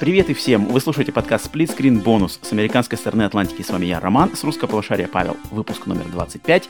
Привет 0.00 0.30
и 0.30 0.32
всем! 0.32 0.64
Вы 0.64 0.80
слушаете 0.80 1.12
подкаст 1.12 1.54
Split 1.54 1.76
Screen 1.76 2.02
Bonus 2.02 2.38
с 2.40 2.52
американской 2.52 2.96
стороны 2.96 3.24
Атлантики. 3.24 3.60
С 3.60 3.68
вами 3.68 3.84
я, 3.84 4.00
Роман, 4.00 4.34
с 4.34 4.42
русского 4.44 4.66
полушария 4.66 5.06
Павел. 5.06 5.36
Выпуск 5.50 5.84
номер 5.84 6.06
25. 6.06 6.68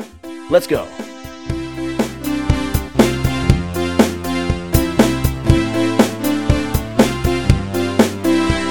Let's 0.50 0.68
go! 0.68 0.84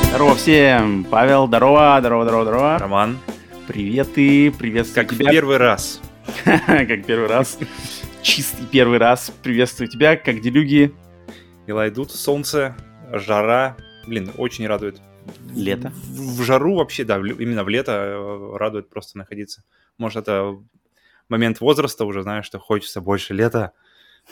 Здорово 0.09 0.36
всем! 0.36 1.05
Павел, 1.10 1.48
здорово, 1.48 1.96
здорово, 2.02 2.23
здорово, 2.26 2.44
здорово. 2.44 2.78
Роман. 2.80 3.18
Привет 3.66 4.10
и 4.18 4.50
приветствую 4.50 5.05
как 5.05 5.16
тебя. 5.16 5.23
Как 5.28 5.34
первый 5.36 5.55
раз. 5.55 6.02
как 6.44 7.05
первый 7.05 7.30
раз. 7.30 7.57
Чистый 8.21 8.66
первый 8.70 8.97
раз. 8.97 9.32
Приветствую 9.41 9.87
тебя, 9.87 10.18
как 10.18 10.41
делюги. 10.41 10.93
Дела 11.65 11.87
идут, 11.87 12.11
солнце, 12.11 12.75
жара, 13.14 13.78
блин, 14.08 14.32
очень 14.38 14.68
радует. 14.68 15.02
Лето? 15.54 15.92
В, 16.08 16.39
в 16.39 16.44
жару 16.44 16.76
вообще, 16.76 17.04
да, 17.04 17.18
именно 17.18 17.64
в 17.64 17.70
лето 17.70 17.92
э, 17.92 18.58
радует 18.58 18.89
просто 18.89 19.18
находиться. 19.18 19.64
Может, 19.98 20.24
это 20.24 20.58
момент 21.28 21.62
возраста 21.62 22.06
уже, 22.06 22.24
знаешь, 22.24 22.46
что 22.46 22.60
хочется 22.60 23.02
больше 23.02 23.34
лета, 23.34 23.74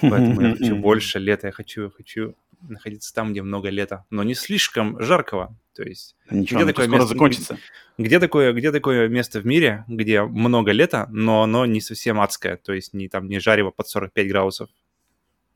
поэтому 0.02 0.42
я 0.42 0.56
хочу 0.56 0.76
больше 0.82 1.20
лета, 1.20 1.48
я 1.48 1.54
хочу, 1.54 1.92
хочу 1.92 2.36
находиться 2.62 3.14
там, 3.14 3.32
где 3.32 3.42
много 3.42 3.70
лета, 3.70 4.06
но 4.10 4.24
не 4.24 4.34
слишком 4.34 5.00
жаркого. 5.02 5.56
То 5.76 5.84
есть 5.84 6.16
Ничего, 6.32 6.62
где 6.62 6.74
такое 6.74 6.88
место 6.88 7.08
закончится. 7.08 7.58
Где 8.00 8.20
такое, 8.20 8.52
где 8.54 8.72
такое 8.72 9.08
место 9.08 9.40
в 9.40 9.46
мире, 9.46 9.86
где 9.88 10.24
много 10.24 10.72
лета, 10.72 11.08
но 11.12 11.44
оно 11.44 11.66
не 11.68 11.82
совсем 11.82 12.20
адское, 12.20 12.58
то 12.58 12.74
есть 12.74 12.94
не 12.94 13.08
там 13.10 13.28
не 13.28 13.40
жарево 13.40 13.70
под 13.70 13.88
45 13.88 14.28
градусов. 14.28 14.70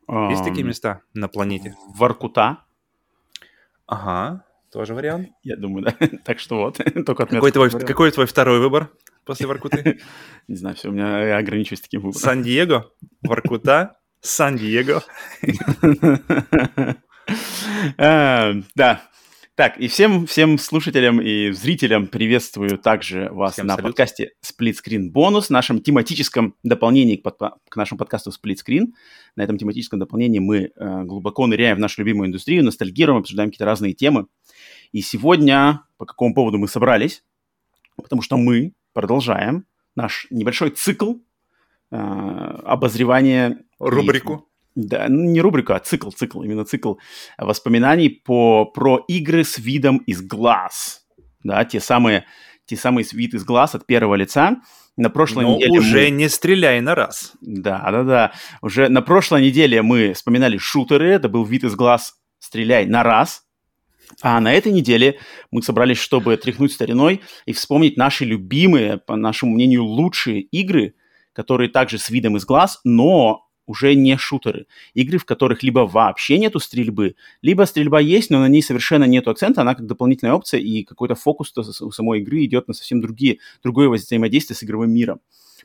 Есть 0.08 0.44
такие 0.44 0.64
места 0.64 1.02
на 1.14 1.28
планете? 1.28 1.76
Воркута. 1.96 2.66
Ага, 3.92 4.46
тоже 4.72 4.96
вариант. 4.96 5.28
Я 5.44 5.58
думаю, 5.58 5.84
да. 5.84 6.08
так 6.24 6.40
что 6.40 6.56
вот, 6.56 6.78
только 7.06 7.26
какой 7.26 7.52
твой, 7.52 7.70
какой 7.70 8.10
твой 8.12 8.26
второй 8.26 8.60
выбор 8.60 8.90
после 9.26 9.48
Воркуты? 9.48 10.00
Не 10.48 10.56
знаю, 10.56 10.78
все, 10.78 10.88
у 10.88 10.94
меня 10.94 11.22
я 11.28 11.38
ограничиваюсь 11.38 11.82
таким 11.82 12.00
выбором. 12.00 12.22
Сан-Диего, 12.22 12.90
Воркута, 13.22 13.98
Сан-Диего. 14.22 15.04
А, 17.98 18.54
да, 18.76 19.02
так, 19.62 19.78
и 19.78 19.88
всем, 19.88 20.26
всем 20.26 20.58
слушателям 20.58 21.22
и 21.22 21.52
зрителям 21.52 22.08
приветствую 22.08 22.80
также 22.80 23.30
вас 23.32 23.54
всем 23.54 23.68
на 23.68 23.76
салют. 23.76 23.90
подкасте 23.90 24.32
Split 24.44 24.74
Screen 24.84 25.12
Bonus, 25.14 25.46
нашем 25.50 25.82
тематическом 25.82 26.56
дополнении 26.64 27.16
к, 27.16 27.22
под, 27.22 27.38
к 27.70 27.76
нашему 27.76 28.00
подкасту 28.00 28.32
Split 28.32 28.56
Screen. 28.56 28.88
На 29.36 29.44
этом 29.44 29.60
тематическом 29.60 30.00
дополнении 30.00 30.40
мы 30.40 30.72
э, 30.76 31.04
глубоко 31.04 31.46
ныряем 31.46 31.78
в 31.78 31.80
нашу 31.80 32.02
любимую 32.02 32.28
индустрию, 32.28 32.64
ностальгируем, 32.64 33.20
обсуждаем 33.20 33.52
какие-то 33.52 33.66
разные 33.66 33.94
темы. 33.94 34.26
И 34.94 35.02
сегодня 35.02 35.84
по 36.00 36.08
какому 36.08 36.34
поводу 36.34 36.58
мы 36.58 36.68
собрались? 36.68 37.24
Потому 37.98 38.24
что 38.24 38.38
мы 38.38 38.74
продолжаем 38.94 39.68
наш 39.96 40.26
небольшой 40.32 40.72
цикл 40.72 41.18
э, 41.92 41.96
обозревания... 41.96 43.60
Рубрику. 43.78 44.51
Да, 44.76 45.08
ну, 45.10 45.24
не 45.24 45.42
рубрика, 45.42 45.76
а 45.76 45.80
цикл, 45.80 46.10
цикл, 46.12 46.44
именно 46.44 46.64
цикл 46.64 46.96
воспоминаний 47.38 48.10
по, 48.10 48.66
про 48.66 49.04
игры 49.08 49.44
с 49.44 49.58
видом 49.58 49.98
из 49.98 50.22
глаз. 50.22 51.06
Да, 51.44 51.66
те 51.66 51.80
самые, 51.80 52.26
те 52.66 52.78
самые 52.78 53.06
вид 53.12 53.34
из 53.34 53.44
глаз 53.44 53.76
от 53.76 53.86
первого 53.86 54.16
лица. 54.16 54.58
На 54.98 55.10
прошлой 55.10 55.44
Но 55.44 55.56
неделе 55.56 55.80
уже 55.80 56.04
мы... 56.04 56.10
не 56.12 56.30
стреляй 56.30 56.80
на 56.82 56.96
раз. 56.96 57.34
Да, 57.42 57.90
да, 57.92 58.04
да. 58.04 58.32
Уже 58.62 58.90
на 58.90 59.02
прошлой 59.02 59.42
неделе 59.42 59.82
мы 59.82 60.14
вспоминали 60.14 60.58
шутеры. 60.58 61.10
Это 61.12 61.28
был 61.30 61.44
вид 61.44 61.64
из 61.64 61.76
глаз 61.76 62.16
«Стреляй 62.40 62.86
на 62.86 63.04
раз». 63.04 63.44
А 64.22 64.40
на 64.42 64.54
этой 64.54 64.72
неделе 64.74 65.20
мы 65.52 65.62
собрались, 65.62 65.98
чтобы 65.98 66.36
тряхнуть 66.36 66.74
стариной 66.74 67.22
и 67.46 67.54
вспомнить 67.54 67.96
наши 67.96 68.26
любимые, 68.26 68.98
по 68.98 69.16
нашему 69.16 69.54
мнению, 69.54 69.86
лучшие 69.86 70.42
игры, 70.42 70.96
которые 71.34 71.70
также 71.70 71.98
с 71.98 72.10
видом 72.10 72.36
из 72.36 72.46
глаз, 72.46 72.82
но 72.84 73.48
уже 73.66 73.96
не 73.96 74.18
шутеры. 74.18 74.68
Игры, 74.94 75.18
в 75.18 75.26
которых 75.26 75.64
либо 75.64 75.82
вообще 75.82 76.38
нету 76.38 76.60
стрельбы, 76.60 77.16
либо 77.42 77.64
стрельба 77.64 78.00
есть, 78.00 78.30
но 78.30 78.40
на 78.40 78.48
ней 78.48 78.62
совершенно 78.62 79.06
нету 79.06 79.32
акцента, 79.32 79.62
она 79.62 79.76
как 79.76 79.86
дополнительная 79.86 80.34
опция, 80.34 80.60
и 80.60 80.84
какой-то 80.84 81.16
фокус 81.16 81.54
у 81.58 81.92
самой 81.92 82.20
игры 82.20 82.44
идет 82.46 82.68
на 82.68 82.74
совсем 82.74 83.02
другие, 83.02 83.40
другое 83.64 83.90
взаимодействие 83.90 84.58
с 84.58 84.64
игровым 84.64 84.92
миром. 84.92 85.20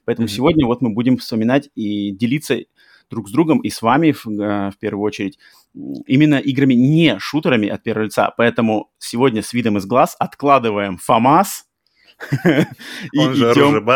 Поэтому 0.04 0.28
mm-hmm. 0.28 0.30
сегодня 0.30 0.66
вот 0.66 0.82
мы 0.82 0.90
будем 0.90 1.16
вспоминать 1.18 1.70
и 1.74 2.10
делиться 2.12 2.58
друг 3.10 3.28
с 3.28 3.32
другом 3.32 3.60
и 3.60 3.70
с 3.70 3.82
вами 3.82 4.12
в, 4.12 4.26
э, 4.26 4.70
в 4.70 4.78
первую 4.78 5.04
очередь 5.04 5.38
именно 6.06 6.36
играми 6.36 6.74
не 6.74 7.18
шутерами 7.18 7.68
от 7.68 7.82
первого 7.82 8.04
лица. 8.04 8.32
Поэтому 8.36 8.90
сегодня 8.98 9.42
с 9.42 9.52
видом 9.52 9.78
из 9.78 9.86
глаз 9.86 10.16
откладываем 10.18 10.96
ФАМАС 10.98 11.66
и 12.44 13.18
идем, 13.18 13.86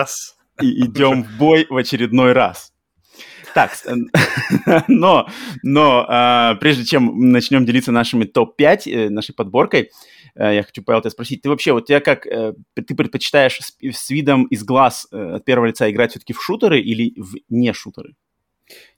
и 0.61 0.85
идем 0.85 1.25
в 1.25 1.39
бой 1.39 1.67
в 1.69 1.77
очередной 1.77 2.33
раз. 2.33 2.73
Так, 3.55 3.73
но, 4.89 5.29
но 5.63 6.05
а, 6.09 6.55
прежде 6.57 6.85
чем 6.85 7.33
начнем 7.33 7.65
делиться 7.65 7.93
нашими 7.93 8.25
топ-5, 8.25 8.83
э, 8.87 9.11
нашей 9.11 9.35
подборкой, 9.35 9.91
э, 10.35 10.55
я 10.57 10.63
хочу, 10.63 10.83
Павел, 10.83 11.01
тебя 11.01 11.11
спросить, 11.11 11.43
ты 11.43 11.49
вообще, 11.49 11.73
вот 11.73 11.87
тебя 11.87 12.01
как, 12.01 12.27
э, 12.27 12.55
ты 12.75 12.95
предпочитаешь 12.95 13.59
с, 13.59 13.77
с 13.81 14.11
видом 14.11 14.45
из 14.45 14.65
глаз 14.65 15.07
от 15.11 15.45
первого 15.45 15.67
лица 15.67 15.91
играть 15.91 16.11
все-таки 16.11 16.33
в 16.33 16.43
шутеры 16.43 16.81
или 16.81 17.15
в 17.21 17.37
не 17.49 17.73
шутеры? 17.73 18.15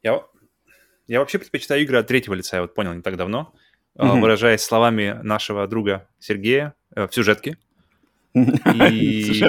Я, 0.03 0.23
я 1.07 1.21
вообще 1.21 1.39
предпочитаю 1.39 1.83
игры 1.83 1.99
от 1.99 2.07
третьего 2.07 2.35
лица, 2.35 2.57
я 2.57 2.63
вот 2.63 2.75
понял 2.75 2.93
не 2.93 3.03
так 3.03 3.17
давно, 3.17 3.55
mm-hmm. 3.97 4.21
выражаясь 4.21 4.61
словами 4.61 5.19
нашего 5.23 5.67
друга 5.67 6.09
Сергея 6.19 6.75
в 6.95 7.11
сюжетке. 7.11 7.57
И... 8.35 9.43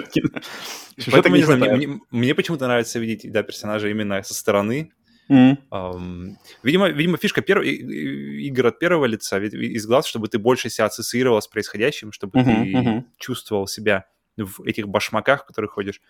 Поэтому, 1.11 1.35
не 1.35 1.43
знаю, 1.43 1.77
мне, 1.77 1.99
мне 2.11 2.35
почему-то 2.35 2.67
нравится 2.67 2.99
видеть 2.99 3.31
да, 3.31 3.43
персонажа 3.43 3.89
именно 3.89 4.21
со 4.23 4.33
стороны. 4.33 4.91
Um, 5.29 6.35
видимо, 6.63 6.89
видимо, 6.89 7.17
фишка 7.17 7.41
перв... 7.41 7.63
игр 7.63 8.67
от 8.67 8.79
первого 8.79 9.05
лица, 9.05 9.39
из 9.39 9.87
глаз, 9.87 10.05
чтобы 10.05 10.27
ты 10.27 10.37
больше 10.37 10.69
себя 10.69 10.85
ассоциировал 10.85 11.41
с 11.41 11.47
происходящим, 11.47 12.11
чтобы 12.11 12.43
ты 12.43 13.05
чувствовал 13.17 13.67
себя 13.67 14.05
в 14.37 14.63
этих 14.63 14.87
башмаках, 14.87 15.43
в 15.43 15.47
которых 15.47 15.71
ходишь. 15.71 16.01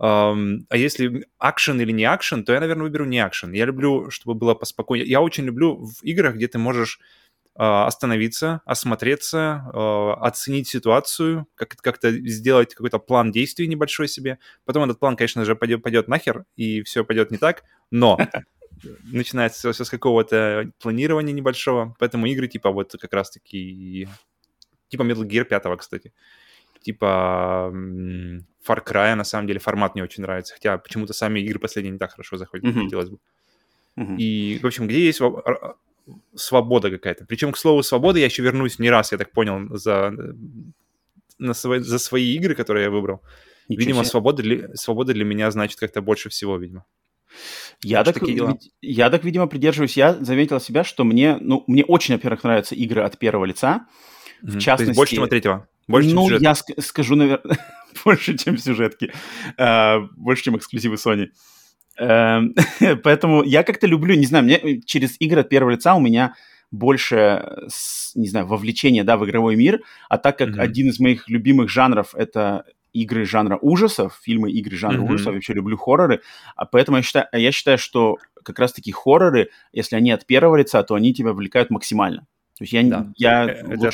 Um, 0.00 0.60
а 0.68 0.76
если 0.76 1.26
акшен 1.38 1.80
или 1.80 1.90
не 1.90 2.04
акшен, 2.04 2.44
то 2.44 2.52
я, 2.52 2.60
наверное, 2.60 2.84
выберу 2.84 3.04
не 3.04 3.18
акшен. 3.18 3.52
Я 3.52 3.64
люблю, 3.64 4.10
чтобы 4.10 4.34
было 4.34 4.54
поспокойнее. 4.54 5.08
Я 5.08 5.20
очень 5.20 5.44
люблю 5.44 5.74
в 5.74 6.04
играх, 6.04 6.36
где 6.36 6.46
ты 6.46 6.58
можешь 6.58 7.00
остановиться, 7.58 8.60
осмотреться, 8.64 9.64
а, 9.74 10.14
оценить 10.20 10.68
ситуацию, 10.68 11.46
как- 11.56 11.76
как-то 11.76 12.12
сделать 12.12 12.74
какой-то 12.74 12.98
план 12.98 13.32
действий 13.32 13.66
небольшой 13.66 14.06
себе. 14.08 14.38
Потом 14.64 14.84
этот 14.84 15.00
план, 15.00 15.16
конечно 15.16 15.44
же, 15.44 15.56
пойдет, 15.56 15.82
пойдет 15.82 16.06
нахер, 16.08 16.44
и 16.56 16.82
все 16.82 17.04
пойдет 17.04 17.32
не 17.32 17.38
так, 17.38 17.64
но 17.90 18.16
начинается 19.04 19.72
все 19.72 19.84
с 19.84 19.90
какого-то 19.90 20.70
планирования 20.80 21.34
небольшого, 21.34 21.96
поэтому 21.98 22.26
игры 22.26 22.46
типа 22.46 22.70
вот 22.70 22.94
как 23.00 23.12
раз-таки, 23.12 24.08
типа 24.88 25.02
Metal 25.02 25.26
Gear 25.26 25.44
5, 25.44 25.78
кстати, 25.78 26.12
типа 26.80 27.72
Far 27.72 28.84
Cry, 28.86 29.14
на 29.16 29.24
самом 29.24 29.48
деле, 29.48 29.58
формат 29.58 29.94
мне 29.94 30.04
очень 30.04 30.22
нравится, 30.22 30.54
хотя 30.54 30.78
почему-то 30.78 31.12
сами 31.12 31.40
игры 31.40 31.58
последние 31.58 31.92
не 31.92 31.98
так 31.98 32.12
хорошо 32.12 32.36
заходят, 32.36 32.66
как 32.66 32.74
хотелось 32.84 33.08
бы. 33.08 33.18
И, 34.16 34.60
в 34.62 34.66
общем, 34.66 34.86
где 34.86 35.04
есть 35.04 35.20
свобода 36.34 36.90
какая-то. 36.90 37.24
Причем, 37.26 37.52
к 37.52 37.58
слову, 37.58 37.82
свобода 37.82 38.18
я 38.18 38.26
еще 38.26 38.42
вернусь 38.42 38.78
не 38.78 38.90
раз, 38.90 39.12
я 39.12 39.18
так 39.18 39.32
понял, 39.32 39.76
за, 39.76 40.12
на 41.38 41.54
свои, 41.54 41.80
за 41.80 41.98
свои 41.98 42.34
игры, 42.34 42.54
которые 42.54 42.84
я 42.84 42.90
выбрал. 42.90 43.22
Ничего 43.68 43.80
видимо, 43.80 44.04
свобода 44.04 44.42
для, 44.42 44.74
свобода 44.74 45.12
для 45.12 45.24
меня 45.24 45.50
значит 45.50 45.78
как-то 45.78 46.00
больше 46.00 46.28
всего, 46.28 46.56
видимо. 46.56 46.84
Я 47.82 48.02
так, 48.02 48.16
я 48.80 49.10
так, 49.10 49.24
видимо, 49.24 49.46
придерживаюсь. 49.46 49.96
Я 49.96 50.14
заметил 50.14 50.60
себя, 50.60 50.84
что 50.84 51.04
мне, 51.04 51.36
ну, 51.40 51.64
мне 51.66 51.84
очень, 51.84 52.14
во-первых, 52.14 52.42
нравятся 52.42 52.74
игры 52.74 53.02
от 53.02 53.18
первого 53.18 53.44
лица. 53.44 53.86
В 54.42 54.56
mm-hmm. 54.56 54.60
частности... 54.60 54.84
То 54.84 54.90
есть 54.90 54.96
больше, 54.96 55.14
чем 55.14 55.24
от 55.24 55.30
третьего? 55.30 55.68
Больше, 55.86 56.14
ну, 56.14 56.28
чем 56.28 56.40
я 56.40 56.52
ск- 56.52 56.80
скажу, 56.80 57.14
наверное, 57.14 57.58
больше, 58.04 58.36
чем 58.36 58.58
сюжетки. 58.58 59.12
Uh, 59.56 60.08
больше, 60.16 60.44
чем 60.44 60.56
эксклюзивы 60.56 60.96
Sony. 60.96 61.22
Эм, 61.24 61.32
поэтому 63.02 63.42
я 63.42 63.62
как-то 63.62 63.86
люблю, 63.86 64.14
не 64.14 64.26
знаю, 64.26 64.44
мне 64.44 64.56
э, 64.56 64.80
через 64.84 65.16
игры 65.20 65.40
от 65.40 65.48
первого 65.48 65.72
лица 65.72 65.94
у 65.94 66.00
меня 66.00 66.34
больше, 66.70 67.66
не 68.14 68.28
знаю, 68.28 68.46
вовлечения, 68.46 69.04
да, 69.04 69.16
в 69.16 69.24
игровой 69.24 69.56
мир, 69.56 69.80
а 70.08 70.18
так 70.18 70.38
как 70.38 70.50
mm-hmm. 70.50 70.60
один 70.60 70.88
из 70.88 71.00
моих 71.00 71.28
любимых 71.28 71.70
жанров 71.70 72.14
это 72.14 72.64
игры 72.92 73.24
жанра 73.24 73.58
ужасов, 73.60 74.20
фильмы, 74.22 74.50
игры 74.50 74.76
жанра 74.76 75.00
mm-hmm. 75.00 75.14
ужасов, 75.14 75.26
я 75.28 75.32
вообще 75.32 75.54
люблю 75.54 75.76
хорроры, 75.76 76.20
а 76.56 76.66
поэтому 76.66 76.98
я 76.98 77.02
считаю, 77.02 77.26
я 77.32 77.52
считаю, 77.52 77.78
что 77.78 78.16
как 78.42 78.58
раз-таки 78.58 78.92
хорроры, 78.92 79.50
если 79.72 79.96
они 79.96 80.10
от 80.10 80.26
первого 80.26 80.56
лица, 80.56 80.82
то 80.82 80.94
они 80.94 81.12
тебя 81.14 81.32
вовлекают 81.32 81.70
максимально. 81.70 82.26
То 82.58 82.64
есть 82.64 82.72
я, 82.72 82.82
да. 82.82 83.12
я 83.16 83.44
это 83.44 83.88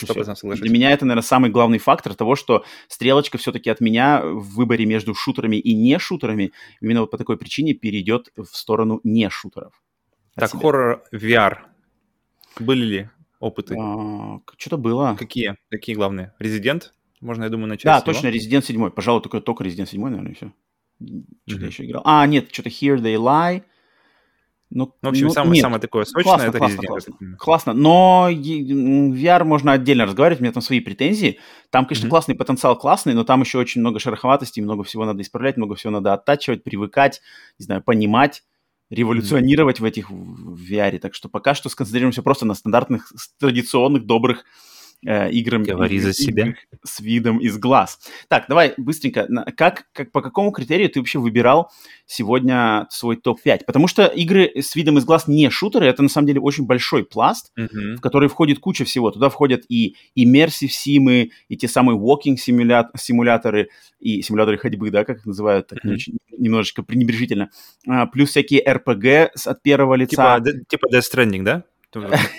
для 0.57 0.71
меня 0.71 0.91
это, 0.91 1.05
наверное, 1.05 1.23
самый 1.23 1.51
главный 1.51 1.79
фактор 1.79 2.15
того, 2.15 2.35
что 2.35 2.65
стрелочка 2.89 3.37
все-таки 3.37 3.69
от 3.69 3.81
меня 3.81 4.23
в 4.25 4.55
выборе 4.55 4.87
между 4.87 5.15
шутерами 5.15 5.57
и 5.57 5.75
не 5.75 5.99
шутерами 5.99 6.53
именно 6.81 7.03
вот 7.03 7.11
по 7.11 7.19
такой 7.19 7.37
причине 7.37 7.75
перейдет 7.75 8.31
в 8.37 8.57
сторону 8.57 9.01
не 9.05 9.29
шутеров. 9.29 9.75
Так, 10.35 10.51
хоррор 10.53 11.05
VR 11.13 11.59
были 12.59 12.85
ли 12.85 13.11
опыты? 13.39 13.77
А, 13.79 14.41
что-то 14.57 14.79
было. 14.79 15.15
Какие? 15.19 15.57
Какие 15.71 15.95
главные? 15.95 16.33
Резидент? 16.39 16.95
Можно, 17.21 17.45
я 17.45 17.51
думаю, 17.51 17.69
начать 17.69 17.85
Да, 17.85 18.01
точно, 18.01 18.29
Резидент 18.29 18.65
7. 18.65 18.91
Пожалуй, 18.91 19.23
только, 19.23 19.41
только 19.41 19.63
Резидент 19.63 19.91
7, 19.91 20.03
наверное, 20.03 20.35
все. 20.35 20.53
Что-то 21.47 21.65
mm-hmm. 21.65 21.67
еще 21.67 21.85
играл. 21.85 22.03
А, 22.07 22.27
нет, 22.27 22.49
что-то 22.51 22.71
Here 22.71 22.97
They 22.97 23.17
Lie. 23.17 23.63
Ну, 24.71 24.93
в 25.01 25.09
общем, 25.09 25.27
ну, 25.27 25.33
самое, 25.33 25.61
самое 25.61 25.81
такое 25.81 26.05
сочное 26.05 26.25
классно, 26.25 26.49
это 26.49 26.59
классно, 26.59 26.83
классно, 26.83 27.15
классно. 27.39 27.73
Но 27.75 28.29
VR 28.31 29.45
можно 29.45 29.73
отдельно 29.73 30.05
разговаривать, 30.07 30.41
у 30.41 30.43
меня 30.43 30.53
там 30.53 30.63
свои 30.63 30.81
претензии. 30.81 31.39
Там, 31.71 31.87
конечно, 31.87 32.07
mm-hmm. 32.07 32.11
классный 32.11 32.35
потенциал 32.35 32.77
классный, 32.77 33.15
но 33.15 33.25
там 33.25 33.43
еще 33.43 33.59
очень 33.59 33.83
много 33.83 34.01
шероховатостей, 34.01 34.63
много 34.63 34.83
всего 34.83 35.05
надо 35.05 35.23
исправлять, 35.23 35.57
много 35.57 35.75
всего 35.77 35.93
надо 35.93 36.13
оттачивать, 36.13 36.65
привыкать, 36.65 37.21
не 37.59 37.65
знаю, 37.65 37.83
понимать, 37.83 38.43
революционировать 38.91 39.79
mm-hmm. 39.79 39.83
в 39.83 39.85
этих 39.85 40.11
в 40.11 40.73
VR. 40.73 40.99
Так 40.99 41.15
что 41.15 41.29
пока 41.29 41.55
что 41.55 41.69
сконцентрируемся 41.69 42.23
просто 42.23 42.45
на 42.45 42.55
стандартных, 42.55 43.13
традиционных, 43.39 44.07
добрых 44.07 44.45
э, 45.05 45.31
играм 45.31 45.63
Говори 45.63 45.99
за 45.99 46.13
себя. 46.13 46.55
с 46.83 47.01
видом 47.01 47.39
из 47.39 47.59
глаз. 47.59 47.99
Так, 48.29 48.47
давай 48.49 48.75
быстренько. 48.77 49.29
Как, 49.57 49.87
как, 49.93 50.13
по 50.13 50.23
какому 50.23 50.51
критерию 50.51 50.89
ты 50.91 51.01
вообще 51.01 51.19
выбирал 51.19 51.71
сегодня 52.07 52.87
свой 52.91 53.17
топ-5? 53.17 53.63
Потому 53.67 53.89
что 53.89 54.07
игры 54.07 54.51
с 54.55 54.75
видом 54.75 54.99
из 54.99 55.05
глаз 55.05 55.29
не 55.29 55.49
шутеры, 55.51 55.87
это 55.87 56.03
на 56.03 56.09
самом 56.09 56.27
деле 56.27 56.41
очень 56.41 56.67
большой 56.67 57.05
пласт, 57.05 57.53
mm-hmm. 57.59 57.97
в 57.97 58.01
который 58.01 58.29
входит 58.29 58.59
куча 58.59 58.85
всего. 58.85 59.11
Туда 59.11 59.29
входят 59.29 59.65
и 59.69 59.97
immersive 60.19 60.69
симы, 60.69 61.31
и 61.49 61.57
те 61.57 61.69
самые 61.69 61.99
walking 61.99 62.37
симуля... 62.37 62.91
симуляторы, 62.97 63.69
и 64.01 64.23
симуляторы 64.23 64.59
ходьбы, 64.59 64.91
да, 64.91 65.05
как 65.05 65.19
их 65.19 65.27
называют, 65.27 65.69
так 65.69 65.85
mm-hmm. 65.85 66.17
немножечко 66.39 66.83
пренебрежительно. 66.83 67.51
А, 67.89 68.07
плюс 68.07 68.31
всякие 68.31 68.63
RPG 68.65 69.31
от 69.47 69.63
первого 69.63 69.95
лица. 69.95 70.41
Типа, 70.41 70.65
типа 70.69 70.87
Death 70.93 71.05
Stranding, 71.13 71.43
да? 71.43 71.65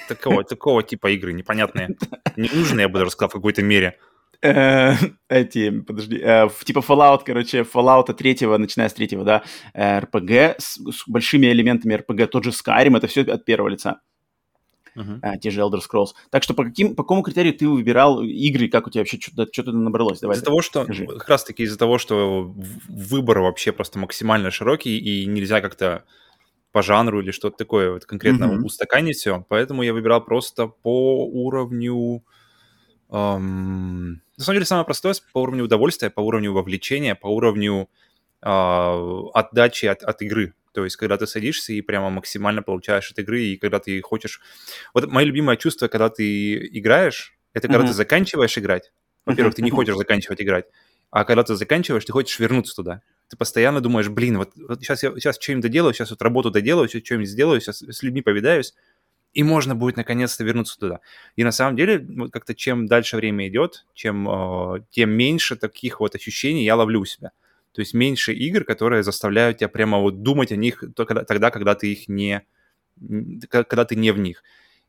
Такого, 0.08 0.44
такого 0.44 0.84
типа 0.84 1.12
игры 1.12 1.34
непонятные. 1.34 1.96
Не 2.36 2.50
нужны, 2.50 2.82
я 2.82 2.90
буду 2.90 3.06
рассказать 3.06 3.32
в 3.32 3.36
какой-то 3.36 3.62
мере. 3.62 3.98
Э, 4.42 4.94
эти, 5.30 5.72
подожди, 5.72 6.20
э, 6.22 6.48
типа 6.64 6.80
Fallout, 6.80 7.22
короче, 7.26 7.62
Fallout 7.62 8.14
третьего, 8.14 8.58
начиная 8.58 8.90
с 8.90 8.94
третьего, 8.94 9.24
да, 9.24 9.44
RPG 9.74 10.56
с, 10.60 10.76
с 10.76 11.08
большими 11.08 11.48
элементами 11.48 11.96
RPG, 11.96 12.28
тот 12.28 12.44
же 12.44 12.52
Skyrim, 12.52 12.98
это 12.98 13.08
все 13.08 13.22
от 13.22 13.46
первого 13.46 13.70
лица. 13.70 14.02
Uh-huh. 14.96 15.38
Те 15.40 15.52
же 15.52 15.60
Elder 15.60 15.82
Scrolls. 15.82 16.14
Так 16.30 16.44
что 16.44 16.54
по, 16.54 16.64
каким, 16.64 16.96
по 16.96 17.04
какому 17.04 17.22
критерию 17.22 17.54
ты 17.54 17.68
выбирал 17.68 18.22
игры, 18.22 18.70
как 18.70 18.88
у 18.88 18.90
тебя 18.90 19.02
вообще 19.02 19.20
что-то, 19.20 19.52
что-то 19.52 19.74
набралось? 19.74 20.22
Давай, 20.22 20.38
из-за 20.38 20.46
того, 20.46 20.62
что 20.62 20.84
скажи. 20.86 21.06
как 21.06 21.28
раз-таки 21.28 21.64
из-за 21.64 21.78
того, 21.78 21.98
что 21.98 22.54
выбор 22.88 23.40
вообще 23.40 23.74
просто 23.74 24.00
максимально 24.00 24.52
широкий 24.52 24.98
и 24.98 25.26
нельзя 25.26 25.60
как-то 25.60 26.06
по 26.76 26.82
жанру 26.82 27.22
или 27.22 27.32
что-то 27.32 27.56
такое 27.56 27.94
вот 27.94 28.04
конкретно 28.04 28.44
mm-hmm. 28.46 28.66
устаканить 28.66 29.16
все. 29.16 29.46
Поэтому 29.48 29.82
я 29.82 29.94
выбирал 29.94 30.20
просто 30.26 30.68
по 30.68 31.26
уровню... 31.26 32.22
Эм, 33.10 34.22
на 34.38 34.44
самом 34.44 34.58
деле 34.58 34.66
самое 34.66 34.86
простое 34.86 35.16
по 35.32 35.44
уровню 35.44 35.64
удовольствия, 35.64 36.10
по 36.10 36.20
уровню 36.20 36.52
вовлечения, 36.52 37.16
по 37.16 37.28
уровню 37.28 37.88
э, 38.42 38.50
отдачи 39.34 39.86
от, 39.86 40.04
от 40.04 40.22
игры. 40.22 40.54
То 40.74 40.84
есть, 40.84 40.98
когда 40.98 41.16
ты 41.16 41.28
садишься 41.28 41.72
и 41.72 41.80
прямо 41.80 42.10
максимально 42.10 42.62
получаешь 42.62 43.10
от 43.10 43.20
игры, 43.20 43.42
и 43.42 43.56
когда 43.56 43.80
ты 43.80 44.02
хочешь... 44.02 44.42
Вот 44.94 45.08
мое 45.08 45.24
любимое 45.24 45.56
чувство, 45.56 45.88
когда 45.88 46.10
ты 46.10 46.58
играешь, 46.78 47.38
это 47.54 47.70
когда 47.70 47.86
mm-hmm. 47.86 47.88
ты 47.88 47.94
заканчиваешь 47.94 48.58
играть. 48.58 48.92
Во-первых, 49.26 49.54
mm-hmm. 49.54 49.56
ты 49.56 49.62
не 49.62 49.72
хочешь 49.78 49.96
заканчивать 49.96 50.42
играть. 50.42 50.66
А 51.10 51.24
когда 51.24 51.44
ты 51.44 51.56
заканчиваешь, 51.56 52.04
ты 52.04 52.12
хочешь 52.12 52.38
вернуться 52.38 52.76
туда 52.76 53.02
ты 53.30 53.38
постоянно 53.38 53.82
думаешь, 53.82 54.10
блин, 54.10 54.38
вот, 54.38 54.52
вот 54.56 54.82
сейчас 54.82 55.04
я 55.04 55.12
сейчас 55.12 55.38
что-нибудь 55.40 55.64
доделаю, 55.64 55.94
сейчас 55.94 56.12
вот 56.12 56.22
работу 56.22 56.52
доделаю, 56.52 56.88
сейчас 56.88 57.04
что-нибудь 57.04 57.30
сделаю, 57.30 57.60
сейчас 57.60 57.82
с 57.82 58.04
людьми 58.04 58.22
повидаюсь, 58.22 58.74
и 59.34 59.44
можно 59.44 59.76
будет 59.76 59.98
наконец-то 59.98 60.44
вернуться 60.44 60.80
туда. 60.80 61.00
И 61.36 61.44
на 61.44 61.52
самом 61.52 61.76
деле, 61.76 62.00
вот 62.00 62.32
как-то 62.32 62.56
чем 62.56 62.86
дальше 62.86 63.18
время 63.18 63.48
идет, 63.48 63.86
чем, 63.94 64.30
э, 64.30 64.84
тем 64.92 65.10
меньше 65.12 65.56
таких 65.56 66.00
вот 66.00 66.16
ощущений 66.16 66.64
я 66.64 66.76
ловлю 66.76 67.02
у 67.02 67.06
себя. 67.06 67.32
То 67.74 67.82
есть 67.82 67.94
меньше 67.94 68.34
игр, 68.34 68.64
которые 68.64 69.04
заставляют 69.04 69.58
тебя 69.58 69.68
прямо 69.68 70.00
вот 70.00 70.24
думать 70.24 70.54
о 70.54 70.56
них 70.56 70.84
тогда, 70.96 71.52
когда 71.52 71.76
ты 71.76 71.92
их 71.92 72.08
не... 72.08 72.44
когда 73.50 73.84
ты 73.84 73.98
не 73.98 74.12
в 74.12 74.20
них. 74.20 74.44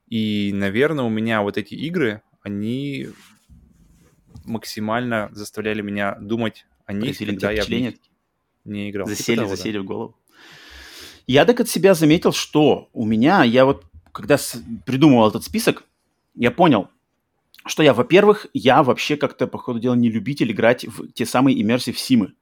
И, 0.07 0.53
наверное, 0.55 1.05
у 1.05 1.09
меня 1.09 1.43
вот 1.43 1.59
эти 1.59 1.75
игры, 1.75 2.23
они 2.43 3.09
максимально 4.45 5.29
заставляли 5.33 5.83
меня 5.83 6.15
думать 6.21 6.67
о 6.85 6.93
них, 6.93 7.19
когда 7.19 7.51
я 7.51 7.65
в 7.65 7.69
них 7.69 7.95
не 8.67 8.91
играл. 8.91 9.07
Засели, 9.07 9.37
типа 9.37 9.49
засели 9.49 9.79
да. 9.79 9.83
в 9.83 9.85
голову. 9.85 10.17
Я 11.27 11.45
так 11.45 11.61
от 11.61 11.69
себя 11.69 11.95
заметил, 11.95 12.33
что 12.33 12.89
у 12.93 13.05
меня, 13.05 13.43
я 13.43 13.65
вот 13.65 13.85
когда 14.13 14.39
придумывал 14.87 15.29
этот 15.29 15.45
список, 15.45 15.85
я 16.35 16.51
понял, 16.51 16.89
что 17.67 17.83
я, 17.83 17.93
во-первых, 17.93 18.47
я 18.55 18.83
вообще 18.83 19.17
как-то, 19.17 19.47
по 19.47 19.59
ходу 19.59 19.81
дела, 19.81 19.95
не 19.95 20.09
любитель 20.09 20.53
играть 20.53 20.87
в 20.87 21.13
те 21.13 21.27
самые 21.27 21.61
immersive 21.61 21.97
симы. 21.97 22.33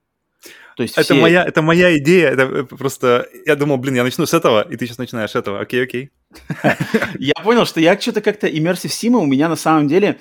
То 0.76 0.82
есть 0.82 0.94
это, 0.94 1.14
все... 1.14 1.14
моя, 1.14 1.44
это 1.44 1.62
моя 1.62 1.96
идея, 1.98 2.28
это 2.30 2.42
э, 2.42 2.64
просто... 2.64 3.28
Я 3.46 3.56
думал, 3.56 3.78
блин, 3.78 3.94
я 3.94 4.04
начну 4.04 4.26
с 4.26 4.34
этого, 4.34 4.62
и 4.62 4.76
ты 4.76 4.86
сейчас 4.86 4.98
начинаешь 4.98 5.30
с 5.30 5.36
этого. 5.36 5.60
Окей, 5.60 5.82
окей. 5.82 6.10
Я 7.18 7.34
понял, 7.44 7.64
что 7.64 7.80
я 7.80 7.98
что-то 8.00 8.20
как-то 8.20 8.48
Immersive 8.48 8.90
Sim, 8.90 9.16
у 9.16 9.26
меня 9.26 9.48
на 9.48 9.54
самом 9.54 9.86
деле 9.86 10.18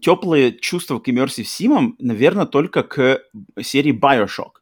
теплые 0.00 0.52
чувства 0.52 1.00
к 1.00 1.08
Immersive 1.08 1.44
Sim, 1.44 1.94
наверное, 1.98 2.46
только 2.46 2.84
к 2.84 3.20
серии 3.60 3.92
Bioshock. 3.92 4.59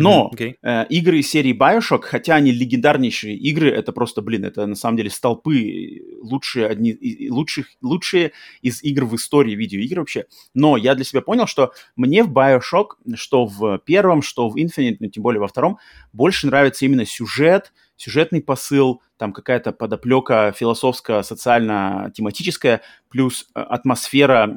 Но 0.00 0.30
okay. 0.32 0.54
э, 0.62 0.86
игры 0.90 1.22
серии 1.22 1.52
Bioshock, 1.52 2.02
хотя 2.02 2.36
они 2.36 2.52
легендарнейшие 2.52 3.36
игры, 3.36 3.68
это 3.68 3.90
просто, 3.90 4.22
блин, 4.22 4.44
это 4.44 4.64
на 4.64 4.76
самом 4.76 4.96
деле 4.96 5.10
столпы 5.10 6.02
лучшие, 6.22 6.68
одни, 6.68 7.28
лучших, 7.28 7.66
лучшие 7.82 8.30
из 8.62 8.80
игр 8.84 9.06
в 9.06 9.16
истории 9.16 9.56
видеоигр 9.56 9.98
вообще. 9.98 10.26
Но 10.54 10.76
я 10.76 10.94
для 10.94 11.04
себя 11.04 11.20
понял, 11.20 11.48
что 11.48 11.72
мне 11.96 12.22
в 12.22 12.32
Bioshock, 12.32 12.90
что 13.14 13.46
в 13.46 13.78
первом, 13.78 14.22
что 14.22 14.48
в 14.48 14.56
Infinite, 14.56 14.98
ну, 15.00 15.08
тем 15.08 15.24
более 15.24 15.40
во 15.40 15.48
втором, 15.48 15.78
больше 16.12 16.46
нравится 16.46 16.84
именно 16.84 17.04
сюжет, 17.04 17.72
сюжетный 17.98 18.40
посыл, 18.40 19.02
там 19.18 19.32
какая-то 19.32 19.72
подоплека 19.72 20.52
философская, 20.56 21.22
социально-тематическая, 21.22 22.82
плюс 23.08 23.48
э, 23.54 23.60
атмосфера 23.60 24.48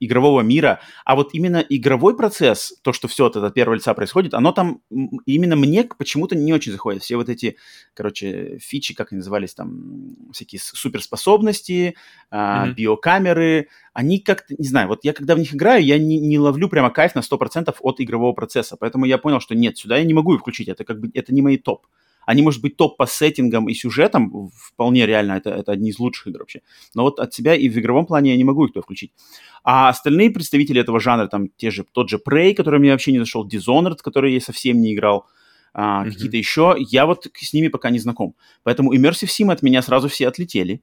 игрового 0.00 0.40
мира. 0.40 0.80
А 1.04 1.14
вот 1.14 1.30
именно 1.32 1.58
игровой 1.58 2.16
процесс, 2.16 2.74
то, 2.82 2.92
что 2.92 3.06
все 3.06 3.26
от 3.26 3.54
первого 3.54 3.76
лица 3.76 3.94
происходит, 3.94 4.34
оно 4.34 4.50
там 4.50 4.80
именно 5.24 5.54
мне 5.54 5.84
почему-то 5.84 6.34
не 6.34 6.52
очень 6.52 6.72
заходит. 6.72 7.02
Все 7.02 7.16
вот 7.16 7.28
эти, 7.28 7.56
короче, 7.94 8.58
фичи, 8.58 8.94
как 8.94 9.12
они 9.12 9.18
назывались, 9.18 9.54
там 9.54 10.16
всякие 10.32 10.60
суперспособности, 10.60 11.94
mm-hmm. 12.32 12.74
биокамеры, 12.74 13.68
они 13.92 14.18
как-то, 14.18 14.54
не 14.58 14.66
знаю, 14.66 14.88
вот 14.88 15.04
я 15.04 15.12
когда 15.12 15.36
в 15.36 15.38
них 15.38 15.54
играю, 15.54 15.84
я 15.84 15.98
не, 15.98 16.18
не 16.18 16.38
ловлю 16.38 16.68
прямо 16.68 16.90
кайф 16.90 17.14
на 17.14 17.20
100% 17.20 17.74
от 17.80 18.00
игрового 18.00 18.32
процесса. 18.32 18.76
Поэтому 18.76 19.04
я 19.04 19.18
понял, 19.18 19.38
что 19.40 19.54
нет, 19.54 19.78
сюда 19.78 19.98
я 19.98 20.04
не 20.04 20.14
могу 20.14 20.36
включить, 20.36 20.68
это 20.68 20.84
как 20.84 20.98
бы, 21.00 21.10
это 21.14 21.32
не 21.32 21.42
мои 21.42 21.58
топ. 21.58 21.86
Они, 22.28 22.42
может 22.42 22.60
быть, 22.60 22.76
топ 22.76 22.98
по 22.98 23.06
сеттингам 23.06 23.70
и 23.70 23.74
сюжетам, 23.74 24.50
вполне 24.54 25.06
реально, 25.06 25.32
это, 25.32 25.48
это 25.48 25.72
одни 25.72 25.88
из 25.88 25.98
лучших 25.98 26.26
игр 26.26 26.40
вообще. 26.40 26.60
Но 26.94 27.04
вот 27.04 27.20
от 27.20 27.32
себя 27.32 27.54
и 27.54 27.70
в 27.70 27.78
игровом 27.78 28.04
плане 28.04 28.32
я 28.32 28.36
не 28.36 28.44
могу 28.44 28.66
их 28.66 28.74
туда 28.74 28.82
включить. 28.82 29.12
А 29.64 29.88
остальные 29.88 30.30
представители 30.30 30.78
этого 30.78 31.00
жанра, 31.00 31.26
там 31.28 31.48
те 31.56 31.70
же, 31.70 31.86
тот 31.90 32.10
же 32.10 32.18
Prey, 32.18 32.52
который 32.52 32.80
мне 32.80 32.90
вообще 32.92 33.12
не 33.12 33.18
зашел, 33.18 33.48
Dishonored, 33.48 34.00
который 34.02 34.34
я 34.34 34.42
совсем 34.42 34.78
не 34.82 34.92
играл, 34.92 35.26
а, 35.72 36.04
mm-hmm. 36.04 36.10
какие-то 36.10 36.36
еще, 36.36 36.76
я 36.78 37.06
вот 37.06 37.28
с 37.34 37.54
ними 37.54 37.68
пока 37.68 37.88
не 37.88 37.98
знаком. 37.98 38.34
Поэтому 38.62 38.94
Immersive 38.94 39.28
Sim 39.28 39.50
от 39.50 39.62
меня 39.62 39.80
сразу 39.80 40.08
все 40.08 40.28
отлетели. 40.28 40.82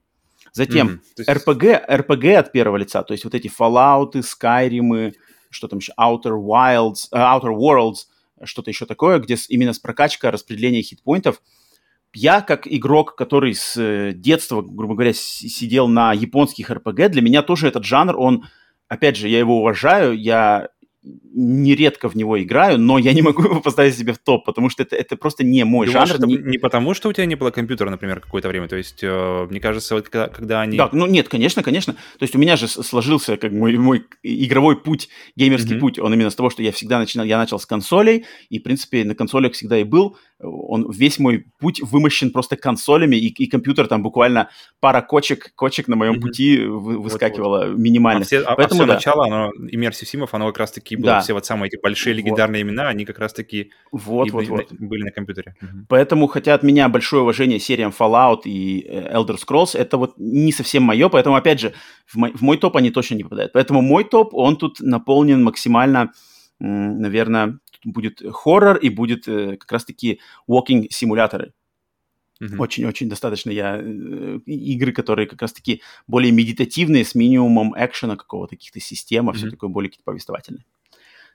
Затем 0.52 1.00
mm-hmm. 1.16 1.46
RPG, 1.46 1.88
RPG 1.88 2.34
от 2.34 2.50
первого 2.50 2.76
лица, 2.76 3.04
то 3.04 3.14
есть 3.14 3.22
вот 3.22 3.36
эти 3.36 3.48
Fallout, 3.48 4.14
Skyrim, 4.14 5.12
что 5.50 5.68
там 5.68 5.78
еще, 5.78 5.92
Outer 5.96 6.34
Wilds, 6.44 7.08
uh, 7.14 7.40
Outer 7.40 7.54
Worlds, 7.56 8.06
что-то 8.44 8.70
еще 8.70 8.86
такое, 8.86 9.18
где 9.18 9.36
именно 9.48 9.72
с 9.72 9.78
прокачкой, 9.78 10.30
распределением 10.30 10.82
хитпоинтов. 10.82 11.42
Я, 12.14 12.40
как 12.40 12.66
игрок, 12.66 13.14
который 13.14 13.54
с 13.54 13.76
э, 13.76 14.12
детства, 14.14 14.62
грубо 14.62 14.94
говоря, 14.94 15.12
сидел 15.12 15.86
на 15.88 16.12
японских 16.12 16.70
РПГ, 16.70 17.08
для 17.08 17.20
меня 17.20 17.42
тоже 17.42 17.68
этот 17.68 17.84
жанр, 17.84 18.16
он, 18.16 18.44
опять 18.88 19.16
же, 19.16 19.28
я 19.28 19.38
его 19.38 19.58
уважаю, 19.60 20.18
я 20.18 20.68
нередко 21.32 22.08
в 22.08 22.16
него 22.16 22.42
играю, 22.42 22.78
но 22.78 22.98
я 22.98 23.12
не 23.12 23.22
могу 23.22 23.42
его 23.44 23.60
поставить 23.60 23.96
себе 23.96 24.12
в 24.12 24.18
топ, 24.18 24.44
потому 24.44 24.70
что 24.70 24.82
это, 24.82 24.96
это 24.96 25.16
просто 25.16 25.44
не 25.44 25.64
мой 25.64 25.86
Думаешь, 25.86 26.08
жанр. 26.08 26.26
Не... 26.26 26.36
не 26.36 26.58
потому, 26.58 26.94
что 26.94 27.08
у 27.08 27.12
тебя 27.12 27.26
не 27.26 27.34
было 27.34 27.50
компьютера, 27.50 27.90
например, 27.90 28.20
какое-то 28.20 28.48
время? 28.48 28.68
То 28.68 28.76
есть, 28.76 29.00
э, 29.02 29.46
мне 29.50 29.60
кажется, 29.60 29.94
вот 29.94 30.08
когда, 30.08 30.28
когда 30.28 30.62
они... 30.62 30.76
Да, 30.76 30.88
ну 30.92 31.06
нет, 31.06 31.28
конечно, 31.28 31.62
конечно. 31.62 31.92
То 31.92 32.22
есть 32.22 32.34
у 32.34 32.38
меня 32.38 32.56
же 32.56 32.68
сложился 32.68 33.36
как 33.36 33.52
мой, 33.52 33.76
мой 33.76 34.04
игровой 34.22 34.76
путь, 34.80 35.08
геймерский 35.36 35.76
mm-hmm. 35.76 35.80
путь, 35.80 35.98
он 35.98 36.12
именно 36.14 36.30
с 36.30 36.34
того, 36.34 36.50
что 36.50 36.62
я 36.62 36.72
всегда 36.72 36.98
начинал, 36.98 37.26
я 37.26 37.38
начал 37.38 37.58
с 37.58 37.66
консолей, 37.66 38.24
и, 38.48 38.58
в 38.58 38.62
принципе, 38.62 39.04
на 39.04 39.14
консолях 39.14 39.52
всегда 39.52 39.78
и 39.78 39.84
был. 39.84 40.16
Он, 40.38 40.90
весь 40.90 41.18
мой 41.18 41.46
путь 41.58 41.80
вымощен 41.80 42.30
просто 42.30 42.56
консолями, 42.56 43.16
и, 43.16 43.28
и 43.28 43.46
компьютер 43.46 43.86
там 43.86 44.02
буквально 44.02 44.50
пара 44.80 45.00
кочек, 45.00 45.52
кочек 45.54 45.88
на 45.88 45.96
моем 45.96 46.14
mm-hmm. 46.14 46.20
пути 46.20 46.58
выскакивала 46.66 47.58
вот, 47.58 47.68
вот. 47.70 47.78
минимально. 47.78 48.22
А 48.22 48.24
все, 48.24 48.40
а, 48.40 48.54
Поэтому, 48.54 48.82
а 48.82 48.84
все 48.84 48.86
да. 48.86 48.94
начало, 48.94 49.26
оно, 49.26 49.52
Immersive 49.72 50.04
Simов, 50.04 50.34
оно 50.34 50.46
как 50.48 50.58
раз-таки 50.58 50.95
People, 50.96 51.04
да. 51.04 51.20
все 51.20 51.32
вот 51.32 51.46
самые 51.46 51.68
эти 51.68 51.80
большие 51.80 52.14
вот. 52.14 52.18
легендарные 52.18 52.62
имена, 52.62 52.88
они 52.88 53.04
как 53.04 53.18
раз-таки 53.18 53.72
вот, 53.92 54.30
вот, 54.30 54.46
вот. 54.48 54.72
были 54.72 55.04
на 55.04 55.10
компьютере. 55.10 55.54
Поэтому, 55.88 56.26
хотя 56.26 56.54
от 56.54 56.62
меня 56.62 56.88
большое 56.88 57.22
уважение 57.22 57.58
сериям 57.58 57.92
Fallout 57.96 58.42
и 58.44 58.86
э, 58.86 59.14
Elder 59.14 59.36
Scrolls, 59.36 59.78
это 59.78 59.96
вот 59.96 60.14
не 60.18 60.52
совсем 60.52 60.82
мое, 60.82 61.08
поэтому, 61.08 61.36
опять 61.36 61.60
же, 61.60 61.72
в 62.06 62.16
мой, 62.16 62.32
в 62.32 62.42
мой 62.42 62.58
топ 62.58 62.76
они 62.76 62.90
точно 62.90 63.14
не 63.14 63.24
попадают. 63.24 63.52
Поэтому 63.52 63.82
мой 63.82 64.04
топ, 64.04 64.34
он 64.34 64.56
тут 64.56 64.80
наполнен 64.80 65.42
максимально, 65.42 66.12
наверное, 66.58 67.58
будет 67.84 68.22
хоррор 68.32 68.76
и 68.76 68.88
будет 68.88 69.28
э, 69.28 69.56
как 69.56 69.70
раз-таки 69.72 70.20
walking-симуляторы. 70.48 71.52
Очень-очень 72.58 73.06
mm-hmm. 73.06 73.10
достаточно 73.10 73.50
я 73.50 73.78
э, 73.80 74.38
игры, 74.44 74.92
которые 74.92 75.26
как 75.26 75.40
раз-таки 75.40 75.80
более 76.06 76.32
медитативные, 76.32 77.04
с 77.04 77.14
минимумом 77.14 77.74
экшена 77.76 78.16
какого-то, 78.16 78.56
каких-то 78.56 78.78
систем, 78.78 79.28
а 79.28 79.32
mm-hmm. 79.32 79.36
все 79.36 79.50
такое 79.50 79.70
более 79.70 79.90
повествовательное. 80.04 80.64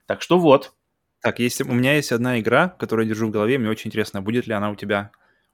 Так 0.06 0.22
что 0.22 0.40
вот. 0.40 0.74
Так, 1.22 1.40
есть, 1.40 1.62
у 1.62 1.72
меня 1.72 1.96
есть 1.96 2.12
одна 2.12 2.40
игра, 2.40 2.70
которую 2.70 3.06
я 3.06 3.14
держу 3.14 3.28
в 3.28 3.32
голове, 3.32 3.60
мне 3.60 3.70
очень 3.70 3.90
интересно, 3.90 4.22
будет 4.22 4.48
ли 4.48 4.54
она 4.54 4.72
у 4.72 4.76
тебя. 4.76 5.12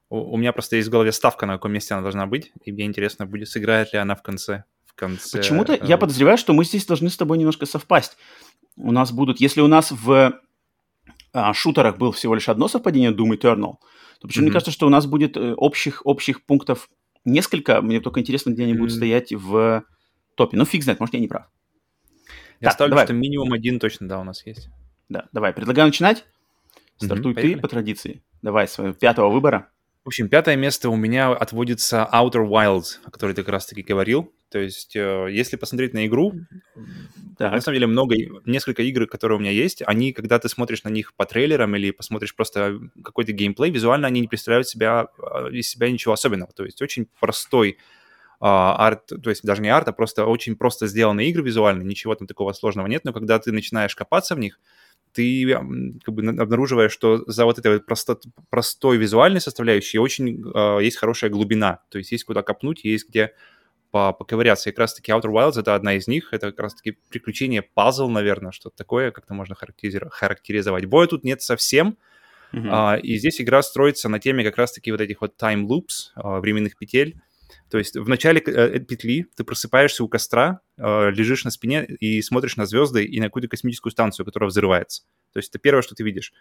У, 0.09 0.19
у 0.19 0.37
меня 0.37 0.53
просто 0.53 0.77
есть 0.77 0.87
в 0.87 0.91
голове 0.91 1.11
ставка, 1.11 1.45
на 1.45 1.53
каком 1.53 1.73
месте 1.73 1.93
она 1.93 2.03
должна 2.03 2.25
быть, 2.25 2.53
и 2.63 2.71
мне 2.71 2.85
интересно, 2.85 3.25
будет, 3.25 3.49
сыграет 3.49 3.91
ли 3.91 3.99
она 3.99 4.15
в 4.15 4.23
конце. 4.23 4.63
В 4.85 4.93
конце 4.95 5.37
Почему-то 5.37 5.73
э... 5.73 5.79
я 5.83 5.97
подозреваю, 5.97 6.37
что 6.37 6.53
мы 6.53 6.63
здесь 6.63 6.85
должны 6.85 7.09
с 7.09 7.17
тобой 7.17 7.37
немножко 7.37 7.65
совпасть. 7.65 8.17
У 8.77 8.91
нас 8.91 9.11
будут, 9.11 9.41
если 9.41 9.59
у 9.59 9.67
нас 9.67 9.91
в 9.91 10.39
а, 11.33 11.53
шутерах 11.53 11.97
был 11.97 12.11
всего 12.13 12.35
лишь 12.35 12.49
одно 12.49 12.67
совпадение 12.67 13.11
Doom 13.11 13.37
Eternal, 13.37 13.75
то 14.19 14.27
почему 14.27 14.43
mm-hmm. 14.43 14.45
мне 14.45 14.51
кажется, 14.51 14.71
что 14.71 14.87
у 14.87 14.89
нас 14.89 15.05
будет 15.05 15.35
э, 15.37 15.53
общих, 15.53 16.01
общих 16.05 16.45
пунктов 16.45 16.89
несколько. 17.25 17.81
Мне 17.81 17.99
только 17.99 18.21
интересно, 18.21 18.51
где 18.51 18.63
они 18.63 18.73
mm-hmm. 18.73 18.77
будут 18.77 18.93
стоять 18.93 19.33
в 19.33 19.83
топе. 20.35 20.57
Ну, 20.57 20.65
фиг 20.65 20.83
знает, 20.83 20.99
может, 20.99 21.13
я 21.13 21.19
не 21.19 21.27
прав. 21.27 21.47
Я 22.59 22.69
так, 22.69 22.73
ставлю, 22.73 22.91
давай. 22.91 23.05
что 23.05 23.13
минимум 23.13 23.53
один 23.53 23.79
точно, 23.79 24.07
да, 24.07 24.19
у 24.19 24.23
нас 24.23 24.45
есть. 24.45 24.69
Да, 25.09 25.27
давай, 25.31 25.53
предлагаю 25.53 25.87
начинать. 25.87 26.25
Стартуй 26.97 27.33
mm-hmm, 27.33 27.41
ты 27.41 27.57
по 27.57 27.67
традиции. 27.67 28.23
Давай, 28.41 28.67
своего 28.67 28.93
пятого 28.93 29.29
выбора. 29.29 29.69
В 30.03 30.07
общем, 30.07 30.29
пятое 30.29 30.55
место 30.55 30.89
у 30.89 30.95
меня 30.95 31.33
отводится 31.33 32.07
Outer 32.13 32.47
Wilds, 32.47 32.99
о 33.03 33.11
которой 33.11 33.33
ты 33.33 33.43
как 33.43 33.51
раз-таки 33.51 33.81
говорил. 33.83 34.31
То 34.49 34.57
есть, 34.57 34.95
э, 34.95 35.27
если 35.29 35.57
посмотреть 35.57 35.93
на 35.93 36.07
игру, 36.07 36.33
так. 37.37 37.51
на 37.51 37.59
самом 37.59 37.75
деле 37.75 37.87
много, 37.87 38.15
несколько 38.45 38.83
игр, 38.83 39.05
которые 39.05 39.37
у 39.37 39.41
меня 39.41 39.51
есть, 39.51 39.83
они, 39.85 40.13
когда 40.13 40.39
ты 40.39 40.47
смотришь 40.47 40.85
на 40.85 40.89
них 40.89 41.13
по 41.13 41.25
трейлерам 41.25 41.75
или 41.75 41.91
посмотришь 41.91 42.33
просто 42.33 42.79
какой-то 43.03 43.33
геймплей, 43.33 43.69
визуально 43.69 44.07
они 44.07 44.21
не 44.21 44.29
представляют 44.29 44.69
себя, 44.69 45.07
э, 45.17 45.49
из 45.51 45.69
себя 45.69 45.91
ничего 45.91 46.13
особенного. 46.13 46.53
То 46.53 46.63
есть, 46.63 46.81
очень 46.81 47.07
простой 47.19 47.77
арт, 48.39 49.07
то 49.07 49.29
есть 49.29 49.43
даже 49.43 49.61
не 49.61 49.69
арт, 49.69 49.87
а 49.87 49.93
просто 49.93 50.25
очень 50.25 50.55
просто 50.55 50.87
сделанные 50.87 51.29
игры 51.29 51.43
визуально, 51.43 51.83
ничего 51.83 52.13
там 52.15 52.27
такого 52.27 52.53
сложного 52.53 52.87
нет, 52.87 53.03
но 53.03 53.13
когда 53.13 53.39
ты 53.39 53.51
начинаешь 53.51 53.95
копаться 53.95 54.35
в 54.35 54.39
них, 54.39 54.59
ты 55.13 55.49
как 56.03 56.13
бы 56.13 56.27
обнаруживаешь, 56.27 56.91
что 56.91 57.23
за 57.25 57.45
вот 57.45 57.57
этой 57.57 57.73
вот 57.73 57.85
просто, 57.85 58.19
простой 58.49 58.97
визуальной 58.97 59.41
составляющей 59.41 59.97
очень 59.97 60.43
э, 60.53 60.83
есть 60.83 60.97
хорошая 60.97 61.31
глубина, 61.31 61.79
то 61.89 61.97
есть 61.97 62.11
есть 62.11 62.25
куда 62.25 62.43
копнуть, 62.43 62.83
есть 62.83 63.09
где 63.09 63.33
поковыряться. 63.91 64.69
И 64.69 64.73
как 64.73 64.79
раз-таки 64.79 65.11
Outer 65.11 65.31
Wilds— 65.31 65.53
это 65.59 65.75
одна 65.75 65.93
из 65.95 66.07
них. 66.07 66.29
Это 66.31 66.51
как 66.51 66.59
раз-таки 66.59 66.97
приключение, 67.09 67.61
пазл, 67.61 68.09
наверное, 68.09 68.51
что-то 68.51 68.75
такое, 68.75 69.11
как-то 69.11 69.33
можно 69.33 69.55
характеризовать. 69.55 70.85
Боя 70.85 71.07
тут 71.07 71.23
нет 71.23 71.41
совсем, 71.41 71.97
uh-huh. 72.53 72.67
а, 72.69 72.97
и 72.97 73.17
здесь 73.17 73.41
игра 73.41 73.61
строится 73.61 74.09
на 74.09 74.19
теме 74.19 74.43
как 74.43 74.57
раз-таки 74.57 74.91
вот 74.91 75.01
этих 75.01 75.21
вот 75.21 75.41
time 75.41 75.65
loops, 75.65 76.11
а, 76.15 76.39
временных 76.39 76.77
петель. 76.77 77.19
То 77.69 77.77
есть 77.77 77.95
в 77.95 78.07
начале 78.07 78.41
э, 78.41 78.79
петли 78.79 79.27
ты 79.35 79.43
просыпаешься 79.43 80.03
у 80.03 80.07
костра, 80.07 80.61
э, 80.77 81.11
лежишь 81.11 81.43
на 81.43 81.51
спине 81.51 81.85
и 81.85 82.21
смотришь 82.21 82.55
на 82.55 82.65
звезды 82.65 83.03
и 83.03 83.19
на 83.19 83.25
какую-то 83.27 83.49
космическую 83.49 83.91
станцию, 83.91 84.25
которая 84.25 84.49
взрывается. 84.49 85.03
То 85.33 85.39
есть 85.39 85.49
это 85.49 85.59
первое, 85.59 85.81
что 85.81 85.95
ты 85.95 86.03
видишь. 86.03 86.33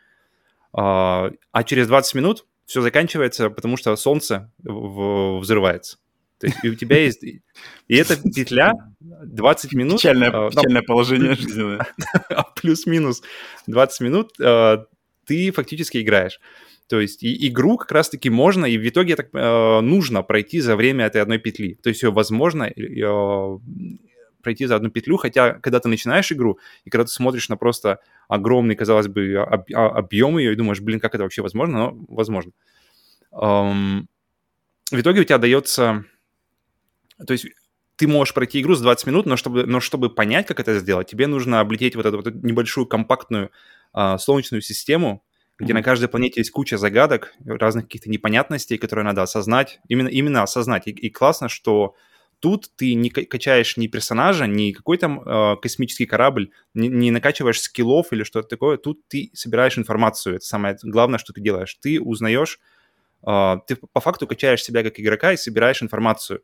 А, 0.72 1.30
а 1.52 1.64
через 1.64 1.88
20 1.88 2.14
минут 2.14 2.46
все 2.64 2.80
заканчивается, 2.80 3.50
потому 3.50 3.76
что 3.76 3.94
солнце 3.96 4.52
взрывается. 4.58 5.98
То 6.38 6.48
есть 6.48 6.58
и 6.62 6.68
у 6.68 6.74
тебя 6.74 6.98
есть... 6.98 7.24
И 7.24 7.42
эта 7.88 8.16
петля 8.16 8.72
20 9.00 9.72
минут... 9.72 9.98
Печальное, 9.98 10.30
э, 10.30 10.50
печальное 10.50 10.82
положение 10.82 11.34
жизненное. 11.34 11.86
Плюс-минус 12.56 13.22
20 13.66 14.00
минут 14.02 14.32
э, 14.38 14.84
ты 15.24 15.50
фактически 15.50 15.98
играешь. 15.98 16.38
То 16.88 17.00
есть 17.00 17.22
и 17.22 17.48
игру 17.48 17.76
как 17.76 17.92
раз-таки 17.92 18.30
можно, 18.30 18.64
и 18.66 18.78
в 18.78 18.88
итоге 18.88 19.16
так 19.16 19.28
э, 19.32 19.80
нужно 19.80 20.22
пройти 20.22 20.60
за 20.60 20.76
время 20.76 21.06
этой 21.06 21.20
одной 21.20 21.38
петли. 21.38 21.78
То 21.82 21.88
есть 21.88 22.02
ее 22.02 22.12
возможно 22.12 22.64
э, 22.64 23.58
пройти 24.42 24.66
за 24.66 24.76
одну 24.76 24.90
петлю, 24.90 25.16
хотя 25.16 25.54
когда 25.54 25.80
ты 25.80 25.88
начинаешь 25.88 26.30
игру, 26.30 26.58
и 26.84 26.90
когда 26.90 27.04
ты 27.04 27.10
смотришь 27.10 27.48
на 27.48 27.56
просто 27.56 27.98
огромный, 28.28 28.76
казалось 28.76 29.08
бы, 29.08 29.36
об, 29.36 29.64
объем 29.74 30.38
ее, 30.38 30.52
и 30.52 30.56
думаешь, 30.56 30.80
блин, 30.80 31.00
как 31.00 31.14
это 31.14 31.24
вообще 31.24 31.42
возможно, 31.42 31.78
но 31.78 32.04
возможно. 32.08 32.52
Эм, 33.32 34.08
в 34.92 35.00
итоге 35.00 35.22
у 35.22 35.24
тебя 35.24 35.38
дается 35.38 36.04
то 37.24 37.32
есть 37.32 37.46
ты 37.96 38.06
можешь 38.06 38.34
пройти 38.34 38.60
игру 38.60 38.74
за 38.74 38.82
20 38.82 39.06
минут, 39.06 39.26
но 39.26 39.36
чтобы, 39.36 39.64
но 39.64 39.80
чтобы 39.80 40.10
понять, 40.10 40.46
как 40.46 40.60
это 40.60 40.78
сделать, 40.78 41.08
тебе 41.08 41.26
нужно 41.26 41.60
облететь 41.60 41.96
вот 41.96 42.04
эту 42.04 42.18
вот 42.18 42.26
небольшую 42.26 42.86
компактную 42.86 43.50
а, 43.92 44.18
солнечную 44.18 44.60
систему, 44.60 45.24
где 45.58 45.72
mm-hmm. 45.72 45.74
на 45.74 45.82
каждой 45.82 46.08
планете 46.08 46.40
есть 46.40 46.50
куча 46.50 46.78
загадок, 46.78 47.34
разных 47.44 47.84
каких-то 47.84 48.10
непонятностей, 48.10 48.78
которые 48.78 49.04
надо 49.04 49.22
осознать, 49.22 49.80
именно, 49.88 50.08
именно 50.08 50.42
осознать. 50.42 50.86
И, 50.86 50.90
и 50.90 51.10
классно, 51.10 51.48
что 51.48 51.94
тут 52.40 52.70
ты 52.76 52.94
не 52.94 53.10
качаешь 53.10 53.76
ни 53.76 53.86
персонажа, 53.86 54.46
ни 54.46 54.72
какой 54.72 54.98
там 54.98 55.20
э, 55.20 55.56
космический 55.60 56.06
корабль, 56.06 56.50
не, 56.74 56.88
не 56.88 57.10
накачиваешь 57.10 57.60
скиллов 57.60 58.12
или 58.12 58.22
что-то 58.22 58.48
такое. 58.48 58.76
Тут 58.76 59.06
ты 59.08 59.30
собираешь 59.32 59.78
информацию. 59.78 60.36
Это 60.36 60.44
самое 60.44 60.76
главное, 60.82 61.18
что 61.18 61.32
ты 61.32 61.40
делаешь. 61.40 61.74
Ты 61.80 62.00
узнаешь, 62.00 62.60
э, 63.26 63.56
ты 63.66 63.76
по 63.76 64.00
факту 64.00 64.26
качаешь 64.26 64.62
себя 64.62 64.82
как 64.82 65.00
игрока 65.00 65.32
и 65.32 65.36
собираешь 65.36 65.82
информацию 65.82 66.42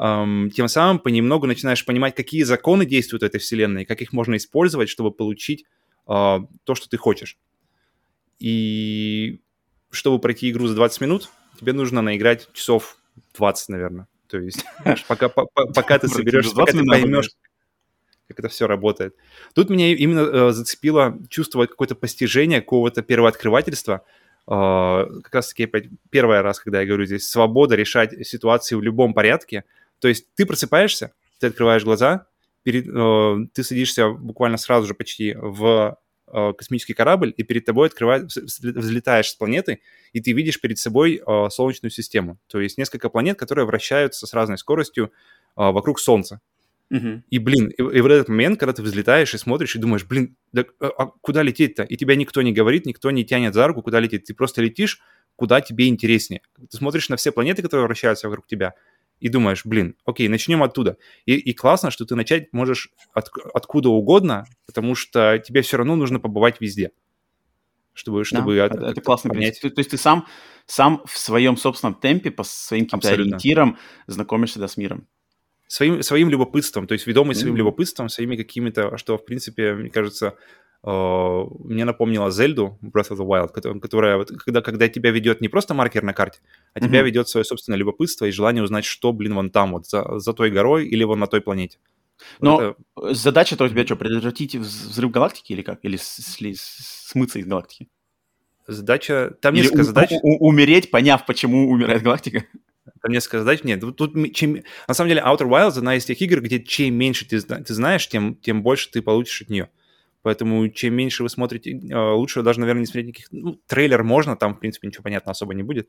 тем 0.00 0.68
самым 0.68 0.98
понемногу 0.98 1.46
начинаешь 1.46 1.84
понимать, 1.84 2.14
какие 2.14 2.42
законы 2.42 2.86
действуют 2.86 3.22
в 3.22 3.26
этой 3.26 3.38
вселенной, 3.38 3.84
как 3.84 4.00
их 4.00 4.14
можно 4.14 4.36
использовать, 4.36 4.88
чтобы 4.88 5.10
получить 5.10 5.66
а, 6.06 6.40
то, 6.64 6.74
что 6.74 6.88
ты 6.88 6.96
хочешь. 6.96 7.36
И 8.40 9.40
чтобы 9.90 10.18
пройти 10.18 10.50
игру 10.50 10.66
за 10.66 10.74
20 10.74 11.00
минут, 11.00 11.30
тебе 11.58 11.72
нужно 11.72 12.02
наиграть 12.02 12.52
часов 12.52 12.96
20, 13.36 13.68
наверное. 13.68 14.08
То 14.28 14.38
есть 14.38 14.64
пока, 15.08 15.28
пока 15.28 15.98
ты 15.98 16.08
соберешь, 16.08 16.52
пока 16.52 16.72
ты 16.72 16.84
поймешь, 16.84 17.30
как 18.28 18.38
это 18.38 18.48
все 18.48 18.66
работает. 18.66 19.14
Тут 19.54 19.70
меня 19.70 19.92
именно 19.94 20.20
э, 20.20 20.52
зацепило 20.52 21.18
чувство 21.28 21.66
какое-то 21.66 21.94
постижение, 21.94 22.60
какого-то 22.60 23.02
первооткрывательства. 23.02 24.02
Э, 24.46 25.06
как 25.22 25.34
раз-таки 25.34 25.70
первый 26.10 26.40
раз, 26.40 26.60
когда 26.60 26.80
я 26.80 26.86
говорю 26.86 27.04
здесь, 27.04 27.28
свобода 27.28 27.76
решать 27.76 28.26
ситуации 28.26 28.74
в 28.74 28.82
любом 28.82 29.14
порядке– 29.14 29.64
то 30.00 30.08
есть 30.08 30.26
ты 30.34 30.46
просыпаешься, 30.46 31.12
ты 31.38 31.46
открываешь 31.48 31.84
глаза, 31.84 32.26
перед, 32.62 32.88
э, 32.88 33.46
ты 33.52 33.62
садишься 33.62 34.10
буквально 34.10 34.56
сразу 34.56 34.86
же 34.86 34.94
почти 34.94 35.34
в 35.34 35.96
космический 36.56 36.94
корабль, 36.94 37.34
и 37.36 37.42
перед 37.42 37.64
тобой 37.64 37.88
открывает, 37.88 38.24
взлетаешь 38.24 39.30
с 39.30 39.34
планеты, 39.34 39.80
и 40.12 40.20
ты 40.20 40.32
видишь 40.32 40.60
перед 40.60 40.78
собой 40.78 41.20
э, 41.24 41.48
Солнечную 41.50 41.90
систему. 41.90 42.38
То 42.46 42.60
есть 42.60 42.78
несколько 42.78 43.08
планет, 43.08 43.38
которые 43.38 43.66
вращаются 43.66 44.26
с 44.26 44.32
разной 44.32 44.58
скоростью 44.58 45.06
э, 45.06 45.10
вокруг 45.56 46.00
Солнца. 46.00 46.40
Uh-huh. 46.92 47.22
И, 47.30 47.38
блин, 47.38 47.68
и, 47.68 47.82
и 47.82 48.00
в 48.00 48.06
этот 48.06 48.28
момент, 48.28 48.58
когда 48.58 48.72
ты 48.72 48.82
взлетаешь 48.82 49.32
и 49.32 49.38
смотришь, 49.38 49.76
и 49.76 49.78
думаешь, 49.78 50.04
блин, 50.04 50.36
да, 50.52 50.64
а, 50.80 50.86
а 50.86 51.06
куда 51.20 51.42
лететь-то? 51.42 51.84
И 51.84 51.96
тебя 51.96 52.16
никто 52.16 52.42
не 52.42 52.52
говорит, 52.52 52.84
никто 52.84 53.10
не 53.12 53.24
тянет 53.24 53.54
за 53.54 53.66
руку, 53.68 53.82
куда 53.82 54.00
лететь. 54.00 54.24
Ты 54.24 54.34
просто 54.34 54.60
летишь, 54.60 55.00
куда 55.36 55.60
тебе 55.60 55.86
интереснее. 55.86 56.42
Ты 56.68 56.76
смотришь 56.76 57.08
на 57.08 57.16
все 57.16 57.30
планеты, 57.30 57.62
которые 57.62 57.86
вращаются 57.86 58.28
вокруг 58.28 58.46
тебя, 58.46 58.74
и 59.20 59.28
думаешь, 59.28 59.64
блин, 59.64 59.96
окей, 60.04 60.28
начнем 60.28 60.62
оттуда. 60.62 60.96
И, 61.26 61.34
и 61.34 61.52
классно, 61.52 61.90
что 61.90 62.04
ты 62.04 62.16
начать 62.16 62.52
можешь 62.52 62.90
от, 63.12 63.30
откуда 63.54 63.90
угодно, 63.90 64.46
потому 64.66 64.94
что 64.94 65.38
тебе 65.38 65.62
все 65.62 65.76
равно 65.76 65.94
нужно 65.94 66.18
побывать 66.18 66.60
везде. 66.60 66.90
Чтобы, 67.92 68.24
чтобы 68.24 68.56
да, 68.56 68.64
от, 68.64 68.74
это, 68.74 68.86
это 68.86 69.00
классно 69.00 69.30
понять. 69.30 69.60
То, 69.60 69.68
то 69.68 69.78
есть 69.80 69.90
ты 69.90 69.98
сам, 69.98 70.26
сам 70.66 71.02
в 71.04 71.18
своем 71.18 71.56
собственном 71.56 71.94
темпе, 71.94 72.30
по 72.30 72.44
своим 72.44 72.86
каким-то 72.86 73.10
ориентирам 73.10 73.78
знакомишься 74.06 74.58
да, 74.58 74.68
с 74.68 74.76
миром. 74.76 75.06
Своим, 75.66 76.02
своим 76.02 76.30
любопытством, 76.30 76.88
то 76.88 76.94
есть 76.94 77.06
ведомый 77.06 77.34
mm-hmm. 77.34 77.38
своим 77.38 77.56
любопытством, 77.56 78.08
своими 78.08 78.36
какими-то, 78.36 78.96
что, 78.96 79.16
в 79.16 79.24
принципе, 79.24 79.74
мне 79.74 79.90
кажется, 79.90 80.36
мне 80.82 81.84
напомнила 81.84 82.30
Зельду 82.30 82.78
Breath 82.82 83.10
of 83.10 83.18
the 83.18 83.26
Wild, 83.26 83.80
которая, 83.80 84.24
когда, 84.24 84.62
когда 84.62 84.88
тебя 84.88 85.10
ведет 85.10 85.42
не 85.42 85.48
просто 85.48 85.74
маркер 85.74 86.02
на 86.02 86.14
карте, 86.14 86.40
а 86.72 86.78
mm-hmm. 86.78 86.84
тебя 86.86 87.02
ведет 87.02 87.28
свое 87.28 87.44
собственное 87.44 87.78
любопытство 87.78 88.24
и 88.24 88.30
желание 88.30 88.64
узнать, 88.64 88.86
что, 88.86 89.12
блин, 89.12 89.34
вон 89.34 89.50
там, 89.50 89.72
вот 89.72 89.86
за, 89.86 90.18
за 90.18 90.32
той 90.32 90.50
горой 90.50 90.86
или 90.86 91.04
вон 91.04 91.18
на 91.18 91.26
той 91.26 91.42
планете. 91.42 91.78
Но 92.40 92.74
это... 92.96 93.14
задача-то 93.14 93.64
у 93.64 93.68
тебя 93.68 93.84
что, 93.84 93.96
предотвратить 93.96 94.54
взрыв 94.56 95.10
галактики 95.10 95.52
или 95.52 95.62
как? 95.62 95.84
Или 95.84 95.98
смыться 96.00 97.38
из 97.38 97.46
галактики? 97.46 97.88
Задача... 98.66 99.34
Там 99.40 99.54
или 99.54 99.62
несколько 99.62 99.80
у, 99.80 99.84
задач. 99.84 100.10
У, 100.22 100.48
умереть, 100.48 100.90
поняв, 100.90 101.26
почему 101.26 101.70
умирает 101.70 102.02
галактика? 102.02 102.44
Там 103.02 103.12
несколько 103.12 103.40
задач. 103.40 103.64
Нет, 103.64 103.80
тут, 103.80 103.96
тут 103.96 104.34
чем... 104.34 104.62
На 104.88 104.94
самом 104.94 105.08
деле 105.08 105.22
Outer 105.22 105.48
Wilds 105.48 105.78
одна 105.78 105.96
из 105.96 106.04
тех 106.04 106.20
игр, 106.22 106.40
где 106.40 106.62
чем 106.62 106.94
меньше 106.94 107.26
ты, 107.26 107.40
ты 107.40 107.74
знаешь, 107.74 108.08
тем, 108.08 108.36
тем 108.36 108.62
больше 108.62 108.90
ты 108.90 109.02
получишь 109.02 109.42
от 109.42 109.50
нее. 109.50 109.68
Поэтому 110.22 110.68
чем 110.68 110.94
меньше 110.94 111.22
вы 111.22 111.28
смотрите, 111.28 111.72
э, 111.72 112.12
лучше 112.12 112.42
даже, 112.42 112.60
наверное, 112.60 112.80
не 112.80 112.86
смотреть 112.86 113.06
никаких... 113.06 113.32
Ну, 113.32 113.60
трейлер 113.66 114.02
можно, 114.02 114.36
там, 114.36 114.54
в 114.54 114.60
принципе, 114.60 114.88
ничего 114.88 115.02
понятно 115.02 115.32
особо 115.32 115.54
не 115.54 115.62
будет. 115.62 115.88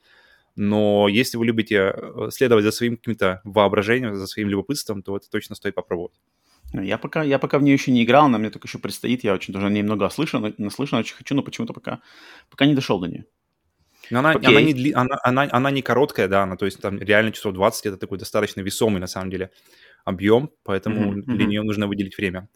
Но 0.55 1.07
если 1.07 1.37
вы 1.37 1.45
любите 1.45 1.93
э, 1.95 2.29
следовать 2.31 2.63
за 2.63 2.71
своим 2.71 2.97
каким-то 2.97 3.41
воображением, 3.43 4.15
за 4.15 4.27
своим 4.27 4.49
любопытством, 4.49 5.01
то 5.01 5.17
это 5.17 5.29
точно 5.29 5.55
стоит 5.55 5.75
попробовать. 5.75 6.13
Я 6.73 6.97
пока, 6.97 7.23
я 7.23 7.39
пока 7.39 7.59
в 7.59 7.63
нее 7.63 7.73
еще 7.73 7.91
не 7.91 8.03
играл, 8.03 8.25
она 8.25 8.37
мне 8.37 8.49
только 8.49 8.67
еще 8.67 8.79
предстоит, 8.79 9.23
я 9.23 9.33
очень 9.33 9.53
тоже 9.53 9.67
о 9.67 9.69
ней 9.69 9.83
много 9.83 10.09
слышал, 10.09 10.41
наслышан, 10.57 10.99
очень 10.99 11.15
хочу, 11.15 11.35
но 11.35 11.43
почему-то 11.43 11.73
пока, 11.73 12.01
пока 12.49 12.65
не 12.65 12.75
дошел 12.75 12.99
до 12.99 13.07
нее. 13.07 13.25
Но 14.09 14.19
она, 14.19 14.31
она, 14.31 14.61
не, 14.61 14.91
она, 14.91 15.17
она, 15.23 15.49
она 15.51 15.71
не 15.71 15.81
короткая, 15.81 16.27
да, 16.27 16.43
она, 16.43 16.55
то 16.55 16.65
есть 16.65 16.79
там 16.79 16.97
реально 16.99 17.31
часов 17.33 17.53
20, 17.53 17.85
это 17.85 17.97
такой 17.97 18.17
достаточно 18.17 18.61
весомый, 18.61 19.01
на 19.01 19.07
самом 19.07 19.29
деле, 19.29 19.51
объем, 20.05 20.49
поэтому 20.63 21.13
mm-hmm. 21.13 21.23
для 21.25 21.45
нее 21.45 21.61
нужно 21.61 21.87
выделить 21.87 22.17
время. 22.17 22.47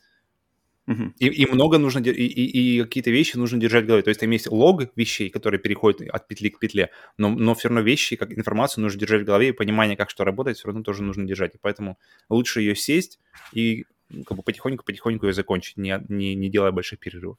Uh-huh. 0.88 1.12
И, 1.18 1.28
и 1.28 1.46
много 1.48 1.80
нужно, 1.80 2.00
и, 2.00 2.12
и, 2.12 2.78
и 2.78 2.84
какие-то 2.84 3.10
вещи 3.10 3.38
нужно 3.38 3.60
держать 3.60 3.86
в 3.86 3.88
голове. 3.88 4.04
То 4.04 4.10
есть 4.10 4.20
там 4.20 4.30
есть 4.30 4.48
лог 4.48 4.84
вещей, 4.96 5.30
которые 5.30 5.60
переходят 5.60 6.08
от 6.08 6.28
петли 6.28 6.50
к 6.50 6.60
петле, 6.60 6.92
но, 7.18 7.30
но 7.30 7.56
все 7.56 7.70
равно 7.70 7.82
вещи, 7.82 8.16
как 8.16 8.32
информацию 8.32 8.84
нужно 8.84 9.00
держать 9.00 9.24
в 9.24 9.26
голове, 9.26 9.50
и 9.50 9.52
понимание, 9.52 9.98
как 9.98 10.12
что 10.12 10.24
работает, 10.24 10.58
все 10.58 10.68
равно 10.68 10.84
тоже 10.84 11.02
нужно 11.02 11.26
держать. 11.26 11.56
И 11.56 11.58
поэтому 11.60 11.98
лучше 12.30 12.62
ее 12.62 12.76
сесть 12.76 13.20
и 13.52 13.86
как 14.28 14.38
бы 14.38 14.44
потихоньку-потихоньку 14.44 15.26
ее 15.26 15.34
закончить, 15.34 15.78
не, 15.78 16.00
не, 16.08 16.36
не 16.36 16.50
делая 16.50 16.72
больших 16.72 17.00
перерывов. 17.00 17.38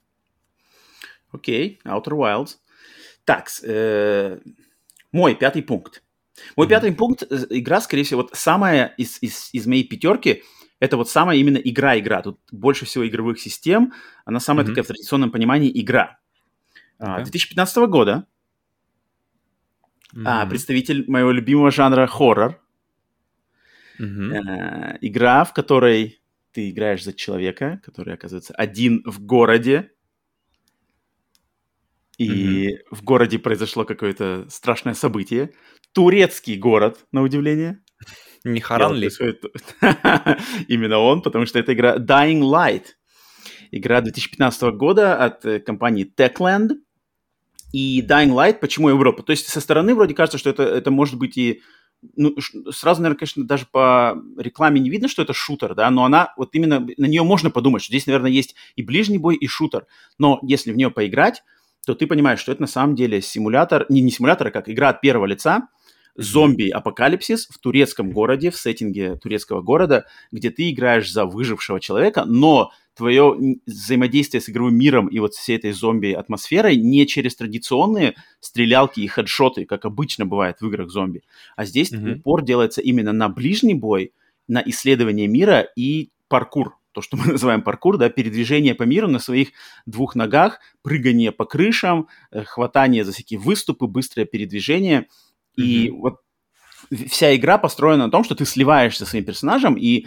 Окей, 1.31 1.79
okay. 1.85 2.03
Outer 2.03 2.13
Wilds. 2.13 2.57
Так, 3.25 3.49
э, 3.63 4.41
мой 5.13 5.35
пятый 5.35 5.63
пункт. 5.63 6.03
Мой 6.57 6.67
mm-hmm. 6.67 6.71
пятый 6.71 6.93
пункт, 6.93 7.23
э, 7.31 7.47
игра, 7.51 7.81
скорее 7.81 8.03
всего, 8.03 8.23
вот 8.23 8.31
самая 8.35 8.95
из, 8.97 9.23
из, 9.23 9.51
из 9.53 9.67
моей 9.67 9.85
пятерки, 9.85 10.43
это 10.81 10.97
вот 10.97 11.09
самая 11.09 11.39
именно 11.39 11.57
игра-игра. 11.57 12.23
Тут 12.23 12.39
больше 12.53 12.85
всего 12.85 13.07
игровых 13.07 13.41
систем, 13.41 13.93
она 14.25 14.41
самая 14.41 14.65
mm-hmm. 14.65 14.69
такая 14.69 14.85
в 14.85 14.89
традиционном 14.89 15.31
понимании 15.31 15.71
игра. 15.81 16.19
Okay. 16.99 17.25
2015 17.25 17.77
года 17.89 18.27
mm-hmm. 20.15 20.23
а, 20.25 20.47
представитель 20.47 21.09
моего 21.11 21.31
любимого 21.31 21.71
жанра 21.71 22.07
хоррор. 22.07 22.61
Mm-hmm. 23.99 24.37
А, 24.37 24.99
игра, 25.01 25.45
в 25.45 25.53
которой 25.53 26.21
ты 26.53 26.71
играешь 26.71 27.05
за 27.05 27.13
человека, 27.13 27.81
который 27.85 28.15
оказывается 28.15 28.55
один 28.55 29.03
в 29.05 29.21
городе, 29.25 29.93
и 32.19 32.69
mm-hmm. 32.69 32.79
в 32.91 33.03
городе 33.05 33.39
произошло 33.39 33.85
какое-то 33.85 34.47
страшное 34.49 34.95
событие. 34.95 35.53
Турецкий 35.93 36.57
город, 36.57 37.07
на 37.13 37.23
удивление. 37.23 37.83
Не 38.47 38.61
Харан 38.61 38.95
ли? 38.95 39.11
Именно 40.69 40.99
он, 40.99 41.23
потому 41.23 41.47
что 41.47 41.59
это 41.59 41.75
игра 41.75 41.97
Dying 41.97 42.41
Light. 42.41 42.85
Игра 43.73 44.01
2015 44.01 44.63
года 44.75 45.17
от 45.17 45.45
э, 45.45 45.59
компании 45.59 46.11
Techland. 46.17 46.71
И 47.73 48.01
Dying 48.03 48.31
Light, 48.31 48.61
почему 48.61 48.87
выбрал? 48.87 49.13
То 49.15 49.33
есть 49.33 49.49
со 49.49 49.61
стороны 49.61 49.95
вроде 49.95 50.15
кажется, 50.15 50.39
что 50.39 50.51
это, 50.51 50.63
это 50.63 50.91
может 50.93 51.17
быть 51.17 51.37
и 51.37 51.61
ну, 52.15 52.37
сразу, 52.71 53.03
наверное, 53.03 53.19
конечно, 53.19 53.45
даже 53.45 53.67
по 53.67 54.17
рекламе 54.39 54.81
не 54.81 54.91
видно, 54.91 55.09
что 55.09 55.23
это 55.23 55.33
шутер, 55.33 55.75
да, 55.75 55.91
но 55.91 56.05
она, 56.05 56.33
вот 56.37 56.55
именно 56.55 56.87
на 56.97 57.07
нее 57.07 57.25
можно 57.25 57.51
подумать, 57.51 57.83
что 57.83 57.91
здесь, 57.91 58.07
наверное, 58.07 58.31
есть 58.31 58.55
и 58.77 58.83
ближний 58.83 59.19
бой, 59.19 59.35
и 59.35 59.49
шутер. 59.49 59.87
Но 60.19 60.39
если 60.43 60.73
в 60.73 60.77
нее 60.77 60.91
поиграть, 60.91 61.43
то 61.85 61.95
ты 61.95 62.07
понимаешь, 62.07 62.39
что 62.39 62.53
это 62.53 62.61
на 62.61 62.69
самом 62.69 62.95
деле 62.95 63.21
симулятор, 63.23 63.87
не, 63.89 64.03
не 64.03 64.11
симулятор, 64.11 64.49
а 64.49 64.51
как 64.51 64.69
игра 64.69 64.91
от 64.91 65.01
первого 65.01 65.27
лица, 65.27 65.69
зомби-апокалипсис 66.17 67.49
в 67.49 67.59
турецком 67.59 68.11
городе, 68.11 68.51
в 68.51 68.57
сеттинге 68.57 69.17
турецкого 69.17 69.63
города, 69.63 70.07
где 70.33 70.51
ты 70.51 70.71
играешь 70.71 71.11
за 71.11 71.25
выжившего 71.25 71.81
человека, 71.81 72.25
но 72.25 72.71
твое 72.95 73.37
взаимодействие 73.67 74.41
с 74.41 74.49
игровым 74.49 74.77
миром 74.77 75.09
и 75.09 75.19
вот 75.19 75.35
всей 75.35 75.57
этой 75.57 75.73
зомби-атмосферой 75.73 76.77
не 76.77 77.07
через 77.07 77.37
традиционные 77.37 78.15
стрелялки 78.41 79.01
и 79.01 79.07
хедшоты, 79.07 79.67
как 79.67 79.85
обычно 79.85 80.25
бывает 80.25 80.57
в 80.61 80.67
играх 80.67 80.91
зомби, 80.91 81.23
а 81.57 81.65
здесь 81.65 81.93
mm-hmm. 81.93 82.17
упор 82.17 82.43
делается 82.43 82.81
именно 82.81 83.13
на 83.13 83.29
ближний 83.29 83.75
бой, 83.75 84.13
на 84.49 84.63
исследование 84.65 85.27
мира 85.27 85.61
и 85.77 86.11
паркур, 86.29 86.77
то, 86.93 87.03
что 87.03 87.17
мы 87.19 87.33
называем 87.33 87.63
паркур, 87.63 87.99
да, 87.99 88.09
передвижение 88.09 88.75
по 88.75 88.85
миру 88.85 89.09
на 89.09 89.19
своих 89.19 89.49
двух 89.85 90.15
ногах, 90.15 90.61
прыгание 90.83 91.33
по 91.33 91.45
крышам, 91.45 92.09
э, 92.31 92.43
хватание 92.45 93.05
за 93.05 93.13
всякие 93.13 93.39
выступы, 93.39 93.87
быстрое 93.87 94.25
передвижение. 94.25 95.07
Mm-hmm. 95.59 95.65
И 95.65 95.91
вот 95.91 96.17
вся 97.09 97.35
игра 97.35 97.59
построена 97.59 98.07
на 98.07 98.11
том, 98.11 98.25
что 98.25 98.35
ты 98.35 98.45
сливаешься 98.45 99.05
со 99.05 99.11
своим 99.11 99.25
персонажем 99.25 99.75
и 99.75 100.07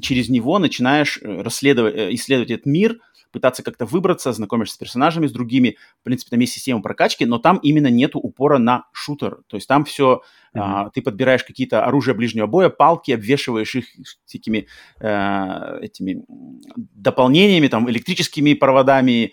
через 0.00 0.28
него 0.28 0.58
начинаешь 0.58 1.18
э, 1.20 1.42
расследовать, 1.42 1.94
э, 1.96 2.14
исследовать 2.14 2.50
этот 2.50 2.66
мир, 2.66 2.98
пытаться 3.32 3.62
как-то 3.62 3.86
выбраться, 3.86 4.32
знакомишься 4.32 4.74
с 4.74 4.78
персонажами, 4.78 5.26
с 5.26 5.32
другими. 5.32 5.76
В 6.00 6.04
принципе, 6.04 6.30
там 6.30 6.40
есть 6.40 6.52
система 6.52 6.82
прокачки, 6.82 7.24
но 7.24 7.38
там 7.38 7.58
именно 7.58 7.86
нету 7.88 8.18
упора 8.18 8.58
на 8.58 8.86
шутер. 8.92 9.38
То 9.46 9.56
есть 9.56 9.68
там 9.68 9.84
все, 9.84 10.22
mm-hmm. 10.54 10.60
а, 10.60 10.90
ты 10.90 11.02
подбираешь 11.02 11.44
какие-то 11.44 11.84
оружия 11.84 12.14
ближнего 12.14 12.46
боя, 12.46 12.70
палки, 12.70 13.12
обвешиваешь 13.12 13.74
их 13.74 13.86
всякими 14.26 14.66
а, 15.00 15.78
этими 15.80 16.24
дополнениями, 16.76 17.68
там, 17.68 17.88
электрическими 17.88 18.54
проводами, 18.54 19.32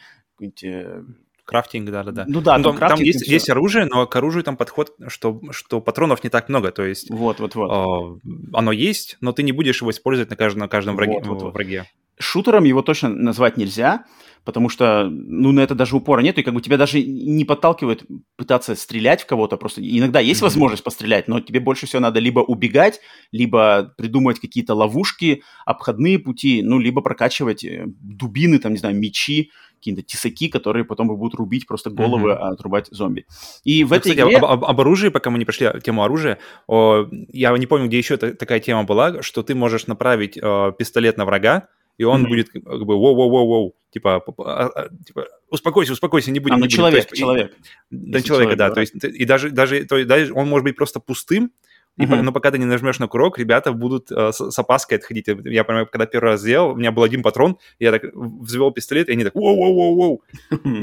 э, 0.63 1.01
Крафтинг, 1.47 1.89
да, 1.89 2.03
да, 2.03 2.11
да. 2.11 2.25
Ну 2.27 2.41
да, 2.41 2.57
ну, 2.57 2.73
там, 2.73 2.77
там 2.77 2.99
есть, 2.99 3.25
есть 3.25 3.49
оружие, 3.49 3.85
но 3.85 4.05
к 4.05 4.13
оружию 4.17 4.43
там 4.43 4.57
подход, 4.57 4.91
что, 5.07 5.39
что 5.51 5.79
патронов 5.79 6.21
не 6.21 6.29
так 6.29 6.49
много, 6.49 6.73
то 6.73 6.83
есть... 6.83 7.09
Вот, 7.09 7.39
вот, 7.39 7.55
вот. 7.55 7.71
Э, 7.71 8.29
оно 8.51 8.73
есть, 8.73 9.15
но 9.21 9.31
ты 9.31 9.43
не 9.43 9.53
будешь 9.53 9.79
его 9.79 9.89
использовать 9.91 10.29
на 10.29 10.35
каждом, 10.35 10.59
на 10.59 10.67
каждом 10.67 10.97
враге. 10.97 11.13
Вот, 11.13 11.25
вот, 11.25 11.41
вот. 11.43 11.53
враге. 11.53 11.85
Шутером 12.19 12.65
его 12.65 12.81
точно 12.81 13.07
назвать 13.07 13.55
нельзя, 13.55 14.03
потому 14.47 14.69
что, 14.69 15.09
ну, 15.11 15.51
на 15.51 15.59
это 15.59 15.75
даже 15.75 15.97
упора 15.97 16.21
нет, 16.21 16.37
и 16.37 16.43
как 16.43 16.53
бы 16.53 16.61
тебя 16.61 16.77
даже 16.77 17.03
не 17.03 17.43
подталкивает 17.43 18.05
пытаться 18.37 18.75
стрелять 18.75 19.23
в 19.23 19.25
кого-то, 19.25 19.57
просто 19.57 19.81
иногда 19.81 20.21
есть 20.21 20.39
mm-hmm. 20.39 20.43
возможность 20.45 20.83
пострелять, 20.85 21.27
но 21.27 21.41
тебе 21.41 21.59
больше 21.59 21.85
всего 21.85 21.99
надо 21.99 22.21
либо 22.21 22.39
убегать, 22.39 23.01
либо 23.33 23.93
придумывать 23.97 24.39
какие-то 24.39 24.73
ловушки, 24.73 25.43
обходные 25.65 26.17
пути, 26.17 26.61
ну, 26.63 26.79
либо 26.79 27.01
прокачивать 27.01 27.65
э, 27.65 27.87
дубины, 27.87 28.57
там, 28.59 28.71
не 28.71 28.77
знаю, 28.77 28.95
мечи, 28.95 29.51
какие-то 29.75 30.01
тесаки, 30.01 30.47
которые 30.47 30.85
потом 30.85 31.09
будут 31.09 31.35
рубить 31.35 31.67
просто 31.67 31.89
головы, 31.89 32.29
mm-hmm. 32.29 32.53
отрубать 32.53 32.87
зомби. 32.89 33.25
И 33.65 33.83
в 33.83 33.89
ну, 33.89 33.95
этой 33.97 34.11
кстати, 34.11 34.27
игре... 34.27 34.37
об, 34.37 34.45
об, 34.45 34.63
об 34.63 34.79
оружии, 34.79 35.09
пока 35.09 35.29
мы 35.29 35.39
не 35.39 35.45
прошли 35.45 35.69
тему 35.83 36.03
оружия, 36.03 36.39
о, 36.67 37.05
я 37.33 37.55
не 37.57 37.67
помню, 37.67 37.87
где 37.87 37.97
еще 37.97 38.15
такая 38.15 38.61
тема 38.61 38.85
была, 38.85 39.21
что 39.21 39.43
ты 39.43 39.55
можешь 39.55 39.87
направить 39.87 40.39
о, 40.41 40.71
пистолет 40.71 41.17
на 41.17 41.25
врага, 41.25 41.67
и 41.97 42.03
он 42.03 42.25
mm-hmm. 42.25 42.29
будет 42.29 42.49
как 42.49 42.63
бы 42.63 42.95
воу-воу-воу-воу, 42.95 43.73
типа, 43.91 44.23
а, 44.39 44.67
а, 44.67 44.89
типа, 45.05 45.27
успокойся, 45.49 45.93
успокойся, 45.93 46.31
не 46.31 46.39
будем. 46.39 46.55
А, 46.55 46.59
ну, 46.59 46.67
человек, 46.67 47.05
есть, 47.05 47.15
человек. 47.15 47.55
Да, 47.89 48.21
человека, 48.21 48.55
да, 48.55 48.71
то 48.71 48.81
есть, 48.81 48.93
и 49.03 49.25
даже, 49.25 49.49
даже, 49.49 49.85
то, 49.85 50.03
даже 50.05 50.33
он 50.33 50.47
может 50.47 50.63
быть 50.63 50.75
просто 50.75 50.99
пустым, 50.99 51.51
и, 51.97 52.03
uh-huh. 52.03 52.21
Но 52.21 52.31
пока 52.31 52.51
ты 52.51 52.59
не 52.59 52.65
нажмешь 52.65 52.99
на 52.99 53.07
курок, 53.07 53.39
ребята 53.39 53.73
будут 53.73 54.11
э, 54.11 54.31
с, 54.31 54.51
с 54.51 54.59
опаской 54.59 54.99
отходить. 54.99 55.25
Я 55.27 55.63
понимаю, 55.63 55.87
когда 55.87 56.05
первый 56.05 56.25
раз 56.25 56.41
сделал, 56.41 56.73
у 56.73 56.75
меня 56.75 56.91
был 56.91 57.01
один 57.01 57.23
патрон, 57.23 57.57
я 57.79 57.91
так 57.91 58.03
взвел 58.13 58.69
пистолет, 58.69 59.09
и 59.09 59.13
они 59.13 59.23
так 59.23 59.33
воу-воу-воу-воу. 59.33 60.19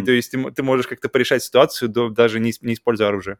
И 0.00 0.02
то 0.02 0.10
есть 0.10 0.32
ты, 0.32 0.50
ты 0.50 0.62
можешь 0.64 0.88
как-то 0.88 1.08
порешать 1.08 1.44
ситуацию, 1.44 1.88
даже 1.88 2.40
не, 2.40 2.52
не 2.62 2.74
используя 2.74 3.08
оружие. 3.08 3.38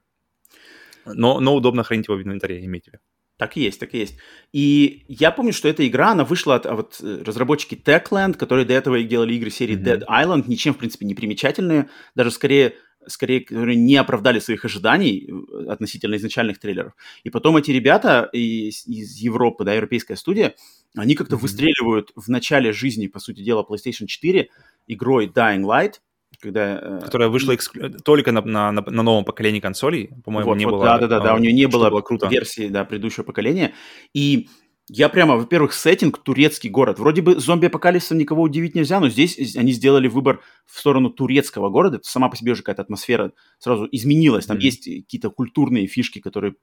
Но, 1.05 1.41
но 1.41 1.55
удобно 1.57 1.83
хранить 1.83 2.07
его 2.07 2.17
в 2.17 2.23
инвентаре, 2.23 2.65
имейте 2.65 2.91
в 2.91 2.93
виду. 2.95 3.03
Так 3.45 3.59
и 3.59 3.61
есть, 3.61 3.79
так 3.79 3.93
и 3.93 3.99
есть. 3.99 4.17
И 4.53 5.05
я 5.07 5.31
помню, 5.31 5.53
что 5.53 5.69
эта 5.69 5.87
игра, 5.87 6.13
она 6.13 6.25
вышла 6.25 6.55
от 6.55 6.65
а 6.65 6.77
вот, 6.77 6.97
э, 7.03 7.23
разработчики 7.27 7.75
Techland, 7.75 8.39
которые 8.39 8.65
до 8.65 8.73
этого 8.73 9.03
делали 9.03 9.35
игры 9.35 9.51
серии 9.51 9.77
mm-hmm. 9.77 10.01
Dead 10.01 10.03
Island, 10.09 10.45
ничем, 10.47 10.73
в 10.73 10.79
принципе, 10.79 11.05
не 11.05 11.15
примечательные, 11.15 11.91
даже 12.15 12.31
скорее 12.31 12.73
скорее, 13.07 13.41
которые 13.41 13.77
не 13.77 13.97
оправдали 13.97 14.39
своих 14.39 14.65
ожиданий 14.65 15.29
э, 15.29 15.67
относительно 15.67 16.17
изначальных 16.17 16.59
трейлеров. 16.59 16.95
И 17.23 17.29
потом 17.29 17.59
эти 17.59 17.71
ребята 17.71 18.31
из, 18.33 18.87
из 18.87 19.17
Европы, 19.19 19.63
да, 19.65 19.75
европейская 19.75 20.17
студия, 20.17 20.55
они 20.97 21.15
как-то 21.15 21.37
mm-hmm. 21.37 21.41
выстреливают 21.41 22.13
в 22.17 22.31
начале 22.31 22.73
жизни, 22.73 23.09
по 23.09 23.19
сути 23.19 23.43
дела, 23.43 23.67
PlayStation 23.69 24.07
4 24.07 24.49
игрой 24.87 25.27
Dying 25.27 25.65
Light, 25.65 25.97
когда... 26.45 26.79
Э, 26.81 27.01
Которая 27.03 27.29
вышла 27.29 27.55
экск... 27.55 27.77
только 28.05 28.33
на, 28.33 28.43
на, 28.43 28.73
на 28.73 29.03
новом 29.03 29.25
поколении 29.25 29.61
консолей, 29.61 30.11
по-моему, 30.25 30.51
вот, 30.51 30.59
не 30.59 30.67
вот, 30.67 30.73
было... 30.73 30.85
Да-да-да, 30.85 31.21
да, 31.21 31.35
у 31.35 31.39
нее 31.39 31.53
не 31.53 31.67
было, 31.67 31.91
было 31.91 32.03
круто. 32.03 32.29
версии 32.29 32.69
да, 32.69 32.85
предыдущего 32.85 33.25
поколения. 33.25 33.75
И 34.13 34.49
я 34.91 35.09
прямо, 35.09 35.37
во-первых, 35.37 35.73
сеттинг 35.73 36.19
турецкий 36.19 36.69
город. 36.69 36.99
Вроде 36.99 37.23
бы 37.23 37.41
зомби-апокалипсисом 37.41 38.19
никого 38.19 38.43
удивить 38.43 38.75
нельзя, 38.75 39.01
но 39.01 39.09
здесь 39.09 39.57
они 39.57 39.73
сделали 39.73 40.09
выбор 40.09 40.43
в 40.67 40.79
сторону 40.79 41.09
турецкого 41.09 41.71
города. 41.71 41.97
Это 41.97 42.07
сама 42.07 42.29
по 42.29 42.37
себе 42.37 42.53
уже 42.53 42.63
какая-то 42.63 42.83
атмосфера 42.83 43.33
сразу 43.59 43.89
изменилась. 43.91 44.45
Там 44.45 44.59
mm-hmm. 44.59 44.61
есть 44.61 44.85
какие-то 44.85 45.31
культурные 45.31 45.87
фишки, 45.87 46.19
которые 46.19 46.57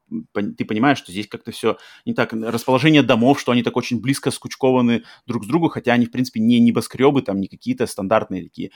ты 0.56 0.66
понимаешь, 0.66 1.00
что 1.00 1.12
здесь 1.12 1.28
как-то 1.28 1.52
все 1.52 1.78
не 2.06 2.14
так. 2.14 2.32
Расположение 2.32 3.02
домов, 3.02 3.40
что 3.40 3.54
они 3.54 3.64
так 3.64 3.76
очень 3.76 4.00
близко 4.00 4.30
скучкованы 4.30 5.04
друг 5.26 5.44
с 5.44 5.48
другом, 5.48 5.70
хотя 5.70 5.94
они, 5.94 6.06
в 6.06 6.12
принципе, 6.12 6.42
не 6.42 6.60
небоскребы, 6.60 7.24
там 7.24 7.40
не 7.40 7.48
какие-то 7.48 7.88
стандартные 7.88 8.44
такие 8.44 8.70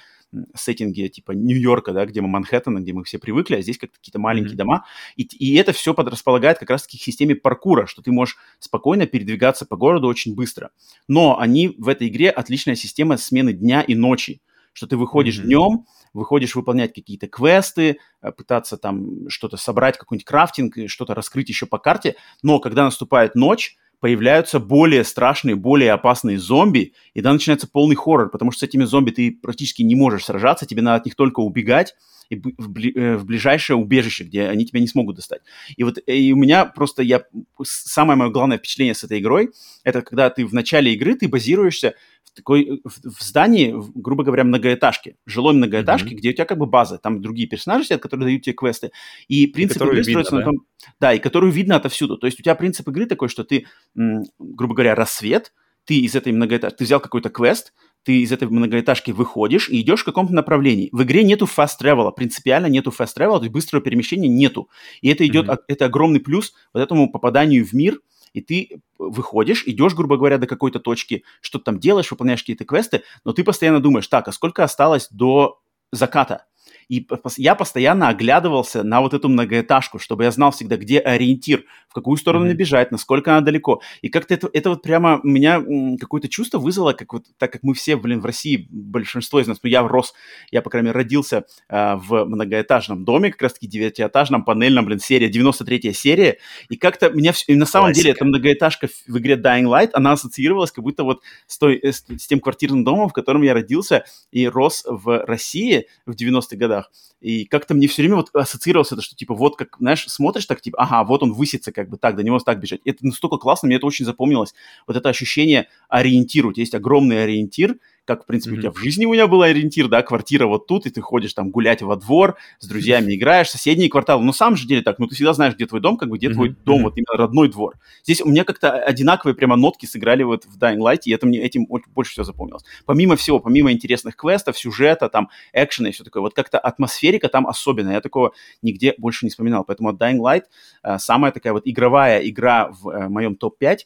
сеттинги 0.55 1.07
типа 1.07 1.33
Нью-Йорка, 1.33 1.93
да, 1.93 2.07
где 2.07 2.21
мы 2.21 2.29
Манхэттена, 2.29 2.79
где 2.79 2.93
мы 2.93 3.03
все 3.03 3.19
привыкли, 3.19 3.57
а 3.57 3.61
здесь 3.61 3.77
как-то 3.77 3.97
какие-то 3.97 4.17
маленькие 4.17 4.53
mm-hmm. 4.53 4.57
дома. 4.57 4.85
И, 5.15 5.21
и 5.23 5.55
это 5.55 5.71
все 5.71 5.93
подрасполагает 5.93 6.57
как 6.57 6.71
раз-таки 6.71 6.97
к 6.97 7.01
системе 7.01 7.35
паркура, 7.35 7.85
что 7.85 8.01
ты 8.01 8.11
можешь 8.11 8.37
спокойно 8.59 9.05
передвигаться 9.05 9.34
передвигаться 9.35 9.65
по 9.65 9.75
городу 9.75 10.07
очень 10.07 10.35
быстро. 10.35 10.71
Но 11.07 11.39
они 11.39 11.75
в 11.77 11.89
этой 11.89 12.07
игре 12.07 12.29
отличная 12.29 12.75
система 12.75 13.17
смены 13.17 13.53
дня 13.53 13.81
и 13.81 13.95
ночи 13.95 14.41
что 14.77 14.87
ты 14.87 14.97
выходишь 14.97 15.39
mm-hmm. 15.39 15.45
днем, 15.45 15.85
выходишь 16.13 16.53
выполнять 16.53 16.93
какие-то 16.93 17.27
квесты, 17.27 17.97
э, 18.21 18.31
пытаться 18.33 18.75
там 18.75 19.29
что-то 19.29 19.55
собрать, 19.55 19.97
какой-нибудь 19.97 20.25
крафтинг, 20.25 20.75
что-то 20.87 21.13
раскрыть 21.13 21.47
еще 21.47 21.65
по 21.65 21.77
карте, 21.77 22.17
но 22.43 22.59
когда 22.59 22.83
наступает 22.83 23.35
ночь, 23.35 23.77
появляются 24.05 24.59
более 24.59 25.03
страшные, 25.03 25.55
более 25.55 25.91
опасные 25.91 26.37
зомби, 26.37 26.93
и 27.15 27.21
да, 27.21 27.33
начинается 27.33 27.67
полный 27.67 27.95
хоррор, 27.95 28.29
потому 28.29 28.51
что 28.51 28.59
с 28.59 28.63
этими 28.69 28.83
зомби 28.83 29.09
ты 29.09 29.31
практически 29.31 29.81
не 29.81 29.95
можешь 29.95 30.25
сражаться, 30.25 30.67
тебе 30.67 30.83
надо 30.83 30.97
от 30.97 31.05
них 31.05 31.15
только 31.15 31.39
убегать 31.39 31.95
и 32.29 32.35
в, 32.35 32.69
бли, 32.69 32.93
э, 32.95 33.15
в 33.15 33.25
ближайшее 33.25 33.77
убежище, 33.77 34.25
где 34.25 34.47
они 34.47 34.63
тебя 34.67 34.79
не 34.79 34.87
смогут 34.87 35.15
достать. 35.15 35.41
И 35.75 35.83
вот 35.83 35.97
э, 36.05 36.17
и 36.17 36.31
у 36.33 36.35
меня 36.35 36.65
просто 36.65 37.01
я 37.01 37.23
самое 37.63 38.15
мое 38.15 38.29
главное 38.29 38.59
впечатление 38.59 38.93
с 38.93 39.03
этой 39.03 39.17
игрой, 39.17 39.49
это 39.83 40.03
когда 40.03 40.29
ты 40.29 40.45
в 40.45 40.53
начале 40.53 40.93
игры 40.93 41.15
ты 41.15 41.27
базируешься 41.27 41.95
такой 42.35 42.81
в, 42.83 43.17
в 43.17 43.21
здании, 43.23 43.73
грубо 43.95 44.23
говоря, 44.23 44.43
многоэтажке, 44.43 45.15
жилой 45.25 45.53
многоэтажке, 45.53 46.09
mm-hmm. 46.09 46.17
где 46.17 46.29
у 46.29 46.33
тебя 46.33 46.45
как 46.45 46.57
бы 46.57 46.65
база, 46.65 46.97
там 46.97 47.21
другие 47.21 47.47
персонажи 47.47 47.85
сидят, 47.85 48.01
которые 48.01 48.27
дают 48.27 48.43
тебе 48.43 48.53
квесты, 48.53 48.91
и 49.27 49.47
принцип 49.47 49.81
и 49.81 49.85
игры 49.85 50.03
строится 50.03 50.35
видно, 50.35 50.51
на 50.51 50.57
том, 50.57 50.65
да, 50.99 51.13
и 51.13 51.19
которую 51.19 51.51
видно 51.51 51.75
отовсюду. 51.75 52.17
То 52.17 52.27
есть 52.27 52.39
у 52.39 52.43
тебя 52.43 52.55
принцип 52.55 52.87
игры 52.89 53.05
такой, 53.05 53.29
что 53.29 53.43
ты, 53.43 53.65
грубо 53.95 54.75
говоря, 54.75 54.95
рассвет, 54.95 55.53
ты 55.85 55.99
из 55.99 56.15
этой 56.15 56.33
многоэтажки, 56.33 56.77
ты 56.77 56.83
взял 56.83 56.99
какой-то 56.99 57.29
квест, 57.29 57.73
ты 58.03 58.21
из 58.21 58.31
этой 58.31 58.47
многоэтажки 58.47 59.11
выходишь 59.11 59.69
и 59.69 59.81
идешь 59.81 60.01
в 60.01 60.05
каком-то 60.05 60.33
направлении. 60.33 60.89
В 60.91 61.03
игре 61.03 61.23
нету 61.23 61.45
fast 61.45 61.77
travel, 61.81 62.11
принципиально 62.11 62.67
нету 62.67 62.93
fast 62.97 63.17
travel, 63.17 63.37
то 63.37 63.43
есть 63.43 63.53
быстрого 63.53 63.83
перемещения 63.83 64.27
нету. 64.27 64.69
И 65.01 65.09
это 65.09 65.25
идет, 65.25 65.47
mm-hmm. 65.47 65.59
это 65.67 65.85
огромный 65.85 66.19
плюс 66.19 66.53
вот 66.73 66.81
этому 66.81 67.11
попаданию 67.11 67.65
в 67.65 67.73
мир, 67.73 67.99
и 68.35 68.41
ты 68.41 68.81
выходишь, 68.99 69.63
идешь, 69.65 69.93
грубо 69.93 70.17
говоря, 70.17 70.37
до 70.37 70.45
какой-то 70.45 70.79
точки, 70.79 71.23
что-то 71.41 71.65
там 71.65 71.79
делаешь, 71.79 72.11
выполняешь 72.11 72.41
какие-то 72.41 72.65
квесты, 72.65 73.03
но 73.23 73.31
ты 73.31 73.43
постоянно 73.43 73.79
думаешь, 73.79 74.07
так, 74.07 74.27
а 74.27 74.31
сколько 74.33 74.63
осталось 74.63 75.07
до 75.09 75.61
заката? 75.91 76.45
И 76.89 77.07
я 77.37 77.55
постоянно 77.55 78.09
оглядывался 78.09 78.83
на 78.83 79.01
вот 79.01 79.13
эту 79.13 79.29
многоэтажку, 79.29 79.99
чтобы 79.99 80.23
я 80.23 80.31
знал 80.31 80.51
всегда, 80.51 80.77
где 80.77 80.99
ориентир, 80.99 81.65
в 81.87 81.93
какую 81.93 82.17
сторону 82.17 82.45
mm-hmm. 82.45 82.49
набежать, 82.49 82.91
насколько 82.91 83.31
она 83.31 83.41
далеко. 83.41 83.81
И 84.01 84.09
как-то 84.09 84.33
это, 84.33 84.49
это 84.51 84.69
вот 84.69 84.81
прямо 84.81 85.19
у 85.23 85.27
меня 85.27 85.63
какое-то 85.99 86.27
чувство 86.27 86.59
вызвало, 86.59 86.93
как 86.93 87.13
вот, 87.13 87.25
так 87.37 87.53
как 87.53 87.63
мы 87.63 87.73
все, 87.73 87.95
блин, 87.95 88.19
в 88.19 88.25
России, 88.25 88.67
большинство 88.69 89.39
из 89.39 89.47
нас, 89.47 89.59
ну, 89.63 89.69
я 89.69 89.81
рос, 89.87 90.13
я, 90.51 90.61
по 90.61 90.69
крайней 90.69 90.87
мере, 90.87 90.97
родился 90.97 91.45
э, 91.69 91.95
в 91.95 92.25
многоэтажном 92.25 93.05
доме, 93.05 93.31
как 93.31 93.43
раз-таки 93.43 93.67
девятиэтажном, 93.67 94.43
панельном, 94.43 94.85
блин, 94.85 94.99
серия, 94.99 95.29
93-я 95.29 95.93
серия, 95.93 96.37
и 96.69 96.75
как-то 96.75 97.09
меня, 97.09 97.33
и 97.47 97.55
на 97.55 97.65
самом 97.65 97.87
Классика. 97.87 98.03
деле, 98.03 98.13
эта 98.13 98.25
многоэтажка 98.25 98.89
в 99.07 99.17
игре 99.17 99.35
Dying 99.35 99.63
Light, 99.63 99.91
она 99.93 100.11
ассоциировалась 100.11 100.71
как 100.71 100.83
будто 100.83 101.03
вот 101.03 101.21
с, 101.47 101.57
той, 101.57 101.79
с, 101.81 102.03
с 102.07 102.27
тем 102.27 102.39
квартирным 102.39 102.83
домом, 102.83 103.09
в 103.09 103.13
котором 103.13 103.41
я 103.41 103.53
родился 103.53 104.03
и 104.31 104.47
рос 104.47 104.83
в 104.85 105.25
России 105.25 105.87
в 106.05 106.11
90-х 106.11 106.57
годах, 106.57 106.74
годах. 106.75 106.91
И 107.21 107.45
как-то 107.45 107.73
мне 107.73 107.87
все 107.87 108.01
время 108.01 108.17
вот 108.17 108.29
ассоциировалось 108.33 108.91
это, 108.91 109.01
что 109.01 109.15
типа 109.15 109.33
вот 109.33 109.55
как, 109.55 109.77
знаешь, 109.79 110.05
смотришь 110.07 110.45
так, 110.45 110.61
типа, 110.61 110.77
ага, 110.79 111.03
вот 111.03 111.23
он 111.23 111.33
высится 111.33 111.71
как 111.71 111.89
бы 111.89 111.97
так, 111.97 112.15
до 112.15 112.23
него 112.23 112.39
так 112.39 112.59
бежать. 112.59 112.81
Это 112.85 113.05
настолько 113.05 113.37
классно, 113.37 113.67
мне 113.67 113.77
это 113.77 113.87
очень 113.87 114.05
запомнилось. 114.05 114.53
Вот 114.87 114.95
это 114.97 115.09
ощущение 115.09 115.67
ориентиру. 115.89 116.51
Есть 116.55 116.75
огромный 116.75 117.23
ориентир, 117.23 117.77
как, 118.05 118.23
в 118.23 118.25
принципе, 118.25 118.55
mm-hmm. 118.55 118.59
у 118.59 118.61
тебя 118.61 118.71
в 118.71 118.77
жизни 118.77 119.05
у 119.05 119.13
меня 119.13 119.27
был 119.27 119.41
ориентир, 119.41 119.87
да, 119.87 120.01
квартира 120.01 120.45
вот 120.45 120.67
тут, 120.67 120.85
и 120.85 120.89
ты 120.89 121.01
ходишь 121.01 121.33
там 121.33 121.49
гулять 121.49 121.81
во 121.81 121.95
двор, 121.95 122.37
с 122.59 122.67
друзьями 122.67 123.15
играешь, 123.15 123.49
соседние 123.49 123.89
кварталы. 123.89 124.23
Но 124.23 124.31
сам 124.31 124.55
же 124.55 124.67
деле 124.67 124.81
так, 124.81 124.99
ну 124.99 125.07
ты 125.07 125.15
всегда 125.15 125.33
знаешь, 125.33 125.55
где 125.55 125.65
твой 125.65 125.81
дом, 125.81 125.97
как 125.97 126.09
бы 126.09 126.17
где 126.17 126.27
mm-hmm. 126.27 126.33
твой 126.33 126.55
дом, 126.65 126.83
вот 126.83 126.97
именно 126.97 127.17
родной 127.17 127.49
двор. 127.49 127.75
Здесь 128.03 128.21
у 128.21 128.29
меня 128.29 128.43
как-то 128.43 128.71
одинаковые 128.71 129.35
прямо 129.35 129.55
нотки 129.55 129.85
сыграли 129.85 130.23
вот 130.23 130.45
в 130.45 130.57
Dying 130.57 130.77
Light, 130.77 131.01
и 131.05 131.11
это 131.11 131.25
мне 131.25 131.39
этим 131.39 131.67
больше 131.93 132.11
всего 132.11 132.23
запомнилось. 132.23 132.63
Помимо 132.85 133.15
всего, 133.15 133.39
помимо 133.39 133.71
интересных 133.71 134.15
квестов, 134.15 134.57
сюжета, 134.57 135.09
там, 135.09 135.29
экшена 135.53 135.89
и 135.89 135.91
все 135.91 136.03
такое, 136.03 136.21
вот 136.21 136.33
как-то 136.33 136.59
атмосферика 136.59 137.27
там 137.27 137.47
особенная. 137.47 137.95
Я 137.95 138.01
такого 138.01 138.33
нигде 138.61 138.93
больше 138.97 139.25
не 139.25 139.29
вспоминал. 139.29 139.63
Поэтому 139.63 139.91
Dying 139.91 140.19
Light 140.19 140.43
э, 140.83 140.97
самая 140.99 141.31
такая 141.31 141.53
вот 141.53 141.63
игровая 141.65 142.19
игра 142.19 142.69
в 142.69 142.89
э, 142.89 143.09
моем 143.09 143.35
топ-5, 143.35 143.79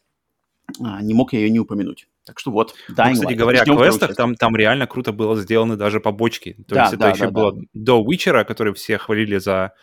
а, 0.81 1.01
не 1.01 1.13
мог 1.13 1.33
я 1.33 1.39
ее 1.39 1.49
не 1.49 1.59
упомянуть. 1.59 2.07
Так 2.29 2.39
что 2.39 2.51
вот, 2.51 2.75
Dying 2.91 3.07
ну, 3.07 3.13
Кстати 3.13 3.33
Light. 3.33 3.35
говоря, 3.35 3.61
о 3.61 3.65
квестах, 3.65 4.15
там, 4.15 4.35
там 4.35 4.55
реально 4.55 4.85
круто 4.85 5.11
было 5.11 5.35
сделаны 5.35 5.77
даже 5.77 5.99
побочки. 5.99 6.55
То 6.67 6.75
да, 6.75 6.81
есть 6.83 6.93
это 6.93 7.01
да, 7.01 7.09
еще 7.09 7.25
да, 7.25 7.31
было 7.31 7.53
да. 7.53 7.61
до 7.73 8.05
Witcher, 8.05 8.45
который 8.45 8.73
все 8.75 8.99
хвалили 8.99 9.39
за, 9.39 9.73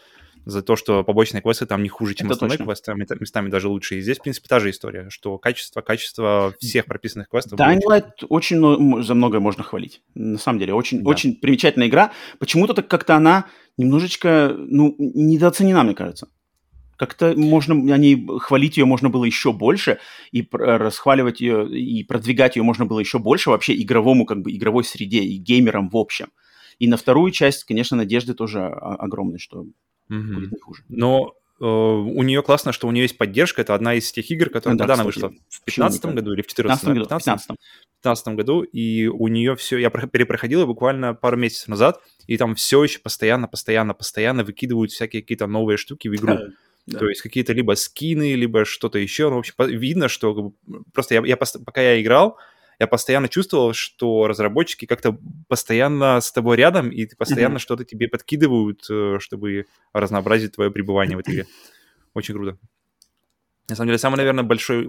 за 0.44 0.62
то, 0.62 0.76
что 0.76 1.02
побочные 1.02 1.42
квесты 1.42 1.66
там 1.66 1.82
не 1.82 1.88
хуже, 1.88 2.14
чем 2.14 2.28
это 2.28 2.35
основные 2.35 2.59
точно. 2.59 2.66
квесты, 2.66 2.94
местами 3.20 3.48
даже 3.48 3.68
лучше. 3.68 3.96
И 3.96 4.00
здесь, 4.00 4.18
в 4.18 4.22
принципе, 4.22 4.46
та 4.48 4.61
же 4.61 4.70
история, 4.70 5.11
что 5.11 5.38
качество, 5.38 5.80
качество 5.80 6.54
всех 6.61 6.87
прописанных 6.87 7.28
квестов... 7.28 7.59
Dying 7.59 7.80
Light 7.85 8.24
очень 8.28 8.59
много, 8.59 9.02
за 9.02 9.14
многое 9.14 9.40
можно 9.40 9.64
хвалить. 9.64 10.02
На 10.14 10.38
самом 10.38 10.61
деле, 10.61 10.72
очень, 10.72 11.02
да. 11.02 11.11
очень 11.11 11.35
примечательная 11.35 11.88
игра. 11.88 12.12
Почему-то 12.38 12.74
так 12.74 12.87
как-то 12.87 13.16
она 13.16 13.46
немножечко, 13.76 14.54
ну, 14.56 14.94
недооценена, 14.98 15.82
мне 15.82 15.94
кажется 15.96 16.28
как-то 16.96 17.35
можно, 17.37 17.74
они, 17.94 18.26
хвалить 18.40 18.76
ее 18.76 18.85
можно 18.85 19.09
было 19.09 19.24
еще 19.24 19.52
больше, 19.52 19.98
и 20.32 20.46
расхваливать 20.50 21.40
ее, 21.40 21.68
и 21.68 22.02
продвигать 22.04 22.56
ее 22.56 22.62
можно 22.62 22.87
было 22.87 23.00
еще 23.00 23.18
больше 23.18 23.50
вообще 23.50 23.80
игровому, 23.80 24.26
как 24.26 24.42
бы, 24.42 24.52
игровой 24.52 24.85
среде, 24.85 25.22
и 25.22 25.37
геймерам 25.37 25.88
в 25.88 25.96
общем. 25.96 26.28
И 26.78 26.88
на 26.88 26.96
вторую 26.96 27.30
часть, 27.30 27.64
конечно, 27.64 27.96
надежды 27.96 28.35
тоже 28.35 28.66
огромные, 28.66 29.38
что 29.38 29.61
угу. 29.61 29.74
будет 30.09 30.52
не 30.52 30.61
хуже. 30.61 30.82
Но 30.88 31.35
э, 31.59 31.64
у 31.64 32.22
нее 32.22 32.42
классно, 32.42 32.72
что 32.72 32.87
у 32.87 32.90
нее 32.90 33.04
есть 33.04 33.16
поддержка. 33.16 33.62
Это 33.62 33.74
одна 33.74 33.94
из 33.94 34.12
тех 34.12 34.30
игр, 34.30 34.50
которая, 34.50 34.74
ну, 34.74 34.78
да, 34.78 34.85
когда 34.85 35.02
кстати, 35.02 35.18
она 35.18 35.30
вышла? 35.30 35.42
В 35.48 35.64
15 35.64 36.04
году 36.06 36.32
или 36.35 36.42
в 36.42 36.46
14 36.46 36.85
году? 36.88 37.04
В 37.04 37.09
15 37.09 37.50
15 38.02 38.28
году, 38.28 38.62
и 38.62 39.06
у 39.06 39.26
нее 39.28 39.56
все, 39.56 39.78
я 39.78 39.90
перепроходил 39.90 40.64
буквально 40.66 41.14
пару 41.14 41.37
месяцев 41.37 41.68
назад, 41.68 42.00
и 42.26 42.37
там 42.37 42.54
все 42.54 42.85
еще 42.85 43.00
постоянно, 43.00 43.48
постоянно, 43.48 43.94
постоянно 43.94 44.44
выкидывают 44.44 44.92
всякие 44.92 45.22
какие-то 45.22 45.46
новые 45.46 45.76
штуки 45.76 46.09
в 46.09 46.14
игру. 46.14 46.35
Да. 46.87 47.01
То 47.01 47.09
есть 47.09 47.20
какие-то 47.20 47.53
либо 47.53 47.75
скины, 47.75 48.35
либо 48.35 48.64
что-то 48.64 48.99
еще. 48.99 49.29
Ну, 49.29 49.37
в 49.37 49.38
общем, 49.40 49.55
видно, 49.59 50.09
что 50.09 50.55
просто 50.92 51.14
я, 51.14 51.22
я 51.25 51.37
пока 51.37 51.83
я 51.83 52.01
играл, 52.01 52.38
я 52.79 52.87
постоянно 52.87 53.29
чувствовал, 53.29 53.72
что 53.72 54.27
разработчики 54.29 54.87
как-то 54.87 55.18
постоянно 55.49 56.20
с 56.20 56.31
тобой 56.31 56.57
рядом, 56.57 56.90
и 56.90 57.07
постоянно 57.14 57.57
mm-hmm. 57.57 57.61
что-то 57.61 57.85
тебе 57.85 58.09
подкидывают, 58.09 58.87
э, 58.90 59.16
чтобы 59.18 59.66
разнообразить 59.92 60.55
твое 60.55 60.70
пребывание 60.70 61.16
в 61.16 61.20
этой 61.20 61.35
игре. 61.35 61.46
Очень 62.14 62.35
круто. 62.35 62.59
На 63.68 63.75
самом 63.75 63.88
деле, 63.88 63.99
самый, 63.99 64.16
наверное, 64.16 64.44
большой 64.44 64.85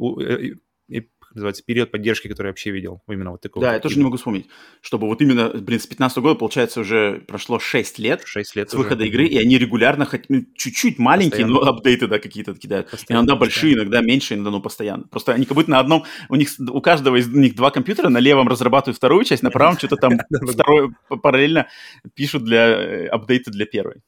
э, 0.89 1.01
называется, 1.37 1.63
период 1.65 1.91
поддержки, 1.91 2.27
который 2.27 2.47
я 2.47 2.51
вообще 2.51 2.71
видел. 2.71 3.01
Именно 3.07 3.31
вот 3.31 3.41
такого. 3.41 3.65
Да, 3.65 3.73
я 3.73 3.79
тоже 3.79 3.97
не 3.97 4.03
могу 4.03 4.17
вспомнить. 4.17 4.47
Чтобы 4.81 5.07
вот 5.07 5.21
именно, 5.21 5.49
блин, 5.49 5.79
с 5.79 5.87
15 5.87 6.17
года, 6.19 6.35
получается, 6.35 6.81
уже 6.81 7.23
прошло 7.27 7.59
6 7.59 7.99
лет, 7.99 8.21
6 8.25 8.55
лет 8.55 8.69
с 8.69 8.73
уже. 8.73 8.83
выхода 8.83 9.05
игры, 9.05 9.25
и 9.25 9.37
они 9.37 9.57
регулярно, 9.57 10.05
хоть 10.05 10.29
ну, 10.29 10.43
чуть-чуть 10.55 10.99
маленькие, 10.99 11.45
постоянно. 11.45 11.53
но 11.53 11.69
апдейты, 11.69 12.07
да, 12.07 12.19
какие-то 12.19 12.53
кидают. 12.55 12.89
Постоянно, 12.89 13.21
иногда 13.21 13.35
большие, 13.35 13.75
иногда 13.75 14.01
меньше, 14.01 14.33
иногда, 14.33 14.51
ну, 14.51 14.61
постоянно. 14.61 15.03
Просто 15.03 15.33
они 15.33 15.45
как 15.45 15.55
будто 15.55 15.71
на 15.71 15.79
одном, 15.79 16.05
у 16.29 16.35
них, 16.35 16.49
у 16.59 16.81
каждого 16.81 17.15
из 17.15 17.27
них 17.27 17.55
два 17.55 17.71
компьютера, 17.71 18.09
на 18.09 18.19
левом 18.19 18.47
разрабатывают 18.47 18.97
вторую 18.97 19.23
часть, 19.23 19.43
на 19.43 19.51
правом 19.51 19.77
что-то 19.77 19.95
там 19.95 20.19
второе 20.29 20.93
параллельно 21.07 21.67
пишут 22.15 22.43
для 22.43 22.67
э, 22.67 23.07
апдейта 23.07 23.51
для 23.51 23.65
первой. 23.65 24.01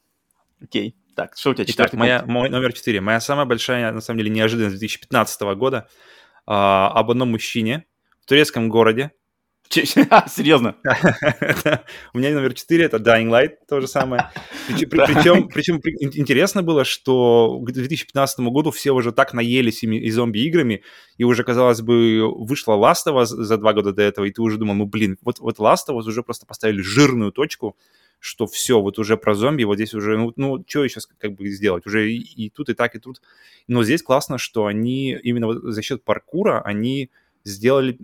Окей. 0.62 0.96
Так, 1.14 1.36
что 1.36 1.50
у 1.50 1.54
тебя 1.54 1.64
четвертый 1.64 1.90
Итак, 1.90 2.00
моя, 2.00 2.24
мой 2.26 2.48
номер 2.48 2.72
четыре. 2.72 3.00
Моя 3.00 3.20
самая 3.20 3.44
большая, 3.44 3.92
на 3.92 4.00
самом 4.00 4.18
деле, 4.18 4.30
неожиданность 4.30 4.78
2015 4.78 5.40
года– 5.56 5.88
а, 6.52 6.88
об 6.88 7.12
одном 7.12 7.30
мужчине 7.30 7.84
в 8.22 8.26
турецком 8.26 8.70
городе. 8.70 9.12
Серьезно? 9.70 10.74
У 12.12 12.18
меня 12.18 12.30
номер 12.30 12.54
4 12.54 12.86
это 12.86 12.96
Dying 12.96 13.28
Light, 13.28 13.50
то 13.68 13.80
же 13.80 13.86
самое. 13.86 14.32
Причем, 14.66 15.48
причем 15.54 15.80
интересно 16.00 16.64
было, 16.64 16.84
что 16.84 17.60
к 17.60 17.70
2015 17.70 18.40
году 18.40 18.72
все 18.72 18.90
уже 18.90 19.12
так 19.12 19.32
наелись 19.32 19.84
и 19.84 20.10
зомби-играми, 20.10 20.82
и 21.18 21.22
уже, 21.22 21.44
казалось 21.44 21.82
бы, 21.82 22.28
вышла 22.28 22.72
Last 22.72 23.06
of 23.06 23.22
Us 23.22 23.26
за 23.26 23.56
два 23.56 23.72
года 23.72 23.92
до 23.92 24.02
этого, 24.02 24.24
и 24.24 24.32
ты 24.32 24.42
уже 24.42 24.58
думал, 24.58 24.74
ну, 24.74 24.86
блин, 24.86 25.18
вот, 25.22 25.38
вот 25.38 25.58
Last 25.60 25.86
of 25.88 25.98
Us 25.98 26.08
уже 26.08 26.24
просто 26.24 26.46
поставили 26.46 26.80
жирную 26.80 27.30
точку, 27.30 27.76
что 28.20 28.46
все, 28.46 28.80
вот 28.80 28.98
уже 28.98 29.16
про 29.16 29.34
зомби, 29.34 29.64
вот 29.64 29.76
здесь 29.76 29.94
уже, 29.94 30.16
ну, 30.16 30.32
ну 30.36 30.62
что 30.66 30.84
еще 30.84 31.00
как 31.18 31.32
бы 31.32 31.48
сделать? 31.48 31.86
Уже 31.86 32.12
и, 32.12 32.18
и 32.18 32.50
тут, 32.50 32.68
и 32.68 32.74
так, 32.74 32.94
и 32.94 32.98
тут. 32.98 33.20
Но 33.66 33.82
здесь 33.82 34.02
классно, 34.02 34.38
что 34.38 34.66
они 34.66 35.18
именно 35.22 35.46
вот 35.46 35.62
за 35.62 35.82
счет 35.82 36.04
паркура, 36.04 36.60
они 36.60 37.10
сделали... 37.44 37.98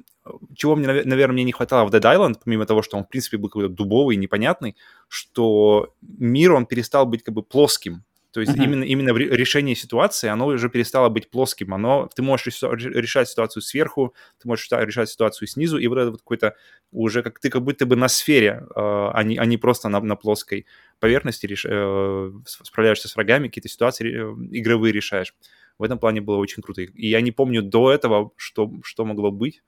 Чего 0.56 0.74
мне, 0.74 0.86
наверное, 0.86 1.34
мне 1.34 1.44
не 1.44 1.52
хватало 1.52 1.86
в 1.86 1.94
Dead 1.94 2.00
Island, 2.00 2.40
помимо 2.42 2.64
того, 2.64 2.82
что 2.82 2.96
он, 2.96 3.04
в 3.04 3.08
принципе, 3.08 3.36
был 3.36 3.50
какой-то 3.50 3.68
дубовый, 3.68 4.16
непонятный, 4.16 4.74
что 5.06 5.94
мир, 6.00 6.54
он 6.54 6.66
перестал 6.66 7.06
быть 7.06 7.22
как 7.22 7.34
бы 7.34 7.42
плоским. 7.42 8.02
То 8.36 8.42
есть 8.42 8.52
uh-huh. 8.52 8.64
именно, 8.64 8.84
именно 8.84 9.14
в 9.14 9.16
решении 9.16 9.72
ситуации 9.72 10.28
оно 10.28 10.48
уже 10.48 10.68
перестало 10.68 11.08
быть 11.08 11.30
плоским. 11.30 11.72
Оно, 11.72 12.10
ты 12.14 12.20
можешь 12.20 12.62
решать 12.62 13.30
ситуацию 13.30 13.62
сверху, 13.62 14.14
ты 14.38 14.46
можешь 14.46 14.70
решать 14.70 15.08
ситуацию 15.08 15.48
снизу, 15.48 15.78
и 15.78 15.86
вот 15.86 15.96
это 15.96 16.10
вот 16.10 16.20
какой-то 16.20 16.54
уже 16.92 17.22
как 17.22 17.40
ты 17.40 17.48
как 17.48 17.62
будто 17.62 17.86
бы 17.86 17.96
на 17.96 18.08
сфере, 18.08 18.62
э, 18.62 18.72
а, 18.76 19.22
не, 19.22 19.38
а 19.38 19.46
не 19.46 19.56
просто 19.56 19.88
на, 19.88 20.00
на 20.00 20.16
плоской 20.16 20.66
поверхности 21.00 21.46
реш, 21.46 21.64
э, 21.66 22.30
справляешься 22.44 23.08
с 23.08 23.16
врагами, 23.16 23.48
какие-то 23.48 23.70
ситуации 23.70 24.12
э, 24.12 24.34
игровые 24.50 24.92
решаешь. 24.92 25.34
В 25.78 25.82
этом 25.82 25.98
плане 25.98 26.20
было 26.20 26.36
очень 26.36 26.62
круто. 26.62 26.82
И 26.82 27.06
я 27.08 27.22
не 27.22 27.32
помню 27.32 27.62
до 27.62 27.90
этого, 27.90 28.32
что, 28.36 28.70
что 28.82 29.06
могло 29.06 29.30
быть. 29.30 29.62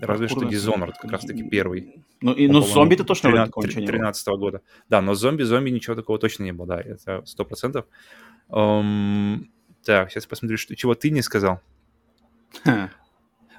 Разве 0.00 0.28
что 0.28 0.42
Dishonored 0.42 0.94
как 1.00 1.12
раз-таки 1.12 1.42
первый. 1.48 2.04
Ну, 2.20 2.32
и, 2.32 2.48
ну 2.48 2.60
зомби-то 2.60 3.04
точно 3.04 3.30
13, 3.30 3.48
такого 3.48 3.66
ничего 3.66 3.80
не 3.80 3.86
13 3.86 4.28
-го 4.28 4.36
года. 4.36 4.60
Да, 4.88 5.00
но 5.00 5.14
зомби-зомби 5.14 5.70
ничего 5.70 5.96
такого 5.96 6.18
точно 6.18 6.44
не 6.44 6.52
было, 6.52 6.66
да, 6.66 6.80
это 6.80 7.22
сто 7.24 7.44
процентов. 7.44 7.86
Um, 8.48 9.46
так, 9.84 10.10
сейчас 10.10 10.26
посмотрю, 10.26 10.58
что, 10.58 10.76
чего 10.76 10.94
ты 10.94 11.10
не 11.10 11.22
сказал. 11.22 11.60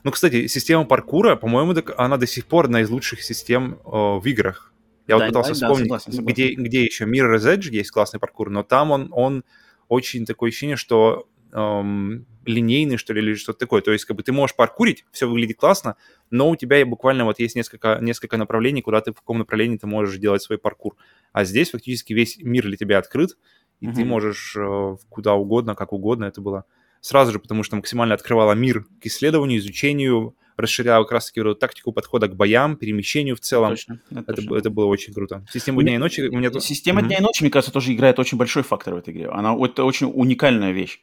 Ну, 0.04 0.12
кстати, 0.12 0.48
система 0.48 0.86
паркура, 0.86 1.36
по-моему, 1.36 1.76
она 1.98 2.18
до 2.18 2.28
сих 2.28 2.46
пор 2.46 2.66
одна 2.66 2.82
из 2.82 2.90
лучших 2.90 3.22
систем 3.22 3.80
о, 3.84 4.20
в 4.20 4.26
играх. 4.26 4.74
Я 5.08 5.18
да, 5.18 5.26
вот 5.26 5.28
пытался 5.30 5.50
да, 5.50 5.56
вспомнить, 5.56 5.90
да, 5.90 6.00
согласен, 6.00 6.12
согласен. 6.14 6.34
Где, 6.34 6.54
где 6.54 6.84
еще 6.84 7.06
Mirror's 7.06 7.46
Edge 7.46 7.70
есть 7.72 7.92
классный 7.92 8.20
паркур, 8.20 8.50
но 8.50 8.64
там 8.64 8.92
он, 8.92 9.10
он 9.12 9.44
очень 9.88 10.26
такое 10.26 10.50
ощущение, 10.50 10.76
что 10.76 11.28
эм, 11.54 12.26
линейный, 12.46 12.98
что 12.98 13.14
ли, 13.14 13.22
или 13.22 13.34
что-то 13.36 13.60
такое. 13.60 13.82
То 13.82 13.92
есть, 13.92 14.06
как 14.06 14.18
бы 14.18 14.24
ты 14.24 14.32
можешь 14.32 14.56
паркурить, 14.56 15.06
все 15.12 15.28
выглядит 15.28 15.58
классно, 15.58 15.96
но 16.30 16.50
у 16.50 16.56
тебя 16.56 16.86
буквально 16.86 17.26
вот 17.26 17.40
есть 17.40 17.56
несколько, 17.56 18.00
несколько 18.02 18.38
направлений, 18.38 18.82
куда 18.82 19.02
ты, 19.02 19.12
в 19.12 19.16
каком 19.16 19.40
направлении 19.40 19.78
ты 19.78 19.88
можешь 19.88 20.18
делать 20.18 20.42
свой 20.42 20.58
паркур. 20.58 20.96
А 21.34 21.44
здесь 21.44 21.72
фактически 21.72 22.14
весь 22.14 22.38
мир 22.38 22.66
для 22.66 22.78
тебя 22.78 22.98
открыт, 22.98 23.38
и 23.80 23.88
mm-hmm. 23.88 23.94
ты 23.94 24.06
можешь 24.06 24.56
э, 24.58 24.96
куда 25.10 25.36
угодно, 25.36 25.76
как 25.76 25.94
угодно. 25.94 26.26
Это 26.26 26.42
было 26.42 26.66
сразу 27.02 27.32
же, 27.32 27.40
потому 27.40 27.64
что 27.64 27.76
максимально 27.76 28.16
открывала 28.16 28.54
мир 28.54 28.86
к 29.02 29.06
исследованию, 29.06 29.60
изучению, 29.60 30.36
расширяла 30.58 31.04
как 31.04 31.14
раз-таки 31.14 31.42
вот 31.42 31.60
тактику 31.60 31.92
подхода 31.92 32.28
к 32.28 32.36
боям, 32.36 32.76
перемещению 32.76 33.36
в 33.36 33.40
целом. 33.40 33.72
Точно, 33.72 34.02
это, 34.10 34.34
это, 34.34 34.56
это 34.56 34.70
было 34.70 34.86
очень 34.86 35.14
круто. 35.14 35.46
Система 35.52 35.84
дня 35.84 35.96
и 35.96 35.98
ночи... 35.98 36.22
Меня... 36.22 36.52
Система 36.60 37.02
mm-hmm. 37.02 37.08
дня 37.08 37.18
и 37.18 37.22
ночи, 37.22 37.44
мне 37.44 37.52
кажется, 37.52 37.72
тоже 37.72 37.94
играет 37.94 38.18
очень 38.20 38.38
большой 38.38 38.64
фактор 38.64 38.96
в 38.96 38.98
этой 38.98 39.14
игре. 39.14 39.30
Она 39.30 39.56
это 39.64 39.84
очень 39.84 40.12
уникальная 40.12 40.72
вещь. 40.72 41.00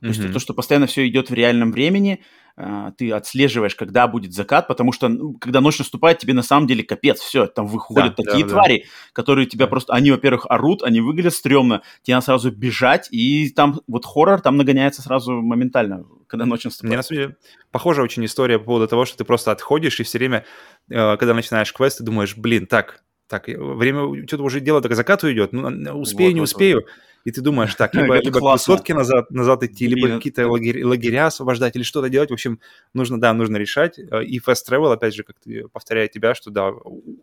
То 0.00 0.06
есть 0.08 0.32
то, 0.32 0.38
что 0.38 0.54
постоянно 0.54 0.86
все 0.86 1.08
идет 1.08 1.30
в 1.30 1.34
реальном 1.34 1.72
времени, 1.72 2.22
а, 2.60 2.90
ты 2.92 3.12
отслеживаешь, 3.12 3.76
когда 3.76 4.08
будет 4.08 4.32
закат, 4.32 4.66
потому 4.66 4.90
что 4.90 5.08
ну, 5.08 5.34
когда 5.34 5.60
ночь 5.60 5.78
наступает, 5.78 6.18
тебе 6.18 6.34
на 6.34 6.42
самом 6.42 6.66
деле 6.66 6.82
капец, 6.82 7.20
все, 7.20 7.46
там 7.46 7.66
выходят 7.66 8.16
да, 8.16 8.22
такие 8.24 8.44
да, 8.44 8.50
твари, 8.50 8.78
да. 8.78 8.88
которые 9.12 9.46
тебя 9.46 9.68
просто, 9.68 9.92
они, 9.92 10.10
во-первых, 10.10 10.46
орут, 10.48 10.82
они 10.82 11.00
выглядят 11.00 11.34
стрёмно, 11.34 11.82
тебе 12.02 12.14
надо 12.14 12.26
сразу 12.26 12.50
бежать, 12.50 13.08
и 13.12 13.50
там 13.50 13.80
вот 13.86 14.04
хоррор 14.04 14.40
там 14.40 14.56
нагоняется 14.56 15.02
сразу 15.02 15.40
моментально, 15.40 16.04
когда 16.26 16.46
ночь 16.46 16.64
наступает. 16.64 16.88
Мне 16.88 16.96
на 16.96 17.02
самом 17.04 17.22
деле 17.22 17.36
похожая 17.70 18.04
очень 18.04 18.24
история 18.24 18.58
по 18.58 18.64
поводу 18.64 18.88
того, 18.88 19.04
что 19.04 19.18
ты 19.18 19.24
просто 19.24 19.52
отходишь, 19.52 20.00
и 20.00 20.02
все 20.02 20.18
время, 20.18 20.44
э, 20.90 21.16
когда 21.16 21.34
начинаешь 21.34 21.72
квест, 21.72 21.98
ты 21.98 22.04
думаешь, 22.04 22.36
блин, 22.36 22.66
так, 22.66 23.04
так, 23.28 23.46
время, 23.46 24.26
что-то 24.26 24.42
уже 24.42 24.58
дело 24.60 24.80
так 24.80 24.96
закату 24.96 25.32
идет, 25.32 25.52
ну, 25.52 25.68
успею, 25.98 26.30
вот, 26.30 26.34
не 26.34 26.40
вот, 26.40 26.48
успею. 26.48 26.76
Вот 26.78 26.86
и 27.24 27.30
ты 27.30 27.40
думаешь, 27.40 27.74
так, 27.74 27.94
либо, 27.94 28.16
либо 28.18 28.38
высотки 28.38 28.92
назад, 28.92 29.30
назад 29.30 29.62
идти, 29.62 29.86
либо 29.86 30.08
какие-то 30.08 30.48
лагеря, 30.48 30.86
лагеря 30.86 31.26
освобождать 31.26 31.76
или 31.76 31.82
что-то 31.82 32.08
делать. 32.08 32.30
В 32.30 32.32
общем, 32.32 32.60
нужно, 32.94 33.20
да, 33.20 33.32
нужно 33.32 33.56
решать. 33.56 33.98
Э, 33.98 34.22
и 34.22 34.38
Fast 34.38 34.68
Travel, 34.68 34.92
опять 34.92 35.14
же, 35.14 35.24
как 35.24 35.36
ты, 35.38 35.68
повторяю 35.68 36.08
тебя, 36.08 36.34
что 36.34 36.50
да, 36.50 36.72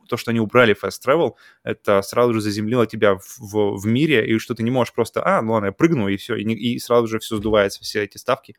то, 0.07 0.17
что 0.17 0.31
они 0.31 0.39
убрали 0.39 0.75
Fast 0.75 0.99
Travel, 1.05 1.33
это 1.63 2.01
сразу 2.01 2.33
же 2.33 2.41
заземлило 2.41 2.85
тебя 2.85 3.15
в, 3.15 3.39
в, 3.39 3.77
в 3.77 3.85
мире, 3.85 4.25
и 4.27 4.37
что 4.37 4.53
ты 4.53 4.63
не 4.63 4.71
можешь 4.71 4.93
просто, 4.93 5.25
а, 5.25 5.41
ну 5.41 5.53
ладно, 5.53 5.67
я 5.67 5.71
прыгну, 5.71 6.07
и 6.07 6.17
все, 6.17 6.35
и, 6.35 6.43
и 6.43 6.79
сразу 6.79 7.07
же 7.07 7.19
все 7.19 7.37
сдувается, 7.37 7.81
все 7.81 8.03
эти 8.03 8.17
ставки 8.17 8.55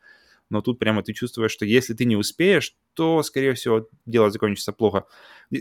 но 0.51 0.61
тут 0.61 0.79
прямо 0.79 1.03
ты 1.03 1.13
чувствуешь, 1.13 1.51
что 1.51 1.65
если 1.65 1.95
ты 1.95 2.05
не 2.05 2.17
успеешь, 2.17 2.75
то, 2.95 3.23
скорее 3.23 3.55
всего, 3.55 3.89
дело 4.07 4.31
закончится 4.31 4.73
плохо. 4.73 5.05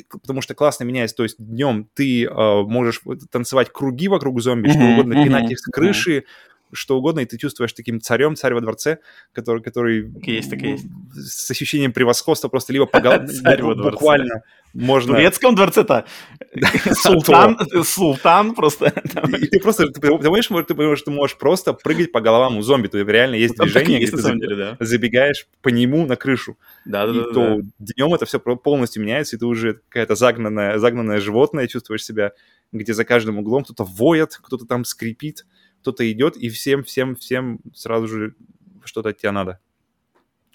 Потому 0.10 0.42
что 0.42 0.56
классно 0.56 0.84
меняется, 0.84 1.16
то 1.16 1.24
есть 1.24 1.36
днем 1.38 1.90
ты 1.94 2.26
э, 2.26 2.62
можешь 2.64 3.02
танцевать 3.32 3.72
круги 3.72 4.08
вокруг 4.08 4.42
зомби, 4.42 4.70
mm-hmm, 4.70 4.72
что 4.72 4.94
угодно, 4.94 5.24
пинать 5.24 5.52
их 5.52 5.60
с 5.60 5.66
крыши, 5.66 6.26
что 6.76 6.98
угодно, 6.98 7.22
и 7.22 7.26
ты 7.26 7.38
чувствуешь 7.38 7.74
таким 7.74 8.02
царем, 8.02 8.36
царь 8.36 8.54
во 8.54 8.62
дворце, 8.62 9.00
который, 9.34 9.62
который 9.62 10.12
так 10.12 10.28
есть, 10.28 10.50
так 10.50 10.62
есть. 10.62 10.86
с 11.14 11.50
ощущением 11.50 11.94
превосходства 11.94 12.48
просто 12.48 12.74
либо 12.74 12.86
по 12.86 13.00
буквально 13.76 14.44
можно... 14.76 15.14
В 15.14 15.16
турецком 15.16 15.56
дворце-то 15.56 16.06
султан, 16.94 17.58
султан 17.84 18.54
просто... 18.54 18.94
И 19.40 19.48
ты 19.48 19.60
просто, 19.60 19.88
ты 19.88 20.02
понимаешь, 20.02 20.48
ты 20.48 20.76
понимаешь, 20.76 21.02
ты 21.02 21.12
можешь 21.12 21.38
просто 21.38 21.74
прыгать 21.74 22.12
по 22.12 22.22
головам 22.22 22.58
у 22.58 22.62
зомби, 22.62 22.88
то 22.88 23.00
реально 23.00 23.36
есть 23.36 23.56
движение, 23.56 24.00
где 24.00 24.12
ты 24.12 24.86
забегаешь 24.86 25.48
по 25.62 25.70
нему 25.70 26.06
на 26.06 26.16
крышу. 26.16 26.58
Да, 26.84 27.08
да, 27.08 27.14
и 27.14 27.34
то 27.34 27.62
днем 27.80 28.14
это 28.14 28.26
все 28.26 28.40
полностью 28.40 29.02
меняется, 29.02 29.36
и 29.36 29.40
ты 29.40 29.46
уже 29.46 29.80
какая-то 29.90 30.16
загнанная, 30.16 30.78
загнанное 30.78 31.20
животное 31.20 31.68
чувствуешь 31.68 32.04
себя, 32.04 32.34
где 32.72 32.94
за 32.94 33.06
каждым 33.06 33.40
углом 33.40 33.64
кто-то 33.64 33.84
воет, 33.84 34.38
кто-то 34.42 34.66
там 34.66 34.84
скрипит 34.84 35.46
кто-то 35.86 36.12
идет, 36.12 36.36
и 36.36 36.50
всем, 36.50 36.84
всем, 36.84 37.16
всем 37.16 37.60
сразу 37.76 38.08
же 38.08 38.36
что-то 38.84 39.10
от 39.10 39.20
тебя 39.20 39.32
надо. 39.32 39.60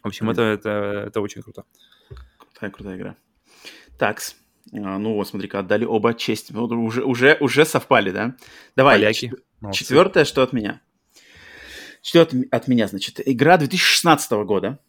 В 0.02 0.08
общем, 0.08 0.28
mm-hmm. 0.28 0.32
это, 0.32 0.42
это, 0.42 1.04
это 1.06 1.20
очень 1.20 1.40
круто. 1.40 1.62
Крутая, 2.36 2.70
крутая 2.70 2.96
игра. 2.96 3.16
Такс. 3.96 4.34
А, 4.72 4.98
ну 4.98 5.14
вот, 5.14 5.28
смотри-ка, 5.28 5.60
отдали 5.60 5.84
оба 5.84 6.14
честь. 6.14 6.50
Уже, 6.50 7.04
уже, 7.04 7.36
уже 7.38 7.64
совпали, 7.64 8.10
да? 8.10 8.34
Давай, 8.74 8.96
Поляки. 8.96 9.28
Чет... 9.28 9.72
четвертое, 9.72 10.24
что 10.24 10.42
от 10.42 10.52
меня? 10.52 10.80
Четвертое 12.02 12.48
от 12.50 12.66
меня, 12.66 12.88
значит, 12.88 13.20
игра 13.24 13.56
2016 13.56 14.32
года, 14.32 14.80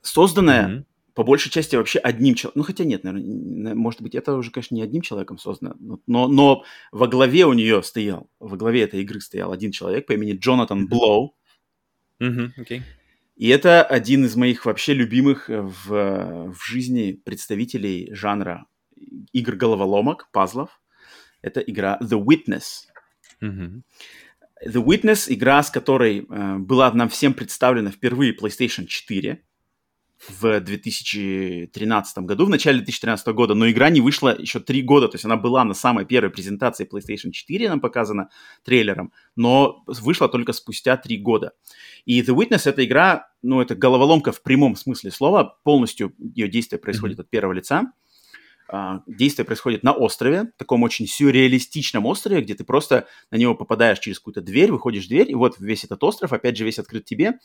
созданная 0.00 0.68
mm-hmm 0.68 0.84
по 1.14 1.22
большей 1.22 1.50
части 1.50 1.76
вообще 1.76 2.00
одним 2.00 2.34
человеком. 2.34 2.60
Ну, 2.60 2.64
хотя 2.64 2.84
нет, 2.84 3.04
наверное, 3.04 3.74
может 3.74 4.02
быть, 4.02 4.14
это 4.14 4.34
уже, 4.34 4.50
конечно, 4.50 4.74
не 4.74 4.82
одним 4.82 5.02
человеком 5.02 5.38
создано, 5.38 5.74
но, 6.06 6.28
но 6.28 6.64
во 6.90 7.06
главе 7.06 7.46
у 7.46 7.52
нее 7.52 7.82
стоял, 7.82 8.28
во 8.40 8.56
главе 8.56 8.82
этой 8.82 9.00
игры 9.00 9.20
стоял 9.20 9.52
один 9.52 9.70
человек 9.70 10.06
по 10.06 10.12
имени 10.12 10.36
Джонатан 10.36 10.88
Блоу. 10.88 11.36
Mm-hmm, 12.20 12.50
okay. 12.58 12.82
И 13.36 13.48
это 13.48 13.82
один 13.82 14.24
из 14.24 14.36
моих 14.36 14.64
вообще 14.64 14.94
любимых 14.94 15.48
в, 15.48 16.52
в 16.52 16.64
жизни 16.64 17.12
представителей 17.12 18.12
жанра 18.12 18.66
игр 19.32 19.54
головоломок, 19.54 20.28
пазлов. 20.32 20.80
Это 21.42 21.60
игра 21.60 21.98
The 22.02 22.20
Witness. 22.20 22.86
Mm-hmm. 23.40 23.82
The 24.66 24.84
Witness, 24.84 25.26
игра, 25.28 25.62
с 25.62 25.70
которой 25.70 26.26
э, 26.28 26.58
была 26.58 26.90
нам 26.92 27.08
всем 27.08 27.34
представлена 27.34 27.90
впервые 27.90 28.34
PlayStation 28.34 28.86
4 28.86 29.42
в 30.28 30.60
2013 30.60 32.18
году, 32.18 32.46
в 32.46 32.50
начале 32.50 32.78
2013 32.78 33.26
года, 33.28 33.54
но 33.54 33.70
игра 33.70 33.90
не 33.90 34.00
вышла 34.00 34.36
еще 34.36 34.60
три 34.60 34.82
года, 34.82 35.08
то 35.08 35.16
есть 35.16 35.24
она 35.24 35.36
была 35.36 35.64
на 35.64 35.74
самой 35.74 36.04
первой 36.04 36.30
презентации 36.30 36.88
PlayStation 36.90 37.30
4, 37.30 37.68
нам 37.68 37.80
показана 37.80 38.30
трейлером, 38.64 39.12
но 39.36 39.82
вышла 39.86 40.28
только 40.28 40.52
спустя 40.52 40.96
три 40.96 41.18
года. 41.18 41.52
И 42.04 42.20
The 42.22 42.34
Witness— 42.34 42.62
это 42.64 42.84
игра, 42.84 43.28
ну, 43.42 43.60
это 43.60 43.74
головоломка 43.74 44.32
в 44.32 44.42
прямом 44.42 44.76
смысле 44.76 45.10
слова, 45.10 45.58
полностью 45.62 46.14
ее 46.18 46.48
действие 46.48 46.78
происходит 46.78 47.18
mm-hmm. 47.18 47.22
от 47.22 47.30
первого 47.30 47.52
лица, 47.52 47.92
действие 49.06 49.44
происходит 49.44 49.82
на 49.82 49.92
острове, 49.92 50.52
таком 50.56 50.82
очень 50.82 51.06
сюрреалистичном 51.06 52.06
острове, 52.06 52.40
где 52.40 52.54
ты 52.54 52.64
просто 52.64 53.06
на 53.30 53.36
него 53.36 53.54
попадаешь 53.54 53.98
через 53.98 54.18
какую-то 54.18 54.40
дверь, 54.40 54.72
выходишь 54.72 55.06
в 55.06 55.08
дверь, 55.08 55.30
и 55.30 55.34
вот 55.34 55.56
весь 55.58 55.84
этот 55.84 56.02
остров, 56.02 56.32
опять 56.32 56.56
же, 56.56 56.64
весь 56.64 56.78
открыт 56.78 57.04
тебе. 57.04 57.38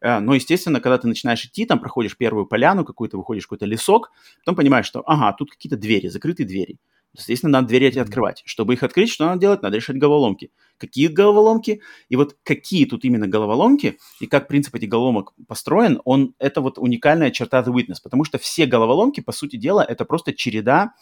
А, 0.00 0.20
но, 0.20 0.34
естественно, 0.34 0.80
когда 0.80 0.98
ты 0.98 1.08
начинаешь 1.08 1.44
идти, 1.44 1.64
там 1.66 1.80
проходишь 1.80 2.16
первую 2.16 2.46
поляну, 2.46 2.84
какую-то 2.84 3.16
выходишь 3.16 3.44
в 3.44 3.46
какой-то 3.46 3.66
лесок, 3.66 4.12
потом 4.44 4.56
понимаешь, 4.56 4.86
что, 4.86 5.02
ага, 5.06 5.34
тут 5.36 5.50
какие-то 5.50 5.76
двери, 5.76 6.08
закрытые 6.08 6.46
двери. 6.46 6.78
Естественно, 7.18 7.52
надо 7.52 7.68
двери 7.68 7.88
эти 7.88 7.98
открывать. 7.98 8.42
Чтобы 8.44 8.74
их 8.74 8.82
открыть, 8.82 9.10
что 9.10 9.26
надо 9.26 9.40
делать? 9.40 9.62
Надо 9.62 9.76
решать 9.76 9.96
головоломки. 9.96 10.50
Какие 10.78 11.08
головоломки? 11.08 11.80
И 12.08 12.16
вот 12.16 12.36
какие 12.42 12.84
тут 12.84 13.04
именно 13.04 13.26
головоломки, 13.26 13.98
и 14.20 14.26
как 14.26 14.48
принцип 14.48 14.74
этих 14.74 14.88
головоломок 14.88 15.32
построен, 15.46 16.00
он, 16.04 16.34
это 16.38 16.60
вот 16.60 16.78
уникальная 16.78 17.30
черта 17.30 17.62
The 17.62 17.72
Witness, 17.72 17.96
потому 18.02 18.24
что 18.24 18.38
все 18.38 18.66
головоломки, 18.66 19.20
по 19.20 19.32
сути 19.32 19.56
дела, 19.56 19.82
это 19.82 20.04
просто 20.04 20.32
череда 20.32 20.92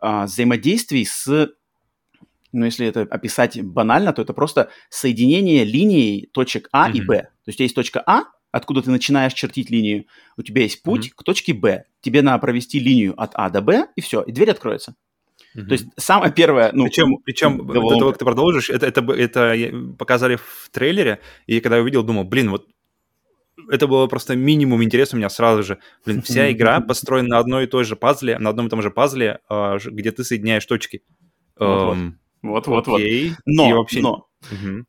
а, 0.00 0.26
взаимодействий 0.26 1.04
с 1.04 1.50
ну, 2.54 2.64
если 2.66 2.86
это 2.86 3.02
описать 3.02 3.60
банально, 3.62 4.12
то 4.12 4.22
это 4.22 4.32
просто 4.32 4.70
соединение 4.88 5.64
линий 5.64 6.28
точек 6.32 6.68
А 6.72 6.88
mm-hmm. 6.88 6.96
и 6.96 7.00
Б. 7.02 7.22
То 7.22 7.48
есть 7.48 7.60
есть 7.60 7.74
точка 7.74 8.02
А, 8.06 8.24
откуда 8.52 8.80
ты 8.80 8.90
начинаешь 8.90 9.34
чертить 9.34 9.70
линию, 9.70 10.06
у 10.36 10.42
тебя 10.42 10.62
есть 10.62 10.82
путь 10.82 11.08
mm-hmm. 11.08 11.14
к 11.16 11.24
точке 11.24 11.52
Б. 11.52 11.84
Тебе 12.00 12.22
надо 12.22 12.38
провести 12.38 12.78
линию 12.78 13.20
от 13.20 13.32
А 13.34 13.50
до 13.50 13.60
Б, 13.60 13.88
и 13.96 14.00
все, 14.00 14.22
и 14.22 14.30
дверь 14.30 14.52
откроется. 14.52 14.94
Mm-hmm. 15.54 15.66
То 15.66 15.72
есть 15.72 15.86
самое 15.96 16.32
первое... 16.32 16.70
Ну, 16.72 16.84
причем, 16.84 17.18
причем 17.24 17.66
до 17.66 17.98
того, 17.98 18.10
как 18.10 18.18
ты 18.18 18.24
продолжишь, 18.24 18.70
это, 18.70 18.86
это, 18.86 19.00
это 19.12 19.94
показали 19.98 20.36
в 20.36 20.70
трейлере, 20.72 21.20
и 21.46 21.60
когда 21.60 21.76
я 21.76 21.82
увидел, 21.82 22.02
думал, 22.02 22.24
блин, 22.24 22.50
вот 22.50 22.66
это 23.70 23.86
было 23.86 24.06
просто 24.06 24.36
минимум 24.36 24.82
интереса 24.82 25.16
у 25.16 25.18
меня 25.18 25.30
сразу 25.30 25.62
же. 25.62 25.78
Блин, 26.04 26.22
вся 26.22 26.50
игра 26.50 26.80
построена 26.80 27.28
на 27.28 27.38
одной 27.38 27.64
и 27.64 27.66
той 27.66 27.84
же 27.84 27.96
пазле, 27.96 28.38
на 28.38 28.50
одном 28.50 28.66
и 28.66 28.70
том 28.70 28.82
же 28.82 28.90
пазле, 28.90 29.38
а, 29.48 29.78
где 29.84 30.10
ты 30.10 30.24
соединяешь 30.24 30.66
точки. 30.66 31.02
Вот-вот. 31.58 32.14
Вот, 32.42 32.66
вот, 32.66 32.86
вот. 32.86 33.00
Но, 33.46 33.70
вообще... 33.70 34.00
но 34.00 34.26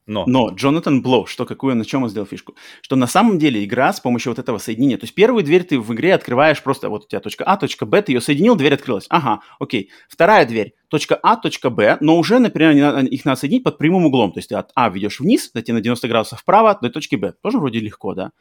Но. 0.05 0.25
Но 0.27 0.49
Джонатан 0.49 1.01
Блоу, 1.01 1.25
что 1.25 1.45
какую, 1.45 1.75
на 1.75 1.85
чем 1.85 2.03
он 2.03 2.09
сделал 2.09 2.27
фишку? 2.27 2.55
Что 2.81 2.95
на 2.95 3.07
самом 3.07 3.39
деле 3.39 3.63
игра 3.63 3.91
с 3.93 3.99
помощью 3.99 4.31
вот 4.31 4.39
этого 4.39 4.57
соединения, 4.57 4.97
то 4.97 5.05
есть 5.05 5.15
первую 5.15 5.43
дверь 5.43 5.63
ты 5.63 5.79
в 5.79 5.93
игре 5.93 6.13
открываешь 6.13 6.61
просто, 6.61 6.89
вот 6.89 7.05
у 7.05 7.07
тебя 7.07 7.19
точка 7.19 7.43
А, 7.45 7.57
точка 7.57 7.85
Б, 7.85 8.01
ты 8.01 8.13
ее 8.13 8.21
соединил, 8.21 8.55
дверь 8.55 8.73
открылась. 8.73 9.05
Ага, 9.09 9.41
окей. 9.59 9.89
Вторая 10.09 10.45
дверь, 10.45 10.73
точка 10.87 11.15
А, 11.21 11.35
точка 11.35 11.69
Б, 11.69 11.97
но 12.01 12.17
уже, 12.17 12.39
например, 12.39 13.05
их 13.05 13.25
надо 13.25 13.39
соединить 13.39 13.63
под 13.63 13.77
прямым 13.77 14.05
углом. 14.05 14.31
То 14.31 14.39
есть 14.39 14.49
ты 14.49 14.55
от 14.55 14.71
А 14.75 14.89
ведешь 14.89 15.19
вниз, 15.19 15.51
до 15.51 15.59
на 15.73 15.81
90 15.81 16.07
градусов 16.07 16.39
вправо, 16.41 16.77
до 16.81 16.89
точки 16.89 17.15
Б. 17.15 17.33
Тоже 17.41 17.59
вроде 17.59 17.79
легко, 17.79 18.13
да? 18.13 18.31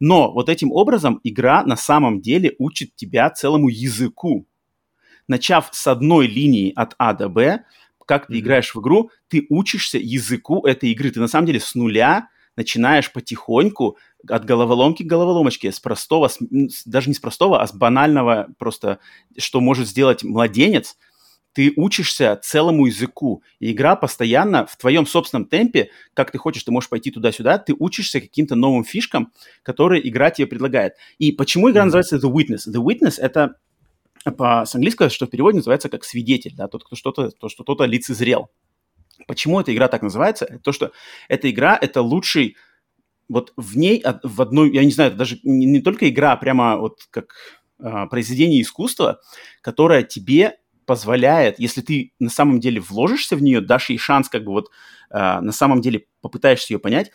Но 0.00 0.32
вот 0.32 0.48
этим 0.48 0.72
образом 0.72 1.20
игра 1.24 1.64
на 1.64 1.76
самом 1.76 2.20
деле 2.20 2.54
учит 2.58 2.96
тебя 2.96 3.30
целому 3.30 3.68
языку. 3.68 4.46
Начав 5.28 5.68
с 5.72 5.86
одной 5.86 6.26
линии 6.26 6.72
от 6.74 6.94
А 6.98 7.14
до 7.14 7.28
Б, 7.28 7.64
как 8.12 8.26
ты 8.26 8.34
mm-hmm. 8.34 8.38
играешь 8.40 8.74
в 8.74 8.80
игру, 8.80 9.10
ты 9.28 9.46
учишься 9.48 9.96
языку 9.96 10.66
этой 10.66 10.90
игры. 10.90 11.10
Ты 11.10 11.18
на 11.18 11.28
самом 11.28 11.46
деле 11.46 11.60
с 11.60 11.74
нуля 11.74 12.28
начинаешь 12.56 13.10
потихоньку 13.10 13.96
от 14.28 14.44
головоломки 14.44 15.02
к 15.02 15.06
головоломочке, 15.06 15.72
с 15.72 15.80
простого, 15.80 16.28
с, 16.28 16.36
даже 16.84 17.08
не 17.08 17.14
с 17.14 17.20
простого, 17.20 17.62
а 17.62 17.66
с 17.66 17.72
банального 17.72 18.48
просто, 18.58 18.98
что 19.38 19.62
может 19.62 19.88
сделать 19.88 20.24
младенец, 20.24 20.98
ты 21.54 21.72
учишься 21.74 22.38
целому 22.42 22.84
языку. 22.84 23.42
И 23.60 23.72
игра 23.72 23.96
постоянно 23.96 24.66
в 24.66 24.76
твоем 24.76 25.06
собственном 25.06 25.46
темпе, 25.46 25.88
как 26.12 26.30
ты 26.30 26.36
хочешь, 26.36 26.64
ты 26.64 26.70
можешь 26.70 26.90
пойти 26.90 27.10
туда-сюда, 27.10 27.56
ты 27.56 27.74
учишься 27.78 28.20
каким-то 28.20 28.56
новым 28.56 28.84
фишкам, 28.84 29.32
которые 29.62 30.06
игра 30.06 30.30
тебе 30.30 30.46
предлагает. 30.46 30.96
И 31.16 31.32
почему 31.32 31.70
игра 31.70 31.86
называется 31.86 32.16
The 32.16 32.30
Witness? 32.30 32.68
The 32.68 32.84
Witness— 32.84 33.14
это 33.18 33.56
по, 34.30 34.64
с 34.64 34.74
английского, 34.74 35.10
что 35.10 35.26
в 35.26 35.30
переводе 35.30 35.56
называется 35.56 35.88
как 35.88 36.04
свидетель, 36.04 36.54
да, 36.54 36.68
тот, 36.68 36.84
кто 36.84 36.96
что-то, 36.96 37.30
то, 37.30 37.48
что 37.48 37.64
кто-то 37.64 37.84
лицезрел. 37.84 38.50
Почему 39.26 39.60
эта 39.60 39.74
игра 39.74 39.88
так 39.88 40.02
называется? 40.02 40.60
То, 40.62 40.72
что 40.72 40.92
эта 41.28 41.50
игра— 41.50 41.78
это 41.80 42.02
лучший, 42.02 42.56
вот 43.28 43.52
в 43.56 43.76
ней, 43.76 44.02
в 44.22 44.42
одной, 44.42 44.72
я 44.72 44.84
не 44.84 44.90
знаю, 44.90 45.10
это 45.10 45.18
даже 45.18 45.38
не, 45.42 45.66
не 45.66 45.80
только 45.80 46.08
игра, 46.08 46.32
а 46.32 46.36
прямо 46.36 46.76
вот 46.76 47.06
как 47.10 47.34
э, 47.78 48.06
произведение 48.10 48.60
искусства, 48.60 49.20
которое 49.60 50.02
тебе 50.02 50.58
позволяет, 50.86 51.58
если 51.58 51.80
ты 51.80 52.12
на 52.18 52.30
самом 52.30 52.60
деле 52.60 52.80
вложишься 52.80 53.36
в 53.36 53.42
нее, 53.42 53.60
дашь 53.60 53.90
ей 53.90 53.98
шанс 53.98 54.28
как 54.28 54.44
бы 54.44 54.52
вот 54.52 54.70
э, 55.10 55.40
на 55.40 55.52
самом 55.52 55.80
деле 55.80 56.06
попытаешься 56.20 56.74
ее 56.74 56.78
понять, 56.78 57.10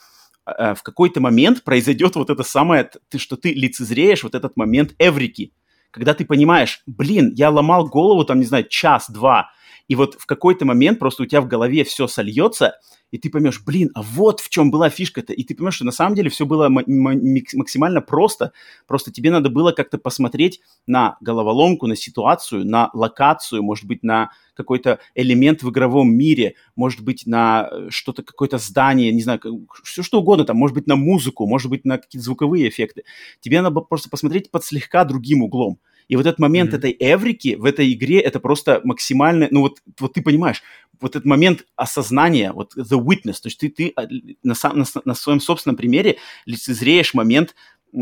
э, 0.46 0.74
в 0.76 0.84
какой-то 0.84 1.20
момент 1.20 1.64
произойдет 1.64 2.16
вот 2.16 2.30
это 2.30 2.44
самое, 2.44 2.90
ты, 3.10 3.20
что 3.20 3.36
ты 3.36 3.54
лицезреешь 3.54 4.24
вот 4.24 4.36
этот 4.36 4.56
момент 4.56 4.96
эврики, 5.00 5.54
когда 5.92 6.14
ты 6.14 6.26
понимаешь, 6.26 6.82
блин, 6.86 7.32
я 7.36 7.50
ломал 7.50 7.88
голову 7.88 8.24
там, 8.24 8.40
не 8.40 8.46
знаю, 8.46 8.68
час-два, 8.68 9.52
и 9.88 9.96
вот 9.96 10.16
в 10.16 10.26
какой-то 10.26 10.66
момент 10.66 11.00
просто 11.00 11.24
у 11.24 11.26
тебя 11.26 11.42
в 11.42 11.48
голове 11.48 11.84
все 11.84 12.08
сольется, 12.08 12.76
и 13.10 13.18
ты 13.18 13.30
поймешь, 13.30 13.64
блин, 13.64 13.90
а 13.96 14.02
вот 14.02 14.42
в 14.42 14.50
чем 14.50 14.70
была 14.70 14.90
фишка-то. 14.90 15.32
И 15.32 15.44
ты 15.44 15.56
поймешь, 15.56 15.76
что 15.76 15.86
на 15.86 15.92
самом 15.92 16.16
деле 16.16 16.30
все 16.30 16.46
было 16.46 16.68
максимально 16.68 18.02
просто. 18.02 18.52
Просто 18.86 19.12
тебе 19.12 19.32
надо 19.32 19.50
было 19.50 19.72
как-то 19.72 19.98
посмотреть 19.98 20.60
на 20.88 21.18
головоломку, 21.22 21.88
на 21.88 21.96
ситуацию, 21.96 22.66
на 22.66 22.90
локацию, 22.94 23.64
может 23.64 23.86
быть, 23.86 24.04
на 24.04 24.32
какой-то 24.56 25.00
элемент 25.16 25.64
в 25.64 25.70
игровом 25.70 26.14
мире, 26.14 26.56
может 26.76 27.02
быть, 27.02 27.26
на 27.26 27.70
э, 27.72 27.88
что-то, 27.90 28.24
какое-то 28.24 28.58
здание, 28.58 29.12
не 29.12 29.22
знаю, 29.22 29.40
все 29.84 30.02
что 30.04 30.20
угодно, 30.20 30.46
там, 30.46 30.58
может 30.58 30.74
быть, 30.74 30.88
на 30.88 30.96
музыку, 30.96 31.46
может 31.46 31.70
быть, 31.70 31.86
на 31.86 32.00
какие-то 32.00 32.26
звуковые 32.26 32.68
эффекты. 32.68 33.04
Тебе 33.40 33.62
надо 33.62 33.80
просто 33.82 34.10
посмотреть 34.10 34.52
под 34.52 34.66
слегка 34.66 35.06
другим 35.06 35.44
углом. 35.44 35.80
И 36.08 36.16
вот 36.16 36.26
этот 36.26 36.40
момент 36.40 36.74
mm-hmm. 36.74 36.78
этой 36.78 36.98
эврики 37.00 37.56
в 37.56 37.66
этой 37.66 37.92
игре, 37.94 38.20
это 38.20 38.40
просто 38.40 38.82
максимально, 38.84 39.48
ну 39.52 39.62
вот, 39.62 39.82
вот 40.00 40.14
ты 40.14 40.22
понимаешь, 40.22 40.64
вот 41.00 41.16
этот 41.16 41.26
момент 41.26 41.66
осознания, 41.76 42.52
вот 42.54 42.76
the 42.78 43.00
witness, 43.00 43.42
то 43.42 43.48
есть 43.48 43.60
ты, 43.60 43.70
ты 43.70 43.94
а, 43.96 44.08
на, 44.44 44.56
на, 44.74 44.86
на 45.06 45.16
своем 45.16 45.40
собственном 45.40 45.76
примере 45.76 46.18
лицезреешь 46.46 47.14
момент 47.14 47.56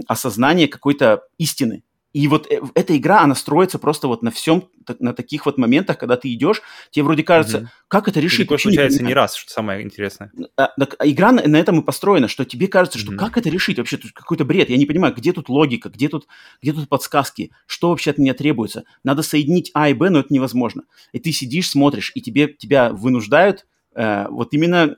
осознания 0.07 0.67
какой-то 0.67 1.23
истины, 1.37 1.83
и 2.15 2.29
вот 2.29 2.49
э, 2.49 2.61
эта 2.75 2.95
игра, 2.95 3.23
она 3.23 3.35
строится 3.35 3.77
просто 3.77 4.07
вот 4.07 4.23
на 4.23 4.31
всем, 4.31 4.69
на 4.99 5.13
таких 5.13 5.45
вот 5.45 5.57
моментах, 5.57 5.97
когда 5.97 6.15
ты 6.15 6.33
идешь, 6.33 6.61
тебе 6.89 7.03
вроде 7.03 7.23
кажется, 7.23 7.57
угу. 7.57 7.67
как 7.89 8.07
это 8.07 8.21
решить? 8.21 8.47
Такое 8.47 8.57
случается 8.57 9.01
не, 9.01 9.09
не 9.09 9.13
раз, 9.13 9.35
что 9.35 9.51
самое 9.51 9.83
интересное. 9.83 10.31
А, 10.55 10.69
так, 10.79 10.95
а 10.97 11.05
игра 11.05 11.33
на, 11.33 11.45
на 11.45 11.57
этом 11.57 11.81
и 11.81 11.83
построена, 11.83 12.29
что 12.29 12.45
тебе 12.45 12.69
кажется, 12.69 12.99
что 12.99 13.11
угу. 13.11 13.19
как 13.19 13.37
это 13.37 13.49
решить? 13.49 13.79
Вообще 13.79 13.97
тут 13.97 14.13
какой-то 14.13 14.45
бред, 14.45 14.69
я 14.69 14.77
не 14.77 14.85
понимаю, 14.85 15.13
где 15.13 15.33
тут 15.33 15.49
логика, 15.49 15.89
где 15.89 16.07
тут, 16.07 16.25
где 16.61 16.71
тут 16.71 16.87
подсказки, 16.87 17.51
что 17.65 17.89
вообще 17.89 18.11
от 18.11 18.17
меня 18.17 18.33
требуется? 18.33 18.85
Надо 19.03 19.21
соединить 19.21 19.71
А 19.73 19.89
и 19.89 19.93
Б, 19.93 20.09
но 20.09 20.19
это 20.19 20.33
невозможно. 20.33 20.83
И 21.11 21.19
ты 21.19 21.33
сидишь, 21.33 21.69
смотришь, 21.69 22.13
и 22.15 22.21
тебе, 22.21 22.47
тебя 22.47 22.93
вынуждают 22.93 23.65
э, 23.93 24.27
вот 24.29 24.53
именно 24.53 24.95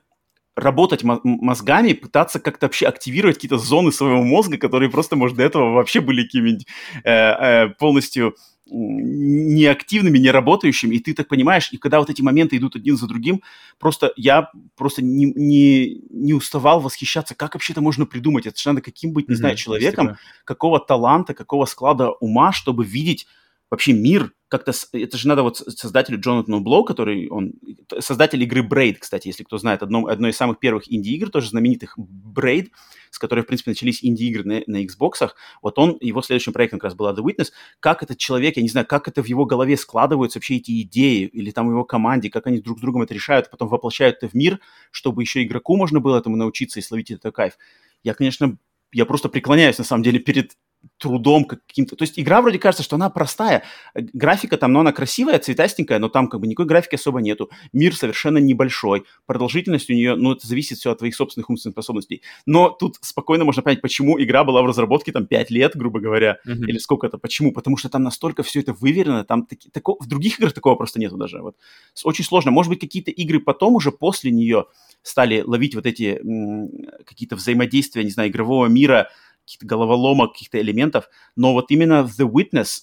работать 0.58 1.04
мозгами, 1.04 1.94
пытаться 1.94 2.40
как-то 2.40 2.66
вообще 2.66 2.88
активировать 2.88 3.36
какие-то 3.36 3.60
зоны 3.60 3.92
своего 3.92 4.24
мозга, 4.24 4.58
которые 4.58 4.90
просто, 4.90 5.16
может, 5.16 5.38
до 5.38 5.44
этого 5.44 5.72
вообще 5.74 6.02
были 6.02 6.24
какими-нибудь 6.24 6.66
э, 7.04 7.12
э, 7.12 7.70
полностью 7.80 8.36
неактивными, 8.70 10.18
не 10.18 10.30
работающими, 10.30 10.96
и 10.96 11.00
ты 11.00 11.14
так 11.14 11.30
понимаешь, 11.30 11.70
и 11.72 11.78
когда 11.78 12.00
вот 12.00 12.10
эти 12.10 12.22
моменты 12.22 12.58
идут 12.58 12.76
один 12.76 12.98
за 12.98 13.08
другим, 13.08 13.42
просто 13.80 14.12
я 14.18 14.52
просто 14.76 15.02
не, 15.02 15.26
не, 15.26 16.02
не 16.10 16.34
уставал 16.34 16.82
восхищаться, 16.82 17.34
как 17.34 17.54
вообще 17.54 17.72
это 17.74 17.82
можно 17.82 18.06
придумать, 18.06 18.46
это 18.46 18.60
же 18.60 18.68
надо 18.70 18.82
каким 18.82 19.14
быть, 19.14 19.30
не 19.30 19.36
mm-hmm, 19.36 19.38
знаю, 19.38 19.56
человеком, 19.56 20.18
какого 20.44 20.80
таланта, 20.80 21.34
какого 21.34 21.66
склада 21.66 22.10
ума, 22.10 22.52
чтобы 22.52 22.84
видеть 22.84 23.28
вообще 23.70 23.94
мир 23.94 24.34
как-то... 24.50 24.72
Это 24.94 25.18
же 25.18 25.28
надо 25.28 25.44
вот 25.44 25.58
создателю 25.58 26.20
Джонатану 26.20 26.62
Блоу, 26.62 26.86
который 26.86 27.28
он... 27.28 27.54
Создатель 28.00 28.42
игры 28.44 28.62
Braid, 28.62 28.98
кстати, 29.00 29.28
если 29.28 29.44
кто 29.44 29.58
знает, 29.58 29.84
одно, 29.84 30.08
одно 30.08 30.30
из 30.30 30.38
самых 30.38 30.60
первых 30.60 30.92
инди-игр, 30.92 31.30
тоже 31.30 31.50
знаменитых 31.50 31.98
Braid, 31.98 32.70
с 33.12 33.20
которой, 33.20 33.42
в 33.42 33.48
принципе, 33.48 33.72
начались 33.72 34.04
инди-игры 34.04 34.44
на, 34.46 34.62
на 34.68 34.84
Xbox. 34.86 35.30
Вот 35.62 35.78
он, 35.78 35.98
его 36.00 36.22
следующим 36.22 36.54
проектом 36.54 36.80
как 36.80 36.86
раз 36.86 36.96
была 36.96 37.14
The 37.14 37.24
Witness. 37.24 37.52
Как 37.80 38.04
этот 38.04 38.18
человек, 38.18 38.56
я 38.56 38.64
не 38.64 38.70
знаю, 38.70 38.88
как 38.88 39.08
это 39.08 39.22
в 39.22 39.26
его 39.26 39.46
голове 39.46 39.76
складываются 39.76 40.40
вообще 40.40 40.58
эти 40.58 40.82
идеи, 40.84 41.26
или 41.26 41.52
там 41.52 41.70
его 41.70 41.84
команде, 41.84 42.30
как 42.30 42.48
они 42.48 42.62
друг 42.62 42.78
с 42.78 42.82
другом 42.82 43.02
это 43.02 43.14
решают, 43.14 43.52
потом 43.52 43.68
воплощают 43.68 44.18
это 44.18 44.30
в 44.30 44.34
мир, 44.34 44.60
чтобы 44.92 45.24
еще 45.24 45.44
игроку 45.44 45.76
можно 45.76 46.00
было 46.00 46.18
этому 46.18 46.38
научиться 46.38 46.80
и 46.80 46.84
словить 46.84 47.12
этот 47.12 47.36
кайф. 47.36 47.58
Я, 48.04 48.14
конечно, 48.14 48.58
я 48.94 49.06
просто 49.06 49.28
преклоняюсь, 49.28 49.78
на 49.78 49.84
самом 49.84 50.04
деле, 50.04 50.20
перед 50.20 50.54
трудом 50.98 51.46
каким-то. 51.46 51.96
То 51.96 52.04
есть 52.04 52.20
игра 52.20 52.42
вроде 52.42 52.60
кажется, 52.60 52.84
что 52.84 52.96
она 52.96 53.10
простая. 53.10 53.64
Графика 53.94 54.58
там, 54.58 54.74
но 54.74 54.82
она 54.82 54.92
красивая, 54.92 55.40
цветастенькая, 55.40 56.00
но 56.00 56.10
там 56.10 56.28
как 56.28 56.42
бы 56.42 56.48
никакой 56.48 56.66
графики 56.66 56.96
особо 56.96 57.22
нету. 57.22 57.50
Мир 57.74 57.96
совершенно 57.96 58.38
небольшой. 58.38 59.06
Продолжительность 59.26 59.90
у 59.90 59.94
нее, 59.94 60.16
ну, 60.16 60.34
это 60.34 60.48
зависит 60.48 60.78
все 60.78 60.92
от 60.92 61.00
твоих 61.00 61.16
собственных 61.16 61.50
умственных 61.50 61.74
способностей. 61.74 62.22
Но 62.46 62.70
тут 62.70 62.98
спокойно 63.02 63.46
можно 63.46 63.62
понять, 63.62 63.82
почему 63.82 64.22
игра 64.22 64.44
была 64.44 64.62
в 64.62 64.66
разработке 64.66 65.12
там 65.12 65.26
5 65.26 65.52
лет, 65.52 65.76
грубо 65.76 66.00
говоря, 66.00 66.38
mm-hmm. 66.48 66.66
или 66.68 66.78
сколько 66.78 67.08
это. 67.08 67.18
Почему? 67.18 67.52
Потому 67.52 67.78
что 67.78 67.90
там 67.90 68.04
настолько 68.04 68.44
все 68.44 68.62
это 68.62 68.74
выверено, 68.74 69.24
там 69.24 69.46
таки, 69.46 69.70
тако, 69.70 69.98
в 70.00 70.08
других 70.08 70.40
играх 70.40 70.54
такого 70.54 70.76
просто 70.76 71.00
нету 71.00 71.18
даже. 71.18 71.42
Вот. 71.42 71.56
Очень 72.04 72.24
сложно. 72.24 72.52
Может 72.52 72.70
быть, 72.70 72.80
какие-то 72.80 73.12
игры 73.12 73.40
потом 73.40 73.76
уже 73.76 73.92
после 73.92 74.32
нее 74.32 74.66
стали 75.02 75.42
ловить 75.42 75.76
вот 75.76 75.86
эти 75.86 76.20
м- 76.20 76.70
какие-то 77.06 77.36
взаимодействия, 77.36 78.04
не 78.04 78.10
знаю, 78.10 78.30
игрового 78.30 78.68
мира, 78.68 79.10
каких-то 79.48 79.66
головоломок, 79.66 80.34
каких-то 80.34 80.60
элементов, 80.60 81.10
но 81.38 81.54
вот 81.54 81.72
именно 81.72 82.06
The 82.06 82.30
Witness 82.30 82.82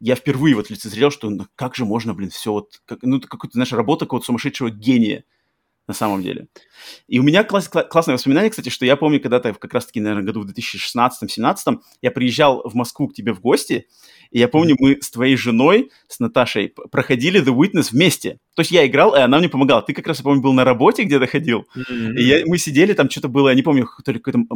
я 0.00 0.16
впервые 0.16 0.56
вот 0.56 0.68
лицезрел, 0.68 1.12
что 1.12 1.30
ну, 1.30 1.46
как 1.54 1.76
же 1.76 1.84
можно, 1.84 2.12
блин, 2.12 2.30
все 2.30 2.52
вот, 2.52 2.82
как, 2.84 2.98
ну, 3.02 3.20
какая-то, 3.20 3.54
знаешь, 3.54 3.72
работа 3.72 4.04
какого-то 4.04 4.26
сумасшедшего 4.26 4.70
гения 4.70 5.24
на 5.86 5.94
самом 5.94 6.22
деле. 6.22 6.48
И 7.06 7.20
у 7.20 7.22
меня 7.22 7.44
класс, 7.44 7.68
классное 7.68 8.14
воспоминание, 8.14 8.50
кстати, 8.50 8.68
что 8.68 8.84
я 8.84 8.96
помню, 8.96 9.20
когда-то 9.20 9.54
как 9.54 9.72
раз-таки, 9.72 10.00
наверное, 10.00 10.24
году 10.24 10.42
в 10.42 10.50
2016-2017 10.50 11.78
я 12.02 12.10
приезжал 12.10 12.68
в 12.68 12.74
Москву 12.74 13.06
к 13.06 13.14
тебе 13.14 13.32
в 13.32 13.40
гости, 13.40 13.86
и 14.32 14.40
я 14.40 14.48
помню, 14.48 14.74
мы 14.80 15.00
с 15.00 15.10
твоей 15.10 15.36
женой, 15.36 15.92
с 16.08 16.18
Наташей, 16.18 16.74
проходили 16.90 17.40
The 17.40 17.54
Witness 17.56 17.92
вместе. 17.92 18.40
То 18.56 18.60
есть 18.60 18.70
я 18.70 18.86
играл, 18.86 19.14
и 19.14 19.20
она 19.20 19.38
мне 19.38 19.50
помогала. 19.50 19.82
Ты 19.82 19.92
как 19.92 20.06
раз, 20.06 20.18
я 20.18 20.24
помню, 20.24 20.40
был 20.40 20.54
на 20.54 20.64
работе 20.64 21.04
где-то 21.04 21.26
ходил. 21.26 21.66
Mm-hmm. 21.76 22.14
И 22.16 22.22
я, 22.22 22.42
мы 22.46 22.56
сидели, 22.56 22.94
там 22.94 23.10
что-то 23.10 23.28
было, 23.28 23.50
я 23.50 23.54
не 23.54 23.60
помню, 23.60 23.86
то 24.02 24.12
ли 24.12 24.18
какой-то 24.18 24.46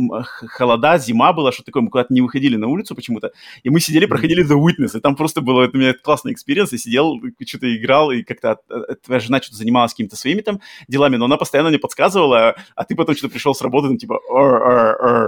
холода, 0.49 0.97
зима 0.97 1.35
была, 1.35 1.53
что 1.53 1.63
такое, 1.63 1.83
мы 1.83 1.91
куда-то 1.91 2.15
не 2.15 2.23
выходили 2.23 2.57
на 2.57 2.67
улицу 2.67 2.95
почему-то. 2.95 3.33
И 3.63 3.69
мы 3.69 3.79
сидели, 3.79 4.07
проходили 4.07 4.43
The 4.43 4.59
Witness, 4.59 4.97
и 4.97 5.01
там 5.01 5.17
просто 5.17 5.43
было, 5.43 5.65
это 5.65 5.77
у 5.77 5.81
меня 5.81 5.93
классный 5.93 6.33
experience, 6.33 6.73
и 6.73 6.79
сидел, 6.79 7.21
что-то 7.47 7.77
играл, 7.77 8.11
и 8.11 8.23
как-то 8.23 8.57
твоя 9.05 9.21
жена 9.21 9.43
что-то 9.43 9.59
занималась 9.59 9.93
какими-то 9.93 10.17
своими 10.17 10.41
там 10.41 10.61
делами, 10.89 11.17
но 11.17 11.27
она 11.27 11.37
постоянно 11.37 11.69
мне 11.69 11.79
подсказывала, 11.79 12.57
а 12.75 12.85
ты 12.85 12.95
потом 12.95 13.15
что-то 13.15 13.35
пришел 13.35 13.55
с 13.55 13.61
работы, 13.61 13.89
там 13.89 13.99
типа, 13.99 14.19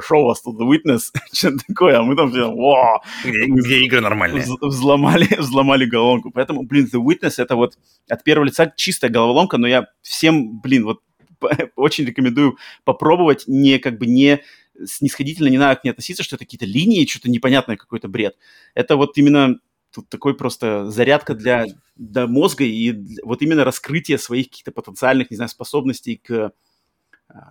что 0.03 0.17
у 0.17 0.25
вас 0.25 0.41
тут 0.41 0.59
The 0.59 0.67
Witness? 0.67 1.01
что-то 1.33 1.59
такое, 1.69 1.99
а 1.99 2.03
мы 2.03 2.17
там, 2.17 2.31
вау. 2.31 3.03
Где, 3.23 3.81
игры 3.85 4.01
нормальные? 4.01 4.45
Взломали, 4.63 5.29
взломали 5.39 5.85
головоломку. 5.85 6.31
Поэтому, 6.31 6.63
блин, 6.63 6.89
The 6.91 7.03
Witness 7.03 7.35
это 7.37 7.55
вот 7.55 7.75
от 8.09 8.25
первого 8.25 8.47
лица 8.47 8.62
чистая 8.67 9.11
головоломка, 9.11 9.59
но 9.59 9.67
я 9.67 9.87
всем, 10.01 10.61
блин, 10.61 10.85
вот 10.85 11.01
очень 11.77 12.05
рекомендую 12.05 12.59
попробовать, 12.85 13.45
не 13.47 13.79
как 13.79 13.99
бы 13.99 14.07
не 14.07 14.43
снисходительно, 14.85 15.49
не 15.49 15.59
надо 15.59 15.81
к 15.81 15.85
ней 15.85 15.91
относиться, 15.91 16.23
что 16.23 16.37
это 16.37 16.45
какие-то 16.45 16.67
линии, 16.67 17.07
что-то 17.07 17.31
непонятное, 17.31 17.77
какой-то 17.77 18.09
бред. 18.09 18.37
Это 18.75 18.97
вот 18.97 19.19
именно 19.19 19.57
тут 19.93 20.09
такой 20.09 20.35
просто 20.35 20.91
зарядка 20.91 21.35
для, 21.35 21.67
для 21.97 22.27
мозга 22.27 22.65
и 22.65 22.95
вот 23.23 23.43
именно 23.43 23.65
раскрытие 23.65 24.19
своих 24.19 24.49
каких-то 24.49 24.73
потенциальных, 24.73 25.31
не 25.31 25.37
знаю, 25.37 25.51
способностей 25.51 26.17
к 26.17 26.53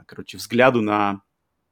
короче, 0.06 0.38
взгляду 0.38 0.82
на 0.82 1.22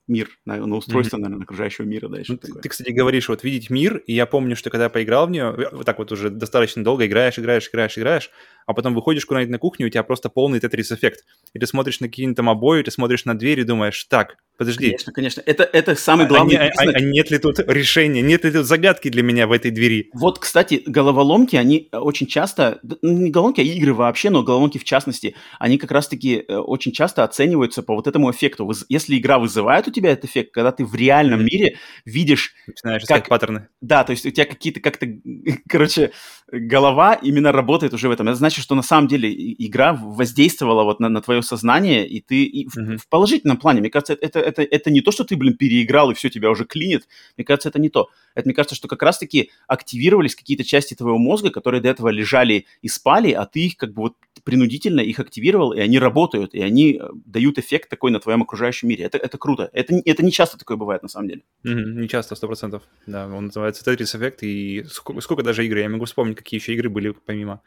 мир, 0.10 0.30
на, 0.46 0.58
на 0.58 0.76
устройство, 0.76 1.18
mm-hmm. 1.18 1.22
наверное, 1.22 1.44
окружающего 1.44 1.86
мира, 1.86 2.10
да, 2.10 2.20
ну, 2.28 2.38
ты, 2.38 2.52
ты, 2.54 2.70
кстати, 2.70 2.92
говоришь, 2.92 3.30
вот 3.30 3.44
видеть 3.44 3.70
мир, 3.70 3.98
и 3.98 4.14
я 4.14 4.26
помню, 4.26 4.56
что 4.56 4.70
когда 4.70 4.86
я 4.86 4.90
поиграл 4.90 5.28
в 5.28 5.32
нее, 5.32 5.70
вот 5.72 5.86
так 5.86 6.00
вот 6.00 6.12
уже 6.12 6.30
достаточно 6.30 6.84
долго 6.84 7.06
играешь, 7.06 7.40
играешь, 7.40 7.70
играешь, 7.70 7.98
играешь, 7.98 8.32
а 8.70 8.74
потом 8.74 8.94
выходишь 8.94 9.26
куда-нибудь 9.26 9.52
на 9.52 9.58
кухню, 9.58 9.88
у 9.88 9.90
тебя 9.90 10.04
просто 10.04 10.30
полный 10.30 10.60
тетрис-эффект. 10.60 11.24
И 11.54 11.60
ты 11.60 11.66
смотришь 11.66 12.00
на 12.02 12.08
какие-нибудь 12.08 12.38
там 12.38 12.50
обои, 12.50 12.84
ты 12.84 12.92
смотришь 12.92 13.26
на 13.26 13.36
дверь 13.36 13.62
и 13.62 13.64
думаешь, 13.64 14.04
так, 14.04 14.36
подожди. 14.60 14.86
Конечно, 14.86 15.12
конечно. 15.12 15.42
Это, 15.44 15.64
это 15.64 15.96
самый 15.96 16.28
а, 16.28 16.30
главный 16.30 16.56
а, 16.56 16.68
признак. 16.68 16.96
А, 16.96 17.00
а 17.00 17.02
нет 17.02 17.32
ли 17.32 17.40
тут 17.40 17.60
решения, 17.60 18.22
нет 18.22 18.44
ли 18.44 18.52
тут 18.52 18.68
загадки 18.68 19.10
для 19.10 19.24
меня 19.24 19.48
в 19.48 19.54
этой 19.54 19.72
двери? 19.72 20.12
Вот, 20.14 20.38
кстати, 20.38 20.84
головоломки, 20.86 21.56
они 21.56 21.90
очень 21.92 22.28
часто, 22.28 22.80
ну, 23.02 23.12
не 23.12 23.32
головоломки, 23.32 23.62
а 23.62 23.64
игры 23.64 23.96
вообще, 23.96 24.30
но 24.30 24.44
головоломки 24.44 24.78
в 24.78 24.84
частности, 24.84 25.36
они 25.58 25.80
как 25.80 25.92
раз-таки 25.92 26.46
э, 26.48 26.56
очень 26.56 26.92
часто 26.92 27.24
оцениваются 27.24 27.82
по 27.82 27.96
вот 27.96 28.06
этому 28.06 28.30
эффекту. 28.30 28.72
Если 28.88 29.18
игра 29.18 29.40
вызывает 29.40 29.88
у 29.88 29.92
тебя 29.92 29.99
этот 30.08 30.26
эффект, 30.26 30.54
когда 30.54 30.72
ты 30.72 30.86
в 30.86 30.96
реальном 30.96 31.46
мире 31.46 31.78
видишь... 32.06 32.54
Начинаешь 32.68 33.02
как... 33.02 33.18
искать 33.18 33.30
паттерны. 33.30 33.68
Да, 33.82 34.04
то 34.04 34.12
есть 34.12 34.26
у 34.26 34.32
тебя 34.32 34.46
какие-то 34.46 34.80
как-то, 34.80 35.08
короче, 35.70 36.12
голова 36.52 37.14
именно 37.14 37.52
работает 37.52 37.94
уже 37.94 38.08
в 38.08 38.12
этом. 38.12 38.28
Это 38.28 38.36
значит, 38.36 38.64
что 38.64 38.76
на 38.76 38.82
самом 38.82 39.08
деле 39.08 39.32
игра 39.34 39.94
воздействовала 39.94 40.84
вот 40.84 41.00
на, 41.00 41.10
на 41.10 41.22
твое 41.22 41.42
сознание, 41.42 42.08
и 42.08 42.22
ты 42.22 42.44
и 42.44 42.68
mm-hmm. 42.68 42.98
в, 42.98 43.02
в 43.04 43.08
положительном 43.10 43.58
плане, 43.58 43.82
мне 43.82 43.90
кажется, 43.90 44.14
это, 44.14 44.40
это, 44.40 44.62
это 44.64 44.92
не 44.92 45.02
то, 45.02 45.12
что 45.12 45.24
ты, 45.24 45.36
блин, 45.36 45.56
переиграл, 45.58 46.12
и 46.12 46.14
все, 46.14 46.30
тебя 46.30 46.50
уже 46.50 46.66
клинит. 46.66 47.08
Мне 47.38 47.46
кажется, 47.46 47.70
это 47.70 47.80
не 47.80 47.90
то. 47.90 48.10
Это, 48.36 48.48
мне 48.48 48.56
кажется, 48.56 48.76
что 48.76 48.88
как 48.88 49.04
раз-таки 49.04 49.52
активировались 49.68 50.36
какие-то 50.36 50.64
части 50.64 50.94
твоего 50.94 51.18
мозга, 51.18 51.50
которые 51.50 51.82
до 51.82 51.90
этого 51.90 52.10
лежали 52.10 52.66
и 52.82 52.88
спали, 52.88 53.32
а 53.32 53.46
ты 53.46 53.66
их 53.66 53.78
как 53.78 53.94
бы 53.94 54.02
вот 54.04 54.14
принудительно 54.44 55.02
их 55.02 55.20
активировал, 55.20 55.74
и 55.74 55.80
они 55.80 56.00
работают, 56.00 56.54
и 56.54 56.62
они 56.62 57.00
э, 57.00 57.08
дают 57.26 57.58
эффект 57.58 57.90
такой 57.90 58.12
на 58.12 58.20
твоем 58.20 58.42
окружающем 58.42 58.88
мире. 58.88 59.06
Это, 59.06 59.18
это 59.18 59.38
круто. 59.38 59.70
Это, 59.74 60.02
это 60.06 60.24
не 60.24 60.32
часто 60.32 60.58
такое 60.58 60.78
бывает, 60.78 61.04
на 61.04 61.10
самом 61.10 61.28
деле. 61.28 61.42
Mm-hmm, 61.66 62.02
не 62.02 62.08
часто, 62.08 62.36
сто 62.36 62.48
процентов. 62.48 62.84
Да, 63.06 63.28
он 63.28 63.48
называется 63.48 63.84
Tetris 63.84 64.18
эффект, 64.18 64.44
и 64.44 64.84
сколько, 64.90 65.22
сколько 65.22 65.44
даже 65.44 65.66
игр, 65.66 65.78
я 65.78 65.90
могу 65.90 66.06
вспомнить, 66.06 66.38
какие 66.40 66.60
еще 66.60 66.74
игры 66.74 66.90
были 66.90 67.12
помимо 67.26 67.62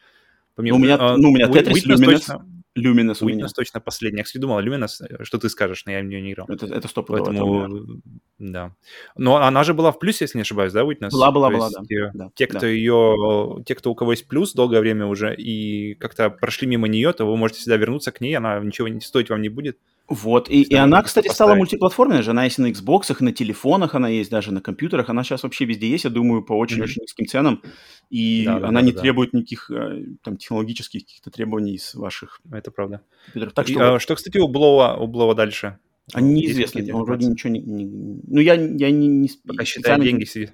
Помимо, 0.55 0.77
ну, 0.77 0.83
у 0.83 0.85
меня, 0.85 0.97
а, 1.01 1.17
ну, 1.17 1.31
у 1.31 1.33
меня 1.33 1.47
Tetris, 1.47 1.87
Luminous, 1.87 2.05
точно, 2.05 2.47
Luminous 2.77 3.19
у 3.23 3.27
меня. 3.27 3.47
точно 3.49 3.81
последний. 3.81 4.19
Я, 4.19 4.25
кстати, 4.25 4.41
думал, 4.41 4.61
Luminous, 4.61 5.01
э, 5.01 5.25
что 5.25 5.39
ты 5.39 5.49
скажешь, 5.49 5.85
но 5.87 5.93
я 5.93 6.01
в 6.01 6.05
нее 6.05 6.21
не 6.21 6.33
играл. 6.33 6.47
Это, 6.49 6.67
это 6.67 6.89
стопудово. 6.89 7.25
Поэтому, 7.25 8.03
да. 8.39 8.75
Но 9.17 9.37
она 9.37 9.65
же 9.65 9.73
была 9.73 9.93
в 9.93 9.99
плюсе, 9.99 10.25
если 10.25 10.37
не 10.37 10.43
ошибаюсь, 10.43 10.73
да, 10.73 10.83
Witness? 10.83 11.11
Была, 11.11 11.31
была, 11.33 11.51
была, 11.51 11.71
да. 11.71 11.81
Ее, 11.89 12.11
да. 12.13 12.31
Те, 12.35 12.47
кто 12.47 12.61
да. 12.61 12.69
ее, 12.69 13.63
те, 13.65 13.75
кто 13.75 13.91
у 13.91 13.95
кого 13.95 14.13
есть 14.13 14.29
плюс 14.29 14.53
долгое 14.53 14.81
время 14.81 15.07
уже 15.07 15.35
и 15.35 15.95
как-то 15.95 16.29
прошли 16.29 16.67
мимо 16.67 16.87
нее, 16.87 17.13
то 17.15 17.25
вы 17.25 17.37
можете 17.37 17.61
всегда 17.61 17.79
вернуться 17.79 18.13
к 18.13 18.21
ней, 18.21 18.35
она 18.35 18.61
ничего 18.61 18.89
не 18.89 19.01
стоить 19.01 19.31
вам 19.31 19.41
не 19.41 19.49
будет. 19.49 19.79
Вот, 20.13 20.51
и, 20.51 20.63
и 20.63 20.75
она, 20.75 21.03
кстати, 21.03 21.29
поставить. 21.29 21.35
стала 21.35 21.55
мультиплатформенной 21.55 22.23
же, 22.23 22.33
она 22.33 22.45
есть 22.45 22.59
и 22.59 22.63
на 22.63 22.71
Xbox, 22.71 23.17
и 23.19 23.25
на 23.25 23.33
телефонах, 23.33 23.95
она 23.95 24.11
есть 24.11 24.31
даже 24.31 24.53
на 24.53 24.61
компьютерах, 24.61 25.09
она 25.09 25.25
сейчас 25.25 25.43
вообще 25.43 25.65
везде 25.65 25.89
есть, 25.89 26.05
я 26.05 26.11
думаю, 26.11 26.43
по 26.43 26.53
очень-очень 26.53 27.01
mm-hmm. 27.01 27.05
низким 27.05 27.27
ценам, 27.27 27.63
и 28.11 28.45
да, 28.45 28.57
она 28.57 28.81
да, 28.81 28.83
не 28.83 28.93
да. 28.93 29.01
требует 29.01 29.33
никаких 29.33 29.71
э, 29.71 30.05
там 30.23 30.37
технологических 30.37 31.01
каких-то 31.01 31.31
требований 31.31 31.77
из 31.77 31.95
ваших 31.95 32.43
Это 32.53 32.71
правда. 32.71 33.01
компьютеров. 33.25 33.55
Так 33.55 33.69
что, 33.69 33.97
и, 33.97 33.99
что, 34.01 34.15
кстати, 34.17 34.37
у 34.37 34.49
Блова, 34.49 34.99
у 35.01 35.07
Блова 35.07 35.35
дальше? 35.35 35.79
А 36.13 36.21
неизвестно, 36.21 36.83
он 36.95 37.05
вроде 37.05 37.27
ничего 37.27 37.51
не, 37.51 37.61
не... 37.61 37.87
Ну, 37.87 38.41
я, 38.41 38.53
я 38.53 38.91
не... 38.91 39.09
не 39.09 39.31
Пока 39.47 39.65
считает 39.65 40.03
деньги 40.03 40.25
сидит. 40.25 40.53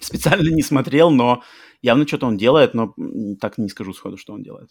Специально 0.00 0.48
не 0.48 0.62
смотрел, 0.62 1.12
но 1.12 1.44
явно 1.80 2.08
что-то 2.08 2.26
он 2.26 2.36
делает, 2.36 2.74
но 2.74 2.92
так 3.40 3.56
не 3.56 3.68
скажу 3.68 3.92
сходу, 3.92 4.16
что 4.16 4.32
он 4.32 4.42
делает. 4.42 4.70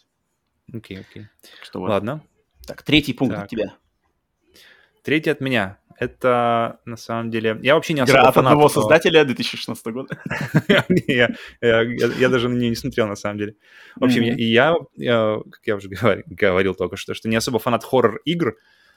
Окей, 0.70 0.98
okay, 0.98 1.04
окей. 1.08 1.22
Okay. 1.22 1.26
Что 1.62 1.80
вот. 1.80 1.88
Ладно. 1.88 2.22
Так, 2.66 2.82
третий 2.82 3.14
пункт 3.14 3.34
так. 3.34 3.44
от 3.44 3.50
тебя. 3.50 3.76
Третий 5.06 5.30
от 5.30 5.40
меня. 5.40 5.78
Это, 6.00 6.80
на 6.84 6.96
самом 6.96 7.30
деле... 7.30 7.56
Я 7.62 7.76
вообще 7.76 7.94
не 7.94 8.00
особо 8.00 8.18
Игра 8.18 8.28
от 8.28 8.34
фанат, 8.34 8.52
одного 8.52 8.68
создателя 8.68 9.24
2016 9.24 9.86
года. 9.86 10.18
Я 11.06 12.28
даже 12.28 12.48
на 12.48 12.56
нее 12.56 12.70
не 12.70 12.74
смотрел, 12.74 13.06
на 13.06 13.14
самом 13.14 13.38
деле. 13.38 13.54
В 13.94 14.04
общем, 14.04 14.24
и 14.24 14.42
я, 14.42 14.74
как 14.74 15.60
я 15.64 15.76
уже 15.76 15.88
говорил 16.26 16.74
только 16.74 16.96
что, 16.96 17.14
что 17.14 17.28
не 17.28 17.36
особо 17.36 17.60
фанат 17.60 17.84
хоррор-игр, 17.84 18.56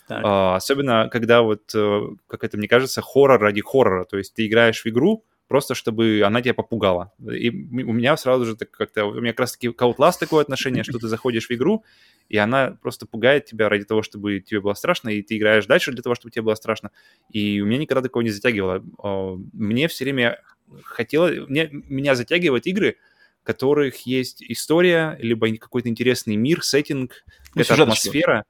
а, 0.09 0.55
особенно 0.55 1.09
когда 1.11 1.43
вот, 1.43 1.75
э, 1.75 2.01
как 2.25 2.43
это 2.43 2.57
мне 2.57 2.67
кажется, 2.67 3.01
хоррор 3.03 3.39
ради 3.39 3.61
хоррора. 3.61 4.05
То 4.05 4.17
есть 4.17 4.33
ты 4.33 4.47
играешь 4.47 4.81
в 4.81 4.87
игру, 4.87 5.23
просто 5.49 5.73
чтобы 5.73 6.21
она 6.23 6.41
тебя 6.41 6.53
попугала. 6.53 7.11
И 7.19 7.49
у 7.49 7.91
меня 7.91 8.15
сразу 8.15 8.45
же 8.45 8.55
так 8.55 8.69
как-то, 8.69 9.05
у 9.05 9.19
меня 9.19 9.33
как 9.33 9.41
раз-таки 9.41 9.69
к 9.69 9.81
Outlast 9.81 10.19
такое 10.19 10.43
отношение, 10.43 10.83
что 10.83 10.99
ты 10.99 11.07
заходишь 11.07 11.47
в 11.47 11.51
игру, 11.51 11.83
и 12.29 12.37
она 12.37 12.77
просто 12.81 13.07
пугает 13.07 13.45
тебя 13.45 13.67
ради 13.67 13.83
того, 13.83 14.03
чтобы 14.03 14.39
тебе 14.41 14.61
было 14.61 14.75
страшно, 14.75 15.09
и 15.09 15.23
ты 15.23 15.37
играешь 15.37 15.65
дальше 15.65 15.91
для 15.91 16.03
того, 16.03 16.13
чтобы 16.13 16.31
тебе 16.31 16.43
было 16.43 16.53
страшно. 16.53 16.91
И 17.31 17.59
у 17.61 17.65
меня 17.65 17.79
никогда 17.79 18.03
такого 18.03 18.21
не 18.21 18.29
затягивало. 18.29 18.85
А, 19.03 19.35
мне 19.51 19.87
все 19.87 20.03
время 20.05 20.39
хотелось... 20.83 21.49
Мне, 21.49 21.67
меня 21.71 22.13
затягивают 22.13 22.67
игры, 22.67 22.97
в 23.41 23.45
которых 23.45 24.05
есть 24.05 24.43
история, 24.43 25.17
либо 25.19 25.49
какой-то 25.57 25.89
интересный 25.89 26.35
мир, 26.35 26.63
сеттинг, 26.63 27.25
ну, 27.55 27.63
какая-то 27.63 27.83
атмосфера. 27.83 28.45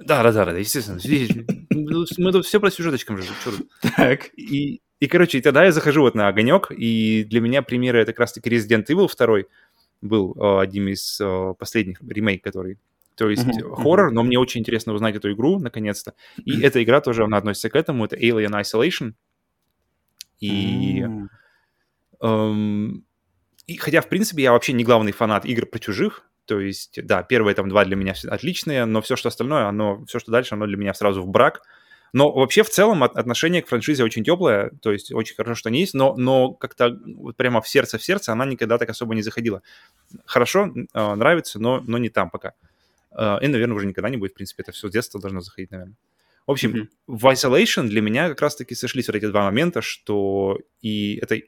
Да, 0.00 0.24
да, 0.24 0.32
да, 0.32 0.44
да, 0.46 0.58
естественно. 0.58 0.98
Мы 1.70 2.32
тут 2.32 2.44
все 2.44 2.58
про 2.58 2.72
сюжеточкам 2.72 3.18
же. 3.18 3.28
Так. 3.96 4.30
И, 4.36 4.80
и, 5.00 5.06
короче, 5.06 5.40
тогда 5.40 5.64
я 5.64 5.72
захожу 5.72 6.02
вот 6.02 6.14
на 6.14 6.28
огонек, 6.28 6.70
и 6.70 7.24
для 7.24 7.40
меня 7.40 7.62
примеры 7.62 8.00
это 8.00 8.12
как 8.12 8.20
раз-таки 8.20 8.50
Resident 8.50 8.86
Evil 8.86 9.08
2, 9.08 9.48
был 10.00 10.34
э, 10.36 10.60
одним 10.60 10.88
из 10.88 11.20
э, 11.20 11.54
последних 11.58 12.00
ремейк, 12.02 12.42
который 12.42 12.78
то 13.18 13.28
есть 13.28 13.44
uh-huh, 13.44 13.74
хоррор, 13.74 14.12
но 14.12 14.22
мне 14.22 14.38
очень 14.38 14.60
интересно 14.60 14.92
узнать 14.92 15.16
эту 15.16 15.32
игру, 15.32 15.58
наконец-то. 15.58 16.14
И 16.36 16.52
uh-huh. 16.52 16.64
эта 16.64 16.84
игра 16.84 17.00
тоже, 17.00 17.24
она 17.24 17.38
относится 17.38 17.68
к 17.68 17.74
этому, 17.74 18.04
это 18.04 18.14
Alien 18.14 18.60
Isolation. 18.60 19.14
И, 20.38 21.00
uh-huh. 21.00 21.28
эм, 22.22 23.04
и 23.66 23.76
хотя, 23.76 24.02
в 24.02 24.08
принципе, 24.08 24.44
я 24.44 24.52
вообще 24.52 24.72
не 24.72 24.84
главный 24.84 25.10
фанат 25.10 25.46
игр 25.46 25.66
про 25.66 25.80
чужих, 25.80 26.28
то 26.44 26.60
есть, 26.60 27.04
да, 27.04 27.24
первые 27.24 27.56
там 27.56 27.68
два 27.68 27.84
для 27.84 27.96
меня 27.96 28.14
отличные, 28.28 28.84
но 28.84 29.02
все, 29.02 29.16
что 29.16 29.30
остальное, 29.30 29.66
оно, 29.66 30.04
все, 30.04 30.20
что 30.20 30.30
дальше, 30.30 30.54
оно 30.54 30.66
для 30.66 30.76
меня 30.76 30.94
сразу 30.94 31.20
в 31.20 31.26
брак. 31.26 31.62
Но 32.12 32.32
вообще 32.32 32.62
в 32.62 32.70
целом 32.70 33.04
отношение 33.04 33.62
к 33.62 33.68
франшизе 33.68 34.04
очень 34.04 34.24
теплое, 34.24 34.70
то 34.82 34.92
есть 34.92 35.12
очень 35.12 35.34
хорошо, 35.34 35.54
что 35.54 35.68
они 35.68 35.80
есть, 35.80 35.94
но, 35.94 36.16
но 36.16 36.52
как-то 36.52 36.98
вот 37.16 37.36
прямо 37.36 37.60
в 37.60 37.68
сердце 37.68 37.98
в 37.98 38.02
сердце 38.02 38.32
она 38.32 38.46
никогда 38.46 38.78
так 38.78 38.88
особо 38.88 39.14
не 39.14 39.22
заходила. 39.22 39.62
Хорошо, 40.24 40.72
э, 40.74 41.14
нравится, 41.14 41.58
но, 41.58 41.80
но 41.86 41.98
не 41.98 42.08
там 42.08 42.30
пока. 42.30 42.54
Э, 43.12 43.38
и, 43.42 43.48
наверное, 43.48 43.76
уже 43.76 43.86
никогда 43.86 44.08
не 44.08 44.16
будет, 44.16 44.32
в 44.32 44.34
принципе, 44.34 44.62
это 44.62 44.72
все 44.72 44.88
с 44.88 44.92
детства 44.92 45.20
должно 45.20 45.40
заходить, 45.40 45.70
наверное. 45.70 45.96
В 46.46 46.52
общем, 46.52 46.74
mm-hmm. 46.74 46.88
в 47.08 47.26
Isolation 47.26 47.88
для 47.88 48.00
меня 48.00 48.28
как 48.30 48.40
раз-таки 48.40 48.74
сошлись 48.74 49.08
вот 49.08 49.16
эти 49.16 49.26
два 49.26 49.44
момента, 49.44 49.82
что 49.82 50.58
и 50.80 51.16
это 51.20 51.38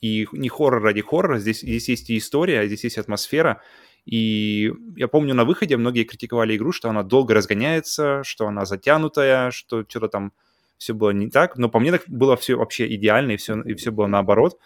и 0.00 0.28
не 0.30 0.48
хоррор 0.48 0.82
ради 0.82 1.02
хоррора, 1.02 1.38
здесь, 1.38 1.60
здесь 1.60 1.88
есть 1.88 2.10
и 2.10 2.18
история, 2.18 2.66
здесь 2.66 2.84
есть 2.84 2.98
атмосфера, 2.98 3.62
и 4.06 4.72
я 4.96 5.08
помню, 5.08 5.34
на 5.34 5.44
выходе 5.44 5.76
многие 5.76 6.04
критиковали 6.04 6.56
игру, 6.56 6.70
что 6.70 6.88
она 6.88 7.02
долго 7.02 7.34
разгоняется, 7.34 8.22
что 8.22 8.46
она 8.46 8.64
затянутая, 8.64 9.50
что 9.50 9.84
что-то 9.86 10.08
там 10.08 10.32
все 10.78 10.94
было 10.94 11.10
не 11.10 11.28
так. 11.28 11.58
Но 11.58 11.68
по 11.68 11.80
мне 11.80 11.90
так 11.90 12.04
было 12.06 12.36
все 12.36 12.54
вообще 12.54 12.86
идеально, 12.94 13.32
и 13.32 13.36
все, 13.36 13.60
и 13.62 13.74
все 13.74 13.90
было 13.90 14.06
наоборот. 14.06 14.58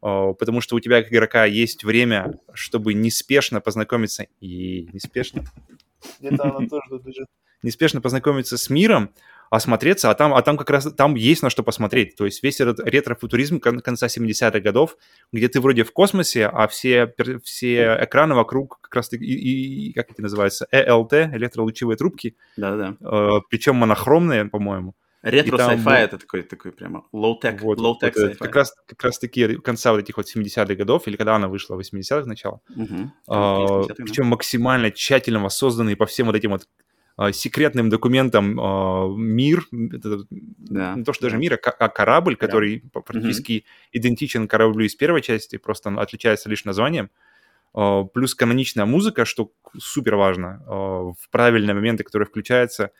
Потому 0.00 0.60
что 0.60 0.74
у 0.74 0.80
тебя, 0.80 1.00
как 1.02 1.12
игрока, 1.12 1.44
есть 1.44 1.84
время, 1.84 2.40
чтобы 2.54 2.92
неспешно 2.94 3.60
познакомиться 3.60 4.26
и 4.40 4.88
неспешно. 4.92 5.44
Где-то 6.18 6.44
она 6.44 6.68
тоже 6.68 7.00
лежит. 7.04 7.28
Неспешно 7.62 8.00
познакомиться 8.00 8.58
с 8.58 8.68
миром, 8.68 9.10
осмотреться, 9.50 10.10
а 10.10 10.14
там, 10.14 10.34
а 10.34 10.42
там 10.42 10.56
как 10.56 10.70
раз 10.70 10.92
там 10.96 11.14
есть 11.14 11.42
на 11.42 11.50
что 11.50 11.62
посмотреть. 11.62 12.16
То 12.16 12.24
есть 12.24 12.42
весь 12.42 12.60
этот 12.60 12.80
ретро-футуризм 12.80 13.60
конца 13.60 14.06
70-х 14.06 14.60
годов, 14.60 14.96
где 15.32 15.48
ты 15.48 15.60
вроде 15.60 15.84
в 15.84 15.92
космосе, 15.92 16.46
а 16.46 16.68
все, 16.68 17.12
все 17.42 17.98
экраны 18.00 18.34
вокруг 18.34 18.80
как 18.82 18.94
раз 18.96 19.12
и, 19.12 19.16
и, 19.16 19.92
как 19.92 20.10
это 20.10 20.22
называется, 20.22 20.66
ЭЛТ, 20.70 21.12
электролучевые 21.12 21.96
трубки. 21.96 22.36
Да-да. 22.56 22.96
Э, 23.00 23.40
причем 23.48 23.76
монохромные, 23.76 24.46
по-моему. 24.46 24.94
Ретро 25.22 25.58
sci-fi 25.58 25.96
это 25.96 26.18
такой, 26.18 26.42
такой 26.42 26.70
прямо 26.70 27.04
low-tech, 27.12 27.58
вот, 27.60 27.78
low-tech 27.78 28.12
вот, 28.16 28.36
как 28.38 28.54
раз, 28.54 28.72
как 28.86 29.02
раз 29.02 29.18
таки 29.18 29.56
конца 29.56 29.90
вот 29.90 29.98
этих 29.98 30.16
вот 30.16 30.26
70-х 30.26 30.74
годов, 30.76 31.08
или 31.08 31.16
когда 31.16 31.34
она 31.34 31.48
вышла, 31.48 31.76
80-х 31.76 32.24
начала. 32.26 32.60
Угу. 32.76 33.10
А, 33.26 33.82
причем 33.96 34.26
максимально 34.26 34.92
тщательно 34.92 35.42
воссозданные 35.42 35.96
по 35.96 36.06
всем 36.06 36.26
вот 36.28 36.36
этим 36.36 36.50
вот 36.50 36.68
секретным 37.32 37.88
документом 37.88 38.58
а, 38.60 39.08
мир, 39.16 39.66
да. 39.70 40.94
не 40.94 41.04
то, 41.04 41.12
что 41.12 41.24
даже 41.24 41.36
мир, 41.36 41.54
а, 41.54 41.70
а 41.70 41.88
корабль, 41.88 42.36
который 42.36 42.82
да. 42.94 43.00
практически 43.00 43.58
угу. 43.58 43.98
идентичен 43.98 44.46
кораблю 44.48 44.86
из 44.86 44.94
первой 44.94 45.20
части, 45.20 45.56
просто 45.56 45.90
отличается 45.90 46.48
лишь 46.48 46.64
названием. 46.64 47.10
Плюс 48.14 48.34
каноничная 48.34 48.86
музыка, 48.86 49.24
что 49.24 49.52
супер 49.78 50.16
важно, 50.16 50.62
в 50.66 51.28
правильные 51.30 51.74
моменты, 51.74 52.02
которые 52.02 52.26
включаются 52.26 52.92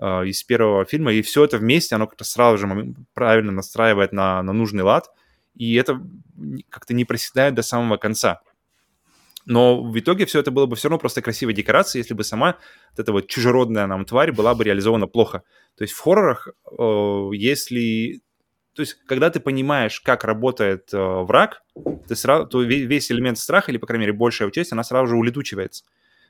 из 0.00 0.42
первого 0.42 0.86
фильма, 0.86 1.12
и 1.12 1.20
все 1.20 1.44
это 1.44 1.58
вместе, 1.58 1.94
оно 1.94 2.06
как-то 2.06 2.24
сразу 2.24 2.58
же 2.58 2.94
правильно 3.12 3.52
настраивает 3.52 4.12
на, 4.12 4.42
на 4.42 4.52
нужный 4.52 4.82
лад, 4.82 5.10
и 5.54 5.74
это 5.74 6.00
как-то 6.70 6.94
не 6.94 7.04
проседает 7.04 7.54
до 7.54 7.62
самого 7.62 7.98
конца. 7.98 8.40
Но 9.46 9.82
в 9.82 9.98
итоге 9.98 10.24
все 10.26 10.40
это 10.40 10.50
было 10.50 10.66
бы 10.66 10.76
все 10.76 10.88
равно 10.88 10.98
просто 10.98 11.20
красивой 11.22 11.54
декорацией, 11.54 12.02
если 12.02 12.14
бы 12.14 12.24
сама 12.24 12.56
вот 12.92 13.00
эта 13.00 13.12
вот 13.12 13.26
чужеродная 13.26 13.86
нам 13.86 14.04
тварь 14.04 14.32
была 14.32 14.54
бы 14.54 14.64
реализована 14.64 15.06
плохо. 15.06 15.42
То 15.76 15.82
есть 15.82 15.94
в 15.94 16.00
хоррорах, 16.00 16.48
э, 16.48 17.28
если... 17.34 18.20
То 18.74 18.82
есть 18.82 18.94
когда 19.06 19.30
ты 19.30 19.40
понимаешь, 19.40 20.00
как 20.00 20.24
работает 20.24 20.92
э, 20.92 20.98
враг, 20.98 21.62
ты 22.08 22.16
сразу, 22.16 22.46
то 22.46 22.62
весь 22.62 23.12
элемент 23.12 23.38
страха, 23.38 23.70
или, 23.70 23.78
по 23.78 23.86
крайней 23.86 24.06
мере, 24.06 24.16
большая 24.16 24.50
часть, 24.50 24.72
она 24.72 24.82
сразу 24.82 25.08
же 25.08 25.16
улетучивается 25.16 25.84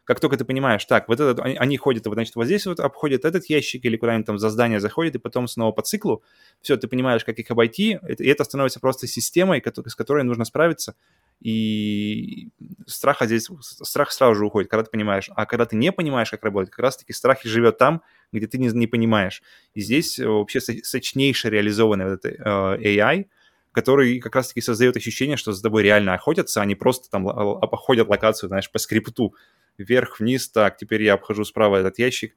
как 0.04 0.20
только 0.20 0.36
ты 0.36 0.44
понимаешь, 0.44 0.84
так, 0.84 1.08
вот 1.08 1.18
этот, 1.18 1.40
они, 1.40 1.56
они 1.56 1.76
ходят, 1.78 2.06
вот, 2.06 2.14
значит, 2.14 2.36
вот 2.36 2.44
здесь 2.44 2.66
вот 2.66 2.78
обходят 2.78 3.24
этот 3.24 3.48
ящик 3.48 3.84
или 3.84 3.96
куда-нибудь 3.96 4.26
там 4.26 4.38
за 4.38 4.50
здание 4.50 4.78
заходят, 4.78 5.14
и 5.14 5.18
потом 5.18 5.48
снова 5.48 5.72
по 5.72 5.82
циклу, 5.82 6.22
все, 6.60 6.76
ты 6.76 6.88
понимаешь, 6.88 7.24
как 7.24 7.38
их 7.38 7.50
обойти, 7.50 7.98
и 8.06 8.26
это 8.26 8.44
становится 8.44 8.80
просто 8.80 9.06
системой, 9.06 9.62
с 9.86 9.94
которой 9.94 10.24
нужно 10.24 10.44
справиться, 10.44 10.94
и 11.40 12.48
страх 12.86 13.18
здесь, 13.22 13.48
страх 13.60 14.12
сразу 14.12 14.34
же 14.34 14.46
уходит, 14.46 14.70
когда 14.70 14.84
ты 14.84 14.90
понимаешь. 14.90 15.28
А 15.34 15.46
когда 15.46 15.66
ты 15.66 15.76
не 15.76 15.92
понимаешь, 15.92 16.30
как 16.30 16.42
работает, 16.42 16.70
как 16.70 16.80
раз-таки 16.80 17.12
страх 17.12 17.44
и 17.44 17.48
живет 17.48 17.76
там, 17.78 18.02
где 18.32 18.46
ты 18.46 18.58
не, 18.58 18.68
не 18.68 18.86
понимаешь. 18.86 19.42
И 19.74 19.80
здесь 19.80 20.18
вообще 20.18 20.60
сочнейше 20.60 21.50
реализованный 21.50 22.06
вот 22.06 22.24
этот 22.24 22.40
uh, 22.40 22.80
AI, 22.80 23.26
который 23.72 24.20
как 24.20 24.36
раз-таки 24.36 24.60
создает 24.60 24.96
ощущение, 24.96 25.36
что 25.36 25.52
за 25.52 25.62
тобой 25.62 25.82
реально 25.82 26.14
охотятся, 26.14 26.62
а 26.62 26.64
не 26.64 26.74
просто 26.74 27.10
там 27.10 27.28
обходят 27.28 28.08
локацию, 28.08 28.48
знаешь, 28.48 28.70
по 28.70 28.78
скрипту 28.78 29.34
вверх, 29.76 30.20
вниз, 30.20 30.48
так, 30.48 30.76
теперь 30.76 31.02
я 31.02 31.14
обхожу 31.14 31.44
справа 31.44 31.76
этот 31.76 31.98
ящик. 31.98 32.34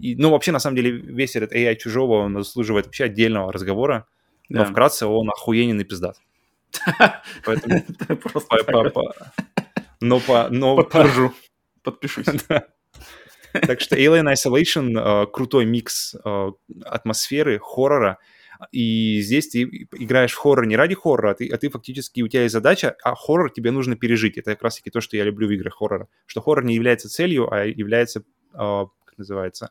И, 0.00 0.16
ну, 0.16 0.30
вообще, 0.30 0.52
на 0.52 0.58
самом 0.58 0.76
деле, 0.76 0.90
весь 0.90 1.36
этот 1.36 1.52
AI 1.52 1.76
чужого, 1.76 2.22
он 2.22 2.42
заслуживает 2.42 2.86
вообще 2.86 3.04
отдельного 3.04 3.52
разговора, 3.52 4.06
да. 4.48 4.60
но 4.60 4.64
вкратце 4.64 5.06
он 5.06 5.28
охуенен 5.28 5.78
и 5.80 5.84
пиздат. 5.84 6.16
Поэтому... 7.44 7.80
Но 10.00 10.20
по... 10.20 10.48
Но 10.50 10.76
Подтвержу. 10.76 11.32
Подпишусь. 11.82 12.26
Так 13.52 13.82
что 13.82 13.96
Alien 13.96 14.32
Isolation 14.32 14.98
э, 14.98 15.26
крутой 15.26 15.66
микс 15.66 16.16
э, 16.24 16.52
атмосферы, 16.86 17.60
хоррора, 17.62 18.18
и 18.70 19.20
здесь 19.20 19.48
ты 19.48 19.62
играешь 19.92 20.32
в 20.32 20.38
хоррор 20.38 20.66
не 20.66 20.76
ради 20.76 20.94
хоррора, 20.94 21.32
а 21.32 21.34
ты, 21.34 21.48
а 21.48 21.58
ты 21.58 21.68
фактически, 21.68 22.22
у 22.22 22.28
тебя 22.28 22.42
есть 22.42 22.52
задача, 22.52 22.96
а 23.02 23.14
хоррор 23.14 23.50
тебе 23.50 23.70
нужно 23.70 23.96
пережить. 23.96 24.38
Это 24.38 24.52
как 24.52 24.62
раз-таки 24.62 24.90
то, 24.90 25.00
что 25.00 25.16
я 25.16 25.24
люблю 25.24 25.48
в 25.48 25.50
играх 25.50 25.74
хоррора. 25.74 26.08
Что 26.26 26.40
хоррор 26.40 26.64
не 26.64 26.74
является 26.74 27.08
целью, 27.08 27.52
а 27.52 27.64
является, 27.64 28.20
э, 28.20 28.22
как 28.54 29.18
называется, 29.18 29.70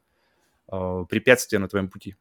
э, 0.72 1.06
препятствием 1.10 1.62
на 1.62 1.68
твоем 1.68 1.90
пути. 1.90 2.16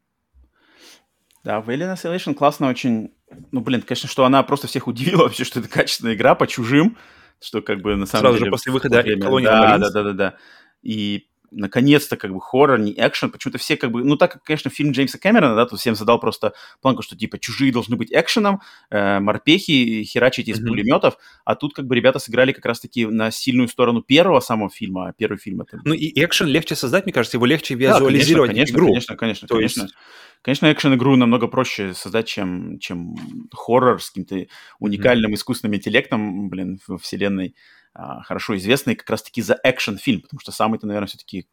Да, 1.44 1.60
Alien 1.60 1.94
Isolation 1.94 2.34
классно 2.34 2.68
очень... 2.68 3.12
Ну, 3.52 3.60
блин, 3.60 3.82
конечно, 3.82 4.08
что 4.08 4.24
она 4.24 4.42
просто 4.42 4.66
всех 4.66 4.86
удивила 4.86 5.22
вообще, 5.22 5.44
что 5.44 5.60
это 5.60 5.68
качественная 5.68 6.14
игра 6.14 6.34
по 6.34 6.46
чужим, 6.46 6.96
что 7.40 7.62
как 7.62 7.80
бы 7.80 7.96
на 7.96 8.06
самом 8.06 8.22
Сразу 8.22 8.38
деле... 8.38 8.46
же 8.46 8.50
после 8.50 8.72
выхода 8.72 9.02
колонии 9.02 9.46
да, 9.46 9.78
да, 9.78 9.90
да, 9.90 10.02
да, 10.02 10.12
да. 10.12 10.34
И 10.82 11.29
наконец-то 11.50 12.16
как 12.16 12.32
бы 12.32 12.40
хоррор, 12.40 12.78
не 12.78 12.92
экшен. 12.92 13.30
Почему-то 13.30 13.58
все 13.58 13.76
как 13.76 13.90
бы, 13.92 14.04
ну 14.04 14.16
так 14.16 14.32
как, 14.32 14.44
конечно, 14.44 14.70
фильм 14.70 14.92
Джеймса 14.92 15.18
Кэмерона, 15.18 15.54
да, 15.54 15.66
тут 15.66 15.80
всем 15.80 15.94
задал 15.94 16.18
просто 16.18 16.54
планку, 16.80 17.02
что 17.02 17.16
типа 17.16 17.38
чужие 17.38 17.72
должны 17.72 17.96
быть 17.96 18.12
экшеном, 18.12 18.60
э, 18.90 19.20
морпехи 19.20 20.04
херачить 20.04 20.48
из 20.48 20.60
mm-hmm. 20.60 20.66
пулеметов, 20.66 21.16
а 21.44 21.54
тут 21.54 21.74
как 21.74 21.86
бы 21.86 21.94
ребята 21.94 22.18
сыграли 22.18 22.52
как 22.52 22.66
раз-таки 22.66 23.06
на 23.06 23.30
сильную 23.30 23.68
сторону 23.68 24.02
первого 24.02 24.40
самого 24.40 24.70
фильма, 24.70 25.08
а 25.08 25.12
первый 25.12 25.38
фильм 25.38 25.62
это... 25.62 25.80
Ну 25.84 25.94
и 25.94 26.12
экшен 26.22 26.46
легче 26.46 26.74
создать, 26.74 27.04
мне 27.04 27.12
кажется, 27.12 27.36
его 27.36 27.46
легче 27.46 27.74
визуализировать 27.74 28.50
да, 28.50 28.54
конечно, 28.54 28.74
игру. 28.74 28.86
Конечно, 28.86 29.16
конечно, 29.16 29.48
То 29.48 29.54
конечно. 29.56 29.82
Есть... 29.82 29.94
Конечно, 30.42 30.72
экшен-игру 30.72 31.16
намного 31.16 31.48
проще 31.48 31.92
создать, 31.92 32.26
чем, 32.26 32.78
чем 32.78 33.14
хоррор 33.52 34.00
с 34.00 34.08
каким-то 34.08 34.46
уникальным 34.78 35.32
mm-hmm. 35.32 35.34
искусственным 35.34 35.76
интеллектом, 35.76 36.48
блин, 36.48 36.80
в 36.86 36.96
вселенной. 36.96 37.54
А, 37.92 38.22
хорошо 38.22 38.56
известный 38.56 38.94
как 38.94 39.10
раз-таки 39.10 39.42
за 39.42 39.58
экшен-фильм, 39.64 40.20
потому 40.20 40.40
что 40.40 40.52
самый-то, 40.52 40.86
наверное, 40.86 41.08
все-таки 41.08 41.48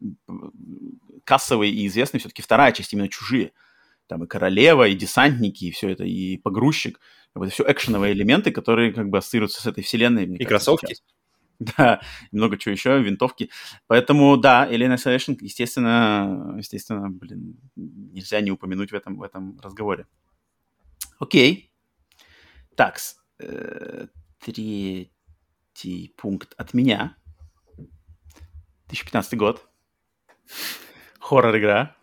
кассовый 1.24 1.72
и 1.72 1.88
известный 1.88 2.20
все-таки 2.20 2.42
вторая 2.42 2.72
часть, 2.72 2.94
именно 2.94 3.10
«Чужие». 3.10 3.52
Там 4.08 4.24
и 4.24 4.28
«Королева», 4.28 4.88
и 4.88 4.96
«Десантники», 4.96 5.66
и 5.66 5.72
все 5.72 5.90
это, 5.90 6.04
и 6.04 6.38
«Погрузчик». 6.38 7.00
Это 7.36 7.50
все 7.50 7.66
экшеновые 7.68 8.14
элементы, 8.14 8.52
которые 8.52 8.94
как 8.94 9.10
бы 9.10 9.18
ассоциируются 9.18 9.62
с 9.62 9.66
этой 9.68 9.84
вселенной. 9.84 10.24
и 10.24 10.28
кажется, 10.28 10.48
кроссовки. 10.48 10.94
Сейчас. 10.94 11.04
Да, 11.60 12.02
много 12.32 12.56
чего 12.60 12.74
еще, 12.74 13.02
винтовки. 13.02 13.50
Поэтому, 13.88 14.38
да, 14.38 14.70
Alien 14.72 14.94
Isolation, 14.94 15.38
естественно, 15.42 16.54
естественно, 16.56 17.10
блин, 17.10 17.58
нельзя 17.76 18.42
не 18.42 18.52
упомянуть 18.52 18.92
в 18.92 18.96
этом, 18.96 19.18
в 19.18 19.24
этом 19.24 19.60
разговоре. 19.60 20.06
Окей. 21.18 21.72
Так, 22.76 23.00
э, 23.40 24.06
третий 24.40 25.12
третий 25.78 26.14
пункт 26.18 26.54
от 26.58 26.74
меня. 26.74 27.16
2015 28.88 29.38
год. 29.38 29.68
Хоррор-игра. 31.20 31.96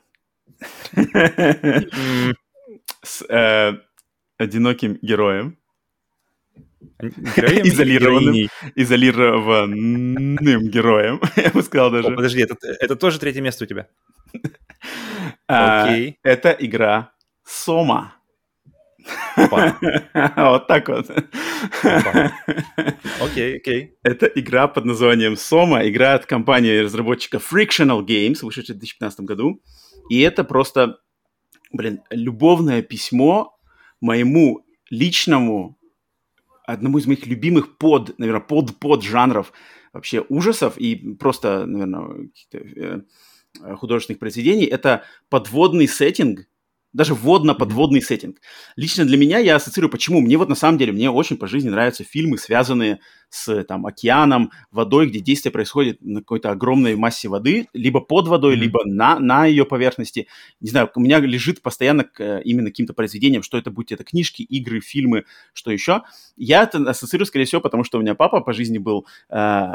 С 3.03 3.23
э, 3.29 3.73
одиноким 4.39 4.99
героем. 5.03 5.59
Изолированным, 7.01 8.49
изолированным 8.77 10.69
героем, 10.69 11.21
я 11.37 11.51
бы 11.51 11.63
сказал 11.63 11.91
даже. 11.91 12.09
О, 12.09 12.17
подожди, 12.17 12.43
это, 12.43 12.57
это 12.81 12.97
тоже 12.97 13.19
третье 13.19 13.41
место 13.41 13.65
у 13.65 13.67
тебя? 13.67 13.89
А, 15.49 15.85
Окей. 15.85 16.19
Это 16.23 16.51
игра 16.53 17.13
Сома. 17.45 18.15
Вот 20.37 20.67
так 20.67 20.89
вот. 20.89 21.11
Окей, 23.21 23.57
окей. 23.57 23.95
Это 24.03 24.27
игра 24.27 24.69
под 24.69 24.85
названием 24.85 25.35
Soma, 25.35 25.89
игра 25.89 26.15
от 26.15 26.27
компании 26.27 26.79
разработчика 26.79 27.39
Frictional 27.39 28.05
Games, 28.05 28.39
вышедшая 28.43 28.77
в 28.77 28.81
2015 28.81 29.21
году. 29.21 29.63
И 30.11 30.21
это 30.21 30.45
просто, 30.45 30.99
блин, 31.73 32.01
любовное 32.11 32.83
письмо 32.83 33.57
моему 34.01 34.67
личному, 34.91 35.79
одному 36.67 36.99
из 36.99 37.07
моих 37.07 37.27
любимых 37.27 37.79
под, 37.79 38.19
наверное, 38.19 38.43
под-под 38.43 39.03
жанров 39.03 39.53
вообще 39.93 40.25
ужасов 40.29 40.77
и 40.77 41.15
просто, 41.15 41.67
наверное, 41.67 42.29
каких-то 42.29 42.59
э, 42.59 43.77
художественных 43.77 44.19
произведений. 44.19 44.67
Это 44.67 45.05
подводный 45.29 45.89
сеттинг, 45.89 46.47
даже 46.95 47.13
водно-подводный 47.13 48.01
сеттинг. 48.01 48.39
Лично 48.77 49.05
для 49.05 49.19
меня 49.19 49.39
я 49.41 49.57
ассоциирую, 49.57 49.91
почему. 49.91 50.21
Мне 50.21 50.39
вот 50.39 50.49
на 50.49 50.55
самом 50.55 50.79
деле, 50.79 50.93
мне 50.93 51.11
очень 51.11 51.37
по 51.37 51.47
жизни 51.47 51.69
нравятся 51.69 52.05
фильмы, 52.05 52.39
связанные 52.39 53.01
с 53.29 53.65
там, 53.65 53.85
океаном, 53.85 54.53
водой, 54.71 55.09
где 55.09 55.19
действие 55.19 55.51
происходит 55.51 56.01
на 56.01 56.21
какой-то 56.21 56.51
огромной 56.51 56.95
массе 56.95 57.29
воды, 57.29 57.67
либо 57.75 58.01
под 58.01 58.29
водой, 58.29 58.55
mm-hmm. 58.55 58.59
либо 58.59 58.81
на, 58.85 59.19
на 59.19 59.45
ее 59.45 59.67
поверхности. 59.67 60.29
Не 60.61 60.71
знаю, 60.71 60.89
у 60.95 61.01
меня 61.01 61.19
лежит 61.19 61.61
постоянно 61.61 62.05
к, 62.05 62.39
именно 62.45 62.69
каким-то 62.69 62.95
произведением, 62.95 63.43
что 63.43 63.59
это, 63.59 63.73
будь 63.73 63.91
это 63.91 64.05
книжки, 64.05 64.43
игры, 64.43 64.81
фильмы, 64.81 65.25
что 65.53 65.73
еще. 65.73 66.03
Я 66.37 66.63
это 66.63 66.79
ассоциирую, 66.89 67.27
скорее 67.27 67.45
всего, 67.45 67.61
потому 67.61 67.83
что 67.83 67.99
у 67.99 68.03
меня 68.03 68.15
папа 68.15 68.41
по 68.41 68.53
жизни 68.53 68.79
был 68.79 69.05
э, 69.31 69.67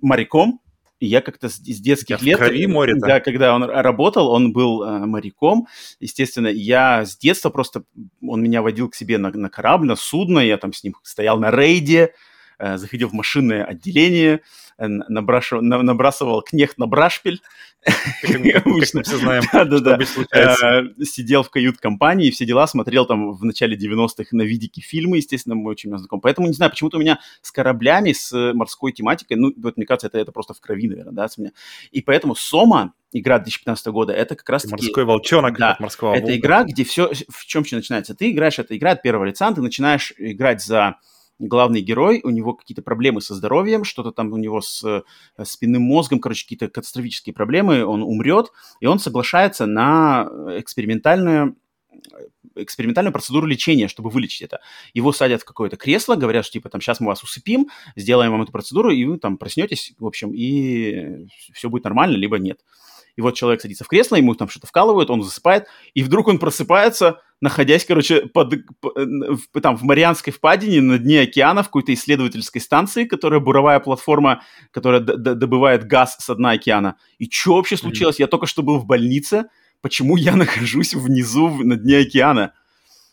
моряком, 0.00 0.60
я 1.00 1.20
как-то 1.20 1.48
с, 1.48 1.56
с 1.56 1.80
детских 1.80 2.22
лет... 2.22 2.38
Крови 2.38 2.66
море 2.66 2.94
-то. 2.94 3.00
Да, 3.00 3.20
когда 3.20 3.54
он 3.54 3.64
работал, 3.64 4.28
он 4.28 4.52
был 4.52 4.82
э, 4.82 5.06
моряком. 5.06 5.66
Естественно, 6.00 6.48
я 6.48 7.04
с 7.04 7.16
детства 7.16 7.50
просто... 7.50 7.84
Он 8.26 8.42
меня 8.42 8.62
водил 8.62 8.88
к 8.88 8.94
себе 8.94 9.18
на, 9.18 9.30
на 9.30 9.48
корабль, 9.48 9.86
на 9.86 9.96
судно. 9.96 10.40
Я 10.40 10.56
там 10.56 10.72
с 10.72 10.82
ним 10.82 10.94
стоял 11.02 11.38
на 11.38 11.50
рейде, 11.50 12.14
заходил 12.58 13.08
в 13.08 13.12
машинное 13.12 13.64
отделение, 13.64 14.40
э, 14.78 14.86
набрашивал, 14.86 15.62
на, 15.62 15.82
набрасывал 15.82 16.42
кнехт 16.42 16.78
на 16.78 16.86
брашпиль. 16.86 17.40
Обычно 18.64 19.02
все 19.02 19.18
знаем, 19.18 19.44
да-да-да. 19.52 19.98
Э, 20.34 21.04
сидел 21.04 21.42
в 21.42 21.50
кают-компании, 21.50 22.30
все 22.30 22.44
дела, 22.44 22.66
смотрел 22.66 23.06
там 23.06 23.32
в 23.32 23.44
начале 23.44 23.76
90-х 23.76 24.28
на 24.32 24.42
видике 24.42 24.80
фильмы, 24.80 25.18
естественно, 25.18 25.54
мы 25.54 25.70
очень 25.70 25.96
знакомы. 25.96 26.20
Поэтому, 26.20 26.48
не 26.48 26.54
знаю, 26.54 26.70
почему-то 26.70 26.96
у 26.96 27.00
меня 27.00 27.20
с 27.42 27.52
кораблями, 27.52 28.12
с 28.12 28.52
морской 28.54 28.92
тематикой, 28.92 29.36
ну, 29.36 29.52
вот 29.56 29.76
мне 29.76 29.86
кажется, 29.86 30.08
это, 30.08 30.18
это 30.18 30.32
просто 30.32 30.54
в 30.54 30.60
крови, 30.60 30.88
наверное, 30.88 31.12
да, 31.12 31.28
с 31.28 31.38
меня. 31.38 31.52
И 31.92 32.00
поэтому 32.02 32.34
Сома, 32.34 32.94
игра 33.12 33.38
2015 33.38 33.86
года, 33.86 34.12
это 34.12 34.34
как 34.34 34.48
раз. 34.48 34.64
Морской 34.64 35.04
волчонок 35.04 35.56
да, 35.58 35.72
от 35.72 35.80
морского 35.80 36.14
Это 36.14 36.36
игра, 36.36 36.64
где 36.64 36.84
все... 36.84 37.10
В 37.28 37.46
чем 37.46 37.64
все 37.64 37.76
начинается? 37.76 38.14
Ты 38.14 38.30
играешь, 38.30 38.58
это 38.58 38.76
игра 38.76 38.92
от 38.92 39.02
первого 39.02 39.24
лица, 39.24 39.52
ты 39.52 39.62
начинаешь 39.62 40.12
играть 40.18 40.62
за 40.62 40.96
главный 41.38 41.80
герой, 41.80 42.20
у 42.24 42.30
него 42.30 42.54
какие-то 42.54 42.82
проблемы 42.82 43.20
со 43.20 43.34
здоровьем, 43.34 43.84
что-то 43.84 44.12
там 44.12 44.32
у 44.32 44.36
него 44.36 44.60
с 44.60 44.84
э, 44.84 45.02
спинным 45.44 45.82
мозгом, 45.82 46.20
короче, 46.20 46.44
какие-то 46.44 46.68
катастрофические 46.68 47.34
проблемы, 47.34 47.84
он 47.84 48.02
умрет, 48.02 48.52
и 48.80 48.86
он 48.86 48.98
соглашается 48.98 49.66
на 49.66 50.28
экспериментальную 50.58 51.56
экспериментальную 52.54 53.12
процедуру 53.12 53.46
лечения, 53.46 53.88
чтобы 53.88 54.10
вылечить 54.10 54.42
это. 54.42 54.60
Его 54.92 55.12
садят 55.12 55.42
в 55.42 55.44
какое-то 55.44 55.76
кресло, 55.76 56.16
говорят, 56.16 56.44
что 56.44 56.54
типа 56.54 56.68
там 56.68 56.80
сейчас 56.80 57.00
мы 57.00 57.08
вас 57.08 57.22
усыпим, 57.22 57.68
сделаем 57.96 58.32
вам 58.32 58.42
эту 58.42 58.52
процедуру, 58.52 58.90
и 58.90 59.04
вы 59.04 59.18
там 59.18 59.36
проснетесь, 59.38 59.94
в 59.98 60.06
общем, 60.06 60.32
и 60.34 61.26
все 61.52 61.68
будет 61.68 61.84
нормально, 61.84 62.16
либо 62.16 62.38
нет. 62.38 62.60
И 63.18 63.20
вот 63.20 63.34
человек 63.34 63.60
садится 63.60 63.82
в 63.82 63.88
кресло, 63.88 64.14
ему 64.14 64.32
там 64.36 64.48
что-то 64.48 64.68
вкалывают, 64.68 65.10
он 65.10 65.24
засыпает, 65.24 65.66
и 65.92 66.04
вдруг 66.04 66.28
он 66.28 66.38
просыпается 66.38 67.20
находясь, 67.40 67.84
короче, 67.84 68.26
под, 68.26 68.54
по, 68.80 69.60
там, 69.60 69.76
в 69.76 69.82
Марианской 69.82 70.32
впадине 70.32 70.80
на 70.80 70.98
дне 70.98 71.22
океана 71.22 71.62
в 71.62 71.66
какой-то 71.66 71.92
исследовательской 71.94 72.60
станции, 72.60 73.04
которая 73.04 73.40
буровая 73.40 73.80
платформа, 73.80 74.42
которая 74.70 75.00
добывает 75.00 75.84
газ 75.84 76.16
с 76.18 76.34
дна 76.34 76.52
океана. 76.52 76.96
И 77.18 77.28
что 77.30 77.56
вообще 77.56 77.76
случилось? 77.76 78.16
Mm-hmm. 78.16 78.22
Я 78.22 78.26
только 78.28 78.46
что 78.46 78.62
был 78.62 78.78
в 78.78 78.86
больнице, 78.86 79.46
почему 79.80 80.16
я 80.16 80.36
нахожусь 80.36 80.94
внизу 80.94 81.48
на 81.48 81.76
дне 81.76 81.98
океана? 81.98 82.54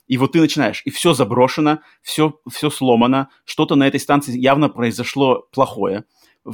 И 0.08 0.18
вот 0.18 0.34
ты 0.34 0.39
начинаешь, 0.39 0.84
и 0.86 0.91
все 0.91 1.14
заброшено, 1.14 1.80
все, 2.03 2.39
все 2.51 2.70
сломано, 2.70 3.30
что-то 3.43 3.76
на 3.76 3.88
этой 3.88 3.99
станции 3.99 4.38
явно 4.38 4.70
произошло 4.70 5.47
плохое. 5.51 6.06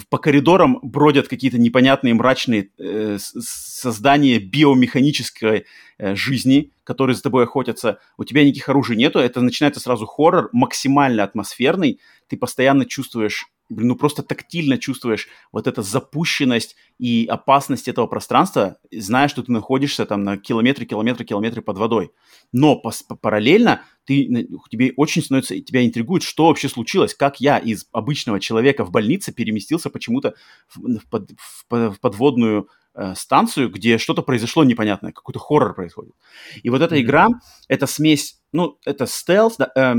По 0.10 0.18
коридорам 0.18 0.80
бродят 0.82 1.28
какие-то 1.28 1.58
непонятные 1.58 2.14
мрачные 2.14 2.70
э, 2.78 3.18
создания 3.20 4.40
биомеханической 4.40 5.66
э, 5.98 6.16
жизни, 6.16 6.72
которые 6.84 7.16
за 7.16 7.24
тобой 7.24 7.44
охотятся. 7.44 8.00
У 8.18 8.24
тебя 8.24 8.44
никаких 8.44 8.70
оружий 8.70 8.96
нету, 8.96 9.20
это 9.20 9.42
начинается 9.42 9.82
сразу 9.82 10.06
хоррор, 10.06 10.50
максимально 10.54 11.24
атмосферный. 11.24 12.00
Ты 12.28 12.38
постоянно 12.38 12.86
чувствуешь 12.86 13.52
блин, 13.72 13.90
ну 13.90 13.96
просто 13.96 14.22
тактильно 14.22 14.78
чувствуешь 14.78 15.28
вот 15.52 15.66
эту 15.66 15.82
запущенность 15.82 16.76
и 17.00 17.26
опасность 17.30 17.88
этого 17.88 18.06
пространства, 18.06 18.78
зная, 18.92 19.28
что 19.28 19.44
ты 19.44 19.52
находишься 19.52 20.06
там 20.06 20.24
на 20.24 20.38
километры, 20.38 20.86
километры, 20.86 21.26
километры 21.26 21.62
под 21.62 21.78
водой. 21.78 22.12
Но 22.52 22.76
параллельно 22.76 23.82
ты, 24.12 24.48
тебе 24.70 24.94
очень 24.98 25.22
становится, 25.22 25.60
тебя 25.60 25.86
интригует, 25.86 26.24
что 26.24 26.48
вообще 26.48 26.68
случилось, 26.68 27.14
как 27.14 27.40
я 27.40 27.58
из 27.58 27.86
обычного 27.92 28.40
человека 28.40 28.84
в 28.84 28.92
больнице 28.92 29.32
переместился 29.32 29.90
почему-то 29.90 30.36
в, 30.68 30.80
в, 30.80 31.10
под, 31.10 31.32
в, 31.38 31.92
в 31.92 32.00
подводную 32.00 32.68
э, 32.94 33.14
станцию, 33.16 33.70
где 33.70 33.98
что-то 33.98 34.22
произошло 34.22 34.64
непонятное, 34.64 35.12
какой-то 35.12 35.40
хоррор 35.40 35.74
происходит. 35.74 36.14
И 36.62 36.70
вот 36.70 36.82
эта 36.82 36.96
mm-hmm. 36.96 37.02
игра, 37.02 37.28
это 37.68 37.88
смесь 37.88 38.42
ну, 38.54 38.78
это 38.86 39.06
стелс, 39.06 39.56
да, 39.58 39.72
э, 39.76 39.96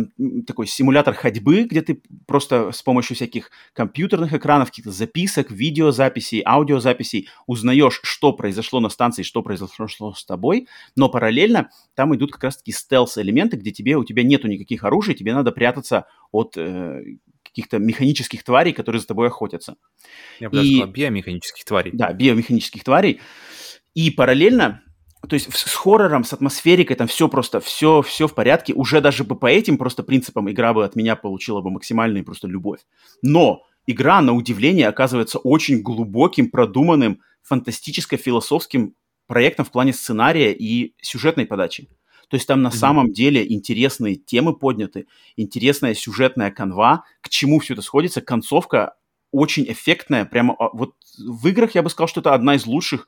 такой 0.47 0.67
симулятор 0.67 1.15
ходьбы, 1.15 1.63
где 1.63 1.81
ты 1.81 2.03
просто 2.27 2.71
с 2.71 2.83
помощью 2.83 3.17
всяких 3.17 3.51
компьютерных 3.73 4.35
экранов, 4.35 4.69
каких-то 4.69 4.91
записок, 4.91 5.51
видеозаписей, 5.51 6.43
аудиозаписей 6.45 7.29
узнаешь, 7.47 8.01
что 8.03 8.33
произошло 8.33 8.81
на 8.81 8.91
станции, 8.91 9.23
что 9.23 9.43
произошло 9.43 10.13
с 10.13 10.25
тобой, 10.25 10.69
но 10.97 11.09
параллельно 11.09 11.71
там 11.95 12.15
идут 12.15 12.33
как 12.33 12.45
раз-таки 12.45 12.73
стелс-элементы, 12.73 13.57
где 13.57 13.71
тебе, 13.71 13.97
у 14.03 14.05
тебя 14.05 14.23
нету 14.23 14.49
никаких 14.49 14.85
оружий, 14.85 15.15
тебе 15.15 15.35
надо 15.35 15.53
прятаться 15.53 16.07
от 16.31 16.57
э, 16.57 17.03
каких-то 17.43 17.79
механических 17.79 18.45
тварей, 18.45 18.73
которые 18.73 19.01
за 19.01 19.07
тобой 19.07 19.29
охотятся. 19.29 19.77
Я 20.41 20.51
бы 20.51 20.57
даже 20.57 20.69
и... 20.69 20.77
сказал, 20.77 20.93
биомеханических 20.93 21.65
тварей. 21.65 21.91
Да, 21.95 22.13
биомеханических 22.13 22.85
тварей. 22.85 23.21
И 23.95 24.11
параллельно 24.11 24.83
то 25.29 25.35
есть 25.35 25.55
с 25.55 25.75
хоррором, 25.75 26.25
с 26.25 26.33
атмосферикой, 26.33 26.97
там 26.97 27.07
все 27.07 27.29
просто, 27.29 27.61
все, 27.61 28.03
все 28.03 28.27
в 28.27 28.35
порядке. 28.35 28.75
Уже 28.75 29.01
даже 29.01 29.23
бы 29.23 29.39
по 29.39 29.47
этим 29.47 29.79
просто 29.79 30.03
принципам 30.03 30.51
игра 30.51 30.75
бы 30.75 30.85
от 30.85 30.97
меня 30.97 31.15
получила 31.15 31.61
бы 31.61 31.71
максимальную 31.71 32.25
просто 32.25 32.49
любовь. 32.49 32.81
Но 33.23 33.63
игра, 33.87 34.21
на 34.21 34.33
удивление, 34.33 34.89
оказывается 34.89 35.39
очень 35.39 35.81
глубоким, 35.81 36.51
продуманным, 36.51 37.21
фантастическо-философским 37.43 38.95
проектом 39.29 39.65
в 39.65 39.71
плане 39.71 39.93
сценария 39.93 40.53
и 40.53 40.95
сюжетной 41.01 41.47
подачи. 41.47 41.89
То 42.33 42.37
есть 42.37 42.49
там 42.49 42.62
на 42.62 42.68
mm-hmm. 42.68 42.76
самом 42.76 43.12
деле 43.12 43.53
интересные 43.53 44.14
темы 44.14 44.57
подняты, 44.57 45.07
интересная 45.37 45.93
сюжетная 45.93 46.51
канва, 46.51 47.05
к 47.20 47.28
чему 47.28 47.61
все 47.61 47.74
это 47.74 47.83
сходится. 47.83 48.22
Концовка 48.22 48.95
очень 49.33 49.70
эффектная, 49.70 50.24
прямо 50.24 50.57
а, 50.59 50.70
вот 50.72 50.95
в 51.18 51.47
играх 51.49 51.74
я 51.74 51.83
бы 51.83 51.91
сказал, 51.91 52.09
что 52.09 52.20
это 52.20 52.33
одна 52.33 52.55
из 52.55 52.64
лучших 52.64 53.07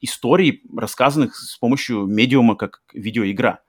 историй, 0.00 0.62
рассказанных 0.74 1.36
с 1.36 1.58
помощью 1.58 2.06
медиума, 2.06 2.56
как 2.56 2.80
видеоигра. 2.94 3.60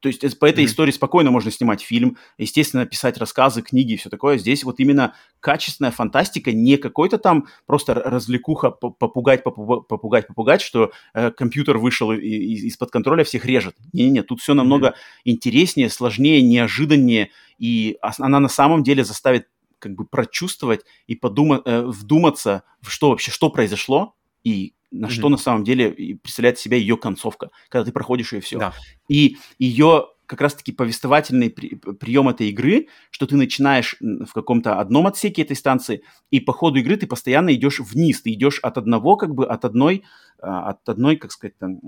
То 0.00 0.08
есть 0.08 0.38
по 0.38 0.46
этой 0.46 0.64
mm-hmm. 0.64 0.66
истории 0.66 0.92
спокойно 0.92 1.30
можно 1.30 1.50
снимать 1.50 1.80
фильм, 1.80 2.16
естественно, 2.36 2.86
писать 2.86 3.18
рассказы, 3.18 3.62
книги 3.62 3.94
и 3.94 3.96
все 3.96 4.10
такое. 4.10 4.38
Здесь 4.38 4.62
вот 4.64 4.78
именно 4.78 5.14
качественная 5.40 5.90
фантастика, 5.90 6.52
не 6.52 6.76
какой-то 6.76 7.18
там 7.18 7.46
просто 7.66 7.94
развлекуха 7.94 8.70
попугать, 8.70 9.42
попугать, 9.42 10.26
попугать, 10.28 10.60
что 10.60 10.92
э, 11.14 11.30
компьютер 11.32 11.78
вышел 11.78 12.12
из-под 12.12 12.90
контроля, 12.90 13.24
всех 13.24 13.44
режет. 13.44 13.76
Не-не-не, 13.92 14.22
тут 14.22 14.40
все 14.40 14.54
намного 14.54 14.88
mm-hmm. 14.88 15.20
интереснее, 15.24 15.90
сложнее, 15.90 16.42
неожиданнее, 16.42 17.30
и 17.58 17.98
она 18.00 18.40
на 18.40 18.48
самом 18.48 18.82
деле 18.84 19.04
заставит 19.04 19.48
как 19.78 19.94
бы 19.94 20.04
прочувствовать 20.04 20.80
и 21.06 21.14
подумать, 21.14 21.62
э, 21.64 21.82
вдуматься, 21.82 22.62
что 22.82 23.10
вообще, 23.10 23.30
что 23.30 23.50
произошло, 23.50 24.14
и 24.48 24.74
на 24.90 25.06
mm-hmm. 25.06 25.10
что 25.10 25.28
на 25.28 25.36
самом 25.36 25.64
деле 25.64 25.90
представляет 26.22 26.58
себя 26.58 26.76
ее 26.76 26.96
концовка, 26.96 27.50
когда 27.68 27.84
ты 27.84 27.92
проходишь 27.92 28.32
ее 28.32 28.40
все. 28.40 28.58
Да. 28.58 28.72
И 29.08 29.36
ее 29.58 30.06
как 30.24 30.42
раз-таки 30.42 30.72
повествовательный 30.72 31.48
при, 31.48 31.74
прием 31.74 32.28
этой 32.28 32.50
игры, 32.50 32.88
что 33.10 33.26
ты 33.26 33.36
начинаешь 33.36 33.96
в 34.00 34.32
каком-то 34.32 34.78
одном 34.78 35.06
отсеке 35.06 35.42
этой 35.42 35.56
станции, 35.56 36.02
и 36.30 36.38
по 36.38 36.52
ходу 36.52 36.78
игры 36.78 36.96
ты 36.96 37.06
постоянно 37.06 37.54
идешь 37.54 37.80
вниз, 37.80 38.22
ты 38.22 38.32
идешь 38.32 38.60
от 38.60 38.76
одного, 38.76 39.16
как 39.16 39.34
бы, 39.34 39.46
от 39.46 39.64
одной 39.64 40.04
от 40.40 40.88
одной, 40.88 41.16
как 41.16 41.32
сказать, 41.32 41.58
там, 41.58 41.78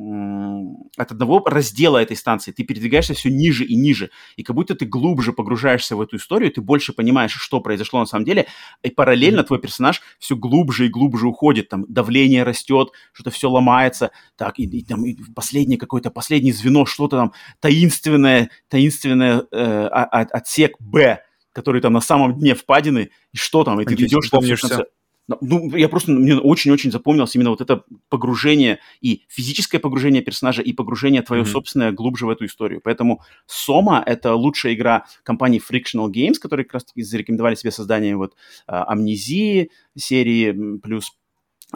от 0.97 1.13
одного 1.13 1.43
раздела 1.45 1.99
этой 1.99 2.17
станции. 2.17 2.53
Ты 2.53 2.65
передвигаешься 2.65 3.15
все 3.15 3.31
ниже 3.31 3.65
и 3.65 3.77
ниже. 3.77 4.11
И 4.37 4.43
как 4.43 4.57
будто 4.57 4.75
ты 4.75 4.87
глубже 4.87 5.33
погружаешься 5.33 5.97
в 5.97 6.01
эту 6.01 6.17
историю, 6.17 6.51
ты 6.51 6.61
больше 6.61 6.93
понимаешь, 6.93 7.33
что 7.33 7.61
произошло 7.61 8.01
на 8.01 8.07
самом 8.07 8.25
деле. 8.25 8.47
И 8.83 8.91
параллельно 8.91 9.45
твой 9.45 9.61
персонаж 9.61 10.03
все 10.19 10.37
глубже 10.37 10.87
и 10.87 10.89
глубже 10.89 11.29
уходит. 11.29 11.69
Там 11.69 11.87
давление 11.89 12.43
растет, 12.43 12.91
что-то 13.13 13.31
все 13.31 13.51
ломается. 13.51 14.11
Так, 14.37 14.59
и, 14.59 14.65
и 14.65 14.85
там 14.85 15.05
и 15.05 15.17
последнее 15.35 15.79
какое-то, 15.79 16.11
последнее 16.11 16.53
звено, 16.53 16.87
что-то 16.87 17.17
там 17.17 17.33
таинственное, 17.61 18.51
таинственное 18.69 19.45
э, 19.53 19.87
отсек 19.87 20.77
Б, 20.81 21.23
который 21.53 21.81
там 21.81 21.93
на 21.93 22.01
самом 22.01 22.39
дне 22.39 22.55
впадины. 22.55 23.11
И 23.33 23.37
что 23.37 23.65
там? 23.65 23.81
И 23.81 23.85
ты 23.85 23.95
ведешь... 23.95 24.31
Помнишься? 24.31 24.87
Ну, 25.41 25.77
я 25.77 25.89
просто, 25.89 26.13
мне 26.13 26.37
очень-очень 26.37 26.91
запомнилось 26.91 27.35
именно 27.35 27.51
вот 27.51 27.61
это 27.61 27.85
погружение 28.09 28.81
и 29.01 29.23
физическое 29.29 29.79
погружение 29.79 30.23
персонажа, 30.23 30.63
и 30.63 30.73
погружение 30.73 31.23
твое 31.23 31.43
mm-hmm. 31.43 31.47
собственное 31.47 31.93
глубже 31.93 32.27
в 32.27 32.31
эту 32.31 32.47
историю. 32.47 32.81
Поэтому 32.83 33.23
Сома— 33.47 34.03
это 34.07 34.35
лучшая 34.35 34.75
игра 34.75 35.05
компании 35.23 35.61
Frictional 35.61 36.11
Games, 36.11 36.35
которые 36.41 36.65
как 36.65 36.75
раз-таки 36.75 37.03
зарекомендовали 37.03 37.55
себе 37.55 37.71
создание 37.71 38.17
вот 38.17 38.35
Амнезии 38.67 39.71
серии, 39.97 40.79
плюс 40.79 41.13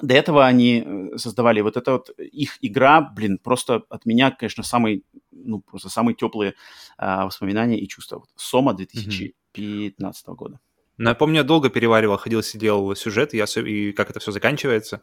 до 0.02 0.14
этого 0.14 0.44
они 0.44 0.82
э, 0.84 1.18
создавали 1.18 1.61
вот 1.61 1.76
это 1.76 1.92
вот 1.92 2.11
их 2.18 2.59
игра, 2.62 3.00
блин, 3.00 3.38
просто 3.38 3.84
от 3.88 4.07
меня, 4.07 4.30
конечно, 4.30 4.64
самый, 4.64 5.05
ну, 5.30 5.61
просто 5.61 5.88
самые 5.88 6.16
теплые 6.16 6.55
а, 6.98 7.26
воспоминания 7.26 7.78
и 7.78 7.86
чувства. 7.86 8.24
Сома 8.34 8.74
2015 8.74 10.26
mm-hmm. 10.26 10.34
года. 10.34 10.61
Но 10.97 11.11
я 11.11 11.14
помню, 11.14 11.38
я 11.38 11.45
долго 11.45 11.70
переваривал, 11.70 12.16
ходил, 12.16 12.42
сидел 12.42 12.95
сюжет, 12.95 13.34
и, 13.34 13.36
я, 13.36 13.45
и 13.45 13.92
как 13.92 14.11
это 14.11 14.20
все 14.20 14.32
заканчивается. 14.32 15.03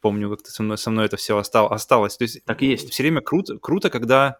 Помню, 0.00 0.30
как 0.30 0.46
со 0.46 0.62
мной, 0.62 0.78
со 0.78 0.90
мной 0.90 1.06
это 1.06 1.16
все 1.16 1.36
остал, 1.36 1.72
осталось. 1.72 2.16
То 2.16 2.22
есть, 2.22 2.44
так 2.44 2.62
и 2.62 2.66
есть. 2.66 2.90
Все 2.90 3.02
время 3.02 3.20
круто, 3.20 3.58
круто 3.58 3.90
когда 3.90 4.38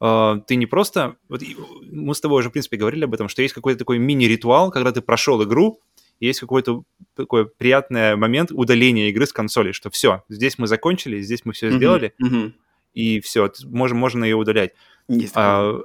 э, 0.00 0.34
ты 0.46 0.56
не 0.56 0.66
просто... 0.66 1.16
Вот, 1.28 1.42
мы 1.90 2.14
с 2.14 2.20
тобой 2.20 2.40
уже, 2.40 2.48
в 2.48 2.52
принципе, 2.52 2.76
говорили 2.76 3.04
об 3.04 3.14
этом, 3.14 3.28
что 3.28 3.42
есть 3.42 3.54
какой-то 3.54 3.78
такой 3.78 3.98
мини-ритуал, 3.98 4.70
когда 4.70 4.92
ты 4.92 5.00
прошел 5.00 5.42
игру, 5.44 5.80
есть 6.20 6.40
какой-то 6.40 6.82
такой 7.14 7.46
приятный 7.46 8.16
момент 8.16 8.50
удаления 8.50 9.08
игры 9.08 9.26
с 9.26 9.32
консоли, 9.32 9.72
что 9.72 9.90
все, 9.90 10.24
здесь 10.28 10.58
мы 10.58 10.66
закончили, 10.66 11.20
здесь 11.20 11.44
мы 11.44 11.52
все 11.52 11.70
сделали, 11.70 12.12
mm-hmm. 12.20 12.52
и 12.94 13.20
все, 13.20 13.52
можем, 13.64 13.98
можно 13.98 14.24
ее 14.24 14.34
удалять. 14.34 14.72
Есть 15.08 15.34
а, 15.36 15.78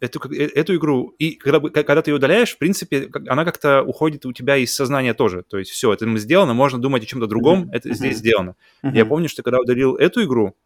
эту, 0.00 0.20
э, 0.32 0.46
эту 0.54 0.76
игру, 0.76 1.14
и 1.18 1.32
когда, 1.32 1.60
когда 1.60 2.02
ты 2.02 2.10
ее 2.10 2.16
удаляешь, 2.16 2.54
в 2.54 2.58
принципе, 2.58 3.10
она 3.28 3.44
как-то 3.44 3.82
уходит 3.82 4.26
у 4.26 4.32
тебя 4.32 4.56
из 4.56 4.74
сознания 4.74 5.14
тоже. 5.14 5.42
То 5.42 5.58
есть 5.58 5.70
все, 5.70 5.92
это 5.92 6.16
сделано, 6.16 6.54
можно 6.54 6.80
думать 6.80 7.02
о 7.02 7.06
чем-то 7.06 7.26
другом, 7.26 7.64
mm-hmm. 7.64 7.72
это 7.72 7.88
mm-hmm. 7.88 7.94
здесь 7.94 8.16
сделано. 8.18 8.56
Mm-hmm. 8.82 8.96
Я 8.96 9.06
помню, 9.06 9.28
что 9.28 9.42
когда 9.42 9.60
удалил 9.60 9.96
эту 9.96 10.24
игру, 10.24 10.56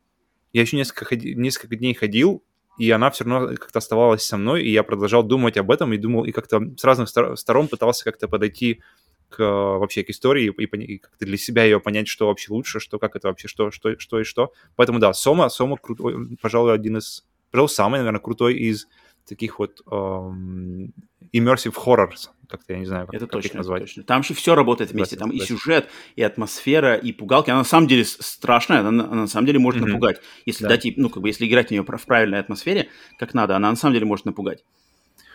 я 0.52 0.62
еще 0.62 0.76
несколько, 0.76 1.04
ходи, 1.04 1.34
несколько 1.34 1.76
дней 1.76 1.94
ходил, 1.94 2.42
и 2.78 2.90
она 2.90 3.10
все 3.10 3.24
равно 3.24 3.54
как-то 3.56 3.78
оставалась 3.78 4.22
со 4.22 4.36
мной, 4.36 4.62
и 4.62 4.70
я 4.70 4.82
продолжал 4.82 5.22
думать 5.22 5.56
об 5.56 5.70
этом, 5.70 5.92
и 5.92 5.98
думал, 5.98 6.24
и 6.24 6.32
как-то 6.32 6.60
с 6.76 6.84
разных 6.84 7.08
сторон 7.08 7.68
пытался 7.68 8.04
как-то 8.04 8.28
подойти 8.28 8.80
к 9.28 9.38
вообще 9.40 10.04
к 10.04 10.10
истории 10.10 10.46
и, 10.46 10.64
и, 10.64 10.94
и 10.94 10.98
как-то 10.98 11.26
для 11.26 11.36
себя 11.36 11.64
ее 11.64 11.80
понять, 11.80 12.08
что 12.08 12.28
вообще 12.28 12.52
лучше, 12.52 12.80
что 12.80 12.98
как 12.98 13.16
это 13.16 13.28
вообще, 13.28 13.48
что, 13.48 13.70
что, 13.70 13.98
что 13.98 14.20
и 14.20 14.24
что. 14.24 14.52
Поэтому 14.76 14.98
да, 15.00 15.12
Сома, 15.12 15.48
Сома 15.48 15.76
крутой, 15.76 16.36
пожалуй, 16.40 16.72
один 16.72 16.96
из, 16.98 17.26
пожалуй, 17.50 17.68
самый, 17.68 17.98
наверное, 17.98 18.20
крутой 18.20 18.56
из 18.56 18.86
таких 19.28 19.58
вот 19.58 19.82
эм, 19.90 20.92
immersive 21.32 21.74
horrors, 21.74 22.28
как-то 22.48 22.72
я 22.72 22.78
не 22.78 22.86
знаю, 22.86 23.06
как, 23.06 23.14
это 23.14 23.26
как 23.26 23.32
точно, 23.32 23.48
их 23.48 23.54
назвать. 23.54 23.82
Точно. 23.82 24.02
Там 24.02 24.22
же 24.22 24.34
все 24.34 24.54
работает 24.54 24.92
вместе, 24.92 25.16
там 25.16 25.30
и 25.30 25.38
сюжет, 25.38 25.88
и 26.16 26.22
атмосфера, 26.22 26.94
и 26.96 27.12
пугалки. 27.12 27.50
Она 27.50 27.60
на 27.60 27.64
самом 27.64 27.88
деле 27.88 28.04
страшная, 28.04 28.80
она, 28.80 29.04
она 29.04 29.22
на 29.22 29.26
самом 29.26 29.46
деле 29.46 29.58
может 29.58 29.82
mm-hmm. 29.82 29.86
напугать. 29.86 30.20
Если 30.46 30.64
да. 30.64 30.70
дать, 30.70 30.86
ну, 30.96 31.10
как 31.10 31.22
бы, 31.22 31.28
если 31.28 31.46
играть 31.46 31.68
в 31.68 31.70
нее 31.70 31.82
в 31.82 32.06
правильной 32.06 32.40
атмосфере, 32.40 32.88
как 33.18 33.34
надо, 33.34 33.56
она 33.56 33.70
на 33.70 33.76
самом 33.76 33.94
деле 33.94 34.06
может 34.06 34.24
напугать. 34.24 34.64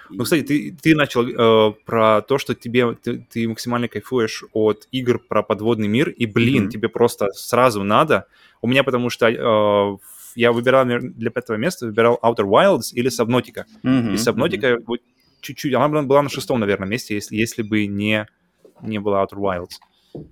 Ну, 0.09 0.23
кстати, 0.23 0.43
ты, 0.43 0.77
ты 0.79 0.95
начал 0.95 1.27
э, 1.27 1.73
про 1.85 2.21
то, 2.21 2.37
что 2.37 2.55
тебе 2.55 2.93
ты, 2.95 3.25
ты 3.31 3.47
максимально 3.47 3.87
кайфуешь 3.87 4.43
от 4.51 4.87
игр 4.91 5.19
про 5.19 5.43
подводный 5.43 5.87
мир, 5.87 6.09
и, 6.09 6.25
блин, 6.25 6.65
mm-hmm. 6.65 6.71
тебе 6.71 6.89
просто 6.89 7.31
сразу 7.33 7.83
надо. 7.83 8.27
У 8.61 8.67
меня 8.67 8.83
потому 8.83 9.09
что 9.09 9.27
э, 9.27 9.97
я 10.35 10.51
выбирал 10.51 10.85
для 10.85 11.31
пятого 11.31 11.57
места, 11.57 11.85
выбирал 11.85 12.19
Outer 12.21 12.45
Wilds 12.45 12.93
или 12.93 13.09
Subnautica. 13.09 13.65
Mm-hmm. 13.83 14.13
И 14.13 14.15
Subnautica 14.15 14.75
mm-hmm. 14.75 14.83
вот 14.87 14.99
чуть-чуть, 15.41 15.73
она 15.73 16.01
была 16.03 16.21
на 16.21 16.29
шестом, 16.29 16.59
наверное, 16.59 16.87
месте, 16.87 17.15
если, 17.15 17.35
если 17.35 17.61
бы 17.61 17.85
не, 17.85 18.27
не 18.81 18.99
было 18.99 19.23
Outer 19.23 19.37
Wilds. 19.37 20.23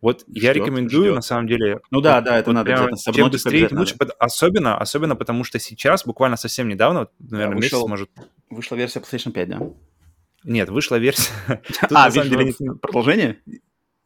Вот 0.00 0.20
ждет, 0.28 0.42
я 0.42 0.52
рекомендую, 0.52 1.04
ждет. 1.04 1.14
на 1.14 1.22
самом 1.22 1.48
деле... 1.48 1.80
Ну 1.90 2.02
да, 2.02 2.20
да, 2.20 2.38
это 2.38 2.50
вот 2.50 2.54
надо 2.56 2.66
прям, 2.66 2.90
Чем 3.14 3.30
быстрее, 3.30 3.68
тем 3.68 3.78
лучше. 3.78 3.96
Надо. 3.98 4.12
Особенно, 4.18 4.76
особенно 4.76 5.16
потому, 5.16 5.44
что 5.44 5.58
сейчас, 5.58 6.04
буквально 6.04 6.36
совсем 6.36 6.68
недавно, 6.68 7.08
наверное, 7.18 7.54
да, 7.54 7.60
вышел, 7.62 7.78
месяц, 7.78 7.88
может... 7.88 8.10
Вышла 8.50 8.76
версия 8.76 9.00
PlayStation 9.00 9.32
5, 9.32 9.48
да? 9.48 9.60
Нет, 10.44 10.68
вышла 10.68 10.96
версия... 10.96 11.32
Тут, 11.80 11.92
а, 11.92 12.04
на 12.04 12.10
самом 12.10 12.28
деле, 12.28 12.52
продолжение? 12.82 13.40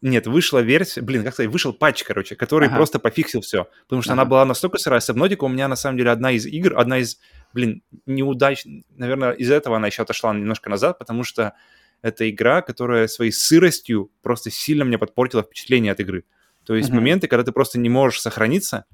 Нет, 0.00 0.28
вышла 0.28 0.60
версия, 0.60 1.00
блин, 1.00 1.24
как 1.24 1.34
сказать, 1.34 1.50
вышел 1.50 1.72
патч, 1.72 2.04
короче, 2.04 2.36
который 2.36 2.68
ага. 2.68 2.76
просто 2.76 3.00
пофиксил 3.00 3.40
все. 3.40 3.68
Потому 3.84 4.02
что 4.02 4.12
ага. 4.12 4.22
она 4.22 4.30
была 4.30 4.44
настолько 4.44 4.78
сырая. 4.78 5.00
Subnautica 5.00 5.44
у 5.44 5.48
меня, 5.48 5.66
на 5.66 5.74
самом 5.74 5.98
деле, 5.98 6.10
одна 6.10 6.30
из 6.30 6.46
игр, 6.46 6.78
одна 6.78 6.98
из, 6.98 7.18
блин, 7.52 7.82
неудач... 8.06 8.64
Наверное, 8.96 9.32
из-за 9.32 9.56
этого 9.56 9.76
она 9.76 9.88
еще 9.88 10.02
отошла 10.02 10.32
немножко 10.32 10.70
назад, 10.70 10.98
потому 10.98 11.24
что 11.24 11.54
это 12.00 12.30
игра, 12.30 12.62
которая 12.62 13.08
своей 13.08 13.32
сыростью 13.32 14.12
просто 14.22 14.50
сильно 14.50 14.84
мне 14.84 14.98
подпортила 14.98 15.42
впечатление 15.42 15.90
от 15.90 16.00
игры. 16.00 16.24
То 16.64 16.76
есть 16.76 16.90
mm-hmm. 16.90 16.94
моменты, 16.94 17.26
когда 17.26 17.44
ты 17.44 17.50
просто 17.50 17.80
не 17.80 17.88
можешь 17.88 18.20
сохраниться, 18.20 18.84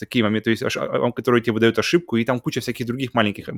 такие 0.00 0.24
моменты, 0.24 0.56
то 0.56 0.64
есть, 0.64 0.76
которые 1.14 1.42
тебе 1.42 1.52
выдают 1.52 1.78
ошибку, 1.78 2.16
и 2.16 2.24
там 2.24 2.40
куча 2.40 2.60
всяких 2.60 2.86
других 2.86 3.14
маленьких 3.14 3.48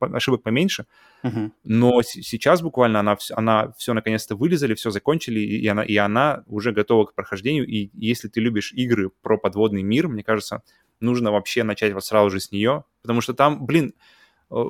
ошибок 0.00 0.42
поменьше. 0.42 0.86
Uh-huh. 1.24 1.50
Но 1.64 2.02
сейчас 2.02 2.62
буквально 2.62 3.00
она, 3.00 3.16
она 3.32 3.72
все 3.76 3.94
наконец-то 3.94 4.36
вылезали, 4.36 4.74
все 4.74 4.90
закончили, 4.90 5.40
и 5.40 5.66
она, 5.66 5.82
и 5.82 5.96
она 5.96 6.44
уже 6.46 6.72
готова 6.72 7.06
к 7.06 7.14
прохождению. 7.14 7.66
И 7.66 7.90
если 7.94 8.28
ты 8.28 8.40
любишь 8.40 8.72
игры 8.72 9.10
про 9.22 9.38
подводный 9.38 9.82
мир, 9.82 10.08
мне 10.08 10.22
кажется, 10.22 10.62
нужно 11.00 11.32
вообще 11.32 11.64
начать 11.64 11.92
вот 11.92 12.04
сразу 12.04 12.30
же 12.30 12.40
с 12.40 12.52
нее, 12.52 12.84
потому 13.02 13.20
что 13.20 13.34
там, 13.34 13.66
блин, 13.66 13.94
э, 14.50 14.64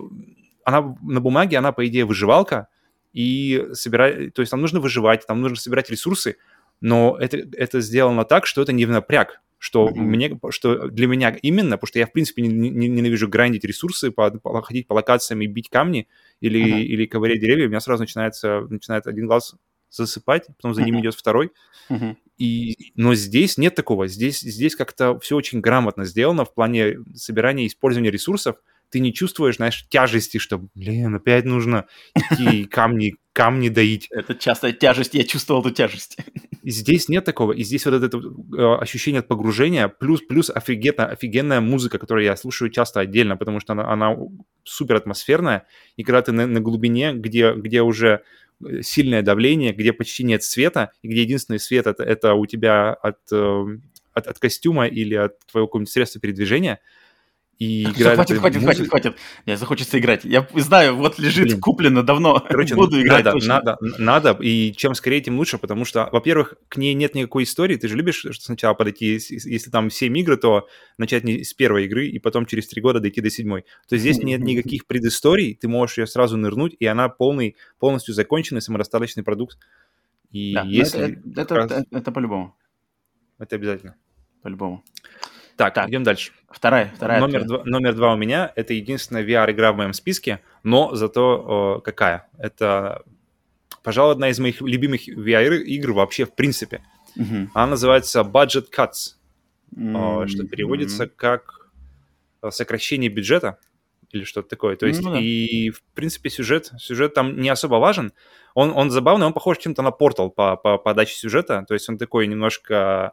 она 0.64 0.96
на 1.02 1.20
бумаге, 1.20 1.58
она, 1.58 1.72
по 1.72 1.86
идее, 1.86 2.04
выживалка, 2.04 2.68
и 3.12 3.68
собирать, 3.72 4.34
то 4.34 4.42
есть 4.42 4.50
там 4.50 4.60
нужно 4.60 4.78
выживать, 4.78 5.26
там 5.26 5.40
нужно 5.40 5.56
собирать 5.56 5.88
ресурсы, 5.90 6.36
но 6.82 7.16
это, 7.18 7.38
это 7.38 7.80
сделано 7.80 8.24
так, 8.24 8.46
что 8.46 8.60
это 8.60 8.72
не 8.72 8.84
в 8.84 8.90
напряг, 8.90 9.40
что, 9.58 9.88
mm-hmm. 9.88 10.00
мне, 10.00 10.40
что 10.50 10.88
для 10.88 11.06
меня 11.06 11.30
именно, 11.42 11.76
потому 11.76 11.88
что 11.88 11.98
я, 11.98 12.06
в 12.06 12.12
принципе, 12.12 12.42
не, 12.42 12.70
не, 12.70 12.88
ненавижу 12.88 13.28
грандить 13.28 13.64
ресурсы, 13.64 14.10
по, 14.10 14.30
по, 14.30 14.62
ходить 14.62 14.86
по 14.86 14.94
локациям 14.94 15.40
и 15.40 15.46
бить 15.46 15.68
камни 15.70 16.08
или, 16.40 16.62
mm-hmm. 16.62 16.82
или 16.82 17.06
ковырять 17.06 17.40
деревья, 17.40 17.66
у 17.66 17.68
меня 17.68 17.80
сразу 17.80 18.02
начинается, 18.02 18.66
начинает 18.68 19.06
один 19.06 19.26
глаз 19.26 19.54
засыпать, 19.90 20.46
потом 20.48 20.74
за 20.74 20.82
ним 20.82 20.96
mm-hmm. 20.96 21.00
идет 21.00 21.14
второй. 21.14 21.52
Mm-hmm. 21.88 22.16
И, 22.38 22.92
но 22.96 23.14
здесь 23.14 23.56
нет 23.56 23.74
такого. 23.74 24.08
Здесь, 24.08 24.40
здесь 24.40 24.76
как-то 24.76 25.18
все 25.20 25.36
очень 25.36 25.60
грамотно 25.60 26.04
сделано 26.04 26.44
в 26.44 26.52
плане 26.52 26.98
собирания 27.14 27.64
и 27.64 27.68
использования 27.68 28.10
ресурсов 28.10 28.56
ты 28.90 29.00
не 29.00 29.12
чувствуешь, 29.12 29.56
знаешь, 29.56 29.86
тяжести, 29.88 30.38
что, 30.38 30.68
блин, 30.74 31.14
опять 31.14 31.44
нужно 31.44 31.86
идти 32.14 32.64
камни, 32.70 33.16
камни 33.32 33.68
доить. 33.68 34.06
Это 34.10 34.34
частая 34.34 34.72
тяжесть, 34.72 35.14
я 35.14 35.24
чувствовал 35.24 35.60
эту 35.60 35.72
тяжесть. 35.72 36.16
И 36.62 36.70
здесь 36.70 37.08
нет 37.08 37.24
такого. 37.24 37.52
И 37.52 37.62
здесь 37.62 37.86
вот 37.86 37.94
это, 37.94 38.06
это 38.06 38.78
ощущение 38.78 39.20
от 39.20 39.28
погружения, 39.28 39.88
плюс, 39.88 40.20
плюс 40.22 40.50
офигенно, 40.50 41.06
офигенная 41.06 41.60
музыка, 41.60 41.98
которую 41.98 42.24
я 42.24 42.36
слушаю 42.36 42.70
часто 42.70 43.00
отдельно, 43.00 43.36
потому 43.36 43.60
что 43.60 43.72
она, 43.72 43.90
она 43.90 44.16
супер 44.64 44.96
атмосферная. 44.96 45.66
И 45.96 46.02
когда 46.02 46.22
ты 46.22 46.32
на, 46.32 46.46
на 46.46 46.60
глубине, 46.60 47.12
где, 47.12 47.52
где 47.52 47.82
уже 47.82 48.22
э, 48.64 48.82
сильное 48.82 49.22
давление, 49.22 49.72
где 49.72 49.92
почти 49.92 50.24
нет 50.24 50.42
света, 50.42 50.92
и 51.02 51.08
где 51.08 51.22
единственный 51.22 51.60
свет 51.60 51.86
это, 51.86 52.02
это 52.02 52.34
у 52.34 52.46
тебя 52.46 52.92
от, 52.94 53.18
э, 53.32 53.64
от, 54.12 54.26
от 54.26 54.38
костюма 54.38 54.86
или 54.86 55.14
от 55.14 55.38
твоего 55.46 55.66
какого-нибудь 55.66 55.92
средства 55.92 56.20
передвижения– 56.20 56.78
и 57.58 57.84
играть... 57.84 58.16
Хватит, 58.16 58.38
хватит, 58.38 58.62
хватит, 58.62 58.88
хватит. 58.88 59.16
Мне 59.46 59.56
захочется 59.56 59.98
играть. 59.98 60.24
Я 60.24 60.46
знаю, 60.54 60.96
вот 60.96 61.18
лежит, 61.18 61.46
Блин. 61.46 61.60
куплено 61.60 62.02
давно. 62.02 62.44
Короче, 62.46 62.74
Буду 62.74 63.00
играть 63.00 63.24
надо, 63.24 63.32
точно. 63.32 63.54
надо, 63.54 63.78
надо, 63.98 64.38
и 64.42 64.72
чем 64.72 64.94
скорее, 64.94 65.22
тем 65.22 65.38
лучше, 65.38 65.56
потому 65.56 65.84
что, 65.84 66.08
во-первых, 66.12 66.54
к 66.68 66.76
ней 66.76 66.92
нет 66.94 67.14
никакой 67.14 67.44
истории. 67.44 67.76
Ты 67.76 67.88
же 67.88 67.96
любишь 67.96 68.16
что 68.16 68.32
сначала 68.32 68.74
подойти, 68.74 69.18
если 69.30 69.70
там 69.70 69.90
7 69.90 70.18
игр, 70.18 70.36
то 70.36 70.68
начать 70.98 71.24
не 71.24 71.44
с 71.44 71.54
первой 71.54 71.86
игры, 71.86 72.08
и 72.08 72.18
потом 72.18 72.44
через 72.46 72.68
3 72.68 72.82
года 72.82 73.00
дойти 73.00 73.20
до 73.20 73.30
седьмой. 73.30 73.62
То 73.88 73.94
есть 73.94 74.02
здесь 74.02 74.18
нет 74.18 74.40
никаких 74.40 74.86
предысторий, 74.86 75.54
ты 75.54 75.68
можешь 75.68 75.98
ее 75.98 76.06
сразу 76.06 76.36
нырнуть, 76.36 76.76
и 76.78 76.86
она 76.86 77.08
полный, 77.08 77.56
полностью 77.78 78.14
законченный 78.14 78.60
самодостаточный 78.60 79.22
продукт. 79.22 79.58
И 80.30 80.54
да, 80.54 80.62
если... 80.62 81.18
Это, 81.32 81.40
это, 81.40 81.54
раз... 81.54 81.70
это, 81.70 81.84
это 81.90 82.12
по-любому. 82.12 82.54
Это 83.38 83.56
обязательно. 83.56 83.96
По-любому. 84.42 84.84
Так, 85.56 85.74
так, 85.74 85.88
идем 85.88 86.02
дальше. 86.02 86.32
Вторая, 86.50 86.92
вторая. 86.94 87.20
Номер 87.20 87.44
два, 87.44 87.62
номер 87.64 87.94
два 87.94 88.12
у 88.12 88.16
меня. 88.16 88.52
Это 88.56 88.74
единственная 88.74 89.24
VR-игра 89.24 89.72
в 89.72 89.76
моем 89.76 89.92
списке, 89.94 90.40
но 90.62 90.94
зато 90.94 91.22
о, 91.22 91.80
какая? 91.80 92.28
Это, 92.38 93.02
пожалуй, 93.82 94.12
одна 94.12 94.28
из 94.28 94.38
моих 94.38 94.60
любимых 94.60 95.08
VR-игр 95.08 95.92
вообще 95.92 96.26
в 96.26 96.34
принципе. 96.34 96.82
Uh-huh. 97.18 97.48
Она 97.54 97.68
называется 97.68 98.20
Budget 98.20 98.66
Cuts, 98.70 99.16
mm-hmm. 99.74 100.26
что 100.28 100.46
переводится 100.46 101.06
как 101.06 101.70
сокращение 102.50 103.10
бюджета 103.10 103.58
или 104.10 104.24
что-то 104.24 104.48
такое. 104.48 104.76
То 104.76 104.86
есть, 104.86 105.02
mm-hmm. 105.02 105.20
и, 105.20 105.70
в 105.70 105.82
принципе, 105.94 106.30
сюжет, 106.30 106.70
сюжет 106.78 107.14
там 107.14 107.40
не 107.40 107.48
особо 107.48 107.76
важен. 107.76 108.12
Он, 108.54 108.72
он 108.74 108.90
забавный, 108.90 109.26
он 109.26 109.32
похож 109.32 109.58
чем-то 109.58 109.82
на 109.82 109.90
портал 109.90 110.30
по, 110.30 110.56
по 110.56 110.78
подаче 110.78 111.14
сюжета. 111.14 111.64
То 111.66 111.74
есть 111.74 111.88
он 111.88 111.98
такой 111.98 112.26
немножко, 112.26 113.12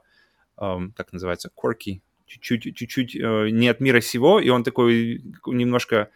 эм, 0.57 0.91
как 0.91 1.11
называется, 1.13 1.49
quirky, 1.55 2.01
чуть-чуть, 2.41 2.75
чуть-чуть 2.75 3.15
э, 3.15 3.49
не 3.49 3.69
от 3.69 3.79
мира 3.79 4.01
сего, 4.01 4.39
и 4.39 4.49
он 4.49 4.63
такой 4.63 5.21
немножко 5.45 6.09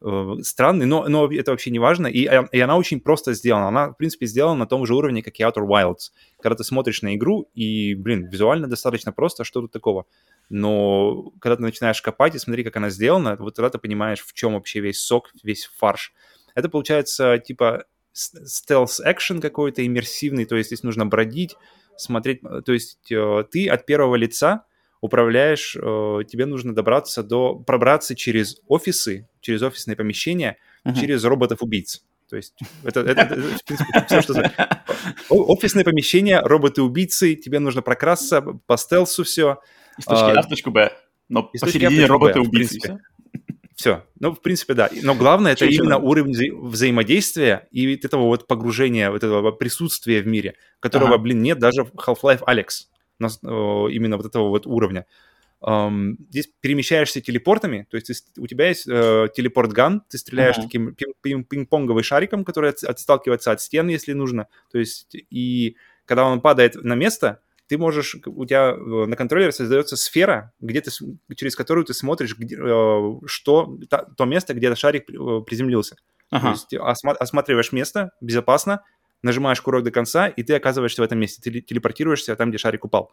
э, 0.00 0.34
странный, 0.42 0.86
но, 0.86 1.08
но 1.08 1.30
это 1.32 1.50
вообще 1.50 1.70
не 1.70 1.78
важно. 1.78 2.06
И, 2.06 2.26
э, 2.26 2.46
и 2.52 2.60
она 2.60 2.76
очень 2.76 3.00
просто 3.00 3.34
сделана. 3.34 3.68
Она, 3.68 3.90
в 3.90 3.96
принципе, 3.96 4.26
сделана 4.26 4.60
на 4.60 4.66
том 4.66 4.86
же 4.86 4.94
уровне, 4.94 5.22
как 5.22 5.38
и 5.38 5.42
Outer 5.42 5.66
Wilds. 5.66 6.10
Когда 6.40 6.56
ты 6.56 6.64
смотришь 6.64 7.02
на 7.02 7.14
игру, 7.14 7.48
и, 7.54 7.94
блин, 7.94 8.26
визуально 8.26 8.66
достаточно 8.66 9.12
просто, 9.12 9.44
что 9.44 9.60
тут 9.60 9.72
такого. 9.72 10.06
Но 10.48 11.32
когда 11.40 11.56
ты 11.56 11.62
начинаешь 11.62 12.02
копать 12.02 12.34
и 12.34 12.38
смотри, 12.38 12.64
как 12.64 12.76
она 12.76 12.90
сделана, 12.90 13.36
вот 13.38 13.54
тогда 13.54 13.70
ты 13.70 13.78
понимаешь, 13.78 14.20
в 14.20 14.32
чем 14.32 14.54
вообще 14.54 14.80
весь 14.80 15.00
сок, 15.00 15.30
весь 15.42 15.70
фарш. 15.78 16.12
Это 16.54 16.68
получается 16.68 17.38
типа 17.38 17.84
стелс-экшен 18.12 19.40
какой-то 19.40 19.86
иммерсивный, 19.86 20.44
то 20.44 20.56
есть 20.56 20.68
здесь 20.68 20.82
нужно 20.82 21.06
бродить, 21.06 21.56
смотреть, 21.96 22.40
то 22.42 22.72
есть 22.72 23.10
э, 23.12 23.44
ты 23.50 23.68
от 23.68 23.86
первого 23.86 24.16
лица 24.16 24.64
управляешь, 25.00 25.76
э, 25.76 26.24
тебе 26.28 26.46
нужно 26.46 26.74
добраться 26.74 27.22
до, 27.22 27.54
пробраться 27.54 28.14
через 28.14 28.60
офисы, 28.66 29.28
через 29.40 29.62
офисные 29.62 29.96
помещения, 29.96 30.58
uh-huh. 30.84 30.98
через 30.98 31.24
роботов-убийц. 31.24 32.04
То 32.28 32.36
есть 32.36 32.54
это, 32.84 33.00
это, 33.00 33.22
это, 33.22 33.34
в 33.34 33.64
принципе, 33.64 34.04
все, 34.06 34.22
что... 34.22 34.52
Офисные 35.28 35.84
помещения, 35.84 36.40
роботы-убийцы, 36.40 37.34
тебе 37.34 37.58
нужно 37.58 37.82
прокрасться 37.82 38.40
по 38.40 38.76
стелсу 38.76 39.24
все. 39.24 39.58
Из 39.98 40.04
точки 40.04 40.22
А, 40.22 40.38
а 40.38 40.42
в 40.42 40.48
точку 40.48 40.70
Б, 40.70 40.92
но 41.28 41.42
посередине 41.42 42.06
роботы-убийцы. 42.06 43.00
Все. 43.74 44.04
Ну, 44.20 44.32
в 44.32 44.42
принципе, 44.42 44.74
да. 44.74 44.90
Но 45.02 45.14
главное, 45.14 45.52
это 45.52 45.64
именно 45.64 45.96
уровень 45.96 46.32
вза- 46.32 46.68
взаимодействия 46.68 47.66
и 47.72 47.96
этого 47.96 48.24
вот 48.24 48.46
погружения, 48.46 49.10
вот 49.10 49.24
этого 49.24 49.50
присутствия 49.52 50.20
в 50.20 50.26
мире, 50.26 50.54
которого, 50.80 51.14
ага. 51.14 51.22
блин, 51.22 51.42
нет 51.42 51.58
даже 51.58 51.84
в 51.84 51.94
Half-Life 51.94 52.42
Alex 52.46 52.89
именно 53.42 54.16
вот 54.16 54.26
этого 54.26 54.48
вот 54.48 54.66
уровня. 54.66 55.06
Здесь 55.62 56.48
перемещаешься 56.62 57.20
телепортами, 57.20 57.86
то 57.90 57.98
есть 57.98 58.32
у 58.38 58.46
тебя 58.46 58.68
есть 58.68 58.88
uh, 58.88 59.28
телепорт-ган, 59.28 60.02
ты 60.08 60.16
стреляешь 60.16 60.56
uh-huh. 60.56 60.62
таким 60.62 61.44
пинг-понговым 61.44 62.02
шариком, 62.02 62.46
который 62.46 62.70
от, 62.70 62.82
отсталкивается 62.82 63.52
от 63.52 63.60
стен, 63.60 63.88
если 63.88 64.14
нужно. 64.14 64.46
То 64.72 64.78
есть 64.78 65.14
и 65.28 65.76
когда 66.06 66.24
он 66.24 66.40
падает 66.40 66.76
на 66.76 66.94
место, 66.94 67.40
ты 67.66 67.76
можешь, 67.76 68.16
у 68.24 68.46
тебя 68.46 68.70
э, 68.70 69.06
на 69.06 69.16
контроллере 69.16 69.52
создается 69.52 69.98
сфера, 69.98 70.54
где 70.60 70.80
ты, 70.80 70.90
через 71.36 71.54
которую 71.54 71.84
ты 71.84 71.92
смотришь, 71.92 72.38
где, 72.38 72.56
uh, 72.56 73.20
что, 73.26 73.78
то 74.16 74.24
место, 74.24 74.54
где 74.54 74.74
шарик 74.74 75.06
приземлился. 75.06 75.96
Uh-huh. 76.32 76.40
То 76.40 76.48
есть 76.52 76.72
осма- 76.72 77.16
осматриваешь 77.16 77.72
место 77.72 78.12
безопасно, 78.22 78.82
нажимаешь 79.22 79.60
курок 79.60 79.84
до 79.84 79.90
конца, 79.90 80.28
и 80.28 80.42
ты 80.42 80.54
оказываешься 80.54 81.02
в 81.02 81.04
этом 81.04 81.18
месте. 81.18 81.40
Ты 81.42 81.60
телепортируешься 81.60 82.36
там, 82.36 82.50
где 82.50 82.58
шарик 82.58 82.84
упал. 82.84 83.12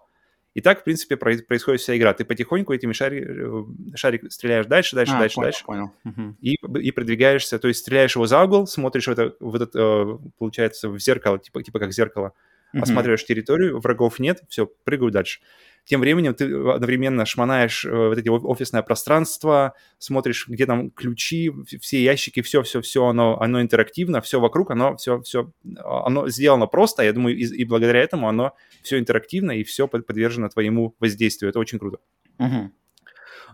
И 0.53 0.61
так, 0.61 0.81
в 0.81 0.83
принципе, 0.83 1.17
происходит 1.17 1.81
вся 1.81 1.95
игра. 1.95 2.13
Ты 2.13 2.25
потихоньку 2.25 2.73
этими 2.73 2.91
шари... 2.91 3.23
Э, 3.23 3.63
шарик 3.95 4.31
стреляешь 4.31 4.65
дальше, 4.65 4.95
дальше, 4.95 5.13
а, 5.13 5.19
дальше, 5.19 5.35
понял, 5.35 5.45
дальше. 5.45 5.65
Понял. 5.65 5.91
Угу. 6.03 6.35
И, 6.41 6.57
и 6.81 6.91
продвигаешься, 6.91 7.59
то 7.59 7.67
есть 7.67 7.81
стреляешь 7.81 8.15
его 8.15 8.25
за 8.25 8.43
угол, 8.43 8.65
смотришь 8.65 9.07
в, 9.07 9.11
это, 9.11 9.35
в 9.39 9.55
этот, 9.55 9.75
э, 9.75 10.17
получается, 10.39 10.89
в 10.89 10.97
зеркало, 10.97 11.37
типа, 11.37 11.61
типа 11.61 11.77
как 11.77 11.93
зеркало, 11.93 12.33
угу. 12.73 12.81
осматриваешь 12.81 13.23
территорию, 13.23 13.79
врагов 13.79 14.17
нет, 14.17 14.41
все, 14.49 14.65
прыгаю 14.65 15.11
дальше. 15.11 15.41
Тем 15.87 16.01
временем 16.01 16.33
ты 16.33 16.43
одновременно 16.43 17.25
шмонаешь 17.25 17.85
э, 17.85 17.89
вот 18.09 18.17
эти 18.17 18.27
офисное 18.27 18.81
пространство, 18.81 19.73
смотришь, 19.99 20.45
где 20.49 20.65
там 20.65 20.91
ключи, 20.91 21.49
все 21.79 22.03
ящики, 22.03 22.41
все-все-все, 22.41 23.05
оно, 23.05 23.39
оно 23.39 23.61
интерактивно, 23.61 24.19
все 24.19 24.41
вокруг, 24.41 24.71
оно 24.71 24.97
все, 24.97 25.21
все, 25.21 25.49
оно 25.85 26.27
сделано 26.27 26.67
просто, 26.67 27.03
я 27.03 27.13
думаю, 27.13 27.37
и, 27.37 27.45
и 27.45 27.63
благодаря 27.63 28.01
этому 28.01 28.27
оно 28.27 28.53
все 28.83 28.99
интерактивно 28.99 29.51
и 29.51 29.63
все 29.63 29.87
подвержено 29.87 30.49
твоему 30.49 30.93
воздействию. 30.99 31.51
Это 31.51 31.59
очень 31.59 31.79
круто. 31.79 31.99
Uh-huh. 32.37 32.69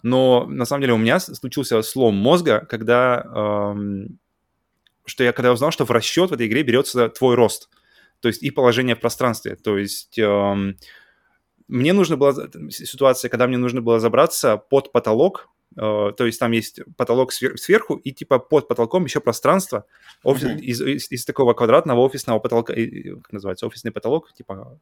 Но 0.02 0.48
на 0.48 0.66
самом 0.66 0.82
деле 0.82 0.94
у 0.94 0.98
меня 0.98 1.20
случился 1.20 1.84
слом 1.84 2.16
мозга, 2.16 2.66
когда... 2.68 3.24
Эм, 3.76 4.18
что 5.06 5.24
я 5.24 5.34
когда 5.34 5.52
узнал, 5.54 5.70
что 5.70 5.86
в 5.86 5.92
расчет 5.92 6.32
в 6.32 6.34
этой 6.34 6.48
игре 6.48 6.64
берется 6.64 7.10
твой 7.10 7.36
рост. 7.36 7.70
То 8.22 8.28
есть 8.28 8.42
и 8.42 8.50
положение 8.50 8.96
в 8.96 9.02
пространстве. 9.02 9.56
То 9.56 9.78
есть... 9.78 10.18
Эм, 10.18 10.78
мне 11.68 11.94
нужно 11.94 12.18
было... 12.18 12.50
Ситуация, 12.70 13.30
когда 13.30 13.48
мне 13.48 13.58
нужно 13.58 13.82
было 13.82 14.00
забраться 14.00 14.58
под 14.58 14.92
потолок 14.92 15.50
Uh, 15.76 16.12
то 16.14 16.28
есть 16.28 16.40
там 16.40 16.52
есть 16.52 16.82
потолок 16.98 17.34
свер- 17.34 17.58
сверху, 17.58 17.96
и 17.96 18.12
типа 18.12 18.38
под 18.38 18.68
потолком 18.68 19.06
еще 19.06 19.20
пространство 19.20 19.88
офис, 20.24 20.44
uh-huh. 20.44 20.60
из, 20.60 20.80
из, 20.82 21.12
из 21.12 21.26
такого 21.26 21.56
квадратного 21.56 22.02
офисного 22.02 22.38
потолка, 22.38 22.76
как 22.76 23.34
называется, 23.34 23.66
офисный 23.66 23.92
потолок, 23.92 24.32
типа 24.34 24.80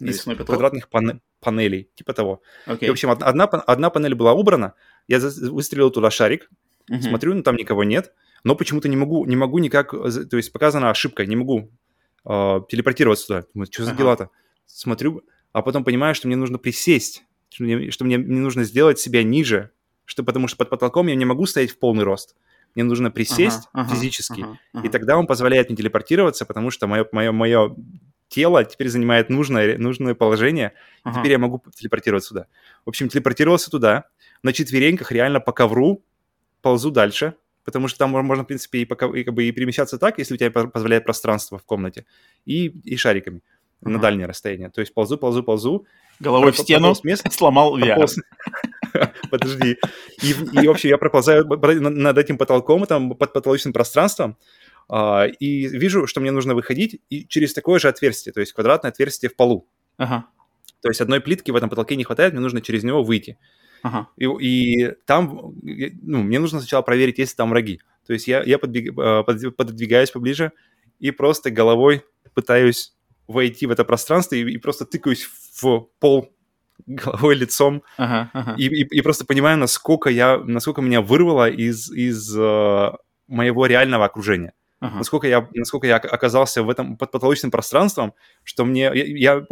из 0.00 0.20
потолок. 0.20 0.46
квадратных 0.46 0.90
пане- 0.90 1.20
панелей, 1.40 1.88
типа 1.94 2.12
того. 2.12 2.42
Okay. 2.66 2.84
И, 2.84 2.88
в 2.88 2.92
общем, 2.92 3.12
одна, 3.12 3.44
одна 3.44 3.88
панель 3.88 4.14
была 4.14 4.34
убрана, 4.34 4.74
я 5.08 5.20
выстрелил 5.20 5.90
туда 5.90 6.10
шарик, 6.10 6.50
uh-huh. 6.90 7.00
смотрю, 7.00 7.32
ну 7.32 7.42
там 7.42 7.56
никого 7.56 7.82
нет, 7.82 8.12
но 8.42 8.54
почему-то 8.56 8.90
не 8.90 8.96
могу, 8.96 9.24
не 9.24 9.36
могу 9.36 9.58
никак, 9.58 9.92
то 9.92 10.36
есть 10.36 10.52
показана 10.52 10.90
ошибка, 10.90 11.24
не 11.24 11.36
могу 11.36 11.70
э, 12.26 12.60
телепортироваться 12.68 13.26
туда. 13.26 13.44
Думаю, 13.54 13.72
что 13.72 13.84
за 13.84 13.92
uh-huh. 13.92 13.96
дела-то? 13.96 14.28
Смотрю, 14.66 15.22
а 15.54 15.62
потом 15.62 15.84
понимаю, 15.84 16.14
что 16.16 16.26
мне 16.26 16.36
нужно 16.36 16.58
присесть, 16.58 17.24
что 17.48 17.62
мне, 17.62 17.90
что 17.92 18.04
мне 18.04 18.16
не 18.16 18.40
нужно 18.40 18.64
сделать 18.64 18.98
себя 18.98 19.22
ниже, 19.22 19.70
что, 20.04 20.24
потому 20.24 20.48
что 20.48 20.56
под 20.56 20.68
потолком 20.68 21.06
я 21.06 21.14
не 21.14 21.24
могу 21.24 21.46
стоять 21.46 21.70
в 21.70 21.78
полный 21.78 22.02
рост. 22.02 22.34
Мне 22.74 22.82
нужно 22.82 23.12
присесть 23.12 23.68
ага, 23.72 23.94
физически, 23.94 24.40
ага, 24.42 24.58
ага. 24.72 24.86
и 24.86 24.90
тогда 24.90 25.16
он 25.16 25.28
позволяет 25.28 25.68
мне 25.68 25.76
телепортироваться, 25.76 26.44
потому 26.44 26.72
что 26.72 26.88
мое, 26.88 27.06
мое, 27.12 27.30
мое 27.30 27.76
тело 28.28 28.64
теперь 28.64 28.88
занимает 28.88 29.30
нужное, 29.30 29.78
нужное 29.78 30.16
положение, 30.16 30.72
ага. 31.04 31.18
и 31.18 31.20
теперь 31.20 31.32
я 31.32 31.38
могу 31.38 31.62
телепортироваться 31.72 32.30
сюда. 32.30 32.46
В 32.84 32.88
общем, 32.88 33.08
телепортировался 33.08 33.70
туда, 33.70 34.06
на 34.42 34.52
четвереньках 34.52 35.12
реально 35.12 35.38
по 35.38 35.52
ковру 35.52 36.04
ползу 36.62 36.90
дальше, 36.90 37.34
потому 37.62 37.86
что 37.86 38.00
там 38.00 38.10
можно, 38.10 38.42
в 38.42 38.46
принципе, 38.48 38.80
и, 38.80 38.84
пока, 38.84 39.06
и, 39.06 39.22
как 39.22 39.34
бы, 39.34 39.44
и 39.44 39.52
перемещаться 39.52 39.98
так, 39.98 40.18
если 40.18 40.34
у 40.34 40.36
тебя 40.36 40.50
позволяет 40.50 41.04
пространство 41.04 41.58
в 41.58 41.64
комнате, 41.64 42.06
и, 42.44 42.66
и 42.66 42.96
шариками 42.96 43.40
ага. 43.84 43.96
на 43.96 44.00
дальнее 44.00 44.26
расстояние. 44.26 44.70
То 44.70 44.80
есть 44.80 44.94
ползу, 44.94 45.18
ползу, 45.18 45.42
ползу. 45.42 45.86
Головой 46.20 46.52
в 46.52 46.58
стену, 46.58 46.94
мест, 47.02 47.26
сломал 47.32 47.78
VR. 47.78 48.06
Подожди. 49.30 49.76
И, 50.22 50.66
вообще 50.66 50.88
я 50.88 50.98
проползаю 50.98 51.44
над 51.46 52.18
этим 52.18 52.38
потолком, 52.38 52.86
там, 52.86 53.14
под 53.14 53.32
потолочным 53.32 53.72
пространством, 53.72 54.36
Uh, 54.86 55.30
и 55.40 55.66
вижу, 55.66 56.06
что 56.06 56.20
мне 56.20 56.30
нужно 56.30 56.54
выходить 56.54 57.00
и 57.08 57.26
через 57.26 57.54
такое 57.54 57.78
же 57.78 57.88
отверстие, 57.88 58.34
то 58.34 58.40
есть 58.40 58.52
квадратное 58.52 58.90
отверстие 58.90 59.30
в 59.30 59.34
полу. 59.34 59.66
Ага. 59.96 60.26
То 60.82 60.90
есть 60.90 61.00
одной 61.00 61.22
плитки 61.22 61.50
в 61.50 61.56
этом 61.56 61.70
потолке 61.70 61.96
не 61.96 62.04
хватает, 62.04 62.34
мне 62.34 62.42
нужно 62.42 62.60
через 62.60 62.84
него 62.84 63.02
выйти. 63.02 63.38
Ага. 63.82 64.08
И, 64.16 64.26
и 64.26 64.92
там, 65.06 65.54
ну, 65.62 66.22
мне 66.22 66.38
нужно 66.38 66.60
сначала 66.60 66.82
проверить, 66.82 67.18
есть 67.18 67.32
ли 67.32 67.36
там 67.36 67.50
враги. 67.50 67.80
То 68.06 68.12
есть 68.12 68.28
я, 68.28 68.42
я 68.42 68.58
подбег, 68.58 68.92
а, 68.98 69.22
под, 69.22 69.56
пододвигаюсь 69.56 70.10
поближе 70.10 70.52
и 71.00 71.10
просто 71.10 71.50
головой 71.50 72.04
пытаюсь 72.34 72.93
войти 73.26 73.66
в 73.66 73.70
это 73.70 73.84
пространство 73.84 74.34
и, 74.34 74.42
и 74.42 74.58
просто 74.58 74.84
тыкаюсь 74.84 75.28
в 75.60 75.88
пол 75.98 76.32
головой, 76.86 77.36
лицом, 77.36 77.82
ага, 77.96 78.30
ага. 78.32 78.54
И, 78.58 78.66
и, 78.66 78.82
и 78.82 79.00
просто 79.00 79.24
понимаю, 79.24 79.58
насколько 79.58 80.10
я, 80.10 80.38
насколько 80.38 80.82
меня 80.82 81.00
вырвало 81.00 81.48
из, 81.48 81.90
из 81.90 82.36
uh, 82.36 82.96
моего 83.28 83.66
реального 83.66 84.04
окружения. 84.04 84.52
Ага. 84.80 84.98
Насколько, 84.98 85.28
я, 85.28 85.48
насколько 85.54 85.86
я 85.86 85.96
оказался 85.96 86.62
в 86.62 86.68
этом 86.68 86.96
под 86.96 87.10
потолочным 87.10 87.50
пространством, 87.50 88.12
что 88.42 88.64
мне, 88.64 88.90
я, 88.92 89.36
я 89.38 89.46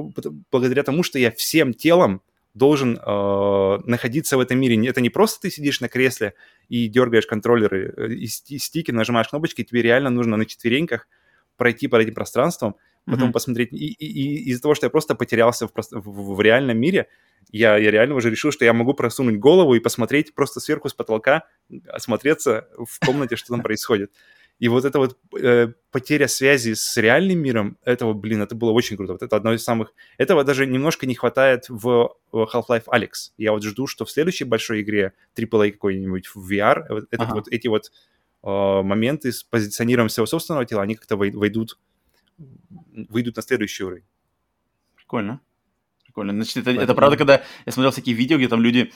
благодаря 0.51 0.83
тому, 0.83 1.03
что 1.03 1.19
я 1.19 1.31
всем 1.31 1.73
телом 1.73 2.21
должен 2.55 2.99
э, 2.99 3.79
находиться 3.87 4.37
в 4.37 4.41
этом 4.41 4.61
мире. 4.61 4.77
Это 4.87 5.01
не 5.01 5.09
просто 5.09 5.41
ты 5.41 5.51
сидишь 5.51 5.81
на 5.81 5.89
кресле 5.89 6.35
и 6.69 6.87
дергаешь 6.87 7.27
контроллеры 7.27 7.95
э, 7.97 8.13
и 8.13 8.27
стики, 8.27 8.91
нажимаешь 8.91 9.29
кнопочки, 9.29 9.65
тебе 9.65 9.81
реально 9.81 10.11
нужно 10.11 10.37
на 10.37 10.45
четвереньках 10.45 11.09
пройти 11.57 11.89
по 11.89 11.97
этим 11.97 12.15
пространствам, 12.15 12.77
потом 13.07 13.29
mm-hmm. 13.29 13.33
посмотреть. 13.33 13.73
И, 13.73 13.93
и, 13.93 14.07
и 14.07 14.51
из-за 14.51 14.63
того, 14.63 14.75
что 14.75 14.87
я 14.87 14.91
просто 14.91 15.15
потерялся 15.15 15.67
в, 15.67 15.73
в, 15.75 16.35
в 16.35 16.41
реальном 16.41 16.79
мире, 16.79 17.09
я, 17.51 17.77
я 17.77 17.91
реально 17.91 18.15
уже 18.15 18.31
решил, 18.31 18.53
что 18.53 18.65
я 18.65 18.73
могу 18.73 18.95
просунуть 18.95 19.39
голову 19.39 19.75
и 19.75 19.81
посмотреть 19.81 20.35
просто 20.35 20.61
сверху 20.61 20.89
с 20.89 20.95
потолка, 20.95 21.45
осмотреться 21.89 22.69
в 22.77 23.05
комнате, 23.05 23.37
что 23.37 23.49
там 23.49 23.63
происходит. 23.63 24.13
И 24.59 24.69
вот 24.69 24.85
эта 24.85 24.99
вот 24.99 25.19
э, 25.41 25.73
потеря 25.91 26.29
связи 26.29 26.75
с 26.75 26.97
реальным 26.97 27.41
миром, 27.41 27.79
этого, 27.85 28.13
блин, 28.13 28.43
это 28.43 28.55
было 28.55 28.71
очень 28.71 28.97
круто. 28.97 29.15
Вот 29.15 29.23
это 29.23 29.35
одно 29.35 29.53
из 29.53 29.65
самых... 29.65 29.93
Этого 30.19 30.45
даже 30.45 30.67
немножко 30.67 31.05
не 31.05 31.17
хватает 31.17 31.69
в 31.69 32.15
Half-Life 32.33 32.85
Alex. 32.87 33.33
Я 33.39 33.53
вот 33.53 33.65
жду, 33.65 33.89
что 33.89 34.05
в 34.05 34.11
следующей 34.11 34.45
большой 34.45 34.83
игре 34.83 35.15
AAA 35.37 35.73
какой-нибудь 35.73 36.29
в 36.29 36.49
VR, 36.49 36.85
вот, 36.89 37.05
этот 37.11 37.27
ага. 37.27 37.35
вот, 37.35 37.49
эти 37.49 37.67
вот 37.67 37.91
э, 38.45 38.83
моменты 38.83 39.33
с 39.33 39.43
позиционированием 39.43 40.11
своего 40.11 40.27
собственного 40.27 40.65
тела, 40.65 40.83
они 40.83 40.95
как-то 40.95 41.17
войдут 41.17 41.79
выйдут 43.09 43.37
на 43.37 43.43
следующий 43.43 43.85
уровень. 43.85 44.05
Прикольно. 44.97 45.41
Прикольно. 46.05 46.33
Значит, 46.33 46.57
это, 46.59 46.71
это 46.71 46.95
правда, 46.95 47.17
когда 47.17 47.43
я 47.67 47.73
смотрел 47.73 47.91
всякие 47.91 48.15
видео, 48.15 48.37
где 48.39 48.49
там 48.49 48.61
люди 48.61 48.93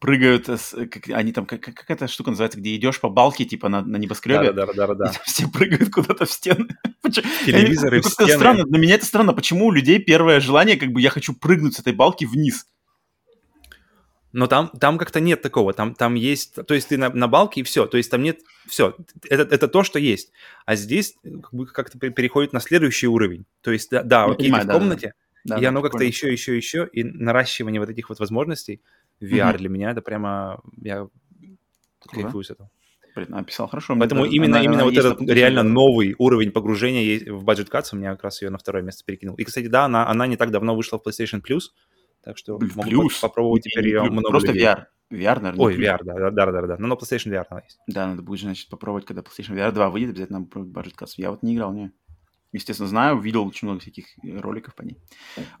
прыгают, 0.00 0.46
как, 0.46 1.08
они 1.10 1.32
там, 1.32 1.46
как, 1.46 1.60
как 1.60 1.90
эта 1.90 2.08
штука 2.08 2.30
называется, 2.30 2.58
где 2.58 2.74
идешь 2.74 3.00
по 3.00 3.08
балке, 3.08 3.44
типа 3.44 3.68
на, 3.68 3.82
на 3.82 3.96
небоскребе. 3.96 4.52
Да, 4.52 4.66
да, 4.66 4.72
да, 4.72 4.86
да, 4.88 4.94
да. 4.94 5.12
все 5.24 5.48
прыгают 5.48 5.90
куда-то 5.90 6.26
в 6.26 6.30
стены. 6.30 6.68
Телевизоры 7.44 8.00
в 8.00 8.06
стены. 8.06 8.32
Странно, 8.32 8.64
для 8.64 8.78
меня 8.78 8.94
это 8.96 9.06
странно, 9.06 9.32
почему 9.32 9.66
у 9.66 9.72
людей 9.72 9.98
первое 9.98 10.40
желание, 10.40 10.76
как 10.76 10.90
бы 10.90 11.00
я 11.00 11.10
хочу 11.10 11.34
прыгнуть 11.34 11.74
с 11.74 11.80
этой 11.80 11.92
балки 11.92 12.24
вниз. 12.24 12.66
Но 14.36 14.48
там, 14.48 14.68
там 14.78 14.98
как-то 14.98 15.18
нет 15.18 15.40
такого. 15.40 15.72
Там, 15.72 15.94
там 15.94 16.14
есть... 16.14 16.56
То 16.66 16.74
есть 16.74 16.88
ты 16.88 16.98
на, 16.98 17.08
на 17.08 17.26
балке 17.26 17.62
и 17.62 17.64
все. 17.64 17.86
То 17.86 17.96
есть 17.96 18.10
там 18.10 18.22
нет... 18.22 18.40
Все. 18.66 18.94
Это, 19.30 19.42
это 19.44 19.66
то, 19.66 19.82
что 19.82 19.98
есть. 19.98 20.30
А 20.66 20.76
здесь 20.76 21.14
как 21.22 21.54
бы 21.54 21.64
как-то 21.64 21.98
переходит 21.98 22.52
на 22.52 22.60
следующий 22.60 23.06
уровень. 23.06 23.46
То 23.62 23.70
есть, 23.70 23.88
да, 23.90 24.02
да 24.02 24.24
окей, 24.26 24.48
понимаю, 24.50 24.66
ты 24.66 24.68
в 24.68 24.72
комнате, 24.74 25.14
да, 25.44 25.56
и 25.56 25.62
да, 25.62 25.68
оно 25.70 25.80
как-то 25.80 26.04
еще, 26.04 26.30
еще, 26.30 26.54
еще, 26.54 26.86
и 26.92 27.02
наращивание 27.02 27.80
вот 27.80 27.88
этих 27.88 28.10
вот 28.10 28.18
возможностей 28.18 28.82
VR 29.22 29.52
угу. 29.52 29.58
для 29.58 29.68
меня 29.70 29.92
это 29.92 30.02
прямо... 30.02 30.60
Я 30.82 31.08
кайфую 32.06 32.44
с 32.44 32.50
этого. 32.50 32.68
Написал 33.14 33.68
хорошо. 33.68 33.96
Поэтому 33.98 34.24
даже, 34.24 34.36
именно, 34.36 34.56
она, 34.58 34.64
именно 34.66 34.82
она 34.82 34.84
вот 34.84 34.98
этот 34.98 35.18
реально 35.22 35.62
новый 35.62 36.14
уровень 36.18 36.50
погружения 36.50 37.32
в 37.32 37.42
Budget 37.42 37.70
Cuts 37.70 37.88
у 37.92 37.96
меня 37.96 38.10
как 38.10 38.24
раз 38.24 38.42
ее 38.42 38.50
на 38.50 38.58
второе 38.58 38.82
место 38.82 39.02
перекинул. 39.02 39.34
И, 39.36 39.44
кстати, 39.44 39.68
да, 39.68 39.86
она, 39.86 40.06
она 40.06 40.26
не 40.26 40.36
так 40.36 40.50
давно 40.50 40.76
вышла 40.76 40.98
в 40.98 41.08
PlayStation 41.08 41.40
Plus, 41.40 41.70
так 42.26 42.36
что 42.38 42.58
Плюс. 42.58 42.74
могу 42.74 43.08
попробовать 43.22 43.62
теперь 43.62 43.86
ее 43.86 44.02
много 44.02 44.30
Просто 44.30 44.48
людей. 44.48 44.66
VR. 44.66 44.86
VR, 45.12 45.40
наверное. 45.40 45.64
Ой, 45.64 45.76
VR, 45.76 45.98
да, 46.02 46.30
да, 46.32 46.46
да, 46.50 46.62
да. 46.62 46.76
Но 46.76 46.88
на 46.88 46.94
PlayStation 46.94 47.30
VR 47.30 47.44
она 47.48 47.60
есть. 47.60 47.78
Да, 47.86 48.08
надо 48.08 48.22
будет, 48.22 48.40
значит, 48.40 48.68
попробовать, 48.68 49.04
когда 49.04 49.22
PlayStation 49.22 49.54
VR 49.54 49.70
2 49.70 49.90
выйдет, 49.90 50.10
обязательно 50.10 50.42
попробовать 50.42 50.88
Budget 50.88 50.98
Cuts. 50.98 51.12
Я 51.18 51.30
вот 51.30 51.44
не 51.44 51.54
играл, 51.54 51.72
не. 51.72 51.92
Естественно, 52.50 52.88
знаю, 52.88 53.20
видел 53.20 53.46
очень 53.46 53.68
много 53.68 53.80
всяких 53.80 54.06
э, 54.24 54.40
роликов 54.40 54.74
по 54.74 54.82
ней. 54.82 54.98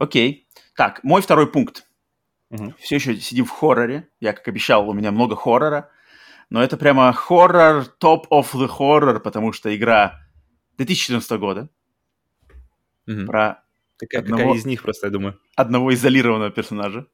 Окей. 0.00 0.48
Так, 0.74 1.04
мой 1.04 1.22
второй 1.22 1.46
пункт. 1.46 1.86
Угу. 2.50 2.74
Все 2.80 2.96
еще 2.96 3.14
сидим 3.14 3.44
в 3.44 3.50
хорроре. 3.50 4.08
Я, 4.18 4.32
как 4.32 4.48
обещал, 4.48 4.90
у 4.90 4.92
меня 4.92 5.12
много 5.12 5.36
хоррора. 5.36 5.88
Но 6.50 6.60
это 6.60 6.76
прямо 6.76 7.12
хоррор, 7.12 7.84
top 8.02 8.24
of 8.32 8.54
the 8.54 8.68
horror, 8.68 9.20
потому 9.20 9.52
что 9.52 9.74
игра 9.76 10.18
2014 10.78 11.30
года. 11.38 11.70
Угу. 13.06 13.26
Про 13.26 13.62
Какая, 13.98 14.22
одного, 14.22 14.42
какая 14.42 14.58
из 14.58 14.66
них 14.66 14.82
просто, 14.82 15.06
я 15.06 15.10
думаю? 15.10 15.38
Одного 15.56 15.92
изолированного 15.94 16.50
персонажа. 16.50 17.06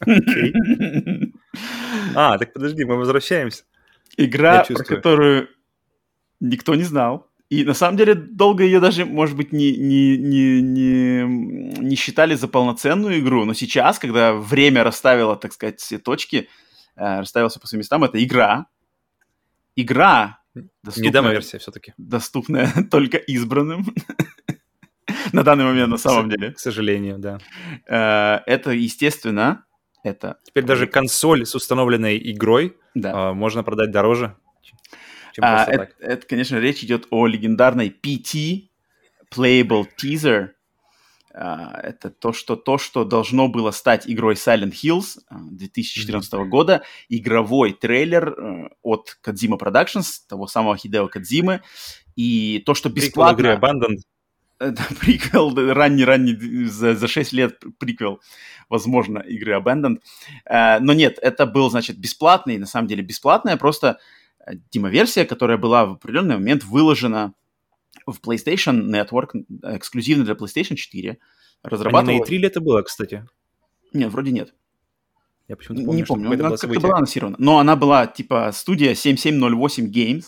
А, 2.16 2.36
так 2.38 2.52
подожди, 2.52 2.84
мы 2.84 2.96
возвращаемся. 2.96 3.64
Игра, 4.16 4.64
про 4.64 4.84
которую 4.84 5.48
никто 6.40 6.74
не 6.74 6.82
знал. 6.82 7.30
И 7.50 7.64
на 7.64 7.74
самом 7.74 7.96
деле 7.96 8.14
долго 8.14 8.64
ее 8.64 8.80
даже, 8.80 9.04
может 9.04 9.36
быть, 9.36 9.52
не, 9.52 9.76
не, 9.76 10.16
не, 10.16 10.60
не, 10.60 11.22
не 11.78 11.96
считали 11.96 12.34
за 12.34 12.48
полноценную 12.48 13.20
игру. 13.20 13.44
Но 13.44 13.54
сейчас, 13.54 13.98
когда 13.98 14.34
время 14.34 14.82
расставило, 14.82 15.36
так 15.36 15.52
сказать, 15.52 15.78
все 15.80 15.98
точки, 15.98 16.48
э, 16.96 17.20
расставился 17.20 17.60
по 17.60 17.66
своим 17.66 17.80
местам, 17.80 18.02
это 18.02 18.22
игра. 18.22 18.66
Игра, 19.76 20.40
доступная, 20.82 21.32
версия 21.32 21.58
все-таки. 21.58 21.94
Доступная 21.98 22.72
только 22.90 23.18
избранным. 23.18 23.86
на 25.32 25.42
данный 25.42 25.64
момент, 25.64 25.90
на 25.90 25.98
самом 25.98 26.28
деле. 26.30 26.52
К 26.52 26.58
сожалению, 26.58 27.18
да. 27.18 27.38
Э, 27.86 28.42
это, 28.46 28.70
естественно, 28.70 29.64
это... 30.02 30.38
Теперь 30.44 30.64
даже 30.64 30.86
консоль 30.86 31.46
с 31.46 31.54
установленной 31.54 32.18
игрой 32.32 32.76
да. 32.94 33.30
А, 33.30 33.34
можно 33.34 33.64
продать 33.64 33.90
дороже, 33.90 34.36
чем 35.32 35.44
а, 35.44 35.64
это, 35.64 35.90
это, 35.98 36.26
конечно, 36.26 36.56
речь 36.58 36.84
идет 36.84 37.08
о 37.10 37.26
легендарной 37.26 37.88
PT 37.88 38.68
Playable 39.34 39.86
Teaser. 40.00 40.50
А, 41.34 41.80
это 41.82 42.10
то 42.10 42.32
что, 42.32 42.54
то, 42.54 42.78
что 42.78 43.04
должно 43.04 43.48
было 43.48 43.72
стать 43.72 44.08
игрой 44.08 44.34
Silent 44.34 44.72
Hills 44.72 45.18
2014 45.30 46.32
mm-hmm. 46.32 46.44
года. 46.44 46.82
Игровой 47.08 47.72
трейлер 47.72 48.28
э, 48.28 48.68
от 48.82 49.18
Kojima 49.24 49.58
Productions, 49.58 50.20
того 50.28 50.46
самого 50.46 50.76
Хидео 50.76 51.08
Кадзимы. 51.08 51.62
И 52.14 52.62
то, 52.64 52.74
что 52.74 52.88
бесплатно... 52.88 53.40
игры 53.40 53.54
Abandoned. 53.56 53.98
это 54.72 54.82
приквел, 55.00 55.54
ранний-ранний, 55.54 56.64
за, 56.66 56.94
за 56.94 57.08
6 57.08 57.32
лет 57.32 57.62
приквел, 57.78 58.20
возможно, 58.68 59.18
игры 59.18 59.54
Abandoned. 59.54 60.00
Э, 60.46 60.78
но 60.80 60.92
нет, 60.92 61.18
это 61.20 61.46
был, 61.46 61.70
значит, 61.70 61.98
бесплатный, 61.98 62.58
на 62.58 62.66
самом 62.66 62.88
деле 62.88 63.02
бесплатная, 63.02 63.56
просто 63.56 63.98
демоверсия, 64.70 65.24
которая 65.24 65.56
была 65.58 65.86
в 65.86 65.92
определенный 65.92 66.36
момент 66.36 66.64
выложена 66.64 67.34
в 68.06 68.20
PlayStation 68.20 68.82
Network, 68.90 69.44
эксклюзивно 69.62 70.24
для 70.24 70.34
PlayStation 70.34 70.74
4. 70.74 71.18
Разрабатывал... 71.62 72.16
А 72.16 72.18
на 72.18 72.22
E3 72.22 72.36
ли 72.36 72.46
это 72.46 72.60
было, 72.60 72.82
кстати? 72.82 73.26
Нет, 73.92 74.10
вроде 74.12 74.32
нет. 74.32 74.54
Я 75.48 75.56
почему-то 75.56 75.84
помню, 75.84 75.98
не 75.98 76.04
помню, 76.04 76.32
она 76.32 76.50
как-то 76.50 76.68
была 76.68 76.96
анонсирована. 76.96 77.36
Но 77.38 77.58
она 77.58 77.76
была 77.76 78.06
типа 78.06 78.50
студия 78.52 78.94
7708 78.94 79.90
Games, 79.90 80.24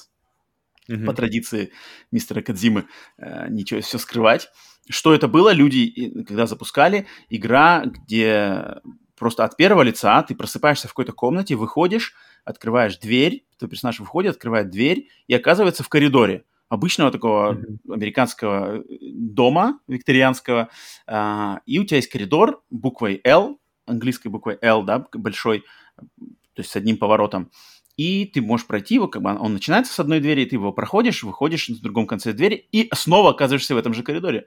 mm-hmm. 0.89 1.05
по 1.05 1.13
традиции 1.13 1.73
мистера 2.11 2.43
Кадзимы, 2.43 2.87
э, 3.19 3.49
ничего, 3.49 3.81
все 3.81 3.99
скрывать. 3.99 4.49
Что 4.89 5.13
это 5.15 5.29
было? 5.29 5.53
Люди, 5.53 6.25
когда 6.27 6.47
запускали, 6.47 7.07
игра, 7.29 7.85
где 7.85 8.77
просто 9.17 9.45
от 9.45 9.57
первого 9.57 9.83
лица 9.83 10.23
ты 10.23 10.35
просыпаешься 10.35 10.89
в 10.89 10.91
какой-то 10.91 11.13
комнате, 11.13 11.57
выходишь, 11.57 12.15
открываешь 12.45 12.99
дверь, 12.99 13.45
твой 13.59 13.71
персонаж 13.71 13.99
выходит, 13.99 14.37
открывает 14.37 14.71
дверь 14.71 15.09
и 15.27 15.35
оказывается 15.35 15.83
в 15.83 15.89
коридоре 15.89 16.45
обычного 16.69 17.11
такого 17.11 17.55
mm-hmm. 17.55 17.93
американского 17.93 18.85
дома 19.01 19.81
викторианского, 19.87 20.69
а, 21.07 21.61
и 21.67 21.79
у 21.79 21.85
тебя 21.85 21.99
есть 21.99 22.11
коридор 22.11 22.63
буквой 22.71 23.21
L, 23.25 23.59
английской 23.87 24.29
буквой 24.29 24.59
L, 24.61 24.83
да, 24.83 25.07
большой, 25.13 25.65
то 26.07 26.61
есть 26.61 26.71
с 26.71 26.77
одним 26.77 26.97
поворотом, 26.97 27.51
и 27.97 28.27
ты 28.27 28.41
можешь 28.41 28.67
пройти 28.67 28.95
его, 28.95 29.09
как 29.09 29.23
бы 29.23 29.37
он 29.39 29.55
начинается 29.55 29.93
с 29.93 30.01
одной 30.01 30.21
двери, 30.21 30.45
ты 30.45 30.57
его 30.57 30.73
проходишь, 30.73 31.23
выходишь 31.23 31.69
на 31.69 31.77
другом 31.77 32.07
конце 32.07 32.33
двери 32.33 32.69
и 32.73 32.89
снова 32.95 33.31
оказываешься 33.31 33.75
в 33.75 33.79
этом 33.79 33.95
же 33.95 34.03
коридоре. 34.03 34.47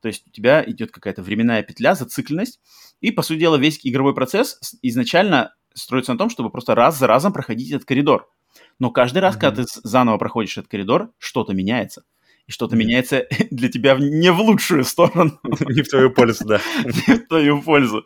То 0.00 0.08
есть 0.08 0.26
у 0.26 0.30
тебя 0.30 0.62
идет 0.66 0.90
какая-то 0.90 1.22
временная 1.22 1.62
петля, 1.62 1.94
зацикленность, 1.94 2.60
и, 3.00 3.10
по 3.10 3.22
сути 3.22 3.40
дела, 3.40 3.56
весь 3.56 3.80
игровой 3.82 4.14
процесс 4.14 4.58
изначально 4.82 5.54
строится 5.74 6.12
на 6.12 6.18
том, 6.18 6.30
чтобы 6.30 6.50
просто 6.50 6.74
раз 6.74 6.98
за 6.98 7.06
разом 7.06 7.32
проходить 7.32 7.70
этот 7.70 7.86
коридор. 7.86 8.30
Но 8.78 8.90
каждый 8.90 9.18
раз, 9.18 9.36
mm-hmm. 9.36 9.40
когда 9.40 9.64
ты 9.64 9.80
заново 9.84 10.18
проходишь 10.18 10.56
этот 10.56 10.70
коридор, 10.70 11.10
что-то 11.18 11.52
меняется. 11.52 12.04
И 12.46 12.52
что-то 12.52 12.74
mm-hmm. 12.74 12.78
меняется 12.78 13.26
для 13.50 13.68
тебя 13.68 13.96
не 13.98 14.30
в 14.30 14.40
лучшую 14.40 14.84
сторону. 14.84 15.38
Не 15.68 15.82
в 15.82 15.88
твою 15.88 16.10
пользу, 16.10 16.46
да. 16.46 16.60
Не 16.84 17.14
в 17.14 17.28
твою 17.28 17.62
пользу. 17.62 18.04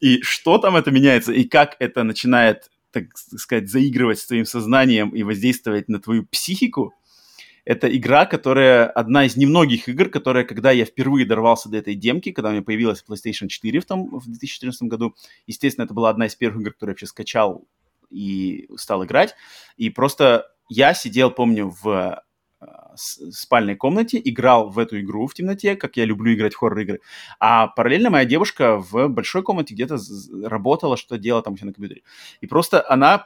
И 0.00 0.22
что 0.22 0.58
там 0.58 0.76
это 0.76 0.90
меняется, 0.90 1.32
и 1.32 1.44
как 1.44 1.76
это 1.78 2.04
начинает, 2.04 2.70
так 2.90 3.16
сказать, 3.16 3.70
заигрывать 3.70 4.18
с 4.18 4.26
твоим 4.26 4.44
сознанием 4.44 5.10
и 5.10 5.22
воздействовать 5.22 5.88
на 5.88 6.00
твою 6.00 6.26
психику, 6.26 6.94
это 7.64 7.94
игра, 7.94 8.24
которая 8.24 8.86
одна 8.86 9.26
из 9.26 9.36
немногих 9.36 9.90
игр, 9.90 10.08
которая, 10.08 10.44
когда 10.44 10.70
я 10.70 10.86
впервые 10.86 11.26
дорвался 11.26 11.68
до 11.68 11.76
этой 11.76 11.94
демки, 11.94 12.32
когда 12.32 12.48
у 12.48 12.52
меня 12.52 12.62
появилась 12.62 13.04
PlayStation 13.06 13.48
4 13.48 13.80
в, 13.80 13.84
том, 13.84 14.08
в 14.18 14.24
2014 14.24 14.82
году, 14.84 15.14
естественно, 15.46 15.84
это 15.84 15.92
была 15.92 16.08
одна 16.08 16.26
из 16.26 16.34
первых 16.34 16.62
игр, 16.62 16.72
которую 16.72 16.92
я 16.92 16.94
вообще 16.94 17.06
скачал 17.06 17.68
и 18.08 18.68
стал 18.76 19.04
играть. 19.04 19.34
И 19.76 19.90
просто 19.90 20.46
я 20.70 20.94
сидел, 20.94 21.30
помню, 21.30 21.74
в 21.82 22.22
спальной 22.98 23.76
комнате, 23.76 24.20
играл 24.22 24.70
в 24.70 24.78
эту 24.78 25.00
игру 25.00 25.26
в 25.26 25.34
темноте, 25.34 25.76
как 25.76 25.96
я 25.96 26.04
люблю 26.04 26.34
играть 26.34 26.54
в 26.54 26.58
хоррор-игры. 26.58 27.00
А 27.40 27.68
параллельно 27.68 28.10
моя 28.10 28.24
девушка 28.24 28.78
в 28.78 29.08
большой 29.08 29.42
комнате 29.42 29.74
где-то 29.74 29.98
работала, 30.44 30.96
что 30.96 31.18
делала 31.18 31.42
там 31.42 31.54
еще 31.54 31.64
на 31.64 31.72
компьютере. 31.72 32.02
И 32.40 32.46
просто 32.46 32.84
она 32.88 33.24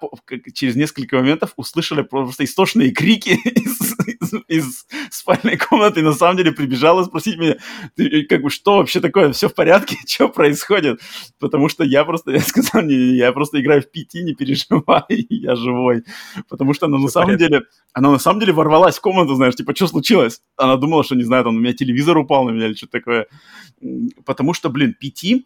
через 0.54 0.76
несколько 0.76 1.16
моментов 1.16 1.52
услышала 1.56 2.02
просто 2.02 2.44
истошные 2.44 2.90
крики 2.90 3.30
из, 3.44 3.96
из, 4.08 4.34
из 4.48 4.86
спальной 5.10 5.56
комнаты 5.56 6.00
и 6.00 6.02
на 6.02 6.12
самом 6.12 6.36
деле 6.36 6.52
прибежала 6.52 7.04
спросить 7.04 7.38
меня, 7.38 7.56
ты, 7.96 8.24
как 8.24 8.42
бы, 8.42 8.50
что 8.50 8.76
вообще 8.76 9.00
такое, 9.00 9.32
все 9.32 9.48
в 9.48 9.54
порядке, 9.54 9.96
что 10.06 10.28
происходит? 10.28 11.00
Потому 11.38 11.68
что 11.68 11.84
я 11.84 12.04
просто, 12.04 12.32
я 12.32 12.40
сказал, 12.40 12.82
не, 12.82 13.16
я 13.16 13.32
просто 13.32 13.60
играю 13.60 13.82
в 13.82 13.90
пяти, 13.90 14.22
не 14.22 14.34
переживай, 14.34 15.04
я 15.08 15.54
живой. 15.56 16.04
Потому 16.48 16.74
что 16.74 16.86
она 16.86 16.98
на 16.98 17.08
самом 17.08 17.36
деле, 17.36 17.62
она 17.92 18.10
на 18.10 18.18
самом 18.18 18.40
деле 18.40 18.52
ворвалась 18.52 18.96
в 18.96 19.00
комнату, 19.00 19.34
знаешь, 19.34 19.54
типа, 19.62 19.74
что 19.74 19.86
случилось? 19.86 20.42
Она 20.56 20.76
думала, 20.76 21.04
что, 21.04 21.14
не 21.14 21.24
знаю, 21.24 21.44
там 21.44 21.56
у 21.56 21.60
меня 21.60 21.72
телевизор 21.72 22.16
упал 22.18 22.44
на 22.44 22.50
меня 22.50 22.66
или 22.66 22.74
что-то 22.74 22.92
такое. 22.92 23.26
Потому 24.24 24.54
что, 24.54 24.68
блин, 24.68 24.94
PT 25.02 25.44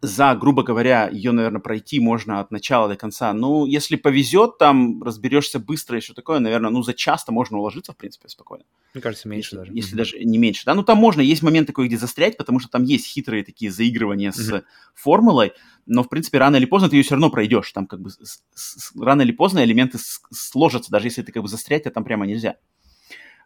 за, 0.00 0.34
грубо 0.36 0.62
говоря, 0.62 1.08
ее, 1.08 1.32
наверное, 1.32 1.60
пройти 1.60 1.98
можно 1.98 2.38
от 2.38 2.52
начала 2.52 2.88
до 2.88 2.96
конца. 2.96 3.32
Ну, 3.32 3.66
если 3.66 3.96
повезет, 3.96 4.56
там 4.58 5.02
разберешься 5.02 5.58
быстро 5.58 5.98
и 5.98 6.00
все 6.00 6.14
такое, 6.14 6.38
наверное, 6.38 6.70
ну, 6.70 6.82
за 6.82 6.94
час-то 6.94 7.32
можно 7.32 7.58
уложиться, 7.58 7.92
в 7.92 7.96
принципе, 7.96 8.28
спокойно. 8.28 8.64
Мне 8.94 9.02
кажется, 9.02 9.28
меньше 9.28 9.48
если, 9.48 9.56
даже. 9.56 9.72
Если 9.74 9.94
mm-hmm. 9.94 9.96
даже 9.96 10.24
не 10.24 10.38
меньше. 10.38 10.62
Да, 10.64 10.74
ну, 10.74 10.84
там 10.84 10.98
можно, 10.98 11.20
есть 11.20 11.42
момент 11.42 11.66
такой, 11.66 11.88
где 11.88 11.98
застрять, 11.98 12.36
потому 12.36 12.60
что 12.60 12.70
там 12.70 12.84
есть 12.84 13.06
хитрые 13.06 13.42
такие 13.42 13.72
заигрывания 13.72 14.30
mm-hmm. 14.30 14.60
с 14.60 14.64
формулой, 14.94 15.52
но, 15.86 16.04
в 16.04 16.08
принципе, 16.08 16.38
рано 16.38 16.56
или 16.56 16.66
поздно 16.66 16.88
ты 16.88 16.96
ее 16.96 17.02
все 17.02 17.14
равно 17.14 17.30
пройдешь. 17.30 17.72
Там 17.72 17.86
как 17.86 18.00
бы 18.00 18.10
с, 18.10 18.42
с, 18.54 18.92
рано 18.96 19.22
или 19.22 19.32
поздно 19.32 19.64
элементы 19.64 19.98
сложатся, 20.30 20.92
даже 20.92 21.08
если 21.08 21.22
ты 21.22 21.32
как 21.32 21.42
бы 21.42 21.48
застрять, 21.48 21.86
а 21.86 21.90
там 21.90 22.04
прямо 22.04 22.24
нельзя. 22.24 22.56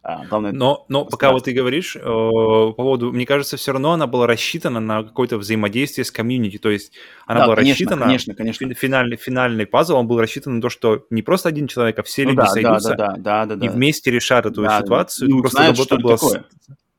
А, 0.05 0.25
главное, 0.27 0.51
но, 0.51 0.85
но 0.89 1.05
пока 1.05 1.31
вот 1.31 1.45
ты 1.45 1.53
говоришь 1.53 1.95
э, 1.95 2.01
по 2.01 2.73
поводу, 2.73 3.13
мне 3.13 3.25
кажется, 3.25 3.57
все 3.57 3.71
равно 3.71 3.93
она 3.93 4.09
была 4.09 4.27
рассчитана 4.27 4.81
на 4.81 5.05
какое-то 5.05 5.39
взаимодействие 5.39 6.05
с 6.05 6.11
комьюнити, 6.11 6.59
то 6.59 6.71
есть 6.71 6.93
она 7.25 7.41
да, 7.41 7.47
была 7.47 7.57
конечно, 7.57 7.73
рассчитана, 7.73 8.03
конечно, 8.07 8.35
конечно. 8.35 8.75
Финальный, 8.75 9.17
финальный 9.17 9.65
пазл, 9.65 9.97
он 9.97 10.09
был 10.09 10.21
рассчитан 10.21 10.57
на 10.57 10.61
то, 10.61 10.71
что 10.71 11.07
не 11.11 11.23
просто 11.23 11.51
один 11.51 11.69
человек, 11.69 12.01
а 12.01 12.03
все 12.03 12.25
ну, 12.25 12.31
люди 12.31 12.41
да, 12.41 12.47
сойдутся 12.47 12.95
да, 12.97 13.15
да, 13.17 13.47
да, 13.47 13.55
да, 13.55 13.65
и 13.65 13.69
да. 13.69 13.75
вместе 13.75 14.11
решат 14.11 14.45
эту 14.45 14.63
да, 14.63 14.81
ситуацию. 14.81 15.29
Да. 15.29 15.39
Просто 15.39 15.59
знают, 15.59 15.79
что 15.79 15.97
была... 15.99 16.17
такое. 16.17 16.45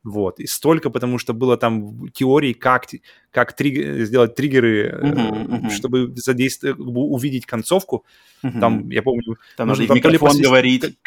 Вот, 0.04 0.42
и 0.42 0.48
столько, 0.48 0.90
потому 0.90 1.18
что 1.18 1.34
было 1.34 1.56
там 1.56 2.10
теорий, 2.10 2.54
как, 2.54 2.88
как 3.32 3.56
триг... 3.56 4.06
сделать 4.06 4.36
триггеры, 4.36 4.90
uh-huh, 4.90 5.48
uh-huh. 5.48 5.70
чтобы 5.70 6.14
задействовать, 6.16 6.78
увидеть 6.78 7.46
концовку. 7.46 8.06
Uh-huh. 8.44 8.60
Там, 8.60 8.90
я 8.90 9.02
помню... 9.02 9.38
Там 9.56 9.70
нужно 9.70 9.86
в 9.86 9.96
микрофон 9.96 10.38
говорить. 10.42 10.98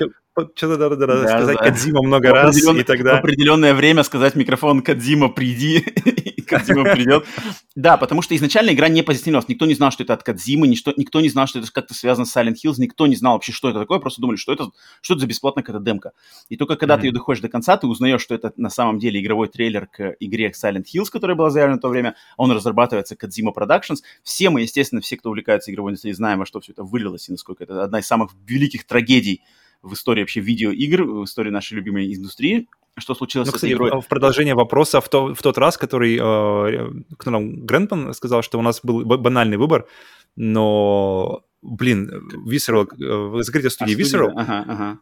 Что-то 0.54 0.76
да, 0.76 0.88
да, 0.88 1.06
да, 1.06 1.28
сказать 1.28 1.56
да. 1.58 1.64
Кадзима 1.64 2.02
много 2.02 2.30
раз, 2.30 2.56
и 2.56 2.82
тогда... 2.84 3.16
В 3.16 3.18
определенное 3.18 3.74
время 3.74 4.02
сказать 4.02 4.34
микрофон 4.34 4.80
Кадзима, 4.80 5.28
приди, 5.28 5.84
Кадзима 6.48 6.84
придет. 6.94 7.26
Да, 7.74 7.96
потому 7.96 8.22
что 8.22 8.34
изначально 8.36 8.70
игра 8.70 8.88
не 8.88 9.02
позиционировалась. 9.02 9.48
Никто 9.48 9.66
не 9.66 9.74
знал, 9.74 9.90
что 9.90 10.02
это 10.02 10.14
от 10.14 10.22
Кадзимы, 10.22 10.66
никто, 10.68 11.20
не 11.20 11.28
знал, 11.28 11.46
что 11.46 11.58
это 11.58 11.70
как-то 11.70 11.94
связано 11.94 12.24
с 12.24 12.36
Silent 12.36 12.56
Hills, 12.64 12.74
никто 12.78 13.06
не 13.06 13.16
знал 13.16 13.34
вообще, 13.34 13.52
что 13.52 13.68
это 13.68 13.80
такое, 13.80 13.98
просто 13.98 14.20
думали, 14.20 14.36
что 14.36 14.52
это, 14.52 14.70
что 15.00 15.14
это 15.14 15.20
за 15.20 15.26
бесплатная 15.26 15.62
какая-то 15.62 15.84
демка. 15.84 16.12
И 16.48 16.56
только 16.56 16.76
когда 16.76 16.96
mm-hmm. 16.96 17.00
ты 17.00 17.06
ее 17.06 17.12
доходишь 17.12 17.42
до 17.42 17.48
конца, 17.48 17.76
ты 17.76 17.86
узнаешь, 17.86 18.20
что 18.20 18.34
это 18.34 18.52
на 18.56 18.70
самом 18.70 18.98
деле 18.98 19.20
игровой 19.20 19.48
трейлер 19.48 19.86
к 19.86 20.16
игре 20.20 20.50
Silent 20.50 20.84
Hills, 20.94 21.10
которая 21.10 21.36
была 21.36 21.50
заявлена 21.50 21.78
в 21.78 21.80
то 21.80 21.88
время. 21.88 22.16
Он 22.36 22.50
разрабатывается 22.52 23.16
Кадзима 23.16 23.52
Productions. 23.52 23.98
Все 24.22 24.50
мы, 24.50 24.62
естественно, 24.62 25.00
все, 25.00 25.16
кто 25.16 25.30
увлекается 25.30 25.70
игровой 25.70 25.92
индустрией, 25.92 26.14
знаем, 26.14 26.38
во 26.38 26.46
что 26.46 26.60
все 26.60 26.72
это 26.72 26.82
вылилось 26.82 27.28
и 27.28 27.32
насколько 27.32 27.64
это 27.64 27.82
одна 27.82 27.98
из 27.98 28.06
самых 28.06 28.32
великих 28.46 28.86
трагедий 28.86 29.42
в 29.82 29.94
истории 29.94 30.20
вообще 30.20 30.40
видеоигр, 30.40 31.04
в 31.04 31.24
истории 31.24 31.50
нашей 31.50 31.74
любимой 31.74 32.12
индустрии. 32.14 32.68
Что 32.98 33.14
случилось 33.14 33.48
ну, 33.48 33.52
кстати, 33.52 33.72
с 33.72 33.74
этой 33.74 33.88
игрой? 33.88 34.00
В 34.00 34.06
продолжение 34.06 34.54
вопроса 34.54 35.00
в, 35.00 35.08
то, 35.08 35.34
в 35.34 35.42
тот 35.42 35.58
раз, 35.58 35.76
который 35.76 36.16
э, 36.16 36.90
кто 37.18 37.30
нам, 37.30 37.66
Грентон 37.66 38.14
сказал, 38.14 38.42
что 38.42 38.58
у 38.58 38.62
нас 38.62 38.80
был 38.82 39.04
банальный 39.04 39.58
выбор, 39.58 39.86
но, 40.34 41.44
блин, 41.60 42.10
Visceral, 42.46 42.88
э, 42.88 43.42
закрытие 43.42 43.70
студии 43.70 43.94
а, 43.94 43.98
Visceral, 43.98 44.32
ага, 44.34 44.64
ага. 44.66 44.98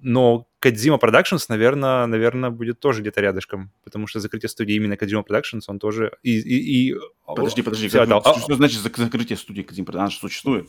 но 0.00 0.46
Kojima 0.62 1.00
Productions, 1.00 1.46
наверное, 1.48 2.06
наверное, 2.06 2.50
будет 2.50 2.78
тоже 2.78 3.00
где-то 3.00 3.20
рядышком, 3.20 3.72
потому 3.82 4.06
что 4.06 4.20
закрытие 4.20 4.48
студии 4.48 4.76
именно 4.76 4.94
Kojima 4.94 5.24
Productions, 5.26 5.62
он 5.66 5.80
тоже... 5.80 6.12
И, 6.22 6.38
и, 6.38 6.90
и... 6.92 6.96
Подожди, 7.26 7.62
подожди, 7.62 7.88
как, 7.88 8.02
отдал. 8.02 8.22
что 8.22 8.54
значит 8.54 8.78
закрытие 8.78 9.36
студии 9.36 9.64
Kojima 9.64 9.86
Productions? 9.86 9.98
Она 9.98 10.10
же 10.10 10.18
существует. 10.18 10.68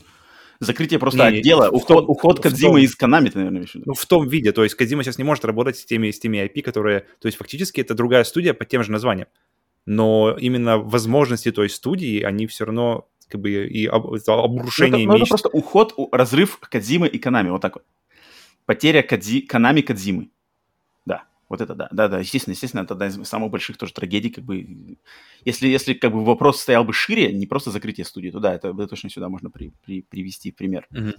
Закрытие 0.60 1.00
просто 1.00 1.32
не, 1.32 1.40
отдела, 1.40 1.64
не, 1.64 1.70
уход, 1.70 1.88
том, 1.88 2.10
уход 2.10 2.40
Кадзимы 2.40 2.82
из 2.82 2.96
Канами, 2.96 3.30
ты, 3.30 3.40
наверное, 3.40 3.60
имеешь 3.60 3.76
Ну, 3.76 3.94
в 3.94 4.06
том 4.06 4.28
виде, 4.28 4.52
то 4.52 4.64
есть 4.64 4.76
Кадзима 4.76 5.04
сейчас 5.04 5.18
не 5.18 5.24
может 5.24 5.46
работать 5.46 5.78
с 5.78 5.86
теми, 5.86 6.12
с 6.12 6.20
теми 6.20 6.38
IP, 6.38 6.62
которые... 6.62 7.02
То 7.20 7.28
есть 7.28 7.38
фактически 7.38 7.82
это 7.82 7.94
другая 7.94 8.24
студия 8.24 8.54
под 8.54 8.68
тем 8.68 8.84
же 8.84 8.92
названием. 8.92 9.28
Но 9.86 10.36
именно 10.40 10.78
возможности 10.78 11.52
той 11.52 11.70
студии, 11.70 12.22
они 12.22 12.48
все 12.48 12.66
равно 12.66 13.08
как 13.28 13.42
бы 13.42 13.52
и 13.52 13.86
об, 13.86 14.08
обрушение... 14.28 15.06
Ну, 15.08 15.14
это, 15.14 15.18
ну, 15.18 15.18
это 15.18 15.26
просто 15.28 15.50
уход, 15.50 15.94
разрыв 16.12 16.58
Кадзимы 16.60 17.08
и 17.08 17.18
Канами, 17.18 17.50
вот 17.50 17.62
так 17.62 17.76
вот. 17.76 17.84
Потеря 18.66 19.04
Кадзи, 19.04 19.42
Канами 19.42 19.82
Кадзимы. 19.82 20.30
Вот 21.48 21.62
это 21.62 21.76
да, 21.76 21.88
да, 21.92 22.08
да, 22.08 22.20
естественно, 22.20 22.54
естественно, 22.54 22.82
это 22.82 22.96
одна 22.96 23.08
из 23.08 23.28
самых 23.28 23.52
больших 23.52 23.78
тоже 23.78 23.94
трагедий, 23.94 24.32
как 24.32 24.44
бы, 24.44 24.98
если, 25.44 25.68
если 25.68 25.94
как 25.94 26.12
бы 26.12 26.26
вопрос 26.26 26.60
стоял 26.60 26.84
бы 26.84 26.92
шире, 26.92 27.32
не 27.32 27.46
просто 27.46 27.70
закрытие 27.70 28.06
студии, 28.06 28.32
то 28.32 28.40
да, 28.40 28.56
это, 28.56 28.70
это 28.70 28.88
точно 28.88 29.12
сюда 29.12 29.30
можно 29.30 29.52
при, 29.52 29.72
при, 29.86 30.02
привести 30.02 30.52
пример. 30.52 30.88
Mm-hmm. 30.92 31.14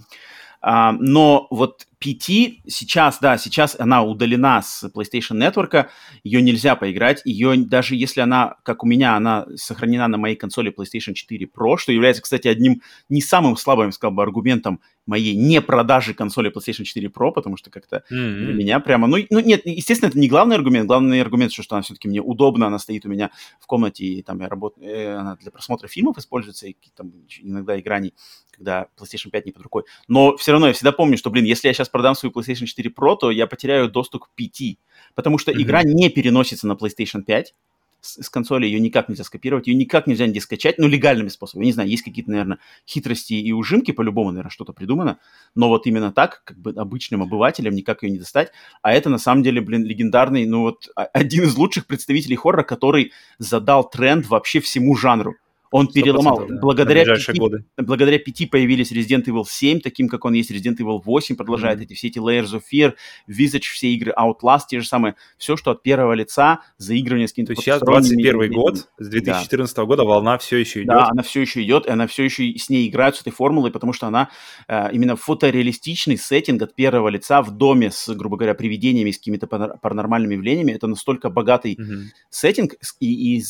А, 0.61 0.91
но 0.91 1.47
вот 1.49 1.87
PT 2.01 2.61
сейчас, 2.67 3.19
да, 3.19 3.37
сейчас 3.37 3.79
она 3.79 4.03
удалена 4.03 4.61
с 4.61 4.83
PlayStation 4.93 5.37
Network, 5.37 5.87
ее 6.23 6.41
нельзя 6.41 6.75
поиграть, 6.75 7.21
ее 7.23 7.55
даже 7.57 7.95
если 7.95 8.19
она, 8.19 8.55
как 8.63 8.83
у 8.83 8.87
меня, 8.87 9.15
она 9.15 9.45
сохранена 9.55 10.09
на 10.09 10.17
моей 10.17 10.35
консоли 10.35 10.73
PlayStation 10.77 11.13
4 11.13 11.47
Pro, 11.47 11.77
что 11.77 11.91
является, 11.93 12.21
кстати, 12.21 12.49
одним 12.49 12.81
не 13.07 13.21
самым 13.21 13.55
слабым, 13.55 13.93
сказал 13.93 14.13
бы, 14.13 14.23
аргументом 14.23 14.81
моей 15.07 15.35
не 15.35 15.61
продажи 15.61 16.13
консоли 16.13 16.51
PlayStation 16.51 16.83
4 16.83 17.07
Pro, 17.07 17.31
потому 17.31 17.57
что 17.57 17.69
как-то 17.69 18.03
mm-hmm. 18.11 18.45
для 18.45 18.53
меня 18.53 18.79
прямо... 18.79 19.07
Ну, 19.07 19.17
ну, 19.29 19.39
нет, 19.39 19.61
естественно, 19.65 20.09
это 20.09 20.19
не 20.19 20.27
главный 20.27 20.55
аргумент. 20.55 20.87
Главный 20.87 21.21
аргумент, 21.21 21.51
что, 21.51 21.63
что 21.63 21.75
она 21.75 21.83
все-таки 21.83 22.07
мне 22.07 22.21
удобна, 22.21 22.67
она 22.67 22.79
стоит 22.79 23.05
у 23.05 23.09
меня 23.09 23.31
в 23.59 23.65
комнате, 23.65 24.05
и 24.05 24.21
там 24.21 24.39
я 24.41 24.49
работаю... 24.49 24.87
Э, 24.87 25.15
она 25.15 25.35
для 25.37 25.51
просмотра 25.51 25.87
фильмов 25.87 26.17
используется, 26.17 26.67
и 26.67 26.75
там 26.95 27.13
иногда 27.41 27.79
играний, 27.79 28.13
когда 28.51 28.87
PlayStation 28.99 29.29
5 29.31 29.45
не 29.45 29.51
под 29.51 29.63
рукой. 29.63 29.83
Но 30.07 30.35
все 30.37 30.51
равно 30.51 30.67
я 30.67 30.73
всегда 30.73 30.91
помню, 30.91 31.17
что, 31.17 31.29
блин, 31.29 31.45
если 31.45 31.67
я 31.67 31.73
сейчас 31.73 31.89
продам 31.89 32.15
свою 32.15 32.33
PlayStation 32.33 32.65
4 32.65 32.89
Pro, 32.89 33.17
то 33.17 33.31
я 33.31 33.47
потеряю 33.47 33.89
доступ 33.89 34.25
к 34.25 34.29
5, 34.35 34.77
потому 35.15 35.37
что 35.37 35.51
mm-hmm. 35.51 35.61
игра 35.61 35.83
не 35.83 36.09
переносится 36.09 36.67
на 36.67 36.73
PlayStation 36.73 37.23
5, 37.23 37.53
с, 38.01 38.23
с 38.23 38.29
консоли, 38.29 38.65
ее 38.65 38.79
никак 38.79 39.09
нельзя 39.09 39.23
скопировать, 39.23 39.67
ее 39.67 39.75
никак 39.75 40.07
нельзя 40.07 40.27
не 40.27 40.39
скачать, 40.39 40.77
ну, 40.77 40.87
легальными 40.87 41.29
способами. 41.29 41.65
Я 41.65 41.67
не 41.67 41.73
знаю, 41.73 41.89
есть 41.89 42.03
какие-то, 42.03 42.31
наверное, 42.31 42.59
хитрости 42.87 43.33
и 43.33 43.51
ужимки, 43.51 43.91
по-любому, 43.91 44.31
наверное, 44.31 44.51
что-то 44.51 44.73
придумано, 44.73 45.19
но 45.55 45.69
вот 45.69 45.87
именно 45.87 46.11
так, 46.11 46.43
как 46.43 46.57
бы 46.57 46.71
обычным 46.71 47.21
обывателям 47.23 47.73
никак 47.73 48.03
ее 48.03 48.11
не 48.11 48.19
достать, 48.19 48.51
а 48.81 48.93
это, 48.93 49.09
на 49.09 49.17
самом 49.17 49.43
деле, 49.43 49.61
блин, 49.61 49.83
легендарный, 49.83 50.45
ну, 50.45 50.61
вот 50.61 50.89
один 50.95 51.43
из 51.43 51.55
лучших 51.55 51.87
представителей 51.87 52.35
хоррора, 52.35 52.63
который 52.63 53.11
задал 53.39 53.89
тренд 53.89 54.27
вообще 54.27 54.59
всему 54.59 54.95
жанру. 54.95 55.35
Он 55.71 55.87
переломал. 55.87 56.45
Да. 56.47 56.59
Благодаря, 56.61 57.03
пяти, 57.03 57.39
годы. 57.39 57.65
благодаря 57.77 58.19
пяти 58.19 58.45
появились 58.45 58.91
Resident 58.91 59.25
Evil 59.25 59.43
7, 59.47 59.81
таким 59.81 60.07
как 60.07 60.25
он 60.25 60.33
есть 60.33 60.51
Resident 60.51 60.77
Evil 60.77 61.01
8, 61.03 61.35
продолжает 61.35 61.79
mm-hmm. 61.79 61.83
эти 61.83 61.93
все 61.93 62.07
эти 62.07 62.19
Layers 62.19 62.53
of 62.53 62.61
Fear, 62.71 62.93
Visage, 63.29 63.61
все 63.61 63.89
игры 63.89 64.13
Outlast, 64.17 64.61
те 64.69 64.79
же 64.79 64.87
самые, 64.87 65.15
все, 65.37 65.57
что 65.57 65.71
от 65.71 65.83
первого 65.83 66.13
лица, 66.13 66.61
заигрывание 66.77 67.27
с 67.27 67.31
каким-то... 67.31 67.53
То 67.53 67.59
есть 67.59 67.63
сейчас 67.63 67.81
21 67.81 68.51
год, 68.51 68.87
с 68.97 69.07
2014 69.07 69.75
да. 69.75 69.85
года 69.85 70.03
волна 70.03 70.37
все 70.37 70.57
еще 70.57 70.81
идет. 70.81 70.89
Да, 70.89 71.07
она 71.09 71.23
все 71.23 71.41
еще 71.41 71.63
идет, 71.63 71.85
и 71.85 71.89
она 71.89 72.07
все 72.07 72.23
еще 72.23 72.57
с 72.57 72.69
ней 72.69 72.87
играет, 72.87 73.15
с 73.15 73.21
этой 73.21 73.31
формулой, 73.31 73.71
потому 73.71 73.93
что 73.93 74.07
она 74.07 74.29
э, 74.67 74.89
именно 74.93 75.15
фотореалистичный 75.15 76.17
сеттинг 76.17 76.61
от 76.61 76.75
первого 76.75 77.09
лица 77.09 77.41
в 77.41 77.51
доме 77.51 77.91
с, 77.91 78.13
грубо 78.13 78.37
говоря, 78.37 78.53
привидениями, 78.53 79.11
с 79.11 79.17
какими-то 79.17 79.47
паранормальными 79.47 80.35
явлениями. 80.35 80.71
Это 80.71 80.87
настолько 80.87 81.29
богатый 81.29 81.75
mm-hmm. 81.75 82.03
сеттинг, 82.29 82.75
и, 82.99 83.37
и 83.37 83.43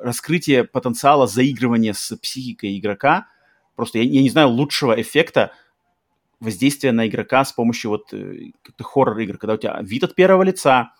раскрытие 0.00 0.64
потенциала 0.64 1.26
заигрывания 1.26 1.92
с 1.92 2.16
психикой 2.16 2.78
игрока. 2.78 3.28
Просто 3.76 3.98
я, 3.98 4.04
я 4.04 4.22
не 4.22 4.30
знаю 4.30 4.48
лучшего 4.48 5.00
эффекта 5.00 5.52
воздействия 6.40 6.92
на 6.92 7.06
игрока 7.08 7.44
с 7.44 7.52
помощью 7.52 7.90
вот 7.90 8.12
э, 8.12 8.50
как-то 8.62 8.84
хоррор-игр, 8.84 9.38
когда 9.38 9.54
у 9.54 9.56
тебя 9.56 9.78
вид 9.82 10.04
от 10.04 10.14
первого 10.14 10.42
лица, 10.42 10.92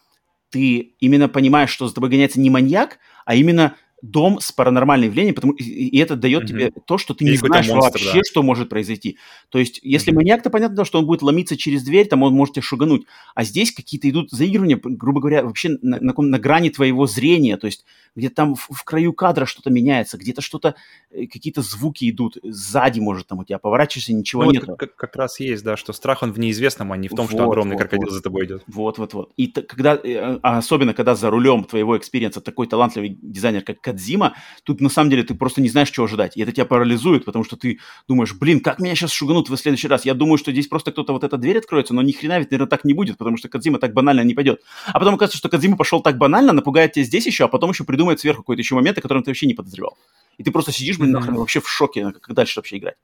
ты 0.51 0.95
именно 1.01 1.29
понимаешь, 1.29 1.71
что 1.71 1.87
за 1.87 1.95
тобой 1.95 2.11
гоняется 2.11 2.41
не 2.41 2.51
маньяк, 2.51 2.99
а 3.25 3.35
именно 3.35 3.77
дом 4.03 4.39
с 4.41 4.53
паранормальным 4.53 5.09
явлением, 5.09 5.35
потому 5.35 5.55
и, 5.55 5.99
это 5.99 6.17
дает 6.17 6.45
mm-hmm. 6.45 6.47
тебе 6.47 6.73
то, 6.87 6.99
что 6.99 7.15
ты 7.15 7.25
не 7.25 7.37
знаешь 7.37 7.69
монстр, 7.69 7.99
вообще, 7.99 8.19
да. 8.19 8.25
что 8.25 8.43
может 8.43 8.69
произойти. 8.69 9.19
То 9.49 9.59
есть, 9.59 9.81
если 9.83 10.13
mm-hmm. 10.13 10.17
маньяк, 10.17 10.43
то 10.43 10.51
понятно, 10.51 10.85
что 10.85 10.99
он 10.99 11.07
будет 11.07 11.23
ломиться 11.23 11.57
через 11.57 11.83
дверь, 11.83 12.07
там 12.07 12.23
он 12.23 12.33
может 12.33 12.55
тебя 12.55 12.63
шугануть. 12.63 13.07
А 13.35 13.45
здесь 13.45 13.73
какие-то 13.73 14.09
идут 14.09 14.31
заигрывания, 14.31 14.79
грубо 14.83 15.21
говоря, 15.21 15.45
вообще 15.45 15.71
на, 15.83 15.99
на, 16.01 16.15
на 16.17 16.39
грани 16.39 16.71
твоего 16.71 17.07
зрения. 17.07 17.57
То 17.57 17.67
есть, 17.67 17.85
где-то 18.15 18.35
там 18.35 18.55
в, 18.55 18.69
в 18.71 18.85
краю 18.85 19.13
кадра 19.13 19.47
что-то 19.47 19.71
меняется, 19.71 20.19
где-то 20.19 20.43
что-то, 20.43 20.75
э, 21.11 21.27
какие-то 21.27 21.63
звуки 21.63 22.09
идут, 22.11 22.37
сзади, 22.43 23.01
может, 23.01 23.27
там 23.27 23.39
у 23.39 23.45
тебя 23.45 23.59
поворачиваешься, 23.59 24.13
ничего 24.13 24.45
ну, 24.45 24.51
нет. 24.51 24.67
Вот 24.67 24.79
как, 24.79 24.95
как 24.97 25.17
раз 25.17 25.41
есть, 25.41 25.65
да, 25.65 25.77
что 25.77 25.93
страх 25.93 26.23
он 26.23 26.33
в 26.33 26.39
неизвестном, 26.39 26.93
а 26.93 26.97
не 26.97 27.09
в 27.09 27.13
том, 27.13 27.27
вот, 27.27 27.35
что 27.35 27.45
огромный 27.45 27.75
вот, 27.75 27.81
крокодил 27.81 28.09
вот. 28.09 28.15
за 28.15 28.23
тобой 28.23 28.47
идет. 28.47 28.63
Вот, 28.67 28.99
вот, 28.99 29.15
вот. 29.15 29.33
И 29.37 29.49
когда, 29.49 29.95
э, 29.95 30.39
а 30.43 30.59
особенно 30.59 30.95
когда 30.95 31.15
за 31.15 31.31
рулем 31.31 31.65
твоего 31.65 31.97
experience 31.97 32.37
а 32.37 32.41
такой 32.41 32.67
талантливый 32.67 33.19
дизайнер, 33.21 33.63
как 33.63 33.81
Кадзима, 33.89 34.35
тут 34.65 34.81
на 34.81 34.89
самом 34.89 35.11
деле 35.11 35.23
ты 35.23 35.35
просто 35.35 35.61
не 35.63 35.69
знаешь, 35.69 35.91
чего 35.91 36.05
ожидать. 36.05 36.37
И 36.37 36.43
это 36.43 36.53
тебя 36.53 36.67
парализует, 36.67 37.25
потому 37.25 37.45
что 37.45 37.57
ты 37.57 37.79
думаешь, 38.07 38.35
блин, 38.35 38.61
как 38.61 38.81
меня 38.81 38.95
сейчас 38.95 39.13
шуганут 39.13 39.49
в 39.49 39.57
следующий 39.57 39.89
раз? 39.89 40.05
Я 40.05 40.15
думаю, 40.15 40.37
что 40.39 40.53
здесь 40.53 40.67
просто 40.67 40.93
кто-то 40.93 41.13
вот 41.13 41.25
эта 41.25 41.39
дверь 41.39 41.59
откроется, 41.59 41.95
но 41.95 42.03
ни 42.03 42.13
хрена 42.13 42.39
ведь, 42.39 42.51
наверное, 42.51 42.69
так 42.69 42.85
не 42.85 42.93
будет, 42.93 43.17
потому 43.17 43.37
что 43.39 43.49
Кадзима 43.49 43.79
так 43.79 43.95
банально 43.95 44.21
не 44.23 44.35
пойдет. 44.35 44.63
А 44.87 44.99
потом 44.99 45.15
оказывается, 45.15 45.39
что 45.39 45.49
Кадзима 45.49 45.77
пошел 45.77 46.01
так 46.03 46.19
банально, 46.19 46.53
напугает 46.53 46.93
тебя 46.93 47.05
здесь 47.05 47.27
еще, 47.27 47.45
а 47.45 47.49
потом 47.49 47.71
еще 47.71 47.85
придумает 47.85 48.21
сверху 48.21 48.43
какой-то 48.43 48.61
еще 48.61 48.75
момент, 48.75 48.99
о 48.99 49.01
котором 49.01 49.23
ты 49.23 49.31
вообще 49.31 49.47
не 49.47 49.55
подозревал. 49.55 49.97
И 50.37 50.43
ты 50.43 50.51
просто 50.51 50.71
сидишь, 50.71 50.99
блин, 50.99 51.13
нахрен, 51.13 51.35
вообще 51.35 51.61
в 51.61 51.69
шоке, 51.69 52.13
как 52.21 52.35
дальше 52.35 52.59
вообще 52.61 52.77
играть. 52.77 52.97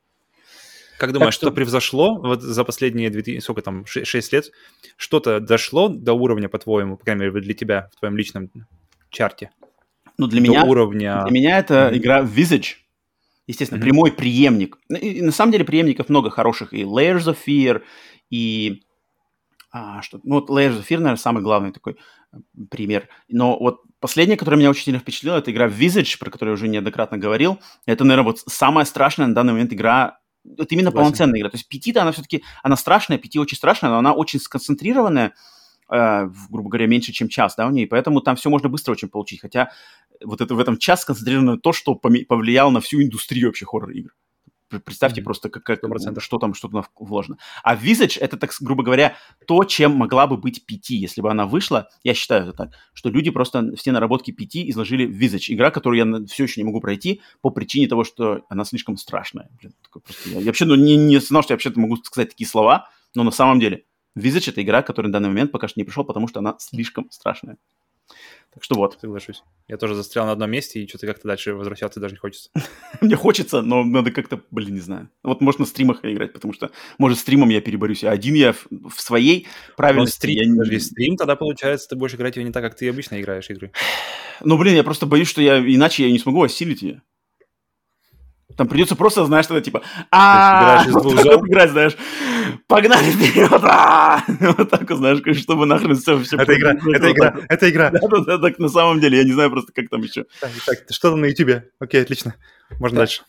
Как 0.99 1.13
думаешь, 1.13 1.35
что... 1.35 1.47
что 1.47 1.55
превзошло 1.55 2.21
вот 2.21 2.43
за 2.43 2.65
последние, 2.65 3.11
2000, 3.11 3.41
сколько 3.43 3.63
там, 3.63 3.85
6 3.87 4.33
лет, 4.33 4.53
что-то 4.97 5.41
дошло 5.41 5.89
до 5.89 6.13
уровня, 6.13 6.49
по-твоему, 6.49 6.97
по 6.97 7.05
крайней 7.05 7.25
мере, 7.25 7.41
для 7.41 7.55
тебя 7.55 7.89
в 7.95 7.99
твоем 7.99 8.17
личном 8.17 8.51
чарте? 9.11 9.51
Ну, 10.19 10.27
для 10.27 10.41
меня, 10.41 10.65
уровня... 10.65 11.23
для 11.25 11.33
меня 11.33 11.59
это 11.59 11.91
игра 11.93 12.23
Visage. 12.23 12.77
Естественно, 13.47 13.79
mm-hmm. 13.79 13.83
прямой 13.83 14.13
преемник. 14.13 14.79
Ну, 14.89 14.97
и, 14.97 15.21
на 15.21 15.33
самом 15.33 15.53
деле 15.53 15.65
преемников 15.65 16.09
много 16.09 16.31
хороших. 16.31 16.73
И 16.73 16.83
Layers 16.83 17.27
of 17.27 17.37
Fear, 17.47 17.83
и... 18.31 18.83
А, 19.71 20.03
что, 20.03 20.21
ну, 20.23 20.37
вот 20.37 20.49
Layers 20.51 20.79
of 20.79 20.87
Fear, 20.89 20.99
наверное, 20.99 21.17
самый 21.17 21.43
главный 21.43 21.73
такой 21.73 21.97
э, 22.33 22.37
пример. 22.71 23.09
Но 23.29 23.59
вот 23.59 23.83
последняя, 24.01 24.37
которая 24.37 24.59
меня 24.59 24.71
очень 24.71 24.85
сильно 24.85 25.01
впечатлила, 25.01 25.39
это 25.39 25.51
игра 25.51 25.67
Visage, 25.67 26.19
про 26.19 26.31
которую 26.31 26.53
я 26.53 26.55
уже 26.55 26.69
неоднократно 26.69 27.19
говорил. 27.19 27.59
Это, 27.85 28.05
наверное, 28.05 28.31
вот 28.31 28.39
самая 28.47 28.85
страшная 28.85 29.27
на 29.27 29.35
данный 29.35 29.53
момент 29.53 29.73
игра 29.73 30.19
вот 30.45 30.71
именно 30.73 30.91
Согласен. 30.91 30.93
полноценная 30.93 31.41
игра. 31.41 31.51
То 31.51 31.57
есть 31.57 31.69
Петита, 31.69 32.03
она 32.03 32.13
все-таки, 32.13 32.45
она 32.63 32.77
страшная, 32.77 33.19
Пяти 33.19 33.39
очень 33.39 33.57
страшная, 33.57 33.91
но 33.91 33.99
она 33.99 34.13
очень 34.13 34.39
сконцентрированная, 34.41 35.33
э, 35.91 36.29
грубо 36.51 36.69
говоря, 36.69 36.87
меньше, 36.87 37.13
чем 37.13 37.29
час, 37.29 37.55
да, 37.57 37.67
у 37.67 37.71
нее, 37.71 37.87
поэтому 37.87 38.21
там 38.21 38.37
все 38.37 38.51
можно 38.51 38.69
быстро 38.69 38.93
очень 38.93 39.09
получить, 39.09 39.41
хотя 39.41 39.71
вот 40.23 40.41
это 40.41 40.55
в 40.55 40.59
этом 40.59 40.79
час 40.79 41.03
сконцентрировано 41.03 41.59
то, 41.59 41.73
что 41.73 41.95
повлияло 41.95 42.71
на 42.71 42.81
всю 42.81 43.03
индустрию 43.03 43.49
вообще 43.49 43.67
хоррор-игр. 43.67 44.11
Представьте 44.81 45.21
mm-hmm. 45.21 45.25
просто, 45.25 45.49
как, 45.51 45.63
как, 45.63 45.81
что 46.19 46.39
там, 46.39 46.55
что 46.55 46.69
там 46.69 46.85
вложено. 46.99 47.39
А 47.63 47.77
Visage— 47.77 48.19
это, 48.21 48.37
так 48.37 48.53
грубо 48.61 48.83
говоря, 48.83 49.17
то, 49.47 49.65
чем 49.65 49.93
могла 49.93 50.27
бы 50.27 50.37
быть 50.37 50.65
PT, 50.69 50.95
если 50.95 51.21
бы 51.21 51.31
она 51.31 51.47
вышла. 51.47 51.89
Я 52.03 52.15
считаю 52.15 52.45
это 52.45 52.53
так, 52.53 52.71
что 52.93 53.11
люди 53.11 53.31
просто 53.31 53.75
все 53.77 53.93
наработки 53.93 54.31
PT 54.31 54.69
изложили 54.71 55.07
в 55.07 55.17
Visage. 55.17 55.53
Игра, 55.53 55.71
которую 55.71 55.99
я 55.99 56.27
все 56.27 56.45
еще 56.45 56.61
не 56.61 56.65
могу 56.65 56.81
пройти 56.81 57.21
по 57.41 57.51
причине 57.51 57.87
того, 57.87 58.05
что 58.05 58.43
она 58.49 58.65
слишком 58.65 58.97
страшная. 58.97 59.49
Блин, 59.61 59.75
просто, 59.91 60.31
я, 60.31 60.41
я 60.41 60.47
вообще 60.47 60.65
ну, 60.65 60.75
не, 60.75 60.97
не 60.97 61.21
знал, 61.21 61.43
что 61.43 61.53
я 61.53 61.57
вообще 61.57 61.73
могу 61.77 61.97
сказать 61.97 62.31
такие 62.31 62.49
слова, 62.49 62.89
но 63.15 63.23
на 63.23 63.31
самом 63.31 63.61
деле 63.61 63.85
Visage— 64.19 64.45
это 64.51 64.63
игра, 64.63 64.83
которая 64.83 65.09
на 65.09 65.15
данный 65.15 65.29
момент 65.29 65.53
пока 65.53 65.69
что 65.69 65.79
не 65.79 65.85
пришел, 65.85 66.05
потому 66.05 66.27
что 66.27 66.41
она 66.41 66.57
слишком 66.59 67.11
страшная. 67.11 67.59
Так 68.55 68.63
что 68.63 68.77
вот. 68.77 68.97
Соглашусь. 69.01 69.43
Я 69.67 69.77
тоже 69.77 69.95
застрял 69.95 70.27
на 70.27 70.33
одном 70.33 70.51
месте, 70.51 70.81
и 70.81 70.89
что-то 70.89 71.07
как-то 71.07 71.27
дальше 71.27 71.55
возвращаться 71.55 71.99
даже 72.01 72.15
не 72.15 72.19
хочется. 72.19 72.51
Мне 73.01 73.17
хочется, 73.17 73.63
но 73.63 73.83
надо 73.83 74.13
как-то, 74.13 74.41
блин, 74.51 74.75
не 74.75 74.81
знаю. 74.81 75.11
Вот 75.23 75.41
можно 75.41 75.63
на 75.63 75.67
стримах 75.67 76.05
играть, 76.05 76.33
потому 76.33 76.55
что, 76.55 76.71
может, 76.99 77.19
стримом 77.19 77.49
я 77.49 77.61
переборюсь, 77.61 78.05
а 78.05 78.13
один 78.13 78.35
я 78.35 78.53
в, 78.53 79.01
своей 79.01 79.49
правильности... 79.77 80.17
стрим, 80.17 80.55
я 80.55 80.71
не... 80.71 80.79
стрим, 80.79 81.17
тогда, 81.17 81.35
получается, 81.35 81.89
ты 81.89 81.97
будешь 81.97 82.15
играть 82.15 82.37
ее 82.37 82.45
не 82.45 82.53
так, 82.53 82.63
как 82.63 82.77
ты 82.77 82.89
обычно 82.89 83.21
играешь 83.21 83.51
игры. 83.51 83.73
Ну, 84.41 84.57
блин, 84.57 84.75
я 84.75 84.85
просто 84.85 85.07
боюсь, 85.07 85.29
что 85.29 85.43
я 85.43 85.59
иначе 85.59 86.07
я 86.07 86.13
не 86.13 86.19
смогу 86.19 86.43
осилить 86.43 86.83
ее. 86.83 87.03
Там 88.57 88.69
придется 88.69 88.95
просто, 88.95 89.25
знаешь, 89.25 89.47
тогда 89.47 89.61
типа, 89.61 89.83
а 90.11 90.85
играть, 90.87 91.71
знаешь, 91.71 91.97
погнали 92.69 93.11
вперед, 93.11 93.51
вот 94.59 94.71
так, 94.71 94.91
знаешь, 94.91 95.39
чтобы 95.39 95.67
нахрен 95.67 95.97
все, 95.97 96.19
все. 96.21 96.37
Это 96.37 96.55
игра, 96.55 96.73
это 96.73 97.11
игра, 97.11 97.37
это 97.49 97.71
игра. 97.71 97.91
Да, 97.91 98.39
так 98.39 98.59
на 98.59 98.69
самом 98.69 99.01
деле, 99.01 99.19
я 99.19 99.25
не 99.25 99.33
знаю 99.33 99.51
просто, 99.51 99.73
как 99.73 99.89
там 99.89 100.03
еще. 100.03 100.27
Так, 100.41 100.79
что 100.91 101.11
там 101.11 101.21
на 101.21 101.27
ютубе? 101.27 101.71
Окей, 101.81 102.03
отлично, 102.03 102.35
можно 102.79 102.99
дальше. 102.99 103.23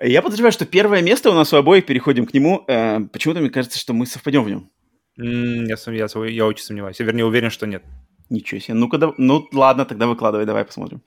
Я 0.00 0.22
подозреваю, 0.22 0.52
что 0.52 0.66
первое 0.66 1.02
место 1.02 1.30
у 1.30 1.34
нас 1.34 1.52
у 1.52 1.56
обоих, 1.56 1.86
переходим 1.86 2.26
к 2.26 2.34
нему. 2.34 2.64
Э, 2.68 3.00
почему-то 3.00 3.40
мне 3.40 3.48
кажется, 3.48 3.78
что 3.78 3.94
мы 3.94 4.04
совпадем 4.04 4.44
в 4.44 4.50
нем. 4.50 4.70
Я, 5.16 5.76
я, 5.86 6.06
я 6.26 6.46
очень 6.46 6.64
сомневаюсь. 6.64 7.00
Я, 7.00 7.06
вернее, 7.06 7.24
уверен, 7.24 7.50
что 7.50 7.66
нет. 7.66 7.82
Ничего 8.28 8.60
себе. 8.60 8.74
Ну-ка, 8.74 9.14
ну 9.16 9.48
ладно, 9.52 9.86
тогда 9.86 10.06
выкладывай, 10.06 10.44
давай 10.44 10.64
посмотрим. 10.66 11.02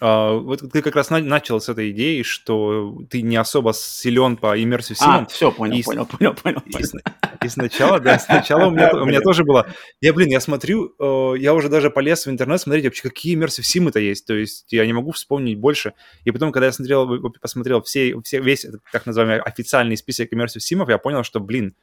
Uh, 0.00 0.40
вот 0.40 0.60
ты 0.72 0.80
как 0.82 0.96
раз 0.96 1.10
на- 1.10 1.20
начал 1.20 1.60
с 1.60 1.68
этой 1.68 1.90
идеи, 1.90 2.22
что 2.22 3.02
ты 3.10 3.22
не 3.22 3.36
особо 3.36 3.72
силен 3.74 4.36
по 4.36 4.58
immersive 4.58 4.94
sim. 4.94 5.22
А, 5.22 5.26
все, 5.26 5.52
понял, 5.52 5.76
и, 5.76 5.82
понял, 5.82 6.06
понял, 6.06 6.32
понял. 6.32 6.62
И, 6.64 7.44
и 7.44 7.48
сначала, 7.48 8.00
да, 8.00 8.18
сначала 8.18 8.66
у 8.66 8.70
меня, 8.70 8.92
у 8.94 9.04
меня 9.04 9.20
тоже 9.20 9.44
было... 9.44 9.66
Я, 10.00 10.12
блин, 10.14 10.30
я 10.30 10.40
смотрю, 10.40 10.94
uh, 10.98 11.38
я 11.38 11.52
уже 11.54 11.68
даже 11.68 11.90
полез 11.90 12.26
в 12.26 12.30
интернет 12.30 12.60
смотреть 12.60 12.84
вообще, 12.86 13.02
какие 13.02 13.36
immersive 13.36 13.88
это 13.88 14.00
есть, 14.00 14.26
то 14.26 14.34
есть 14.34 14.72
я 14.72 14.86
не 14.86 14.92
могу 14.92 15.12
вспомнить 15.12 15.58
больше. 15.58 15.92
И 16.24 16.30
потом, 16.30 16.50
когда 16.50 16.66
я 16.66 16.72
смотрел, 16.72 17.30
посмотрел 17.40 17.82
все, 17.82 18.18
все, 18.22 18.40
весь 18.40 18.64
этот, 18.64 18.80
так 18.90 19.04
называемый, 19.06 19.40
официальный 19.40 19.96
список 19.96 20.32
immersive 20.32 20.60
симов, 20.60 20.88
я 20.88 20.98
понял, 20.98 21.24
что, 21.24 21.40
блин, 21.40 21.74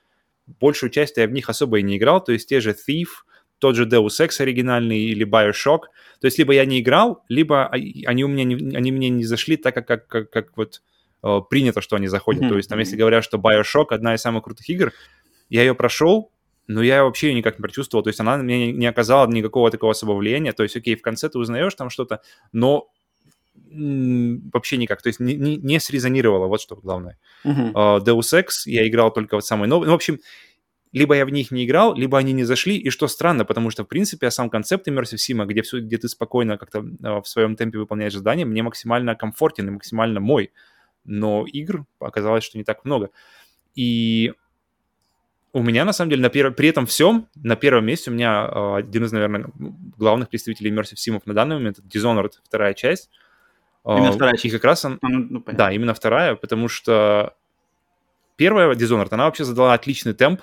большую 0.59 0.89
часть 0.89 1.17
я 1.17 1.27
в 1.27 1.31
них 1.31 1.49
особо 1.49 1.79
и 1.79 1.83
не 1.83 1.97
играл, 1.97 2.23
то 2.23 2.31
есть 2.31 2.49
те 2.49 2.59
же 2.61 2.71
Thief, 2.71 3.07
тот 3.59 3.75
же 3.75 3.85
Deus 3.85 4.19
Ex 4.19 4.41
оригинальный 4.41 4.99
или 4.99 5.25
Bioshock. 5.25 5.81
То 6.19 6.25
есть 6.25 6.37
либо 6.37 6.53
я 6.53 6.65
не 6.65 6.79
играл, 6.79 7.23
либо 7.29 7.67
они 7.69 8.23
у 8.23 8.27
меня 8.27 8.43
не, 8.43 8.75
они 8.75 8.91
мне 8.91 9.09
не 9.09 9.23
зашли 9.23 9.57
так, 9.57 9.75
как, 9.75 9.87
как, 9.87 10.07
как, 10.07 10.29
как 10.29 10.57
вот 10.57 10.81
э, 11.23 11.39
принято, 11.49 11.81
что 11.81 11.95
они 11.95 12.07
заходят. 12.07 12.43
Mm-hmm. 12.43 12.49
То 12.49 12.57
есть 12.57 12.69
там, 12.69 12.79
если 12.79 12.95
говорят, 12.95 13.23
что 13.23 13.37
Bioshock 13.37 13.87
одна 13.89 14.15
из 14.15 14.21
самых 14.21 14.43
крутых 14.43 14.69
игр, 14.69 14.93
я 15.49 15.61
ее 15.61 15.75
прошел, 15.75 16.31
но 16.67 16.81
я 16.81 17.03
вообще 17.03 17.29
ее 17.29 17.35
никак 17.35 17.57
не 17.57 17.63
прочувствовал. 17.63 18.03
То 18.03 18.09
есть 18.09 18.19
она 18.19 18.37
мне 18.37 18.71
не 18.71 18.85
оказала 18.85 19.27
никакого 19.27 19.71
такого 19.71 19.91
особого 19.91 20.17
влияния. 20.17 20.53
То 20.53 20.63
есть, 20.63 20.75
окей, 20.75 20.95
в 20.95 21.01
конце 21.01 21.29
ты 21.29 21.39
узнаешь 21.39 21.73
там 21.73 21.89
что-то, 21.89 22.21
но 22.51 22.89
вообще 23.71 24.77
никак, 24.77 25.01
то 25.01 25.07
есть 25.07 25.19
не, 25.19 25.35
не, 25.35 25.57
не 25.57 25.79
срезонировало, 25.79 26.47
вот 26.47 26.61
что 26.61 26.75
главное. 26.75 27.17
Uh-huh. 27.45 27.71
Uh, 27.73 28.03
Deus 28.03 28.33
Ex 28.33 28.47
я 28.65 28.87
играл 28.87 29.11
только 29.11 29.35
вот 29.35 29.45
самый 29.45 29.67
новый, 29.67 29.85
ну, 29.85 29.91
в 29.91 29.95
общем, 29.95 30.19
либо 30.91 31.15
я 31.15 31.25
в 31.25 31.29
них 31.29 31.51
не 31.51 31.65
играл, 31.65 31.95
либо 31.95 32.17
они 32.17 32.33
не 32.33 32.43
зашли, 32.43 32.77
и 32.77 32.89
что 32.89 33.07
странно, 33.07 33.45
потому 33.45 33.69
что, 33.69 33.83
в 33.83 33.87
принципе, 33.87 34.31
сам 34.31 34.49
концепт 34.49 34.87
Immersive 34.87 35.17
Sim, 35.17 35.45
где, 35.45 35.61
все, 35.61 35.79
где 35.81 35.97
ты 35.97 36.07
спокойно 36.07 36.57
как-то 36.57 36.79
uh, 36.79 37.21
в 37.21 37.27
своем 37.27 37.55
темпе 37.55 37.77
выполняешь 37.77 38.13
задания, 38.13 38.45
мне 38.45 38.63
максимально 38.63 39.15
комфортен 39.15 39.67
и 39.67 39.71
максимально 39.71 40.19
мой, 40.19 40.51
но 41.05 41.45
игр 41.45 41.85
оказалось, 41.99 42.43
что 42.43 42.57
не 42.57 42.63
так 42.63 42.85
много. 42.85 43.11
И 43.75 44.33
у 45.53 45.61
меня, 45.61 45.85
на 45.85 45.93
самом 45.93 46.09
деле, 46.09 46.23
на 46.23 46.29
пер... 46.29 46.51
при 46.53 46.69
этом 46.69 46.85
всем, 46.85 47.27
на 47.35 47.55
первом 47.55 47.85
месте 47.85 48.09
у 48.09 48.13
меня 48.13 48.49
uh, 48.51 48.77
один 48.77 49.05
из, 49.05 49.11
наверное, 49.11 49.45
главных 49.97 50.29
представителей 50.29 50.71
Immersive 50.71 50.95
Sim 50.95 51.21
на 51.25 51.33
данный 51.33 51.57
момент, 51.57 51.79
Dishonored, 51.79 52.33
вторая 52.43 52.73
часть, 52.73 53.09
Именно 53.85 54.11
вторая 54.11 54.33
часть. 54.33 54.45
И 54.45 54.49
как 54.49 54.63
раз 54.65 54.85
он... 54.85 54.99
Ну, 55.01 55.27
ну, 55.29 55.43
да, 55.53 55.71
именно 55.71 55.93
вторая, 55.93 56.35
потому 56.35 56.67
что 56.67 57.33
первая 58.35 58.73
Dishonored, 58.75 59.07
она 59.11 59.25
вообще 59.25 59.45
задала 59.45 59.73
отличный 59.73 60.13
темп, 60.13 60.41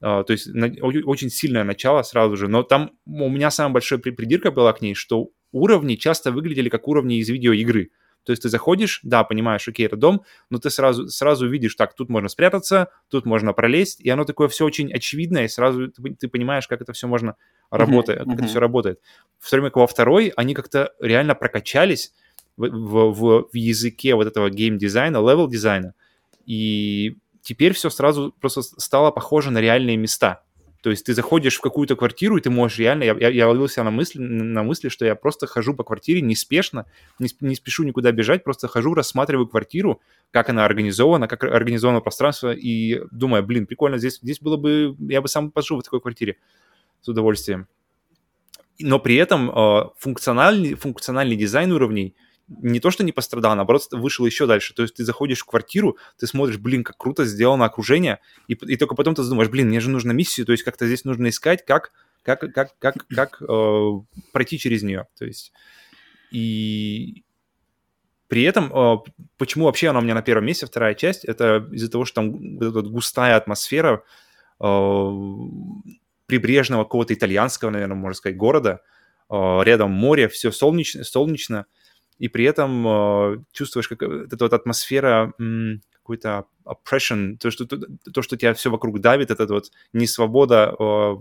то 0.00 0.26
есть 0.28 0.48
очень 0.48 1.30
сильное 1.30 1.64
начало 1.64 2.02
сразу 2.02 2.36
же, 2.36 2.48
но 2.48 2.62
там 2.62 2.92
у 3.06 3.28
меня 3.28 3.50
самая 3.50 3.74
большая 3.74 3.98
придирка 3.98 4.50
была 4.50 4.72
к 4.72 4.80
ней, 4.80 4.94
что 4.94 5.30
уровни 5.52 5.94
часто 5.96 6.32
выглядели 6.32 6.68
как 6.68 6.86
уровни 6.88 7.18
из 7.18 7.28
видеоигры. 7.28 7.90
То 8.24 8.32
есть 8.32 8.42
ты 8.42 8.48
заходишь, 8.48 9.00
да, 9.04 9.22
понимаешь, 9.22 9.68
окей, 9.68 9.86
это 9.86 9.96
дом, 9.96 10.24
но 10.50 10.58
ты 10.58 10.68
сразу, 10.68 11.08
сразу 11.08 11.48
видишь, 11.48 11.76
так, 11.76 11.94
тут 11.94 12.08
можно 12.08 12.28
спрятаться, 12.28 12.88
тут 13.08 13.24
можно 13.24 13.52
пролезть, 13.52 14.00
и 14.00 14.10
оно 14.10 14.24
такое 14.24 14.48
все 14.48 14.64
очень 14.64 14.92
очевидное, 14.92 15.44
и 15.44 15.48
сразу 15.48 15.88
ты, 15.92 16.14
ты 16.14 16.28
понимаешь, 16.28 16.66
как 16.66 16.80
это 16.80 16.92
все 16.92 17.06
можно 17.06 17.36
работать, 17.70 18.18
как 18.18 18.34
это 18.34 18.46
все 18.46 18.58
работает. 18.58 19.00
В 19.38 19.48
то 19.48 19.56
время 19.56 19.70
как 19.70 19.76
во 19.76 19.86
второй 19.86 20.32
они 20.36 20.54
как-то 20.54 20.92
реально 21.00 21.36
прокачались, 21.36 22.12
в, 22.56 22.68
в, 22.68 23.48
в 23.52 23.56
языке 23.56 24.14
вот 24.14 24.26
этого 24.26 24.50
гейм-дизайна, 24.50 25.18
level 25.18 25.47
дизайна. 25.47 25.94
И 26.46 27.16
теперь 27.46 27.74
все 27.74 27.90
сразу 27.90 28.34
просто 28.40 28.62
стало 28.62 29.12
похоже 29.12 29.52
на 29.52 29.60
реальные 29.60 29.96
места. 29.96 30.42
То 30.82 30.90
есть 30.90 31.06
ты 31.06 31.14
заходишь 31.14 31.56
в 31.56 31.60
какую-то 31.60 31.94
квартиру, 31.96 32.36
и 32.36 32.40
ты 32.40 32.50
можешь 32.50 32.78
реально... 32.78 33.04
Я, 33.04 33.16
я, 33.18 33.28
я 33.28 33.48
ловился 33.48 33.82
на 33.84 33.90
мысли, 33.90 34.18
на 34.18 34.62
мысли, 34.62 34.88
что 34.88 35.04
я 35.04 35.14
просто 35.14 35.46
хожу 35.46 35.72
по 35.74 35.84
квартире 35.84 36.20
неспешно, 36.22 36.86
не, 37.18 37.28
не 37.40 37.54
спешу 37.54 37.84
никуда 37.84 38.10
бежать, 38.12 38.42
просто 38.42 38.68
хожу, 38.68 38.94
рассматриваю 38.94 39.46
квартиру, 39.46 40.00
как 40.32 40.48
она 40.48 40.64
организована, 40.64 41.28
как 41.28 41.44
организовано 41.44 42.00
пространство, 42.00 42.52
и 42.52 43.00
думаю, 43.12 43.44
блин, 43.44 43.66
прикольно, 43.66 43.98
здесь, 43.98 44.18
здесь 44.22 44.40
было 44.40 44.56
бы... 44.56 44.96
Я 44.98 45.22
бы 45.22 45.28
сам 45.28 45.50
пожил 45.52 45.78
в 45.78 45.82
такой 45.84 46.00
квартире 46.00 46.36
с 47.00 47.08
удовольствием. 47.08 47.68
Но 48.80 48.98
при 48.98 49.16
этом 49.16 49.50
э, 49.50 49.90
функциональный, 49.98 50.74
функциональный 50.74 51.36
дизайн 51.36 51.72
уровней— 51.72 52.16
не 52.48 52.80
то, 52.80 52.90
что 52.90 53.04
не 53.04 53.12
пострадал, 53.12 53.52
а 53.52 53.56
наоборот, 53.56 53.88
вышел 53.92 54.24
еще 54.26 54.46
дальше. 54.46 54.74
То 54.74 54.82
есть 54.82 54.94
ты 54.94 55.04
заходишь 55.04 55.40
в 55.40 55.46
квартиру, 55.46 55.96
ты 56.18 56.26
смотришь, 56.26 56.58
блин, 56.58 56.84
как 56.84 56.96
круто 56.96 57.24
сделано 57.24 57.64
окружение, 57.64 58.20
и, 58.48 58.54
и 58.54 58.76
только 58.76 58.94
потом 58.94 59.14
ты 59.14 59.22
думаешь, 59.24 59.50
блин, 59.50 59.68
мне 59.68 59.80
же 59.80 59.90
нужно 59.90 60.12
миссию, 60.12 60.46
то 60.46 60.52
есть 60.52 60.64
как-то 60.64 60.86
здесь 60.86 61.04
нужно 61.04 61.28
искать, 61.28 61.64
как, 61.64 61.92
как, 62.22 62.40
как, 62.52 62.78
как, 62.78 63.06
как 63.08 63.42
э, 63.42 63.90
пройти 64.32 64.58
через 64.58 64.82
нее. 64.82 65.06
То 65.18 65.24
есть 65.24 65.52
и 66.30 67.24
при 68.28 68.42
этом, 68.42 68.72
э, 68.72 68.96
почему 69.38 69.66
вообще 69.66 69.88
она 69.88 70.00
у 70.00 70.02
меня 70.02 70.14
на 70.14 70.22
первом 70.22 70.46
месте, 70.46 70.66
вторая 70.66 70.94
часть, 70.94 71.24
это 71.24 71.68
из-за 71.72 71.90
того, 71.90 72.04
что 72.04 72.16
там 72.16 72.32
вот 72.32 72.62
эта 72.62 72.88
густая 72.88 73.36
атмосфера 73.36 74.02
э, 74.60 75.10
прибрежного 76.26 76.84
какого-то 76.84 77.14
итальянского, 77.14 77.70
наверное, 77.70 77.96
можно 77.96 78.14
сказать, 78.14 78.36
города, 78.36 78.82
э, 79.30 79.60
рядом 79.62 79.92
море, 79.92 80.28
все 80.28 80.50
солнечно, 80.50 81.04
солнечно, 81.04 81.66
и 82.18 82.28
при 82.28 82.44
этом 82.44 82.86
э, 82.86 83.38
чувствуешь 83.52 83.88
как 83.88 84.02
э, 84.02 84.26
эта 84.30 84.44
вот 84.44 84.52
атмосфера 84.52 85.32
какой-то 85.92 86.44
oppression, 86.64 87.36
то 87.36 87.50
что, 87.50 87.66
то, 87.66 87.78
то, 88.12 88.22
что 88.22 88.36
тебя 88.36 88.54
все 88.54 88.70
вокруг 88.70 89.00
давит, 89.00 89.30
это 89.30 89.46
вот 89.46 89.72
несвобода 89.92 90.74
э, 90.78 91.16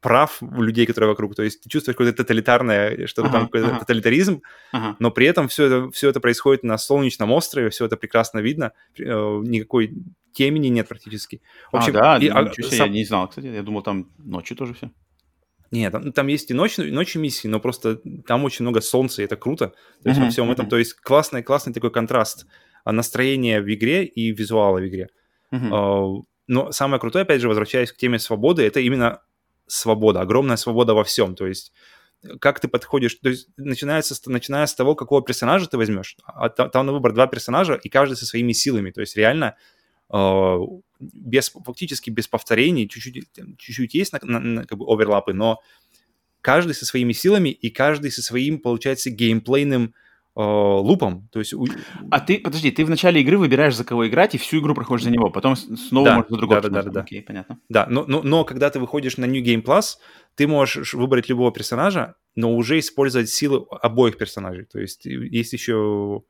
прав 0.00 0.38
людей, 0.40 0.86
которые 0.86 1.10
вокруг. 1.10 1.34
То 1.34 1.42
есть 1.42 1.62
ты 1.62 1.68
чувствуешь 1.68 1.96
какое-то 1.96 2.16
тоталитарное, 2.22 3.06
что-то 3.06 3.28
ага, 3.28 3.38
там, 3.38 3.46
какой-то 3.46 3.68
ага. 3.68 3.78
тоталитаризм, 3.80 4.42
ага. 4.72 4.96
но 4.98 5.10
при 5.10 5.26
этом 5.26 5.48
все 5.48 5.64
это, 5.64 5.90
все 5.90 6.08
это 6.08 6.20
происходит 6.20 6.62
на 6.62 6.78
солнечном 6.78 7.32
острове, 7.32 7.68
все 7.70 7.84
это 7.84 7.96
прекрасно 7.96 8.38
видно, 8.38 8.72
э, 8.98 9.02
никакой 9.02 9.92
темени 10.32 10.68
нет 10.68 10.88
практически. 10.88 11.42
В 11.72 11.76
общем, 11.76 11.96
а, 11.96 12.18
да, 12.18 12.18
и, 12.18 12.28
а, 12.28 12.50
сам... 12.62 12.86
я 12.86 12.88
не 12.88 13.04
знал, 13.04 13.28
кстати, 13.28 13.46
я 13.46 13.62
думал, 13.62 13.82
там 13.82 14.10
ночью 14.18 14.56
тоже 14.56 14.74
все. 14.74 14.90
Нет, 15.70 15.92
там, 15.92 16.12
там 16.12 16.26
есть 16.28 16.50
и 16.50 16.54
ночь, 16.54 16.78
и 16.78 16.90
ночью 16.90 17.20
миссии, 17.20 17.48
но 17.48 17.60
просто 17.60 18.00
там 18.26 18.44
очень 18.44 18.64
много 18.64 18.80
солнца, 18.80 19.22
и 19.22 19.24
это 19.24 19.36
круто. 19.36 19.72
То 20.02 20.08
есть 20.08 20.20
uh-huh, 20.20 20.24
во 20.24 20.30
всем 20.30 20.48
uh-huh. 20.48 20.52
этом, 20.52 20.68
то 20.68 20.78
есть 20.78 20.94
классный, 20.94 21.42
классный 21.42 21.72
такой 21.72 21.90
контраст 21.90 22.46
а, 22.84 22.92
настроения 22.92 23.60
в 23.60 23.72
игре 23.72 24.04
и 24.04 24.30
визуала 24.32 24.78
в 24.78 24.86
игре. 24.86 25.08
Uh-huh. 25.52 26.22
Но 26.48 26.70
самое 26.70 27.00
крутое, 27.00 27.24
опять 27.24 27.40
же, 27.40 27.48
возвращаясь 27.48 27.90
к 27.90 27.96
теме 27.96 28.18
свободы, 28.18 28.62
это 28.62 28.80
именно 28.80 29.22
свобода, 29.66 30.20
огромная 30.20 30.56
свобода 30.56 30.94
во 30.94 31.02
всем. 31.02 31.34
То 31.34 31.46
есть 31.46 31.72
как 32.40 32.60
ты 32.60 32.68
подходишь, 32.68 33.14
то 33.16 33.28
есть 33.28 33.48
начинается, 33.56 34.14
начиная 34.26 34.66
с 34.66 34.74
того, 34.74 34.94
какого 34.94 35.22
персонажа 35.22 35.68
ты 35.68 35.76
возьмешь. 35.76 36.16
А 36.24 36.48
там 36.48 36.86
на 36.86 36.92
выбор 36.92 37.12
два 37.12 37.26
персонажа, 37.26 37.74
и 37.74 37.88
каждый 37.88 38.16
со 38.16 38.26
своими 38.26 38.52
силами. 38.52 38.90
То 38.90 39.00
есть 39.00 39.16
реально 39.16 39.48
а, 39.48 39.54
без, 40.08 41.50
фактически 41.50 42.10
без 42.10 42.28
повторений, 42.28 42.88
чуть-чуть, 42.88 43.28
чуть-чуть 43.58 43.94
есть 43.94 44.12
на, 44.12 44.20
на, 44.22 44.40
на, 44.40 44.64
как 44.64 44.78
бы 44.78 44.86
оверлапы, 44.86 45.32
но 45.32 45.60
каждый 46.40 46.74
со 46.74 46.86
своими 46.86 47.12
силами 47.12 47.48
и 47.48 47.70
каждый 47.70 48.10
со 48.10 48.22
своим, 48.22 48.60
получается, 48.60 49.10
геймплейным 49.10 49.94
э, 50.36 50.40
лупом. 50.40 51.28
То 51.32 51.40
есть... 51.40 51.54
А 52.10 52.20
ты, 52.20 52.38
подожди, 52.38 52.70
ты 52.70 52.84
в 52.84 52.90
начале 52.90 53.20
игры 53.20 53.36
выбираешь, 53.36 53.74
за 53.74 53.84
кого 53.84 54.06
играть, 54.06 54.34
и 54.34 54.38
всю 54.38 54.60
игру 54.60 54.74
проходишь 54.74 55.04
за 55.04 55.10
него, 55.10 55.30
потом 55.30 55.56
снова 55.56 56.06
да, 56.06 56.14
можешь 56.16 56.30
за 56.30 56.36
другого. 56.36 56.60
Да, 56.60 56.68
да, 56.68 56.82
да, 56.82 56.90
да. 56.90 57.00
Окей, 57.00 57.20
понятно. 57.22 57.58
Да, 57.68 57.86
но, 57.90 58.04
но, 58.06 58.22
но 58.22 58.44
когда 58.44 58.70
ты 58.70 58.78
выходишь 58.78 59.16
на 59.16 59.24
New 59.24 59.42
Game 59.42 59.62
Plus, 59.62 59.96
ты 60.36 60.46
можешь 60.46 60.94
выбрать 60.94 61.28
любого 61.28 61.50
персонажа, 61.50 62.14
но 62.36 62.54
уже 62.54 62.78
использовать 62.78 63.28
силы 63.28 63.66
обоих 63.82 64.16
персонажей. 64.16 64.66
То 64.66 64.78
есть 64.78 65.04
есть 65.04 65.52
еще 65.52 66.22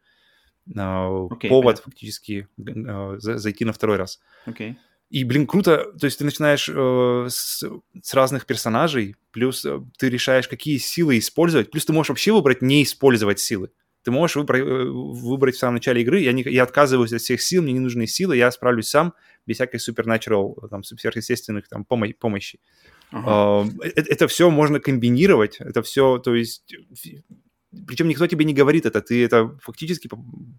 okay, 0.69 1.49
повод 1.49 1.77
понятно. 1.77 1.83
фактически 1.85 2.49
uh, 2.59 3.19
зайти 3.19 3.65
на 3.65 3.73
второй 3.73 3.97
раз. 3.97 4.21
Okay. 4.47 4.77
И, 5.09 5.23
блин, 5.23 5.47
круто, 5.47 5.93
то 5.99 6.07
есть 6.07 6.19
ты 6.19 6.25
начинаешь 6.25 6.69
э, 6.69 7.27
с, 7.29 7.65
с 8.03 8.15
разных 8.15 8.45
персонажей, 8.45 9.15
плюс 9.31 9.65
э, 9.65 9.81
ты 9.99 10.09
решаешь, 10.09 10.49
какие 10.49 10.79
силы 10.79 11.19
использовать, 11.19 11.71
плюс 11.71 11.85
ты 11.85 11.93
можешь 11.93 12.09
вообще 12.09 12.33
выбрать 12.33 12.61
не 12.61 12.83
использовать 12.83 13.39
силы. 13.39 13.71
Ты 14.03 14.11
можешь 14.11 14.35
выбрать, 14.35 14.63
э, 14.63 14.85
выбрать 14.85 15.55
в 15.55 15.59
самом 15.59 15.75
начале 15.75 16.03
игры, 16.03 16.21
я, 16.21 16.33
не, 16.33 16.43
я 16.43 16.65
отказываюсь 16.65 17.13
от 17.13 17.21
всех 17.21 17.41
сил, 17.41 17.63
мне 17.63 17.73
не 17.73 17.79
нужны 17.79 18.09
силы, 18.09 18.37
я 18.37 18.51
справлюсь 18.51 18.89
сам, 18.89 19.15
без 19.47 19.57
всякой 19.57 19.79
supernatural, 19.79 20.69
там, 20.69 20.83
сверхъестественных 20.83 21.69
там, 21.69 21.87
помо- 21.89 22.15
помощи. 22.19 22.59
Uh-huh. 23.13 23.71
Э, 23.81 23.89
это, 23.95 24.11
это 24.11 24.27
все 24.27 24.51
можно 24.51 24.81
комбинировать, 24.81 25.59
это 25.61 25.83
все, 25.83 26.19
то 26.19 26.35
есть 26.35 26.75
причем 27.87 28.09
никто 28.09 28.27
тебе 28.27 28.45
не 28.45 28.55
говорит 28.55 28.87
это, 28.87 29.01
ты 29.01 29.25
это 29.25 29.57
фактически 29.63 30.09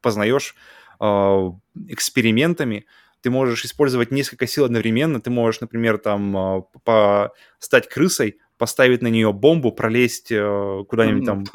познаешь 0.02 0.56
э, 1.00 1.52
экспериментами, 1.88 2.86
ты 3.22 3.30
можешь 3.30 3.66
использовать 3.66 4.12
несколько 4.12 4.48
сил 4.48 4.66
одновременно, 4.66 5.20
ты 5.20 5.30
можешь, 5.30 5.62
например, 5.62 5.98
там 5.98 6.38
э, 6.38 6.62
по... 6.84 7.32
стать 7.60 7.90
крысой, 7.90 8.38
поставить 8.58 9.02
на 9.02 9.08
нее 9.08 9.32
бомбу, 9.34 9.72
пролезть 9.72 10.32
э, 10.32 10.84
куда-нибудь 10.88 11.26
там. 11.26 11.46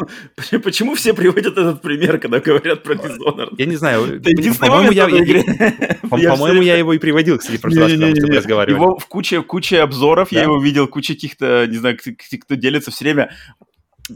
Почему 0.62 0.94
все 0.94 1.14
приводят 1.14 1.58
этот 1.58 1.82
пример, 1.82 2.18
когда 2.18 2.40
говорят 2.40 2.82
про 2.82 2.94
Dishonored? 2.94 3.54
Я 3.58 3.66
не 3.66 3.76
знаю. 3.76 4.22
Момент 4.60 4.94
я, 4.94 5.06
По-моему, 6.08 6.62
я 6.62 6.76
его 6.76 6.92
и 6.92 6.98
приводил, 6.98 7.38
кстати, 7.38 7.56
в 7.56 7.60
прошлый 7.60 7.82
раз, 7.82 7.92
когда 7.92 8.26
мы 8.26 8.36
разговаривали. 8.36 8.80
Его 8.80 8.98
в 8.98 9.06
куче, 9.06 9.42
куче 9.42 9.80
обзоров, 9.80 10.32
я 10.32 10.42
его 10.42 10.62
видел, 10.62 10.86
куча 10.86 11.14
каких-то, 11.14 11.66
не 11.66 11.76
знаю, 11.76 11.98
кто 11.98 12.54
делится 12.54 12.90
все 12.90 13.04
время. 13.04 13.32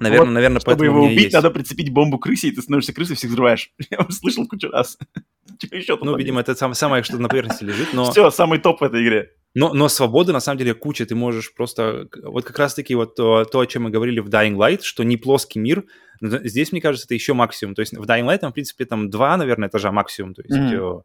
Наверное, 0.01 0.27
вот, 0.27 0.33
наверное, 0.33 0.61
чтобы 0.61 0.85
его 0.85 1.05
убить, 1.05 1.25
есть. 1.25 1.35
надо 1.35 1.51
прицепить 1.51 1.91
бомбу 1.91 2.19
крысе, 2.19 2.49
и 2.49 2.51
ты 2.51 2.63
становишься 2.63 2.93
крысой, 2.93 3.17
всех 3.17 3.31
взрываешь. 3.31 3.71
Я 3.91 3.99
уже 3.99 4.13
слышал 4.13 4.47
кучу 4.47 4.69
раз. 4.69 4.99
Типа 5.59 5.75
еще 5.75 5.99
Ну, 6.01 6.17
видимо, 6.17 6.41
это 6.41 6.55
сам, 6.55 6.75
самое, 6.75 7.03
что 7.03 7.19
на 7.19 7.29
поверхности 7.29 7.65
лежит, 7.65 7.93
но... 7.93 8.11
Все, 8.11 8.31
самый 8.31 8.59
топ 8.59 8.81
в 8.81 8.85
этой 8.85 9.03
игре. 9.03 9.31
Но, 9.55 9.73
но 9.73 9.89
свободы, 9.89 10.33
на 10.33 10.41
самом 10.41 10.59
деле, 10.59 10.75
куча. 10.75 11.07
Ты 11.07 11.15
можешь 11.15 11.55
просто... 11.55 12.09
Вот 12.25 12.45
как 12.45 12.59
раз-таки 12.59 12.95
вот 12.95 13.15
то, 13.15 13.45
то, 13.45 13.61
о 13.61 13.67
чем 13.67 13.85
мы 13.85 13.91
говорили 13.91 14.21
в 14.21 14.29
Dying 14.29 14.55
Light, 14.55 14.81
что 14.83 15.03
не 15.03 15.17
плоский 15.17 15.59
мир, 15.59 15.85
здесь, 16.21 16.73
мне 16.73 16.81
кажется, 16.81 17.07
это 17.07 17.15
еще 17.15 17.33
максимум. 17.33 17.75
То 17.75 17.81
есть 17.81 17.97
в 17.97 18.03
Dying 18.03 18.27
Light, 18.27 18.39
там, 18.39 18.51
в 18.51 18.55
принципе, 18.55 18.85
там 18.85 19.09
два, 19.09 19.37
наверное, 19.37 19.69
этажа 19.69 19.93
максимум. 19.93 20.35
То 20.35 20.43
есть 20.43 20.57
mm-hmm 20.57 21.01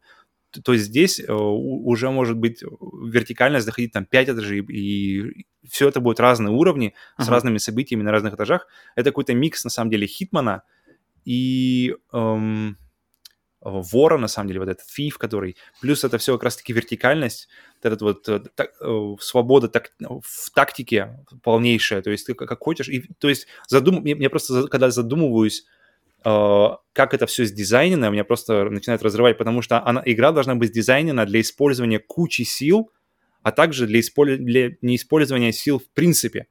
то 0.60 0.76
здесь 0.76 1.20
э, 1.20 1.32
уже 1.32 2.10
может 2.10 2.36
быть 2.36 2.62
вертикально 2.62 3.60
заходить 3.60 3.92
там 3.92 4.04
5 4.04 4.28
этажей, 4.30 4.60
и 4.60 5.46
все 5.68 5.88
это 5.88 6.00
будут 6.00 6.20
разные 6.20 6.52
уровни 6.52 6.94
uh-huh. 7.18 7.24
с 7.24 7.28
разными 7.28 7.58
событиями 7.58 8.02
на 8.02 8.12
разных 8.12 8.34
этажах. 8.34 8.66
Это 8.96 9.10
какой-то 9.10 9.34
микс, 9.34 9.64
на 9.64 9.70
самом 9.70 9.90
деле, 9.90 10.06
Хитмана 10.06 10.62
и... 11.24 11.94
Эм, 12.12 12.76
вора, 13.64 14.18
на 14.18 14.28
самом 14.28 14.48
деле, 14.48 14.60
вот 14.60 14.68
этот 14.68 14.84
thief, 14.86 15.12
который... 15.18 15.56
Плюс 15.80 16.04
это 16.04 16.18
все 16.18 16.32
как 16.32 16.44
раз-таки 16.44 16.72
вертикальность, 16.72 17.48
вот 17.82 17.92
эта 17.92 18.04
вот 18.04 18.28
э, 18.28 18.40
так, 18.54 18.72
э, 18.80 19.14
свобода 19.20 19.68
так, 19.68 19.92
в 20.00 20.50
тактике 20.52 21.24
полнейшая, 21.42 22.02
то 22.02 22.10
есть 22.10 22.26
ты 22.26 22.34
как, 22.34 22.48
как 22.48 22.58
хочешь. 22.60 22.88
И, 22.88 23.02
то 23.18 23.28
есть 23.28 23.46
задум... 23.68 24.00
мне, 24.00 24.14
мне 24.14 24.28
просто, 24.28 24.66
когда 24.66 24.90
задумываюсь, 24.90 25.60
э, 25.60 25.81
как 26.24 27.14
это 27.14 27.26
все 27.26 27.44
сдизайнено, 27.44 28.10
меня 28.10 28.24
просто 28.24 28.64
начинает 28.70 29.02
разрывать, 29.02 29.38
потому 29.38 29.62
что 29.62 29.84
она, 29.84 30.02
игра 30.04 30.32
должна 30.32 30.54
быть 30.54 30.70
сдизайнена 30.70 31.26
для 31.26 31.40
использования 31.40 31.98
кучи 31.98 32.42
сил, 32.42 32.90
а 33.42 33.52
также 33.52 33.86
для, 33.86 34.00
использ... 34.00 34.38
для 34.38 34.72
неиспользования 34.82 35.52
сил 35.52 35.78
в 35.78 35.88
принципе. 35.90 36.46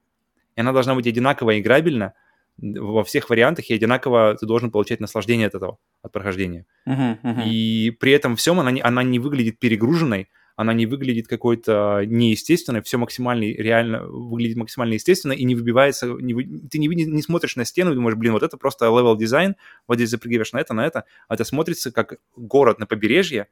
И 0.56 0.60
она 0.60 0.72
должна 0.72 0.94
быть 0.94 1.06
одинаково 1.06 1.58
играбельна, 1.58 2.14
во 2.58 3.02
всех 3.02 3.30
вариантах, 3.30 3.70
и 3.70 3.74
одинаково 3.74 4.36
ты 4.38 4.46
должен 4.46 4.70
получать 4.70 5.00
наслаждение 5.00 5.46
от 5.46 5.54
этого, 5.54 5.78
от 6.02 6.12
прохождения. 6.12 6.66
Uh-huh, 6.86 7.18
uh-huh. 7.22 7.48
И 7.48 7.90
при 7.90 8.12
этом 8.12 8.36
всем 8.36 8.60
она 8.60 8.70
не, 8.70 8.80
она 8.80 9.02
не 9.02 9.18
выглядит 9.18 9.58
перегруженной, 9.58 10.28
она 10.62 10.72
не 10.72 10.86
выглядит 10.86 11.28
какой-то 11.28 12.02
неестественной, 12.06 12.82
все 12.82 12.96
максимально 12.96 13.44
реально 13.44 14.04
выглядит 14.06 14.56
максимально 14.56 14.94
естественно 14.94 15.32
и 15.32 15.44
не 15.44 15.54
выбивается, 15.54 16.06
не, 16.06 16.34
ты 16.68 16.78
не, 16.78 16.88
не 16.88 17.22
смотришь 17.22 17.56
на 17.56 17.64
стену 17.64 17.92
и 17.92 17.94
думаешь, 17.94 18.16
блин, 18.16 18.32
вот 18.32 18.42
это 18.42 18.56
просто 18.56 18.86
level 18.86 19.16
дизайн, 19.16 19.56
вот 19.86 19.96
здесь 19.96 20.10
запрыгиваешь 20.10 20.52
на 20.52 20.58
это, 20.58 20.74
на 20.74 20.86
это, 20.86 21.04
а 21.28 21.34
это 21.34 21.44
смотрится 21.44 21.92
как 21.92 22.18
город 22.36 22.78
на 22.78 22.86
побережье 22.86 23.48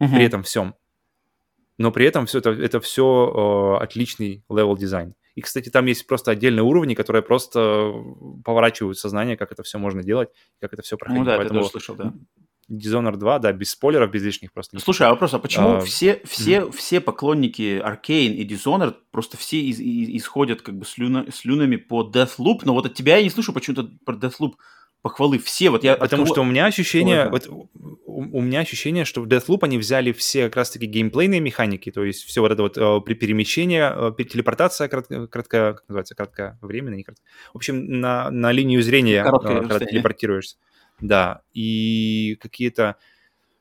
uh-huh. 0.00 0.14
при 0.14 0.24
этом 0.24 0.42
всем. 0.42 0.74
Но 1.78 1.92
при 1.92 2.06
этом 2.06 2.26
все 2.26 2.38
это, 2.38 2.50
это 2.50 2.80
все 2.80 3.76
э, 3.78 3.82
отличный 3.82 4.44
level 4.50 4.76
дизайн. 4.76 5.14
И, 5.36 5.40
кстати, 5.40 5.68
там 5.68 5.86
есть 5.86 6.04
просто 6.08 6.32
отдельные 6.32 6.64
уровни, 6.64 6.94
которые 6.94 7.22
просто 7.22 7.92
поворачивают 8.44 8.98
сознание, 8.98 9.36
как 9.36 9.52
это 9.52 9.62
все 9.62 9.78
можно 9.78 10.02
делать, 10.02 10.30
как 10.60 10.72
это 10.72 10.82
все 10.82 10.96
проходит. 10.96 11.20
Ну 11.20 11.24
да, 11.24 11.36
Поэтому... 11.36 11.60
ты 11.60 11.62
тоже 11.62 11.70
слышал, 11.70 11.94
да. 11.94 12.12
Dishonored 12.70 13.16
2, 13.16 13.38
да, 13.38 13.52
без 13.52 13.70
спойлеров, 13.70 14.10
без 14.10 14.22
лишних 14.22 14.52
просто. 14.52 14.78
Слушай, 14.78 15.06
а 15.06 15.10
вопрос, 15.10 15.34
а 15.34 15.38
почему 15.38 15.76
а, 15.76 15.80
все, 15.80 16.20
все, 16.24 16.58
мм. 16.58 16.72
все 16.72 17.00
поклонники 17.00 17.80
Arcane 17.82 18.34
и 18.34 18.46
Dishonored 18.46 18.94
просто 19.10 19.36
все 19.36 19.60
из, 19.60 19.80
из, 19.80 20.08
исходят 20.22 20.62
как 20.62 20.78
бы 20.78 20.84
слюна, 20.84 21.26
слюнами 21.32 21.76
по 21.76 22.02
Deathloop, 22.02 22.60
но 22.64 22.74
вот 22.74 22.86
от 22.86 22.94
тебя 22.94 23.16
я 23.16 23.22
не 23.22 23.30
слышу 23.30 23.52
почему-то 23.52 23.90
про 24.04 24.14
Deathloop 24.16 24.52
похвалы 25.02 25.38
все. 25.38 25.70
Вот 25.70 25.84
я 25.84 25.96
Потому 25.96 26.24
кого... 26.24 26.34
что 26.34 26.42
у 26.42 26.44
меня 26.44 26.66
ощущение, 26.66 27.28
вот, 27.28 27.46
у, 27.48 27.68
у 28.38 28.42
меня 28.42 28.60
ощущение, 28.60 29.04
что 29.04 29.20
в 29.22 29.26
Deathloop 29.26 29.60
они 29.62 29.78
взяли 29.78 30.12
все 30.12 30.44
как 30.44 30.56
раз-таки 30.56 30.86
геймплейные 30.86 31.40
механики, 31.40 31.90
то 31.90 32.04
есть 32.04 32.24
все 32.24 32.40
вот 32.40 32.52
это 32.52 32.62
вот 32.62 32.76
э, 32.76 33.00
при 33.04 33.14
перемещении, 33.14 33.80
э, 33.80 34.24
телепортация 34.24 34.88
кратко, 34.88 35.26
кратко, 35.28 35.74
как 35.74 35.88
называется, 35.88 36.14
кратковременно, 36.14 36.94
не 36.94 37.04
кратко. 37.04 37.22
В 37.52 37.56
общем, 37.56 38.00
на, 38.00 38.30
на 38.30 38.52
линию 38.52 38.82
зрения, 38.82 39.24
э, 39.24 39.30
когда 39.68 39.80
телепортируешься. 39.80 40.56
Да, 41.00 41.42
и 41.52 42.36
какие-то... 42.40 42.96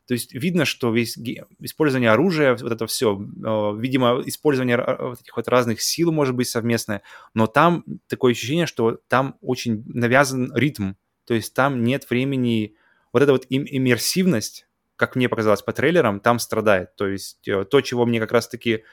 То 0.08 0.14
есть 0.14 0.34
видно, 0.34 0.64
что 0.64 0.94
весь 0.94 1.18
использование 1.60 2.12
оружия, 2.12 2.56
вот 2.56 2.72
это 2.72 2.88
все, 2.88 3.20
э, 3.20 3.78
видимо, 3.78 4.22
использование 4.26 4.78
вот 4.78 5.20
этих 5.20 5.36
вот 5.36 5.48
разных 5.50 5.82
сил 5.82 6.14
может 6.14 6.34
быть 6.34 6.48
совместное, 6.48 7.02
но 7.34 7.46
там 7.46 7.84
такое 8.08 8.32
ощущение, 8.32 8.68
что 8.68 9.00
там 9.10 9.36
очень 9.42 9.84
навязан 9.86 10.56
ритм, 10.56 10.94
то 11.26 11.34
есть 11.34 11.54
там 11.54 11.84
нет 11.84 12.10
времени, 12.10 12.76
вот 13.12 13.22
эта 13.22 13.34
вот 13.34 13.46
им 13.50 13.66
иммерсивность, 13.70 14.66
как 14.96 15.16
мне 15.18 15.28
показалось 15.28 15.62
по 15.62 15.74
трейлерам, 15.74 16.22
там 16.22 16.40
страдает. 16.40 16.96
То 16.96 17.08
есть 17.08 17.48
э, 17.48 17.66
то, 17.66 17.82
чего 17.82 18.06
мне 18.06 18.20
как 18.20 18.32
раз-таки... 18.32 18.84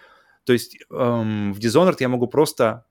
То 0.45 0.53
есть 0.53 0.77
эм, 0.91 1.55
в 1.55 1.59
Dishonored 1.59 1.97
я 2.01 2.09
могу 2.09 2.27
просто 2.27 2.85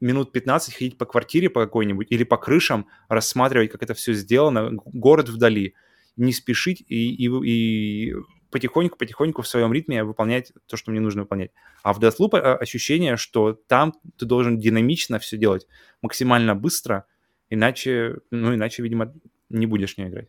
минут 0.00 0.32
15 0.32 0.74
ходить 0.74 0.98
по 0.98 1.06
квартире 1.06 1.50
по 1.50 1.64
какой-нибудь 1.64 2.06
или 2.10 2.24
по 2.24 2.36
крышам, 2.36 2.86
рассматривать, 3.08 3.70
как 3.70 3.82
это 3.82 3.94
все 3.94 4.12
сделано, 4.14 4.70
город 4.72 5.28
вдали, 5.28 5.74
не 6.16 6.32
спешить 6.32 6.82
и, 6.88 7.14
и, 7.14 7.28
и 7.28 8.14
потихоньку-потихоньку 8.50 9.42
в 9.42 9.48
своем 9.48 9.72
ритме 9.72 10.04
выполнять 10.04 10.52
то, 10.66 10.76
что 10.76 10.90
мне 10.90 11.00
нужно 11.00 11.22
выполнять. 11.22 11.50
А 11.82 11.92
в 11.92 12.00
Deathloop 12.00 12.36
э, 12.36 12.54
ощущение, 12.56 13.16
что 13.16 13.52
там 13.52 13.94
ты 14.18 14.26
должен 14.26 14.58
динамично 14.58 15.18
все 15.18 15.36
делать, 15.36 15.66
максимально 16.02 16.54
быстро– 16.54 17.04
Иначе, 17.50 18.18
ну, 18.30 18.54
иначе, 18.54 18.82
видимо, 18.82 19.12
не 19.48 19.66
будешь 19.66 19.98
не 19.98 20.06
играть. 20.06 20.28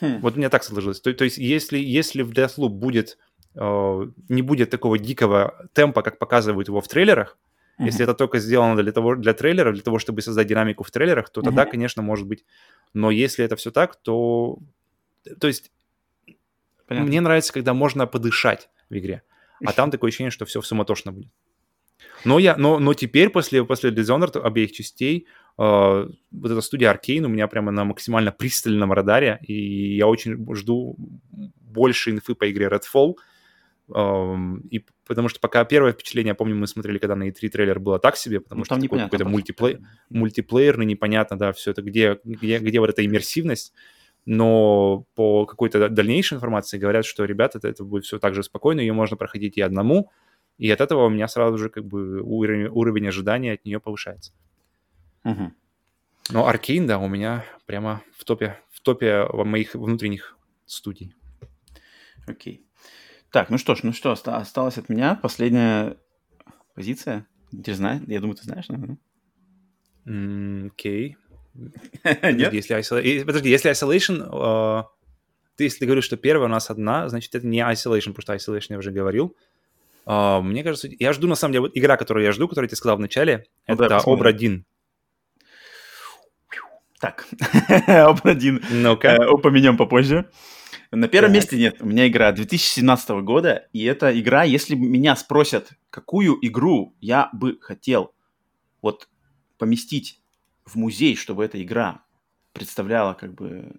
Хм. 0.00 0.20
Вот 0.20 0.34
у 0.34 0.38
меня 0.38 0.48
так 0.48 0.64
сложилось. 0.64 1.00
То, 1.00 1.12
то 1.12 1.24
есть, 1.24 1.36
если, 1.36 1.78
если 1.78 2.22
в 2.22 2.30
Deathloop 2.30 2.70
будет, 2.70 3.18
э, 3.54 4.06
не 4.28 4.42
будет 4.42 4.70
такого 4.70 4.98
дикого 4.98 5.68
темпа, 5.74 6.02
как 6.02 6.18
показывают 6.18 6.68
его 6.68 6.80
в 6.80 6.88
трейлерах, 6.88 7.38
uh-huh. 7.78 7.84
если 7.84 8.04
это 8.04 8.14
только 8.14 8.38
сделано 8.38 8.80
для 8.82 8.92
того, 8.92 9.14
для 9.14 9.32
трейлера, 9.32 9.72
для 9.72 9.82
того, 9.82 9.98
чтобы 9.98 10.22
создать 10.22 10.46
динамику 10.46 10.84
в 10.84 10.90
трейлерах, 10.90 11.30
то 11.30 11.42
тогда, 11.42 11.64
конечно, 11.66 12.02
может 12.02 12.26
быть. 12.26 12.44
Но 12.94 13.10
если 13.10 13.44
это 13.44 13.56
все 13.56 13.70
так, 13.70 13.96
то... 13.96 14.58
То 15.40 15.48
есть, 15.48 15.72
Понятно. 16.86 17.08
мне 17.08 17.20
нравится, 17.20 17.52
когда 17.52 17.74
можно 17.74 18.06
подышать 18.06 18.68
в 18.90 18.96
игре. 18.96 19.22
А 19.64 19.72
там 19.72 19.90
такое 19.90 20.08
ощущение, 20.08 20.30
что 20.30 20.44
все 20.44 20.62
суматошно 20.62 21.12
будет. 21.12 21.32
Но, 22.24 22.38
я, 22.38 22.56
но, 22.56 22.78
но 22.78 22.94
теперь, 22.94 23.30
после, 23.30 23.64
после 23.64 23.90
Dishonored 23.90 24.40
обеих 24.40 24.72
частей, 24.72 25.26
э, 25.58 25.62
вот 25.62 26.50
эта 26.50 26.60
студия 26.60 26.92
Arkane 26.92 27.24
у 27.24 27.28
меня 27.28 27.48
прямо 27.48 27.72
на 27.72 27.84
максимально 27.84 28.32
пристальном 28.32 28.92
радаре, 28.92 29.38
и 29.42 29.96
я 29.96 30.06
очень 30.06 30.54
жду 30.54 30.96
больше 31.60 32.10
инфы 32.10 32.34
по 32.34 32.50
игре 32.50 32.66
Redfall, 32.66 33.14
э, 33.14 33.35
и 33.88 34.84
потому 35.06 35.28
что 35.28 35.38
пока 35.38 35.64
первое 35.64 35.92
впечатление, 35.92 36.30
я 36.30 36.34
помню, 36.34 36.56
мы 36.56 36.66
смотрели, 36.66 36.98
когда 36.98 37.14
на 37.14 37.28
E3 37.28 37.48
трейлер 37.48 37.78
было 37.78 37.98
так 37.98 38.16
себе, 38.16 38.40
потому 38.40 38.60
ну, 38.60 38.64
что 38.64 38.74
там 38.74 38.88
какой-то 38.88 39.24
мультиплей... 39.24 39.78
мультиплеерный, 40.10 40.84
непонятно, 40.84 41.38
да, 41.38 41.52
все 41.52 41.70
это, 41.70 41.82
где, 41.82 42.18
где, 42.24 42.58
где 42.58 42.80
вот 42.80 42.90
эта 42.90 43.04
иммерсивность, 43.04 43.72
но 44.24 45.06
по 45.14 45.46
какой-то 45.46 45.88
дальнейшей 45.88 46.36
информации 46.36 46.78
говорят, 46.78 47.04
что, 47.04 47.24
ребята, 47.24 47.58
это, 47.58 47.68
это 47.68 47.84
будет 47.84 48.04
все 48.04 48.18
так 48.18 48.34
же 48.34 48.42
спокойно, 48.42 48.80
ее 48.80 48.92
можно 48.92 49.16
проходить 49.16 49.56
и 49.56 49.60
одному, 49.60 50.10
и 50.58 50.68
от 50.70 50.80
этого 50.80 51.06
у 51.06 51.10
меня 51.10 51.28
сразу 51.28 51.56
же 51.58 51.68
как 51.68 51.84
бы 51.84 52.20
уровень, 52.22 52.66
уровень 52.66 53.06
ожидания 53.06 53.52
от 53.52 53.64
нее 53.64 53.78
повышается. 53.78 54.32
Угу. 55.24 55.52
Но 56.30 56.48
Аркейн, 56.48 56.88
да, 56.88 56.98
у 56.98 57.08
меня 57.08 57.44
прямо 57.66 58.02
в 58.16 58.24
топе, 58.24 58.58
в 58.70 58.80
топе 58.80 59.28
моих 59.32 59.74
внутренних 59.74 60.36
студий. 60.64 61.14
Окей. 62.26 62.65
Так, 63.36 63.50
ну 63.50 63.58
что 63.58 63.74
ж, 63.74 63.80
ну 63.82 63.92
что, 63.92 64.12
осталось 64.12 64.78
от 64.78 64.88
меня 64.88 65.14
последняя 65.22 65.98
позиция. 66.74 67.26
Ты 67.62 67.74
знаешь, 67.74 68.00
я 68.06 68.18
думаю, 68.18 68.34
ты 68.34 68.44
знаешь, 68.44 68.66
наверное. 68.70 68.96
Окей. 70.68 71.18
Нет? 72.22 72.54
Если 72.54 72.74
isolation, 72.74 73.26
подожди, 73.26 73.50
если 73.50 73.70
Isolation, 73.70 74.26
uh, 74.30 74.84
ты 75.58 75.64
если 75.64 75.84
говоришь, 75.84 76.04
что 76.04 76.16
первая 76.16 76.48
у 76.48 76.50
нас 76.50 76.70
одна, 76.70 77.10
значит, 77.10 77.34
это 77.34 77.46
не 77.46 77.60
Isolation, 77.60 78.14
потому 78.14 78.22
что 78.22 78.52
Isolation 78.52 78.68
я 78.70 78.78
уже 78.78 78.90
говорил. 78.90 79.36
Uh, 80.06 80.40
мне 80.40 80.64
кажется, 80.64 80.88
я 80.98 81.12
жду, 81.12 81.28
на 81.28 81.34
самом 81.34 81.52
деле, 81.52 81.60
вот 81.60 81.72
игра, 81.74 81.98
которую 81.98 82.24
я 82.24 82.32
жду, 82.32 82.48
которую 82.48 82.64
я 82.64 82.68
тебе 82.68 82.78
сказал 82.78 82.96
в 82.96 83.00
начале, 83.00 83.44
ну, 83.68 83.74
это 83.74 83.88
да, 83.90 83.98
Obra 83.98 84.32
Dinn. 84.32 84.62
Так, 87.00 87.26
Obra 87.86 88.34
Dinn. 88.34 88.64
Ну-ка. 88.70 89.08
Э, 89.08 89.28
упомянем 89.28 89.76
попозже. 89.76 90.30
На 90.90 91.08
первом 91.08 91.30
так. 91.30 91.36
месте 91.36 91.56
нет, 91.56 91.80
у 91.80 91.86
меня 91.86 92.06
игра 92.06 92.32
2017 92.32 93.10
года, 93.22 93.68
и 93.72 93.84
эта 93.84 94.18
игра, 94.18 94.44
если 94.44 94.74
меня 94.74 95.16
спросят, 95.16 95.72
какую 95.90 96.38
игру 96.46 96.94
я 97.00 97.28
бы 97.32 97.58
хотел 97.60 98.14
вот 98.82 99.08
поместить 99.58 100.20
в 100.64 100.76
музей, 100.76 101.16
чтобы 101.16 101.44
эта 101.44 101.62
игра 101.62 102.04
представляла 102.52 103.14
как 103.14 103.34
бы 103.34 103.72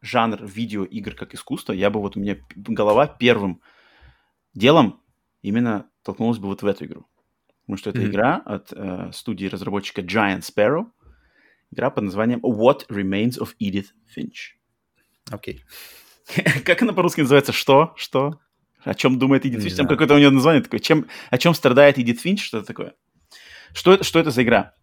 жанр 0.00 0.44
видеоигр 0.44 1.14
как 1.14 1.34
искусство, 1.34 1.72
я 1.72 1.90
бы 1.90 2.00
вот 2.00 2.16
у 2.16 2.20
меня 2.20 2.38
голова 2.54 3.06
первым 3.06 3.60
делом 4.54 5.00
именно 5.42 5.88
толкнулась 6.02 6.38
бы 6.38 6.48
вот 6.48 6.62
в 6.62 6.66
эту 6.66 6.86
игру. 6.86 7.06
Потому 7.62 7.76
что 7.78 7.90
это 7.90 8.00
mm-hmm. 8.00 8.10
игра 8.10 8.36
от 8.36 8.72
э, 8.72 9.10
студии 9.12 9.46
разработчика 9.46 10.00
Giant 10.00 10.40
Sparrow. 10.40 10.86
Игра 11.70 11.90
под 11.90 12.04
названием 12.04 12.40
What 12.40 12.88
Remains 12.88 13.38
of 13.38 13.50
Edith 13.60 13.88
Finch. 14.16 14.56
Окей. 15.30 15.56
Okay. 15.56 15.60
как 16.64 16.82
она 16.82 16.92
по-русски 16.92 17.20
называется? 17.20 17.52
Что? 17.52 17.94
Что? 17.96 18.38
О 18.84 18.94
чем 18.94 19.18
думает 19.18 19.44
Эдит 19.44 19.62
Финч? 19.62 19.74
Там 19.74 19.86
какое-то 19.88 20.14
у 20.14 20.18
нее 20.18 20.30
название 20.30 20.62
такое. 20.62 20.80
Чем, 20.80 21.06
о 21.30 21.38
чем 21.38 21.54
страдает 21.54 21.98
Эдит 21.98 22.20
Финч? 22.20 22.44
Что 22.44 22.58
это 22.58 22.66
такое? 22.66 22.94
Что, 23.72 23.94
это, 23.94 24.04
что 24.04 24.18
это 24.18 24.30
за 24.30 24.42
игра? 24.42 24.74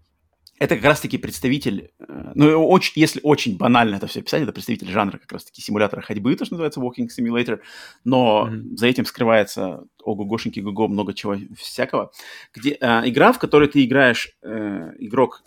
это 0.57 0.75
как 0.75 0.85
раз-таки 0.85 1.17
представитель, 1.17 1.91
э, 1.99 2.31
ну, 2.33 2.65
очень, 2.67 2.93
если 2.95 3.19
очень 3.23 3.57
банально 3.57 3.95
это 3.95 4.07
все 4.07 4.21
писать, 4.21 4.43
это 4.43 4.53
представитель 4.53 4.89
жанра 4.89 5.17
как 5.17 5.31
раз-таки 5.31 5.61
симулятора 5.61 6.01
ходьбы, 6.01 6.35
то, 6.35 6.45
что 6.45 6.55
называется 6.55 6.79
Walking 6.79 7.07
Simulator, 7.07 7.59
но 8.05 8.47
mm-hmm. 8.49 8.77
за 8.77 8.87
этим 8.87 9.05
скрывается 9.05 9.83
ого-гошеньки 10.01 10.61
го 10.61 10.87
много 10.87 11.13
чего 11.13 11.35
всякого, 11.57 12.11
где 12.53 12.77
э, 12.79 13.01
игра, 13.09 13.33
в 13.33 13.39
которой 13.39 13.67
ты 13.67 13.83
играешь, 13.83 14.29
э, 14.43 14.93
игрок 14.99 15.43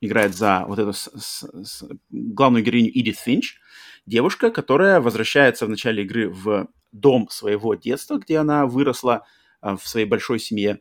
играет 0.00 0.34
за 0.36 0.64
вот 0.68 0.78
эту 0.78 0.92
с, 0.92 1.10
с, 1.16 1.42
с, 1.64 1.84
главную 2.10 2.64
героиню 2.64 2.90
Эдит 2.90 3.18
Финч, 3.18 3.58
девушка, 4.06 4.50
которая 4.50 5.00
возвращается 5.00 5.66
в 5.66 5.70
начале 5.70 6.02
игры 6.04 6.28
в 6.28 6.68
дом 6.92 7.28
своего 7.30 7.74
детства, 7.74 8.18
где 8.18 8.38
она 8.38 8.66
выросла 8.66 9.26
э, 9.62 9.76
в 9.76 9.86
своей 9.88 10.06
большой 10.06 10.38
семье, 10.38 10.80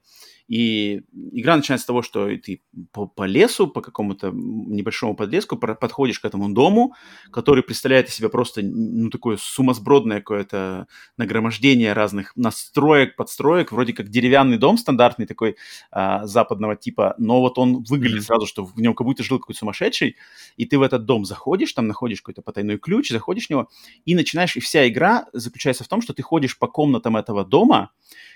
И 0.52 1.04
игра 1.32 1.56
начинается 1.56 1.84
с 1.84 1.88
того, 1.88 2.02
что 2.02 2.28
ты 2.38 2.62
по, 2.92 3.08
по 3.08 3.24
лесу, 3.24 3.68
по 3.68 3.80
какому-то 3.80 4.32
небольшому 4.34 5.16
подлеску 5.16 5.56
подходишь 5.56 6.20
к 6.20 6.26
этому 6.26 6.54
дому, 6.54 6.94
который 7.32 7.64
представляет 7.64 8.10
из 8.10 8.16
себя 8.16 8.28
просто 8.28 8.62
ну, 8.62 9.10
такое 9.10 9.38
сумасбродное 9.40 10.20
какое-то 10.20 10.88
нагромождение 11.16 11.94
разных 11.94 12.36
настроек, 12.36 13.16
подстроек, 13.16 13.72
вроде 13.72 13.94
как 13.94 14.10
деревянный 14.10 14.58
дом 14.58 14.78
стандартный 14.78 15.26
такой 15.26 15.56
а, 15.90 16.28
западного 16.28 16.76
типа, 16.76 17.16
но 17.18 17.40
вот 17.40 17.58
он 17.58 17.84
выглядит 17.84 18.24
mm-hmm. 18.24 18.26
сразу, 18.26 18.46
что 18.46 18.66
в 18.66 18.78
нем 18.78 18.94
как 18.94 19.08
будто 19.08 19.24
жил 19.24 19.40
какой-то 19.40 19.60
сумасшедший, 19.60 20.18
и 20.58 20.66
ты 20.66 20.78
в 20.78 20.82
этот 20.82 21.06
дом 21.06 21.24
заходишь, 21.24 21.72
там 21.72 21.88
находишь 21.88 22.22
какой-то 22.22 22.42
потайной 22.42 22.78
ключ, 22.78 23.10
заходишь 23.10 23.48
в 23.48 23.52
него 23.52 23.70
и 24.04 24.16
начинаешь, 24.16 24.58
и 24.58 24.60
вся 24.60 24.86
игра 24.90 25.28
заключается 25.32 25.86
в 25.86 25.88
том, 25.88 26.02
что 26.02 26.14
ты 26.14 26.22
ходишь 26.22 26.60
по 26.60 26.68
комнатам 26.68 27.16
этого 27.16 27.46
дома, 27.46 27.92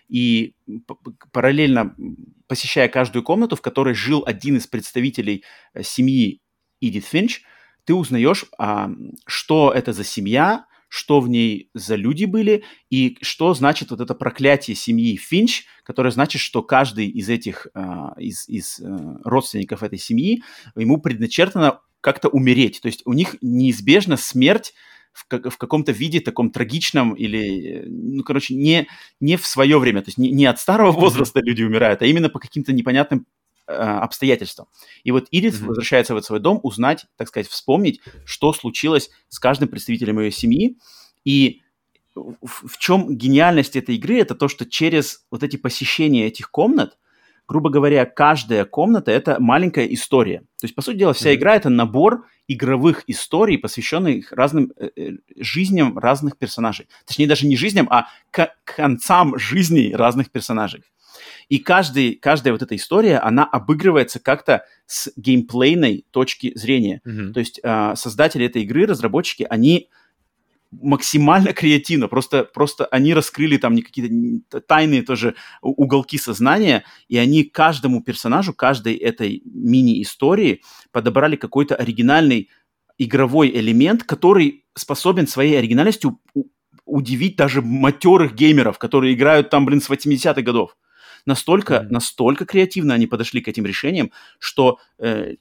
и 0.08 0.56
параллельно 1.32 1.96
посещая 2.48 2.88
каждую 2.88 3.24
комнату, 3.24 3.56
в 3.56 3.62
которой 3.62 3.94
жил 3.94 4.24
один 4.26 4.58
из 4.58 4.68
представителей 4.68 5.44
э, 5.74 5.84
семьи 5.84 6.42
Эдит 6.82 7.06
Финч, 7.06 7.42
ты 7.86 7.94
узнаешь, 7.94 8.46
а, 8.58 8.90
что 9.26 9.72
это 9.72 9.94
за 9.94 10.04
семья, 10.04 10.66
что 10.88 11.20
в 11.20 11.30
ней 11.30 11.70
за 11.74 11.96
люди 11.96 12.26
были 12.26 12.64
и 12.90 13.18
что 13.22 13.54
значит 13.54 13.92
вот 13.92 14.02
это 14.02 14.16
проклятие 14.16 14.76
семьи 14.76 15.18
Финч, 15.18 15.66
которое 15.84 16.12
значит, 16.12 16.42
что 16.42 16.64
каждый 16.64 17.08
из 17.08 17.30
этих, 17.30 17.68
а, 17.74 18.14
из, 18.18 18.48
из 18.48 18.80
а, 18.80 19.20
родственников 19.24 19.84
этой 19.84 20.00
семьи, 20.00 20.44
ему 20.76 21.00
предначертано 21.00 21.82
как-то 22.02 22.30
умереть. 22.30 22.82
То 22.82 22.88
есть 22.88 23.02
у 23.06 23.14
них 23.14 23.36
неизбежна 23.42 24.18
смерть 24.18 24.74
в, 25.16 25.28
как, 25.28 25.50
в 25.50 25.58
каком-то 25.58 25.94
виде 25.94 26.20
таком 26.20 26.52
трагичном 26.52 27.14
или, 27.14 27.86
ну, 27.88 28.22
короче, 28.24 28.54
не, 28.54 28.88
не 29.22 29.38
в 29.38 29.48
свое 29.48 29.80
время, 29.80 30.02
то 30.02 30.10
есть 30.10 30.18
не, 30.18 30.30
не 30.30 30.46
от 30.46 30.60
старого 30.60 30.92
возраста 30.92 31.40
люди 31.40 31.64
умирают, 31.64 32.02
а 32.02 32.06
именно 32.06 32.28
по 32.28 32.40
каким-то 32.40 32.74
непонятным 32.74 33.26
э, 33.66 33.72
обстоятельствам. 33.74 34.68
И 35.06 35.12
вот 35.12 35.28
Ирит 35.32 35.54
mm-hmm. 35.54 35.68
возвращается 35.68 36.14
в 36.14 36.22
свой 36.22 36.42
дом 36.42 36.60
узнать, 36.64 37.06
так 37.16 37.30
сказать, 37.30 37.48
вспомнить, 37.48 38.02
что 38.26 38.52
случилось 38.52 39.10
с 39.30 39.40
каждым 39.40 39.70
представителем 39.70 40.20
ее 40.20 40.32
семьи. 40.32 40.78
И 41.24 41.62
в, 42.14 42.68
в 42.68 42.78
чем 42.78 43.16
гениальность 43.16 43.78
этой 43.78 43.96
игры, 43.96 44.20
это 44.20 44.36
то, 44.36 44.50
что 44.50 44.66
через 44.66 45.26
вот 45.32 45.44
эти 45.44 45.56
посещения 45.56 46.28
этих 46.28 46.52
комнат, 46.52 46.98
грубо 47.48 47.70
говоря, 47.70 48.06
каждая 48.06 48.66
комната— 48.66 49.12
это 49.14 49.38
маленькая 49.40 49.86
история. 49.86 50.40
То 50.60 50.66
есть, 50.66 50.76
по 50.76 50.82
сути 50.82 50.98
дела, 50.98 51.14
вся 51.14 51.32
mm-hmm. 51.32 51.36
игра— 51.36 51.56
это 51.58 51.70
набор 51.70 52.26
игровых 52.48 53.04
историй, 53.08 53.58
посвященных 53.58 54.32
разным 54.32 54.72
э, 54.78 54.90
э, 54.96 55.12
жизням 55.38 55.98
разных 55.98 56.38
персонажей. 56.38 56.88
Точнее, 57.06 57.28
даже 57.28 57.48
не 57.48 57.58
жизням, 57.58 57.88
а 57.90 58.08
к 58.32 58.56
концам 58.64 59.38
жизней 59.38 59.96
разных 59.96 60.32
персонажей. 60.32 60.84
И 61.50 61.60
каждый, 61.60 62.16
каждая 62.16 62.54
вот 62.54 62.62
эта 62.62 62.76
история, 62.76 63.20
она 63.20 63.46
обыгрывается 63.46 64.20
как-то 64.20 64.66
с 64.88 65.12
геймплейной 65.16 66.06
точки 66.12 66.58
зрения. 66.58 67.02
Mm-hmm. 67.06 67.34
То 67.34 67.40
есть 67.40 67.60
э, 67.62 67.94
создатели 67.96 68.46
этой 68.46 68.64
игры, 68.64 68.86
разработчики, 68.86 69.46
они 69.50 69.90
максимально 70.82 71.54
креативно. 71.54 72.08
Просто, 72.08 72.44
просто 72.44 72.86
они 72.86 73.14
раскрыли 73.14 73.58
там 73.58 73.78
какие-то 73.78 74.62
тайные 74.62 75.02
тоже 75.02 75.36
уголки 75.62 76.18
сознания, 76.18 76.84
и 77.08 77.18
они 77.18 77.44
каждому 77.44 78.02
персонажу, 78.02 78.54
каждой 78.54 78.96
этой 78.96 79.42
мини-истории 79.46 80.62
подобрали 80.92 81.36
какой-то 81.36 81.76
оригинальный 81.76 82.50
игровой 82.98 83.50
элемент, 83.50 84.04
который 84.04 84.66
способен 84.76 85.28
своей 85.28 85.58
оригинальностью 85.58 86.20
удивить 86.86 87.36
даже 87.36 87.62
матерых 87.62 88.36
геймеров, 88.36 88.78
которые 88.78 89.14
играют 89.14 89.50
там, 89.50 89.66
блин, 89.66 89.82
с 89.82 89.90
80-х 89.90 90.42
годов. 90.42 90.78
Настолько, 91.26 91.76
mm-hmm. 91.76 91.88
настолько 91.90 92.46
креативно 92.46 92.94
они 92.94 93.08
подошли 93.08 93.42
к 93.42 93.48
этим 93.48 93.66
решениям, 93.66 94.12
что 94.40 94.80
э, 95.00 95.36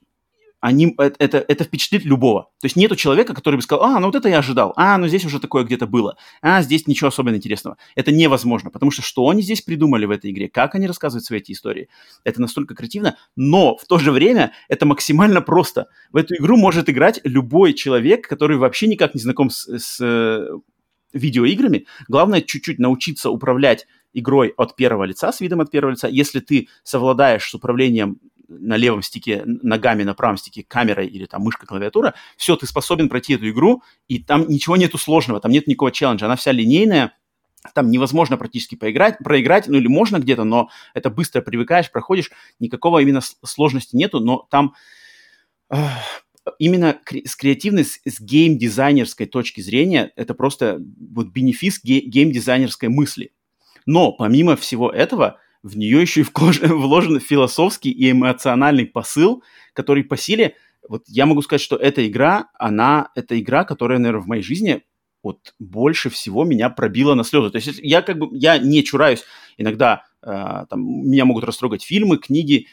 они, 0.64 0.94
э, 0.98 1.10
это, 1.18 1.44
это 1.46 1.64
впечатлит 1.64 2.06
любого. 2.06 2.44
То 2.58 2.64
есть 2.64 2.74
нету 2.76 2.96
человека, 2.96 3.34
который 3.34 3.56
бы 3.56 3.62
сказал, 3.62 3.84
а, 3.84 4.00
ну 4.00 4.06
вот 4.06 4.14
это 4.14 4.30
я 4.30 4.38
ожидал, 4.38 4.72
а, 4.76 4.96
ну 4.96 5.06
здесь 5.06 5.26
уже 5.26 5.38
такое 5.38 5.62
где-то 5.62 5.86
было, 5.86 6.16
а, 6.40 6.62
здесь 6.62 6.86
ничего 6.86 7.08
особенно 7.08 7.36
интересного. 7.36 7.76
Это 7.96 8.12
невозможно, 8.12 8.70
потому 8.70 8.90
что 8.90 9.02
что 9.02 9.28
они 9.28 9.42
здесь 9.42 9.60
придумали 9.60 10.06
в 10.06 10.10
этой 10.10 10.30
игре, 10.30 10.48
как 10.48 10.74
они 10.74 10.86
рассказывают 10.86 11.26
свои 11.26 11.40
эти 11.40 11.52
истории, 11.52 11.90
это 12.24 12.40
настолько 12.40 12.74
креативно, 12.74 13.18
но 13.36 13.76
в 13.76 13.84
то 13.84 13.98
же 13.98 14.10
время 14.10 14.52
это 14.68 14.86
максимально 14.86 15.42
просто. 15.42 15.88
В 16.10 16.16
эту 16.16 16.34
игру 16.36 16.56
может 16.56 16.88
играть 16.88 17.20
любой 17.24 17.74
человек, 17.74 18.26
который 18.26 18.56
вообще 18.56 18.86
никак 18.86 19.14
не 19.14 19.20
знаком 19.20 19.50
с, 19.50 19.68
с 19.68 19.98
э, 20.00 20.48
видеоиграми. 21.12 21.84
Главное 22.08 22.40
чуть-чуть 22.40 22.78
научиться 22.78 23.28
управлять 23.28 23.86
игрой 24.14 24.54
от 24.56 24.76
первого 24.76 25.04
лица, 25.04 25.30
с 25.30 25.40
видом 25.40 25.60
от 25.60 25.70
первого 25.70 25.90
лица. 25.90 26.08
Если 26.08 26.40
ты 26.40 26.68
совладаешь 26.84 27.50
с 27.50 27.54
управлением 27.54 28.18
на 28.48 28.76
левом 28.76 29.02
стике 29.02 29.42
ногами, 29.44 30.02
на 30.02 30.14
правом 30.14 30.36
стике 30.36 30.64
камерой 30.66 31.06
или 31.06 31.26
там 31.26 31.42
мышка, 31.42 31.66
клавиатура, 31.66 32.14
все, 32.36 32.56
ты 32.56 32.66
способен 32.66 33.08
пройти 33.08 33.34
эту 33.34 33.48
игру, 33.48 33.82
и 34.08 34.18
там 34.18 34.48
ничего 34.48 34.76
нету 34.76 34.98
сложного, 34.98 35.40
там 35.40 35.52
нет 35.52 35.66
никакого 35.66 35.92
челленджа, 35.92 36.26
она 36.26 36.36
вся 36.36 36.52
линейная, 36.52 37.16
там 37.72 37.90
невозможно 37.90 38.36
практически 38.36 38.74
поиграть, 38.74 39.18
проиграть, 39.18 39.68
ну 39.68 39.78
или 39.78 39.86
можно 39.86 40.18
где-то, 40.18 40.44
но 40.44 40.68
это 40.92 41.10
быстро 41.10 41.40
привыкаешь, 41.40 41.90
проходишь, 41.90 42.30
никакого 42.58 43.00
именно 43.00 43.20
сложности 43.42 43.96
нету, 43.96 44.20
но 44.20 44.46
там 44.50 44.74
именно 46.58 46.98
с 47.24 47.36
креативной, 47.36 47.84
с, 47.84 48.00
с 48.04 48.20
гейм-дизайнерской 48.20 49.26
точки 49.26 49.60
зрения, 49.60 50.12
это 50.16 50.34
просто 50.34 50.78
вот 51.10 51.28
бенефис 51.28 51.80
гейм-дизайнерской 51.82 52.88
мысли. 52.88 53.32
Но 53.86 54.12
помимо 54.12 54.56
всего 54.56 54.90
этого, 54.90 55.40
в 55.64 55.76
нее 55.76 56.00
еще 56.00 56.20
и 56.20 56.24
вложен 56.68 57.18
философский 57.18 57.90
и 57.90 58.12
эмоциональный 58.12 58.86
посыл, 58.86 59.42
который 59.72 60.04
по 60.04 60.16
силе, 60.16 60.54
вот 60.86 61.04
я 61.08 61.26
могу 61.26 61.40
сказать, 61.42 61.62
что 61.62 61.76
эта 61.76 62.06
игра, 62.06 62.50
она, 62.58 63.08
это 63.16 63.40
игра, 63.40 63.64
которая, 63.64 63.98
наверное, 63.98 64.22
в 64.22 64.28
моей 64.28 64.42
жизни 64.42 64.82
вот 65.22 65.54
больше 65.58 66.10
всего 66.10 66.44
меня 66.44 66.68
пробила 66.68 67.14
на 67.14 67.24
слезы. 67.24 67.48
То 67.48 67.56
есть 67.56 67.80
я 67.82 68.02
как 68.02 68.18
бы, 68.18 68.28
я 68.36 68.58
не 68.58 68.84
чураюсь 68.84 69.24
иногда, 69.56 70.04
э, 70.22 70.66
там, 70.68 70.82
меня 70.82 71.24
могут 71.24 71.44
растрогать 71.44 71.82
фильмы, 71.82 72.18
книги, 72.18 72.66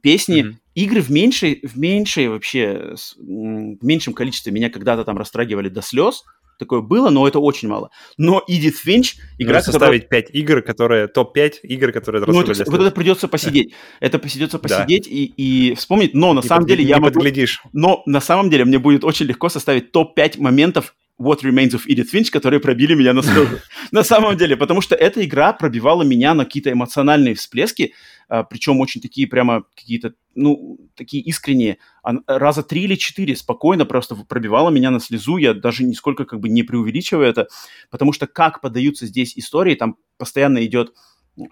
песни, 0.00 0.44
mm-hmm. 0.44 0.54
игры 0.76 1.00
в 1.00 1.10
меньшей, 1.10 1.60
в 1.66 1.76
меньшей 1.76 2.28
вообще, 2.28 2.94
в 3.18 3.84
меньшем 3.84 4.14
количестве 4.14 4.52
меня 4.52 4.70
когда-то 4.70 5.04
там 5.04 5.18
растрагивали 5.18 5.68
до 5.68 5.82
слез, 5.82 6.22
такое 6.62 6.80
было, 6.80 7.10
но 7.10 7.26
это 7.26 7.38
очень 7.38 7.68
мало. 7.68 7.90
Но 8.16 8.42
Эдит 8.46 8.76
Финч, 8.76 9.16
игра, 9.38 9.56
Нужно 9.56 9.72
составить 9.72 10.04
которая... 10.04 10.22
5 10.22 10.34
игр, 10.34 10.62
которые, 10.62 11.08
топ-5 11.08 11.60
игр, 11.62 11.92
которые 11.92 12.24
ну, 12.26 12.42
это, 12.42 12.70
Вот 12.70 12.80
это 12.80 12.90
придется 12.90 13.28
посидеть. 13.28 13.74
Это 14.00 14.18
придется 14.18 14.58
посидеть 14.58 15.06
и, 15.06 15.24
и 15.24 15.74
вспомнить, 15.74 16.14
но 16.14 16.32
на 16.32 16.40
и 16.40 16.46
самом 16.46 16.62
под, 16.62 16.68
деле 16.68 16.84
я 16.84 16.98
могу... 16.98 17.14
Подглядишь. 17.14 17.62
Но 17.72 18.02
на 18.06 18.20
самом 18.20 18.50
деле 18.50 18.64
мне 18.64 18.78
будет 18.78 19.04
очень 19.04 19.26
легко 19.26 19.48
составить 19.48 19.92
топ-5 19.92 20.40
моментов 20.40 20.94
What 21.22 21.42
Remains 21.42 21.70
of 21.70 21.86
Edith 21.86 22.12
Finch, 22.12 22.30
которые 22.30 22.60
пробили 22.60 22.94
меня 22.94 23.12
на. 23.12 23.22
На 23.92 24.02
самом 24.02 24.36
деле, 24.36 24.56
потому 24.56 24.80
что 24.80 24.94
эта 24.94 25.24
игра 25.24 25.52
пробивала 25.52 26.02
меня 26.02 26.34
на 26.34 26.44
какие-то 26.44 26.72
эмоциональные 26.72 27.34
всплески, 27.34 27.94
а, 28.28 28.42
причем 28.42 28.80
очень 28.80 29.00
такие 29.00 29.26
прямо 29.26 29.64
какие-то, 29.76 30.14
ну, 30.34 30.78
такие 30.94 31.22
искренние. 31.22 31.78
Раза 32.26 32.62
три 32.62 32.84
или 32.84 32.94
четыре 32.94 33.36
спокойно 33.36 33.84
просто 33.84 34.16
пробивала 34.16 34.70
меня 34.70 34.90
на 34.90 35.00
слезу, 35.00 35.36
я 35.36 35.54
даже 35.54 35.84
нисколько 35.84 36.24
как 36.24 36.40
бы 36.40 36.48
не 36.48 36.62
преувеличиваю 36.62 37.28
это, 37.28 37.48
потому 37.90 38.12
что 38.12 38.26
как 38.26 38.60
подаются 38.60 39.06
здесь 39.06 39.36
истории, 39.36 39.74
там 39.74 39.96
постоянно 40.16 40.64
идет 40.64 40.94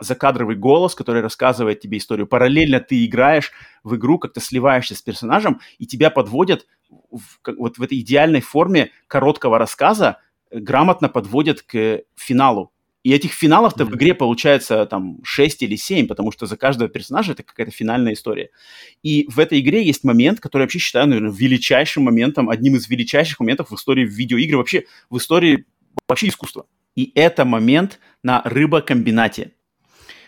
закадровый 0.00 0.56
голос, 0.56 0.94
который 0.94 1.22
рассказывает 1.22 1.80
тебе 1.80 1.98
историю. 1.98 2.26
Параллельно 2.26 2.80
ты 2.80 3.04
играешь 3.04 3.52
в 3.82 3.96
игру, 3.96 4.18
как-то 4.18 4.40
сливаешься 4.40 4.94
с 4.94 5.02
персонажем, 5.02 5.60
и 5.78 5.86
тебя 5.86 6.10
подводят 6.10 6.66
в, 7.10 7.38
вот 7.56 7.78
в 7.78 7.82
этой 7.82 8.00
идеальной 8.00 8.40
форме 8.40 8.90
короткого 9.06 9.58
рассказа, 9.58 10.18
э, 10.50 10.58
грамотно 10.58 11.08
подводят 11.08 11.62
к 11.62 12.02
финалу. 12.16 12.72
И 13.02 13.12
этих 13.12 13.32
финалов-то 13.32 13.84
mm-hmm. 13.84 13.90
в 13.90 13.96
игре 13.96 14.14
получается 14.14 14.84
там 14.84 15.20
6 15.24 15.62
или 15.62 15.76
7, 15.76 16.06
потому 16.06 16.32
что 16.32 16.44
за 16.44 16.58
каждого 16.58 16.90
персонажа 16.90 17.32
это 17.32 17.42
какая-то 17.42 17.72
финальная 17.72 18.12
история. 18.12 18.50
И 19.02 19.26
в 19.30 19.38
этой 19.38 19.60
игре 19.60 19.82
есть 19.82 20.04
момент, 20.04 20.40
который 20.40 20.62
я 20.62 20.64
вообще 20.64 20.80
считаю, 20.80 21.08
наверное, 21.08 21.32
величайшим 21.32 22.02
моментом, 22.02 22.50
одним 22.50 22.76
из 22.76 22.88
величайших 22.90 23.40
моментов 23.40 23.70
в 23.70 23.74
истории 23.74 24.04
видеоигр, 24.04 24.56
вообще 24.56 24.84
в 25.08 25.16
истории 25.16 25.64
вообще 26.06 26.28
искусства. 26.28 26.66
И 26.94 27.10
это 27.14 27.46
момент 27.46 28.00
на 28.22 28.42
рыбокомбинате. 28.44 29.52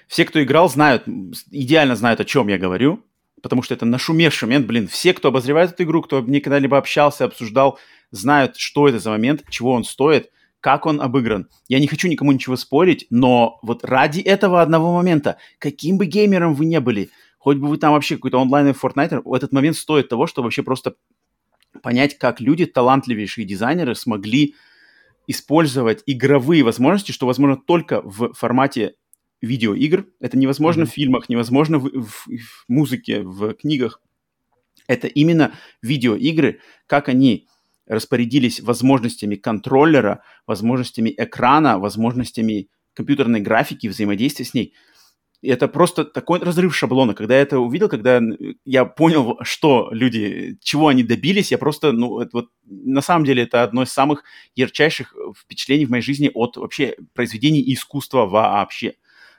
Все, 0.08 0.24
кто 0.24 0.42
играл, 0.42 0.68
знают, 0.68 1.04
идеально 1.50 1.96
знают, 1.96 2.20
о 2.20 2.24
чем 2.24 2.48
я 2.48 2.58
говорю, 2.58 3.04
потому 3.42 3.62
что 3.62 3.74
это 3.74 3.84
нашумевший 3.84 4.46
момент, 4.46 4.66
блин, 4.66 4.88
все, 4.88 5.12
кто 5.14 5.28
обозревает 5.28 5.72
эту 5.72 5.84
игру, 5.84 6.02
кто 6.02 6.22
мне 6.22 6.40
когда-либо 6.40 6.78
общался, 6.78 7.24
обсуждал, 7.24 7.78
знают, 8.10 8.56
что 8.56 8.88
это 8.88 8.98
за 8.98 9.10
момент, 9.10 9.42
чего 9.50 9.72
он 9.72 9.84
стоит, 9.84 10.30
как 10.60 10.86
он 10.86 11.00
обыгран. 11.00 11.48
Я 11.68 11.80
не 11.80 11.88
хочу 11.88 12.08
никому 12.08 12.30
ничего 12.32 12.56
спорить, 12.56 13.06
но 13.10 13.58
вот 13.62 13.84
ради 13.84 14.20
этого 14.20 14.62
одного 14.62 14.94
момента, 14.94 15.38
каким 15.58 15.98
бы 15.98 16.06
геймером 16.06 16.54
вы 16.54 16.66
не 16.66 16.78
были, 16.80 17.10
хоть 17.38 17.56
бы 17.56 17.66
вы 17.66 17.78
там 17.78 17.92
вообще 17.92 18.14
какой-то 18.14 18.38
онлайн 18.38 18.68
Fortnite, 18.68 19.22
этот 19.34 19.52
момент 19.52 19.76
стоит 19.76 20.08
того, 20.08 20.28
чтобы 20.28 20.46
вообще 20.46 20.62
просто 20.62 20.94
понять, 21.82 22.16
как 22.16 22.40
люди, 22.40 22.66
талантливейшие 22.66 23.44
дизайнеры, 23.44 23.96
смогли 23.96 24.54
использовать 25.26 26.02
игровые 26.06 26.62
возможности, 26.62 27.12
что 27.12 27.26
возможно 27.26 27.56
только 27.56 28.00
в 28.02 28.32
формате 28.34 28.94
видеоигр, 29.42 30.06
это 30.20 30.38
невозможно 30.38 30.82
mm-hmm. 30.82 30.86
в 30.86 30.92
фильмах, 30.92 31.28
невозможно 31.28 31.78
в, 31.78 31.90
в, 31.90 32.26
в 32.26 32.64
музыке, 32.68 33.22
в 33.22 33.54
книгах. 33.54 34.00
Это 34.86 35.06
именно 35.08 35.52
видеоигры, 35.82 36.60
как 36.86 37.08
они 37.08 37.48
распорядились 37.86 38.60
возможностями 38.60 39.34
контроллера, 39.34 40.22
возможностями 40.46 41.12
экрана, 41.16 41.78
возможностями 41.78 42.68
компьютерной 42.94 43.40
графики, 43.40 43.88
взаимодействия 43.88 44.44
с 44.44 44.54
ней. 44.54 44.74
И 45.40 45.48
это 45.48 45.66
просто 45.66 46.04
такой 46.04 46.38
разрыв 46.38 46.74
шаблона. 46.74 47.14
Когда 47.14 47.34
я 47.34 47.42
это 47.42 47.58
увидел, 47.58 47.88
когда 47.88 48.20
я 48.64 48.84
понял, 48.84 49.38
что 49.42 49.88
люди, 49.90 50.56
чего 50.62 50.86
они 50.86 51.02
добились, 51.02 51.50
я 51.50 51.58
просто, 51.58 51.90
ну, 51.90 52.20
это 52.20 52.30
вот 52.32 52.48
на 52.64 53.00
самом 53.00 53.24
деле 53.24 53.42
это 53.42 53.64
одно 53.64 53.82
из 53.82 53.92
самых 53.92 54.22
ярчайших 54.54 55.14
впечатлений 55.36 55.84
в 55.84 55.90
моей 55.90 56.02
жизни 56.02 56.30
от 56.32 56.56
вообще 56.56 56.96
произведений 57.12 57.62
искусства 57.72 58.26
вообще. 58.26 58.94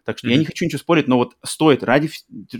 Так 0.05 0.17
что 0.17 0.27
mm-hmm. 0.27 0.31
я 0.31 0.37
не 0.37 0.45
хочу 0.45 0.65
ничего 0.65 0.79
спорить, 0.79 1.07
но 1.07 1.17
вот 1.17 1.35
стоит 1.43 1.83
ради 1.83 2.09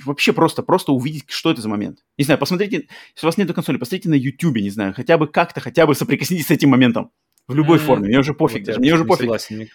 вообще 0.06 0.32
просто, 0.34 0.64
просто 0.64 0.92
увидеть, 0.94 1.26
что 1.28 1.52
это 1.52 1.62
за 1.62 1.70
момент. 1.70 2.00
Не 2.18 2.24
знаю, 2.24 2.40
посмотрите, 2.40 2.88
если 3.16 3.26
у 3.26 3.28
вас 3.28 3.38
нет 3.38 3.52
консоли, 3.54 3.78
посмотрите 3.78 4.10
на 4.10 4.14
YouTube, 4.14 4.58
не 4.58 4.70
знаю, 4.70 4.94
хотя 4.94 5.18
бы 5.18 5.28
как-то, 5.28 5.60
хотя 5.60 5.86
бы 5.86 5.96
соприкоснитесь 5.96 6.48
с 6.48 6.52
этим 6.52 6.70
моментом. 6.70 7.12
В 7.48 7.56
любой 7.56 7.78
mm-hmm. 7.78 7.82
форме. 7.82 8.08
Мне 8.08 8.20
уже 8.20 8.34
пофиг 8.34 8.60
вот 8.60 8.68
даже, 8.68 8.80
мне 8.80 8.94
уже 8.94 9.04
пофиг. 9.04 9.24
Согласен. 9.24 9.68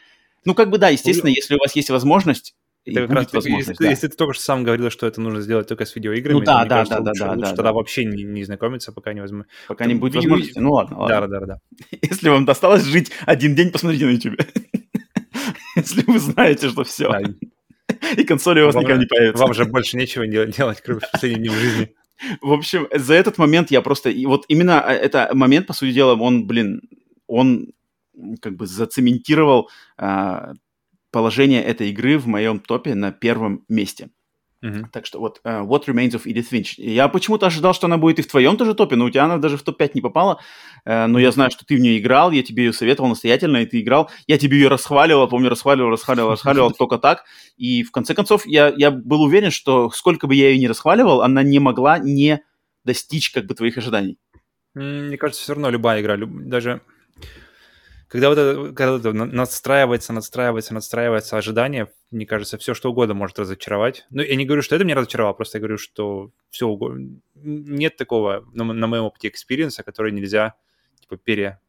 Ну, 0.45 0.55
как 0.55 0.71
бы 0.71 0.79
да, 0.79 0.89
естественно, 0.89 1.29
если 1.29 1.57
у 1.57 1.59
вас 1.59 1.77
есть 1.77 1.91
возможность, 1.91 2.55
это 2.87 3.07
как 3.07 3.33
раз, 3.33 3.45
если, 3.45 3.75
да. 3.79 3.91
если 3.91 4.09
ты 4.09 4.17
только 4.17 4.35
что 4.35 4.43
сам 4.43 4.65
говорил, 4.65 4.91
что 4.91 5.07
это 5.07 5.21
нужно 5.21 5.41
сделать 5.41 5.69
только 5.69 5.85
с 5.85 5.95
видеоиграми, 5.95 6.39
ну, 6.39 6.45
да, 6.45 6.65
да, 6.65 6.77
кажется, 6.77 7.01
да, 7.01 7.11
лучше, 7.11 7.25
да, 7.25 7.31
лучше 7.33 7.41
да, 7.41 7.49
тогда 7.49 7.63
да. 7.65 7.73
вообще 7.73 8.05
не, 8.05 8.23
не 8.23 8.45
знакомиться, 8.45 8.93
пока 8.93 9.13
не 9.13 9.21
возьму. 9.21 9.45
Пока 9.67 9.85
не 9.87 9.95
будет 9.95 10.15
возможности. 10.17 10.59
Ну 10.59 10.73
ладно, 10.73 11.01
ладно. 11.01 11.29
Да, 11.29 11.41
да, 11.41 11.47
да. 11.47 11.59
Если 12.03 12.29
вам 12.29 12.45
досталось 12.45 12.85
жить 12.85 13.11
один 13.27 13.55
день, 13.55 13.71
посмотрите 13.71 14.07
на 14.07 14.11
YouTube. 14.11 14.41
Если 15.77 16.03
вы 16.11 16.19
знаете, 16.19 16.69
что 16.71 16.85
все. 16.85 17.13
И 18.17 18.25
консоли 18.25 18.61
у 18.61 18.67
вас 18.67 18.75
никогда 18.75 18.99
не 18.99 19.07
появится. 19.07 19.43
Вам 19.43 19.55
же 19.55 19.65
больше 19.65 19.97
нечего 19.97 20.27
делать, 20.27 20.81
кроме 20.85 21.01
последних 21.01 21.39
дней 21.39 21.49
в 21.51 21.59
жизни. 21.59 21.95
В 22.41 22.53
общем, 22.53 22.89
за 22.93 23.15
этот 23.15 23.39
момент 23.39 23.71
я 23.71 23.81
просто... 23.81 24.11
И 24.11 24.27
вот 24.27 24.45
именно 24.49 24.85
э, 24.87 24.93
этот 24.93 25.35
момент, 25.35 25.67
по 25.67 25.73
сути 25.73 25.93
дела, 25.93 26.17
он, 26.17 26.47
блин, 26.47 26.83
он 27.27 27.69
как 28.41 28.57
бы 28.57 28.67
зацементировал 28.67 29.71
а, 29.97 30.55
положение 31.13 31.63
этой 31.63 31.91
игры 31.91 32.19
в 32.19 32.27
моем 32.27 32.59
топе 32.59 32.95
на 32.95 33.13
первом 33.13 33.65
месте. 33.69 34.11
Uh-huh. 34.65 34.87
Так 34.93 35.07
что 35.07 35.21
вот 35.21 35.41
uh, 35.45 35.65
What 35.65 35.85
Remains 35.87 36.11
of 36.11 36.25
Edith 36.25 36.51
Finch. 36.51 36.75
Я 36.79 37.07
почему-то 37.09 37.47
ожидал, 37.47 37.75
что 37.75 37.87
она 37.87 37.97
будет 37.97 38.19
и 38.19 38.23
в 38.23 38.27
твоем 38.27 38.57
тоже 38.57 38.75
топе, 38.75 38.97
но 38.97 39.05
у 39.05 39.11
тебя 39.11 39.25
она 39.25 39.39
даже 39.39 39.57
в 39.57 39.63
топ-5 39.63 39.93
не 39.95 40.01
попала. 40.01 40.41
Uh, 40.85 41.07
но 41.07 41.21
я 41.21 41.31
знаю, 41.31 41.51
что 41.51 41.65
ты 41.65 41.77
в 41.77 41.81
нее 41.81 41.99
играл, 41.99 42.33
я 42.33 42.43
тебе 42.43 42.65
ее 42.65 42.73
советовал 42.73 43.09
настоятельно, 43.09 43.59
и 43.59 43.67
ты 43.67 43.81
играл. 43.81 44.11
Я 44.27 44.37
тебе 44.37 44.59
ее 44.59 44.69
расхваливал, 44.69 45.29
помню, 45.29 45.49
расхваливал, 45.49 45.91
расхваливал, 45.91 46.31
расхваливал 46.31 46.73
только 46.79 46.99
так. 46.99 47.25
И 47.57 47.85
в 47.85 47.93
конце 47.93 48.15
концов 48.15 48.47
я, 48.47 48.73
я 48.77 48.91
был 48.91 49.23
уверен, 49.23 49.53
что 49.53 49.91
сколько 49.91 50.27
бы 50.27 50.35
я 50.35 50.51
ее 50.51 50.59
ни 50.59 50.67
расхваливал, 50.67 51.23
она 51.23 51.45
не 51.45 51.61
могла 51.61 51.99
не 51.99 52.43
достичь 52.85 53.31
как 53.31 53.47
бы 53.47 53.55
твоих 53.55 53.79
ожиданий. 53.79 54.19
Мне 54.75 55.17
кажется, 55.17 55.43
все 55.43 55.53
равно 55.55 55.71
любая 55.71 56.01
игра, 56.01 56.17
люб... 56.17 56.31
даже 56.49 56.83
когда 58.09 58.31
вот 58.31 58.39
это, 58.39 58.73
когда 58.73 58.97
это 58.97 59.13
надстраивается, 59.13 60.15
надстраивается, 60.15 60.73
надстраивается 60.73 61.37
ожидание, 61.37 61.93
мне 62.11 62.25
кажется, 62.25 62.57
все 62.57 62.73
что 62.73 62.91
угодно 62.91 63.15
может 63.15 63.39
разочаровать. 63.39 64.07
Ну, 64.11 64.23
я 64.23 64.35
не 64.35 64.47
говорю, 64.47 64.63
что 64.63 64.75
это 64.75 64.85
меня 64.85 64.95
разочаровало, 64.95 65.35
просто 65.35 65.59
я 65.59 65.61
говорю, 65.61 65.77
что 65.77 66.31
все 66.49 66.67
угодно. 66.67 67.21
Нет 67.35 67.97
такого 67.97 68.47
на, 68.55 68.65
на 68.65 68.87
моем 68.87 69.05
опыте 69.05 69.29
experience 69.29 69.74
а, 69.74 69.83
который 69.83 70.13
нельзя, 70.13 70.55
типа, 71.01 71.19
пере... 71.19 71.61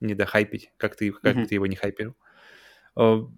Не 0.00 0.14
дохайпить, 0.14 0.72
как 0.78 0.96
ты, 0.96 1.12
как 1.12 1.36
mm-hmm. 1.36 1.46
ты 1.46 1.54
его 1.54 1.66
не 1.66 1.76
хайпил. 1.76 2.16
Uh, 2.96 3.30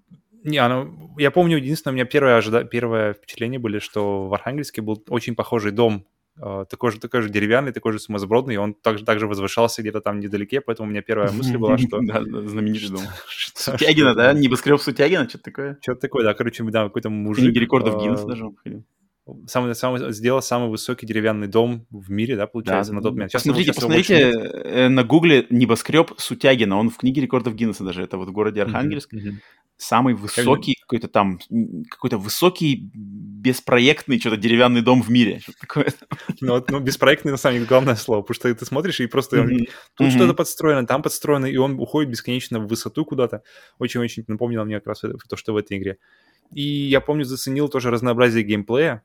не, 0.45 0.57
оно, 0.59 1.15
я 1.19 1.31
помню, 1.31 1.59
единственное, 1.59 1.93
у 1.93 1.95
меня 1.97 2.07
первое, 2.07 2.39
ожида... 2.39 2.65
первое 2.65 3.13
впечатление 3.13 3.59
были, 3.59 3.81
что 3.81 4.29
в 4.29 4.35
Архангельске 4.35 4.81
был 4.81 5.05
очень 5.09 5.35
похожий 5.35 5.73
дом 5.73 6.07
такой 6.39 6.91
же, 6.91 7.01
такой 7.01 7.23
же 7.23 7.29
деревянный, 7.29 7.73
такой 7.73 7.93
же 7.93 7.99
сумасбродный, 7.99 8.57
он 8.57 8.75
также, 8.75 9.05
также 9.05 9.27
возвышался 9.27 9.83
где-то 9.83 10.01
там 10.01 10.21
недалеке, 10.21 10.61
поэтому 10.61 10.89
у 10.89 10.91
меня 10.91 11.03
первая 11.03 11.31
мысль 11.31 11.57
была, 11.57 11.79
что... 11.79 12.01
Да, 12.05 12.23
знаменитый 12.23 12.91
дом. 12.91 13.03
Сутягина, 13.55 14.15
да? 14.15 14.33
Небоскреб 14.33 14.81
Сутягина, 14.81 15.29
что-то 15.29 15.45
такое? 15.45 15.79
Что-то 15.81 16.01
такое, 16.01 16.25
да, 16.25 16.35
короче, 16.35 16.65
да, 16.65 16.85
какой-то 16.85 17.11
мужик. 17.11 17.45
Книги 17.45 17.59
рекордов 17.59 18.03
Гиннесса 18.03 18.27
даже 18.27 18.47
Самый, 19.47 19.75
самый, 19.75 20.13
сделал 20.13 20.43
самый 20.43 20.69
высокий 20.69 21.07
деревянный 21.07 21.47
дом 21.47 21.87
в 21.91 22.11
мире, 22.11 22.37
да, 22.37 22.47
получается, 22.47 22.93
да, 22.93 22.97
на 22.97 23.03
тот 23.03 23.15
момент. 23.15 23.31
Сейчас 23.31 23.43
посмотрите, 23.43 23.73
посмотрите 23.73 24.33
э, 24.33 24.89
на 24.89 25.03
гугле 25.03 25.47
небоскреб 25.49 26.13
Сутягина, 26.19 26.77
он 26.77 26.91
в 26.91 26.99
книге 26.99 27.23
рекордов 27.23 27.55
Гиннесса 27.55 27.85
даже, 27.85 28.03
это 28.03 28.19
вот 28.19 28.29
в 28.29 28.33
городе 28.33 28.61
Архангельск. 28.61 29.15
Mm-hmm 29.15 29.35
самый 29.77 30.15
высокий 30.15 30.77
какой-то 30.81 31.09
там, 31.09 31.39
какой-то 31.91 32.19
высокий 32.19 32.91
беспроектный 32.95 34.19
что-то 34.21 34.37
деревянный 34.37 34.83
дом 34.83 35.03
в 35.03 35.11
мире. 35.11 35.41
Что 35.41 35.53
такое? 35.61 35.93
Ну, 36.41 36.65
ну, 36.69 36.81
беспроектный 36.81 37.33
на 37.33 37.37
самом 37.37 37.57
деле 37.57 37.67
главное 37.67 37.97
слово, 37.97 38.23
потому 38.23 38.35
что 38.35 38.55
ты 38.55 38.65
смотришь 38.65 39.01
и 39.01 39.07
просто 39.07 39.39
mm-hmm. 39.39 39.69
тут 39.95 40.07
mm-hmm. 40.07 40.11
что-то 40.11 40.35
подстроено, 40.35 40.87
там 40.87 41.03
подстроено, 41.03 41.47
и 41.47 41.57
он 41.57 41.79
уходит 41.79 42.11
бесконечно 42.11 42.61
в 42.61 42.67
высоту 42.67 43.05
куда-то. 43.05 43.43
Очень-очень 43.79 44.25
напомнило 44.27 44.65
мне 44.65 44.77
как 44.79 44.89
раз 44.89 45.01
то, 45.01 45.37
что 45.37 45.53
в 45.53 45.57
этой 45.57 45.79
игре. 45.79 45.99
И 46.53 46.63
я 46.63 47.01
помню, 47.01 47.25
заценил 47.25 47.69
тоже 47.69 47.91
разнообразие 47.91 48.45
геймплея, 48.45 49.03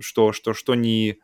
что, 0.00 0.32
что, 0.32 0.54
что 0.54 0.74
не 0.74 1.20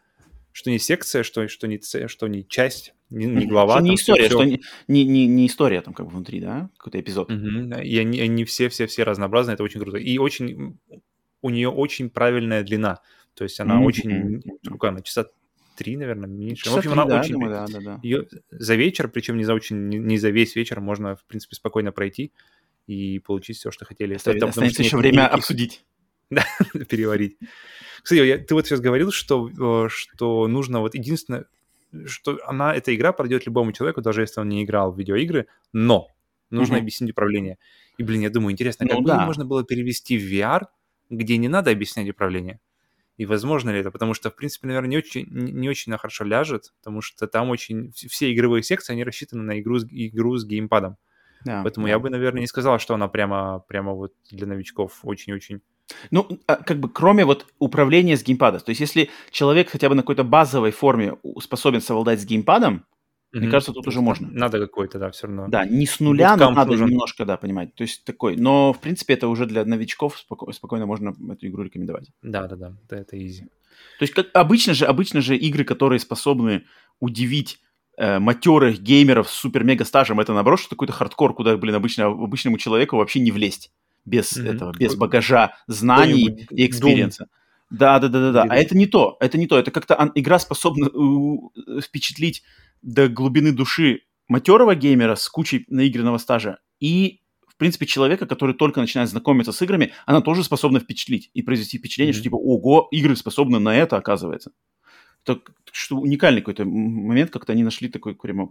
что 0.54 0.70
не 0.70 0.78
секция, 0.78 1.24
что, 1.24 1.48
что, 1.48 1.66
не, 1.66 1.80
что 2.06 2.28
не 2.28 2.46
часть, 2.46 2.94
не, 3.10 3.26
не 3.26 3.44
глава. 3.44 3.74
Что 3.74 3.82
не 3.82 3.94
история, 3.96 4.28
все, 4.28 4.30
что 4.30 4.44
не, 4.44 4.62
не, 4.86 5.04
не, 5.04 5.26
не 5.26 5.46
история 5.48 5.80
там 5.80 5.92
как 5.94 6.06
бы 6.06 6.12
внутри, 6.12 6.40
да, 6.40 6.70
какой-то 6.76 7.00
эпизод. 7.00 7.28
Угу, 7.28 7.80
и 7.82 7.98
они, 7.98 8.20
они 8.20 8.44
все-все-все 8.44 9.02
разнообразные, 9.02 9.54
это 9.54 9.64
очень 9.64 9.80
круто. 9.80 9.98
И 9.98 10.16
очень, 10.16 10.78
у 11.42 11.50
нее 11.50 11.68
очень 11.68 12.08
правильная 12.08 12.62
длина, 12.62 13.00
то 13.34 13.42
есть 13.42 13.58
она 13.58 13.80
mm-hmm. 13.80 13.84
очень, 13.84 14.42
сколько 14.64 14.90
она, 14.90 15.00
часа 15.00 15.26
три, 15.74 15.96
наверное, 15.96 16.28
меньше. 16.28 16.66
Часа 16.66 16.76
в 16.76 16.78
общем, 16.78 16.92
3, 16.92 17.00
она 17.00 17.10
да, 17.10 17.20
очень... 17.20 17.32
Думаю, 17.32 17.50
да, 17.50 17.66
да, 17.66 17.80
да. 17.80 18.00
Ее 18.04 18.28
за 18.52 18.76
вечер, 18.76 19.08
причем 19.08 19.36
не 19.36 19.42
за 19.42 19.54
очень, 19.54 19.88
не, 19.88 20.18
за 20.18 20.30
весь 20.30 20.54
вечер, 20.54 20.80
можно, 20.80 21.16
в 21.16 21.24
принципе, 21.24 21.56
спокойно 21.56 21.90
пройти 21.90 22.32
и 22.86 23.18
получить 23.18 23.56
все, 23.56 23.72
что 23.72 23.84
хотели. 23.84 24.14
Оставить, 24.14 24.40
останется 24.40 24.84
еще 24.84 24.98
время 24.98 25.22
никаких... 25.22 25.34
обсудить. 25.34 25.84
Да, 26.30 26.44
переварить. 26.88 27.38
Кстати, 28.02 28.20
я, 28.20 28.38
ты 28.38 28.54
вот 28.54 28.66
сейчас 28.66 28.80
говорил, 28.80 29.12
что, 29.12 29.48
э, 29.48 29.88
что 29.88 30.46
нужно 30.48 30.80
вот 30.80 30.94
единственное, 30.94 31.46
что 32.06 32.38
она, 32.46 32.74
эта 32.74 32.94
игра 32.94 33.12
пройдет 33.12 33.46
любому 33.46 33.72
человеку, 33.72 34.02
даже 34.02 34.22
если 34.22 34.40
он 34.40 34.48
не 34.48 34.64
играл 34.64 34.92
в 34.92 34.98
видеоигры, 34.98 35.46
но 35.72 36.08
нужно 36.50 36.74
mm-hmm. 36.74 36.78
объяснить 36.78 37.10
управление. 37.12 37.58
И, 37.98 38.02
блин, 38.02 38.20
я 38.20 38.30
думаю, 38.30 38.52
интересно, 38.52 38.86
как 38.86 38.96
ну, 38.96 39.02
бы 39.02 39.08
да. 39.08 39.24
можно 39.24 39.44
было 39.44 39.64
перевести 39.64 40.18
в 40.18 40.22
VR, 40.22 40.66
где 41.10 41.36
не 41.36 41.48
надо 41.48 41.70
объяснять 41.70 42.08
управление? 42.08 42.60
И 43.16 43.26
возможно 43.26 43.70
ли 43.70 43.78
это? 43.78 43.92
Потому 43.92 44.12
что, 44.12 44.30
в 44.30 44.36
принципе, 44.36 44.66
наверное, 44.66 44.90
не 44.90 44.96
очень, 44.96 45.26
не 45.30 45.68
очень 45.68 45.96
хорошо 45.96 46.24
ляжет, 46.24 46.72
потому 46.78 47.00
что 47.00 47.28
там 47.28 47.50
очень... 47.50 47.92
Все 47.92 48.32
игровые 48.32 48.64
секции, 48.64 48.92
они 48.92 49.04
рассчитаны 49.04 49.42
на 49.42 49.60
игру, 49.60 49.78
игру 49.78 50.36
с 50.36 50.44
геймпадом. 50.44 50.96
Да, 51.44 51.62
Поэтому 51.62 51.86
да. 51.86 51.92
я 51.92 51.98
бы, 51.98 52.10
наверное, 52.10 52.40
не 52.40 52.46
сказал, 52.46 52.78
что 52.80 52.94
она 52.94 53.06
прямо, 53.06 53.60
прямо 53.68 53.92
вот 53.92 54.14
для 54.30 54.46
новичков 54.46 55.00
очень-очень 55.02 55.60
ну, 56.10 56.26
а, 56.46 56.56
как 56.56 56.78
бы 56.80 56.88
кроме 56.88 57.24
вот 57.24 57.46
управления 57.58 58.16
с 58.16 58.22
геймпада. 58.22 58.60
То 58.60 58.70
есть 58.70 58.80
если 58.80 59.10
человек 59.30 59.70
хотя 59.70 59.88
бы 59.88 59.94
на 59.94 60.02
какой-то 60.02 60.24
базовой 60.24 60.70
форме 60.70 61.16
способен 61.40 61.80
совладать 61.80 62.20
с 62.20 62.24
геймпадом, 62.24 62.74
mm-hmm. 63.34 63.40
мне 63.40 63.48
кажется, 63.48 63.72
тут 63.72 63.86
уже 63.86 64.00
можно. 64.00 64.28
Надо 64.30 64.58
какой-то, 64.58 64.98
да, 64.98 65.10
все 65.10 65.26
равно. 65.26 65.48
Да, 65.48 65.64
не 65.64 65.86
с 65.86 66.00
нуля, 66.00 66.36
но 66.36 66.50
надо 66.50 66.72
нужен. 66.72 66.88
немножко, 66.88 67.24
да, 67.24 67.36
понимать. 67.36 67.74
То 67.74 67.82
есть 67.82 68.04
такой. 68.04 68.36
Но, 68.36 68.72
в 68.72 68.80
принципе, 68.80 69.14
это 69.14 69.28
уже 69.28 69.46
для 69.46 69.64
новичков 69.64 70.16
споко- 70.16 70.52
спокойно 70.52 70.86
можно 70.86 71.14
эту 71.32 71.46
игру 71.46 71.62
рекомендовать. 71.62 72.10
Да-да-да, 72.22 72.76
это, 72.84 72.96
это 72.96 73.16
easy. 73.16 73.48
То 73.98 74.02
есть 74.02 74.14
как, 74.14 74.28
обычно 74.34 74.74
же, 74.74 74.86
обычно 74.86 75.20
же 75.20 75.36
игры, 75.36 75.64
которые 75.64 75.98
способны 75.98 76.64
удивить 77.00 77.58
э, 77.96 78.18
матерых 78.18 78.80
геймеров 78.80 79.28
с 79.28 79.34
супер-мега 79.34 79.84
стажем, 79.84 80.20
это 80.20 80.32
наоборот, 80.32 80.60
что 80.60 80.70
какой-то 80.70 80.92
хардкор, 80.92 81.34
куда, 81.34 81.56
блин, 81.56 81.74
обычно, 81.74 82.06
обычному 82.06 82.58
человеку 82.58 82.96
вообще 82.96 83.20
не 83.20 83.30
влезть 83.30 83.72
без 84.04 84.36
mm-hmm. 84.36 84.54
этого, 84.54 84.72
без 84.72 84.94
багажа 84.94 85.56
знаний 85.66 86.46
и 86.50 86.66
experience 86.66 87.18
а. 87.18 87.28
Да, 87.70 87.98
да, 87.98 88.08
да, 88.08 88.20
да, 88.20 88.32
да. 88.32 88.46
А 88.48 88.56
это 88.56 88.76
не 88.76 88.86
то, 88.86 89.16
это 89.20 89.38
не 89.38 89.46
то. 89.46 89.58
Это 89.58 89.70
как-то 89.70 90.12
игра 90.14 90.38
способна 90.38 90.90
впечатлить 91.82 92.42
до 92.82 93.08
глубины 93.08 93.52
души 93.52 94.02
матерого 94.28 94.74
геймера 94.74 95.16
с 95.16 95.28
кучей 95.28 95.64
наигранного 95.68 96.18
стажа 96.18 96.58
и 96.80 97.20
в 97.54 97.56
принципе, 97.56 97.86
человека, 97.86 98.26
который 98.26 98.52
только 98.52 98.80
начинает 98.80 99.08
знакомиться 99.08 99.52
с 99.52 99.62
играми, 99.62 99.92
она 100.06 100.20
тоже 100.20 100.42
способна 100.42 100.80
впечатлить 100.80 101.30
и 101.34 101.42
произвести 101.42 101.78
впечатление, 101.78 102.10
mm-hmm. 102.10 102.16
что 102.16 102.22
типа, 102.24 102.34
ого, 102.34 102.88
игры 102.90 103.14
способны 103.14 103.60
на 103.60 103.76
это, 103.76 103.96
оказывается. 103.96 104.50
Это 105.24 105.40
что 105.70 105.98
уникальный 105.98 106.40
какой-то 106.40 106.64
момент, 106.64 107.30
как-то 107.30 107.52
они 107.52 107.62
нашли 107.62 107.88
такой 107.88 108.16
прямо... 108.16 108.50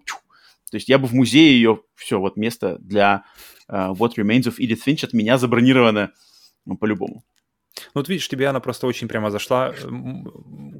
То 0.71 0.77
есть 0.77 0.89
я 0.89 0.97
бы 0.97 1.07
в 1.07 1.13
музее 1.13 1.55
ее, 1.55 1.81
все, 1.95 2.19
вот 2.19 2.37
место 2.37 2.77
для 2.79 3.25
uh, 3.69 3.93
What 3.95 4.15
Remains 4.17 4.43
of 4.43 4.57
Edith 4.59 4.79
Finch 4.85 5.05
от 5.05 5.13
меня 5.13 5.37
забронировано 5.37 6.11
ну, 6.65 6.77
по-любому. 6.77 7.23
Ну, 7.75 8.01
вот 8.01 8.09
видишь, 8.09 8.27
тебе 8.27 8.47
она 8.47 8.59
просто 8.59 8.87
очень 8.87 9.07
прямо 9.07 9.31
зашла 9.31 9.73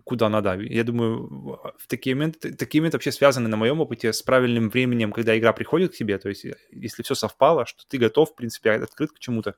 куда 0.03 0.29
надо. 0.29 0.59
Я 0.59 0.83
думаю, 0.83 1.59
в 1.77 1.87
такие 1.87 2.15
моменты, 2.15 2.53
такие 2.53 2.81
моменты 2.81 2.97
вообще 2.97 3.11
связаны 3.11 3.49
на 3.49 3.57
моем 3.57 3.79
опыте 3.79 4.13
с 4.13 4.21
правильным 4.21 4.69
временем, 4.69 5.11
когда 5.11 5.37
игра 5.37 5.53
приходит 5.53 5.93
к 5.93 5.95
тебе. 5.95 6.17
То 6.17 6.29
есть, 6.29 6.45
если 6.71 7.03
все 7.03 7.15
совпало, 7.15 7.65
что 7.65 7.83
ты 7.87 7.97
готов, 7.97 8.31
в 8.31 8.35
принципе, 8.35 8.71
открыт 8.71 9.11
к 9.11 9.19
чему-то, 9.19 9.55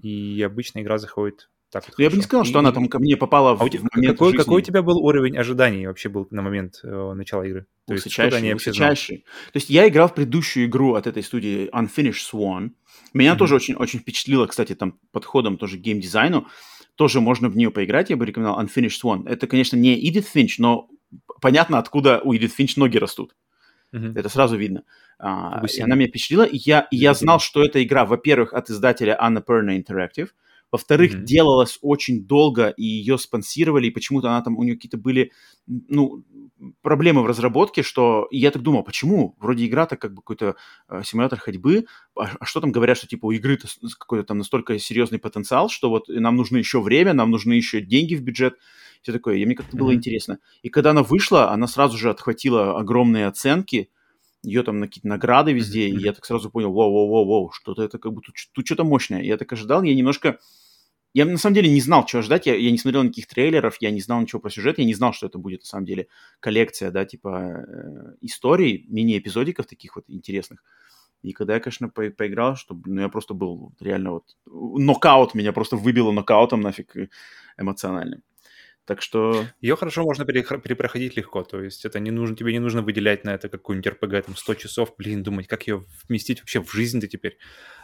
и 0.00 0.42
обычно 0.42 0.80
игра 0.80 0.98
заходит 0.98 1.48
так 1.72 1.88
вот 1.88 1.98
Я 1.98 2.10
бы 2.10 2.16
не 2.16 2.22
сказал, 2.22 2.44
что 2.44 2.58
и, 2.58 2.60
она 2.60 2.70
там 2.70 2.86
ко 2.86 2.98
мне 2.98 3.16
попала 3.16 3.52
а 3.52 3.54
в, 3.54 3.70
тебя, 3.70 3.80
в 3.80 3.96
момент 3.96 4.14
какой, 4.14 4.32
жизни. 4.32 4.44
какой 4.44 4.60
у 4.60 4.64
тебя 4.64 4.82
был 4.82 4.98
уровень 4.98 5.38
ожиданий 5.38 5.86
вообще 5.86 6.10
был 6.10 6.28
на 6.30 6.42
момент 6.42 6.80
э, 6.84 7.12
начала 7.14 7.44
игры? 7.44 7.66
То 7.86 7.94
есть, 7.94 8.04
высочайший, 8.04 8.52
высочайший. 8.52 9.24
То 9.52 9.56
есть 9.56 9.70
я 9.70 9.88
играл 9.88 10.08
в 10.08 10.14
предыдущую 10.14 10.66
игру 10.66 10.94
от 10.94 11.06
этой 11.06 11.22
студии 11.22 11.70
Unfinished 11.74 12.30
Swan. 12.30 12.72
Меня 13.14 13.32
mm-hmm. 13.32 13.38
тоже 13.38 13.54
очень, 13.54 13.74
очень 13.74 14.00
впечатлило, 14.00 14.46
кстати, 14.46 14.74
там 14.74 14.98
подходом 15.12 15.56
тоже 15.56 15.78
к 15.78 15.80
геймдизайну. 15.80 16.46
Тоже 16.94 17.22
можно 17.22 17.48
в 17.48 17.56
нее 17.56 17.70
поиграть, 17.70 18.10
я 18.10 18.18
бы 18.18 18.26
рекомендовал 18.26 18.62
Unfinished 18.62 19.00
Swan. 19.02 19.26
Это, 19.26 19.46
конечно, 19.46 19.76
не 19.76 19.98
Edith 19.98 20.26
Finch, 20.34 20.56
но 20.58 20.90
понятно, 21.40 21.78
откуда 21.78 22.20
у 22.22 22.34
Edith 22.34 22.52
Finch 22.58 22.74
ноги 22.76 22.98
растут. 22.98 23.34
Mm-hmm. 23.94 24.18
Это 24.18 24.28
сразу 24.28 24.56
видно. 24.56 24.82
А, 25.18 25.62
и 25.66 25.80
она 25.80 25.94
меня 25.94 26.08
впечатлила. 26.08 26.42
И 26.42 26.58
я, 26.58 26.86
и 26.90 26.96
я 26.96 27.14
знал, 27.14 27.40
что 27.40 27.64
эта 27.64 27.82
игра, 27.82 28.04
во-первых, 28.04 28.52
от 28.52 28.68
издателя 28.68 29.18
Annapurna 29.18 29.82
Interactive. 29.82 30.28
Во-вторых, 30.72 31.12
mm-hmm. 31.12 31.24
делалась 31.24 31.78
очень 31.82 32.24
долго, 32.24 32.68
и 32.68 32.82
ее 32.82 33.18
спонсировали, 33.18 33.88
и 33.88 33.90
почему-то 33.90 34.30
она 34.30 34.40
там, 34.40 34.56
у 34.56 34.62
нее 34.62 34.74
какие-то 34.74 34.96
были, 34.96 35.30
ну, 35.66 36.24
проблемы 36.80 37.22
в 37.22 37.26
разработке, 37.26 37.82
что 37.82 38.26
и 38.30 38.38
я 38.38 38.50
так 38.50 38.62
думал, 38.62 38.82
почему? 38.82 39.36
Вроде 39.38 39.66
игра-то 39.66 39.96
как 39.98 40.14
бы 40.14 40.22
какой-то 40.22 40.56
э, 40.88 41.02
симулятор 41.04 41.38
ходьбы, 41.38 41.84
а, 42.16 42.30
а 42.40 42.46
что 42.46 42.62
там 42.62 42.72
говорят, 42.72 42.96
что 42.96 43.06
типа 43.06 43.26
у 43.26 43.32
игры-то 43.32 43.68
какой-то 43.98 44.24
там 44.24 44.38
настолько 44.38 44.78
серьезный 44.78 45.18
потенциал, 45.18 45.68
что 45.68 45.90
вот 45.90 46.08
нам 46.08 46.36
нужно 46.36 46.56
еще 46.56 46.80
время, 46.80 47.12
нам 47.12 47.30
нужны 47.30 47.52
еще 47.52 47.82
деньги 47.82 48.14
в 48.14 48.22
бюджет, 48.22 48.54
все 49.02 49.12
такое. 49.12 49.36
И 49.36 49.44
мне 49.44 49.54
как-то 49.54 49.76
mm-hmm. 49.76 49.80
было 49.80 49.94
интересно. 49.94 50.38
И 50.62 50.70
когда 50.70 50.90
она 50.90 51.02
вышла, 51.02 51.50
она 51.50 51.66
сразу 51.66 51.98
же 51.98 52.08
отхватила 52.08 52.78
огромные 52.78 53.26
оценки, 53.26 53.90
ее 54.42 54.62
там 54.62 54.80
на 54.80 54.86
какие-то 54.86 55.08
награды 55.08 55.52
везде, 55.52 55.88
mm-hmm. 55.88 55.98
и 55.98 56.02
я 56.02 56.12
так 56.12 56.24
сразу 56.24 56.50
понял, 56.50 56.72
воу-воу-воу-воу, 56.72 57.50
что-то 57.52 57.82
это 57.82 57.98
как 57.98 58.12
тут, 58.14 58.34
тут 58.52 58.66
что-то 58.66 58.84
мощное. 58.84 59.22
Я 59.22 59.36
так 59.36 59.52
ожидал, 59.52 59.82
я 59.82 59.94
немножко 59.94 60.38
я 61.14 61.26
на 61.26 61.38
самом 61.38 61.54
деле 61.54 61.70
не 61.70 61.80
знал, 61.80 62.06
чего 62.06 62.22
ждать, 62.22 62.46
я, 62.46 62.54
я 62.54 62.70
не 62.70 62.78
смотрел 62.78 63.02
никаких 63.02 63.26
трейлеров, 63.26 63.76
я 63.80 63.90
не 63.90 64.00
знал 64.00 64.20
ничего 64.20 64.40
про 64.40 64.50
сюжет, 64.50 64.78
я 64.78 64.84
не 64.84 64.94
знал, 64.94 65.12
что 65.12 65.26
это 65.26 65.38
будет 65.38 65.60
на 65.60 65.66
самом 65.66 65.86
деле 65.86 66.08
коллекция, 66.40 66.90
да, 66.90 67.04
типа 67.04 67.64
э, 67.66 68.14
историй, 68.22 68.86
мини-эпизодиков 68.88 69.66
таких 69.66 69.96
вот 69.96 70.04
интересных. 70.08 70.62
И 71.22 71.32
когда 71.32 71.54
я, 71.54 71.60
конечно, 71.60 71.88
по 71.88 72.10
поиграл, 72.10 72.56
что, 72.56 72.76
ну, 72.84 73.00
я 73.00 73.08
просто 73.08 73.34
был 73.34 73.72
реально 73.80 74.12
вот... 74.12 74.24
Нокаут 74.46 75.34
меня 75.34 75.52
просто 75.52 75.76
выбило 75.76 76.10
нокаутом 76.10 76.60
нафиг 76.60 76.96
эмоциональным. 77.56 78.22
Так 78.84 79.00
что... 79.00 79.46
Ее 79.60 79.76
хорошо 79.76 80.02
можно 80.02 80.24
перепроходить 80.24 81.16
легко, 81.16 81.44
то 81.44 81.62
есть 81.62 81.84
это 81.84 82.00
не 82.00 82.10
нужно, 82.10 82.34
тебе 82.34 82.52
не 82.52 82.58
нужно 82.58 82.82
выделять 82.82 83.24
на 83.24 83.30
это 83.30 83.48
какую-нибудь 83.48 83.92
РПГ, 83.92 84.26
там, 84.26 84.36
100 84.36 84.54
часов, 84.54 84.94
блин, 84.98 85.22
думать, 85.22 85.46
как 85.46 85.66
ее 85.68 85.86
вместить 86.08 86.40
вообще 86.40 86.60
в 86.62 86.72
жизнь-то 86.72 87.06
теперь. 87.06 87.38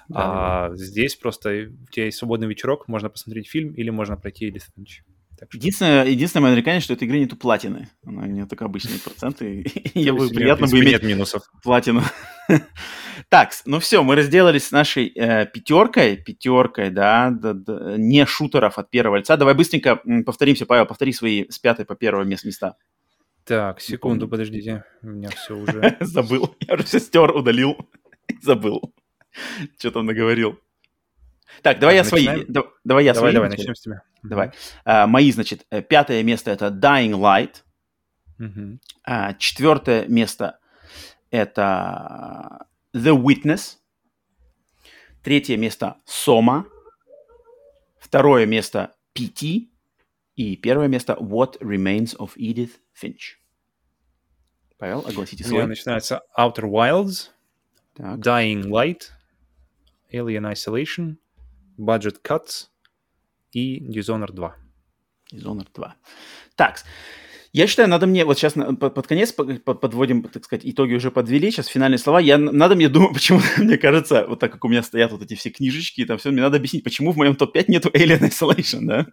Да, 0.08 0.18
а 0.18 0.68
да. 0.70 0.76
здесь 0.76 1.14
просто 1.14 1.70
у 1.70 1.92
тебя 1.92 2.06
есть 2.06 2.18
свободный 2.18 2.48
вечерок, 2.48 2.88
можно 2.88 3.08
посмотреть 3.08 3.48
фильм 3.48 3.74
или 3.74 3.90
можно 3.90 4.16
пройти 4.16 4.46
Элис 4.46 4.68
Финч. 4.74 5.02
Так 5.38 5.50
что... 5.50 5.58
Единственное, 5.58 6.04
единственное 6.04 6.42
мое 6.42 6.52
нарекание, 6.52 6.80
что 6.80 6.94
этой 6.94 7.06
игры 7.06 7.20
нету 7.20 7.36
платины. 7.36 7.88
Она 8.04 8.26
не 8.26 8.44
только 8.46 8.64
обычные 8.64 8.98
проценты. 8.98 9.64
Я 9.94 10.12
бы 10.12 10.28
приятно 10.28 10.66
бы 10.66 10.78
иметь 10.80 11.02
минусов. 11.02 11.42
платину. 11.62 12.02
Так, 13.30 13.50
ну 13.66 13.78
все, 13.78 14.02
мы 14.02 14.14
разделались 14.14 14.68
с 14.68 14.70
нашей 14.70 15.08
э, 15.08 15.44
пятеркой, 15.44 16.16
пятеркой, 16.16 16.88
да, 16.88 17.30
да, 17.30 17.52
да, 17.52 17.96
не 17.98 18.24
шутеров 18.24 18.78
от 18.78 18.90
первого 18.90 19.16
лица. 19.16 19.36
Давай 19.36 19.54
быстренько 19.54 20.00
повторимся, 20.24 20.64
Павел, 20.64 20.86
повтори 20.86 21.12
свои 21.12 21.46
с 21.50 21.58
пятой 21.58 21.84
по 21.84 21.94
первого 21.94 22.22
места. 22.22 22.76
Так, 23.44 23.80
секунду, 23.80 24.28
подождите, 24.28 24.84
у 25.02 25.08
меня 25.08 25.28
все 25.30 25.56
уже... 25.56 25.96
Забыл, 26.00 26.56
я 26.60 26.74
уже 26.74 26.84
все 26.84 27.00
стер, 27.00 27.34
удалил, 27.34 27.76
забыл. 28.40 28.94
Что 29.78 29.90
там 29.90 30.06
наговорил. 30.06 30.58
Так, 31.62 31.78
давай 31.78 31.96
так, 31.96 32.06
я 32.06 32.16
начинаем? 32.16 32.40
свои. 32.40 32.52
Да, 32.52 32.62
давай 32.84 33.04
я 33.04 33.14
давай, 33.14 33.30
свои. 33.30 33.34
Давай, 33.34 33.50
начнем 33.50 33.74
с 33.74 33.80
тебя. 33.80 34.02
Давай. 34.22 34.50
А, 34.84 35.06
мои, 35.06 35.30
значит, 35.32 35.66
э, 35.70 35.82
пятое 35.82 36.22
место 36.22 36.50
это 36.50 36.68
Dying 36.68 37.12
Light. 37.12 37.62
Uh-huh. 38.38 38.78
А, 39.04 39.34
четвертое 39.34 40.06
место 40.06 40.58
это 41.30 42.66
The 42.94 43.16
Witness. 43.16 43.76
Третье 45.22 45.56
место 45.56 45.96
Сома. 46.04 46.66
Второе 47.98 48.46
место 48.46 48.94
PT. 49.14 49.68
И 50.36 50.56
первое 50.56 50.86
место 50.86 51.14
What 51.14 51.58
Remains 51.60 52.16
of 52.16 52.36
Edith 52.36 52.78
Finch. 52.94 53.38
Павел, 54.78 55.04
огласите 55.04 55.42
свой. 55.42 55.54
У 55.54 55.56
меня 55.56 55.68
начинается 55.68 56.22
Outer 56.38 56.70
Wilds, 56.70 57.30
так. 57.94 58.20
Dying 58.20 58.62
Light, 58.66 59.08
Alien 60.12 60.52
Isolation, 60.52 61.16
Budget 61.78 62.16
Cuts 62.22 62.66
и 63.52 63.80
Dishonored 63.80 64.32
2. 64.32 64.56
Dishonored 65.32 65.68
2. 65.74 65.96
Так, 66.56 66.82
я 67.52 67.66
считаю, 67.66 67.88
надо 67.88 68.06
мне, 68.06 68.24
вот 68.24 68.38
сейчас 68.38 68.54
под, 68.54 69.06
конец 69.06 69.32
подводим, 69.32 70.22
так 70.24 70.44
сказать, 70.44 70.62
итоги 70.64 70.94
уже 70.94 71.10
подвели, 71.10 71.50
сейчас 71.50 71.68
финальные 71.68 71.98
слова. 71.98 72.20
Я, 72.20 72.36
надо 72.36 72.74
мне 72.74 72.88
думать, 72.88 73.12
почему, 73.14 73.40
мне 73.56 73.78
кажется, 73.78 74.26
вот 74.28 74.40
так 74.40 74.52
как 74.52 74.64
у 74.64 74.68
меня 74.68 74.82
стоят 74.82 75.12
вот 75.12 75.22
эти 75.22 75.34
все 75.34 75.50
книжечки 75.50 76.02
и 76.02 76.04
там 76.04 76.18
все, 76.18 76.30
мне 76.30 76.42
надо 76.42 76.58
объяснить, 76.58 76.84
почему 76.84 77.12
в 77.12 77.16
моем 77.16 77.36
топ-5 77.36 77.64
нету 77.68 77.88
Alien 77.90 78.28
Isolation, 78.28 78.80
да? 78.82 79.06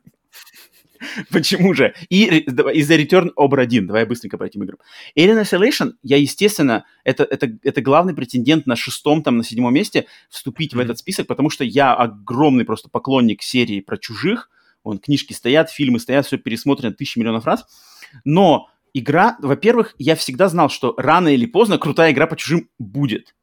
Почему 1.31 1.73
же? 1.73 1.93
И 2.09 2.25
из-за 2.25 2.95
Return 2.95 3.31
Obra 3.37 3.61
1. 3.61 3.87
Давай 3.87 4.05
быстренько 4.05 4.37
по 4.37 4.43
этим 4.43 4.63
играм. 4.63 4.79
Alien 5.17 5.41
Isolation, 5.41 5.93
я, 6.03 6.17
естественно, 6.17 6.85
это, 7.03 7.23
это, 7.23 7.49
это 7.63 7.81
главный 7.81 8.13
претендент 8.13 8.65
на 8.65 8.75
шестом, 8.75 9.23
там, 9.23 9.37
на 9.37 9.43
седьмом 9.43 9.73
месте 9.73 10.05
вступить 10.29 10.73
mm-hmm. 10.73 10.77
в 10.77 10.79
этот 10.79 10.99
список, 10.99 11.27
потому 11.27 11.49
что 11.49 11.63
я 11.63 11.93
огромный 11.93 12.65
просто 12.65 12.89
поклонник 12.89 13.41
серии 13.41 13.81
про 13.81 13.97
чужих. 13.97 14.49
Вон, 14.83 14.99
книжки 14.99 15.33
стоят, 15.33 15.71
фильмы 15.71 15.99
стоят, 15.99 16.25
все 16.25 16.37
пересмотрено 16.37 16.93
тысячи 16.93 17.17
миллионов 17.17 17.45
раз. 17.45 17.65
Но 18.23 18.69
игра, 18.93 19.37
во-первых, 19.41 19.95
я 19.97 20.15
всегда 20.15 20.47
знал, 20.47 20.69
что 20.69 20.93
рано 20.97 21.29
или 21.29 21.45
поздно 21.45 21.77
крутая 21.77 22.11
игра 22.11 22.27
по 22.27 22.37
чужим 22.37 22.69
будет. 22.79 23.35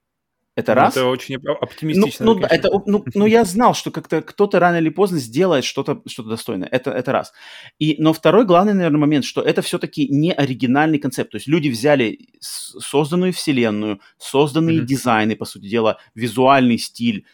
Это 0.55 0.75
ну, 0.75 0.81
раз. 0.81 0.97
Это 0.97 1.07
очень 1.07 1.37
оптимистично. 1.37 2.27
Ну, 2.27 2.35
ну, 2.35 2.47
это, 2.47 2.69
ну, 2.85 3.05
ну, 3.15 3.27
я 3.27 3.45
знал, 3.45 3.75
что 3.75 3.91
как-то 3.91 4.21
кто-то 4.21 4.61
рано 4.61 4.77
или 4.77 4.91
поздно 4.91 5.19
сделает 5.19 5.65
что-то 5.65 6.03
что 6.07 6.23
достойное. 6.23 6.69
Это, 6.71 6.91
это 6.91 7.11
раз. 7.11 7.33
И, 7.79 7.97
но 7.99 8.13
второй 8.13 8.45
главный, 8.45 8.75
наверное, 8.75 9.01
момент, 9.01 9.25
что 9.25 9.41
это 9.41 9.63
все-таки 9.63 10.09
не 10.09 10.31
оригинальный 10.31 10.99
концепт. 10.99 11.31
То 11.31 11.37
есть 11.37 11.47
люди 11.47 11.71
взяли 11.71 12.29
созданную 12.41 13.33
вселенную, 13.33 14.01
созданные 14.19 14.81
mm-hmm. 14.81 14.87
дизайны, 14.87 15.37
по 15.37 15.47
сути 15.47 15.69
дела, 15.69 15.99
визуальный 16.15 16.77
стиль, 16.77 17.25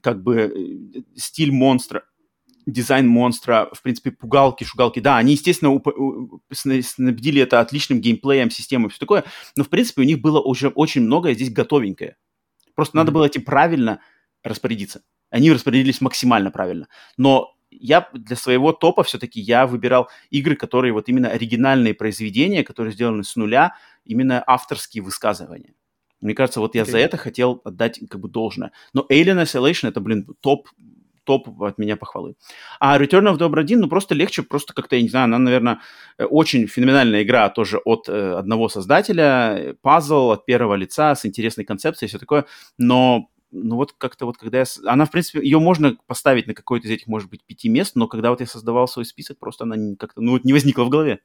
как 0.00 0.22
бы 0.22 0.36
э, 0.36 1.00
стиль 1.16 1.50
монстра, 1.50 2.04
дизайн 2.66 3.08
монстра, 3.08 3.68
в 3.72 3.82
принципе, 3.82 4.12
пугалки, 4.12 4.62
шугалки. 4.62 5.00
Да, 5.00 5.16
они, 5.16 5.32
естественно, 5.32 5.74
уп- 5.74 6.40
снабдили 6.52 7.42
это 7.42 7.58
отличным 7.60 8.00
геймплеем, 8.00 8.50
системой, 8.50 8.90
все 8.90 9.00
такое, 9.00 9.24
но, 9.56 9.64
в 9.64 9.68
принципе, 9.68 10.02
у 10.02 10.04
них 10.04 10.20
было 10.20 10.40
уже 10.40 10.68
очень 10.68 11.02
многое 11.02 11.34
здесь 11.34 11.50
готовенькое. 11.50 12.16
Просто 12.78 12.92
mm-hmm. 12.92 13.00
надо 13.00 13.10
было 13.10 13.24
этим 13.24 13.42
правильно 13.42 14.00
распорядиться. 14.44 15.02
Они 15.30 15.50
распорядились 15.50 16.00
максимально 16.00 16.52
правильно. 16.52 16.86
Но 17.16 17.56
я 17.72 18.08
для 18.12 18.36
своего 18.36 18.72
топа 18.72 19.02
все-таки 19.02 19.40
я 19.40 19.66
выбирал 19.66 20.08
игры, 20.30 20.54
которые 20.54 20.92
вот 20.92 21.08
именно 21.08 21.28
оригинальные 21.28 21.92
произведения, 21.94 22.62
которые 22.62 22.92
сделаны 22.92 23.24
с 23.24 23.34
нуля, 23.34 23.74
именно 24.04 24.44
авторские 24.46 25.02
высказывания. 25.02 25.74
Мне 26.20 26.34
кажется, 26.34 26.60
вот 26.60 26.76
я 26.76 26.82
okay. 26.82 26.90
за 26.92 26.98
это 26.98 27.16
хотел 27.16 27.60
отдать 27.64 27.98
как 28.08 28.20
бы 28.20 28.28
должное. 28.28 28.70
Но 28.92 29.04
Alien 29.10 29.42
Isolation 29.42 29.88
это, 29.88 30.00
блин, 30.00 30.28
топ 30.38 30.68
топ 31.28 31.62
от 31.62 31.76
меня 31.76 31.96
похвалы. 31.96 32.36
А 32.80 32.98
Return 32.98 33.30
of 33.30 33.36
the 33.36 33.46
Obra 33.46 33.62
Dinn, 33.62 33.76
ну, 33.76 33.88
просто 33.88 34.14
легче, 34.14 34.42
просто 34.42 34.72
как-то, 34.72 34.96
я 34.96 35.02
не 35.02 35.10
знаю, 35.10 35.24
она, 35.24 35.38
наверное, 35.38 35.80
очень 36.18 36.66
феноменальная 36.66 37.22
игра 37.22 37.50
тоже 37.50 37.78
от 37.84 38.08
э, 38.08 38.32
одного 38.32 38.70
создателя, 38.70 39.76
пазл 39.82 40.30
от 40.30 40.46
первого 40.46 40.74
лица 40.74 41.14
с 41.14 41.26
интересной 41.26 41.66
концепцией 41.66 42.06
и 42.06 42.08
все 42.08 42.18
такое, 42.18 42.46
но 42.78 43.28
ну 43.50 43.76
вот 43.76 43.92
как-то 43.92 44.24
вот 44.24 44.38
когда 44.38 44.58
я... 44.58 44.64
Она, 44.86 45.04
в 45.04 45.10
принципе, 45.10 45.40
ее 45.40 45.58
можно 45.58 45.96
поставить 46.06 46.46
на 46.46 46.54
какой-то 46.54 46.86
из 46.86 46.90
этих, 46.90 47.06
может 47.08 47.28
быть, 47.30 47.44
пяти 47.44 47.68
мест, 47.68 47.94
но 47.94 48.08
когда 48.08 48.30
вот 48.30 48.40
я 48.40 48.46
создавал 48.46 48.88
свой 48.88 49.04
список, 49.04 49.38
просто 49.38 49.64
она 49.64 49.96
как-то, 49.98 50.22
ну 50.22 50.32
вот 50.32 50.44
не 50.44 50.52
возникла 50.52 50.84
в 50.84 50.88
голове. 50.88 51.20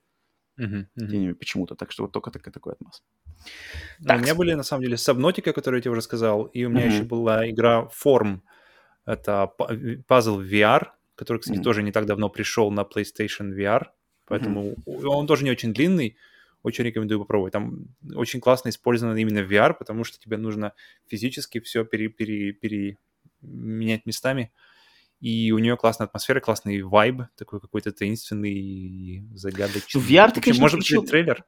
Uh-huh, 0.60 0.86
uh-huh. 1.00 1.34
Почему-то. 1.34 1.76
Так 1.76 1.92
что 1.92 2.04
вот 2.04 2.12
только 2.12 2.32
такой, 2.32 2.54
такой 2.54 2.74
отмаз. 2.74 3.02
Так. 4.06 4.20
У 4.20 4.22
меня 4.22 4.36
были, 4.36 4.54
на 4.54 4.64
самом 4.64 4.84
деле, 4.84 4.96
Subnautica, 4.96 5.52
которую 5.52 5.80
я 5.80 5.82
тебе 5.82 5.92
уже 5.92 6.02
сказал, 6.02 6.44
и 6.44 6.64
у 6.66 6.70
меня 6.70 6.88
uh-huh. 6.88 6.94
еще 6.94 7.04
была 7.04 7.50
игра 7.50 7.90
Form, 8.06 8.40
это 9.06 9.52
пазл 10.08 10.42
VR, 10.42 10.88
который, 11.16 11.40
кстати, 11.40 11.60
mm. 11.60 11.64
тоже 11.64 11.84
не 11.84 11.92
так 11.92 12.06
давно 12.06 12.30
пришел 12.30 12.72
на 12.72 12.82
PlayStation 12.82 13.56
VR, 13.56 13.88
поэтому 14.26 14.74
mm-hmm. 14.74 15.06
он 15.06 15.28
тоже 15.28 15.44
не 15.44 15.52
очень 15.52 15.74
длинный, 15.74 16.18
очень 16.64 16.86
рекомендую 16.86 17.20
попробовать. 17.20 17.54
Там 17.54 17.88
очень 18.16 18.40
классно 18.40 18.70
использовано 18.70 19.18
именно 19.18 19.40
VR, 19.40 19.74
потому 19.74 20.04
что 20.04 20.18
тебе 20.18 20.38
нужно 20.38 20.74
физически 21.08 21.60
все 21.60 21.84
пере, 21.84 22.08
пере, 22.08 22.54
пере, 22.54 22.98
менять 23.42 24.06
местами. 24.06 24.52
И 25.20 25.52
у 25.52 25.60
нее 25.60 25.78
классная 25.78 26.08
атмосфера, 26.08 26.42
классный 26.42 26.82
вайб, 26.82 27.22
такой 27.38 27.62
какой-то 27.62 27.94
таинственный 27.94 28.54
и 28.54 29.24
загадочный. 29.34 30.02
Ну, 30.02 30.08
VR 30.08 30.32
ты, 30.34 30.42
конечно, 30.42 30.62
может 30.62 30.80
включил... 30.80 31.02
быть, 31.02 31.12
трейлер? 31.12 31.46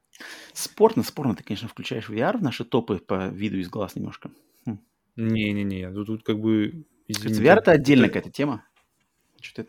Спорно, 0.53 1.03
спорно 1.03 1.35
ты, 1.35 1.43
конечно, 1.43 1.67
включаешь 1.67 2.09
VR 2.09 2.37
в 2.37 2.41
наши 2.41 2.63
топы 2.63 2.99
по 2.99 3.27
виду 3.27 3.57
из 3.57 3.67
глаз 3.67 3.95
немножко. 3.95 4.31
Хм. 4.65 4.79
Не-не-не, 5.17 5.91
тут, 5.91 6.07
тут 6.07 6.23
как 6.23 6.39
бы 6.39 6.85
Извините. 7.07 7.41
VR 7.41 7.57
это 7.57 7.71
отдельная 7.71 8.09
какая-то 8.09 8.31
тема. 8.31 8.65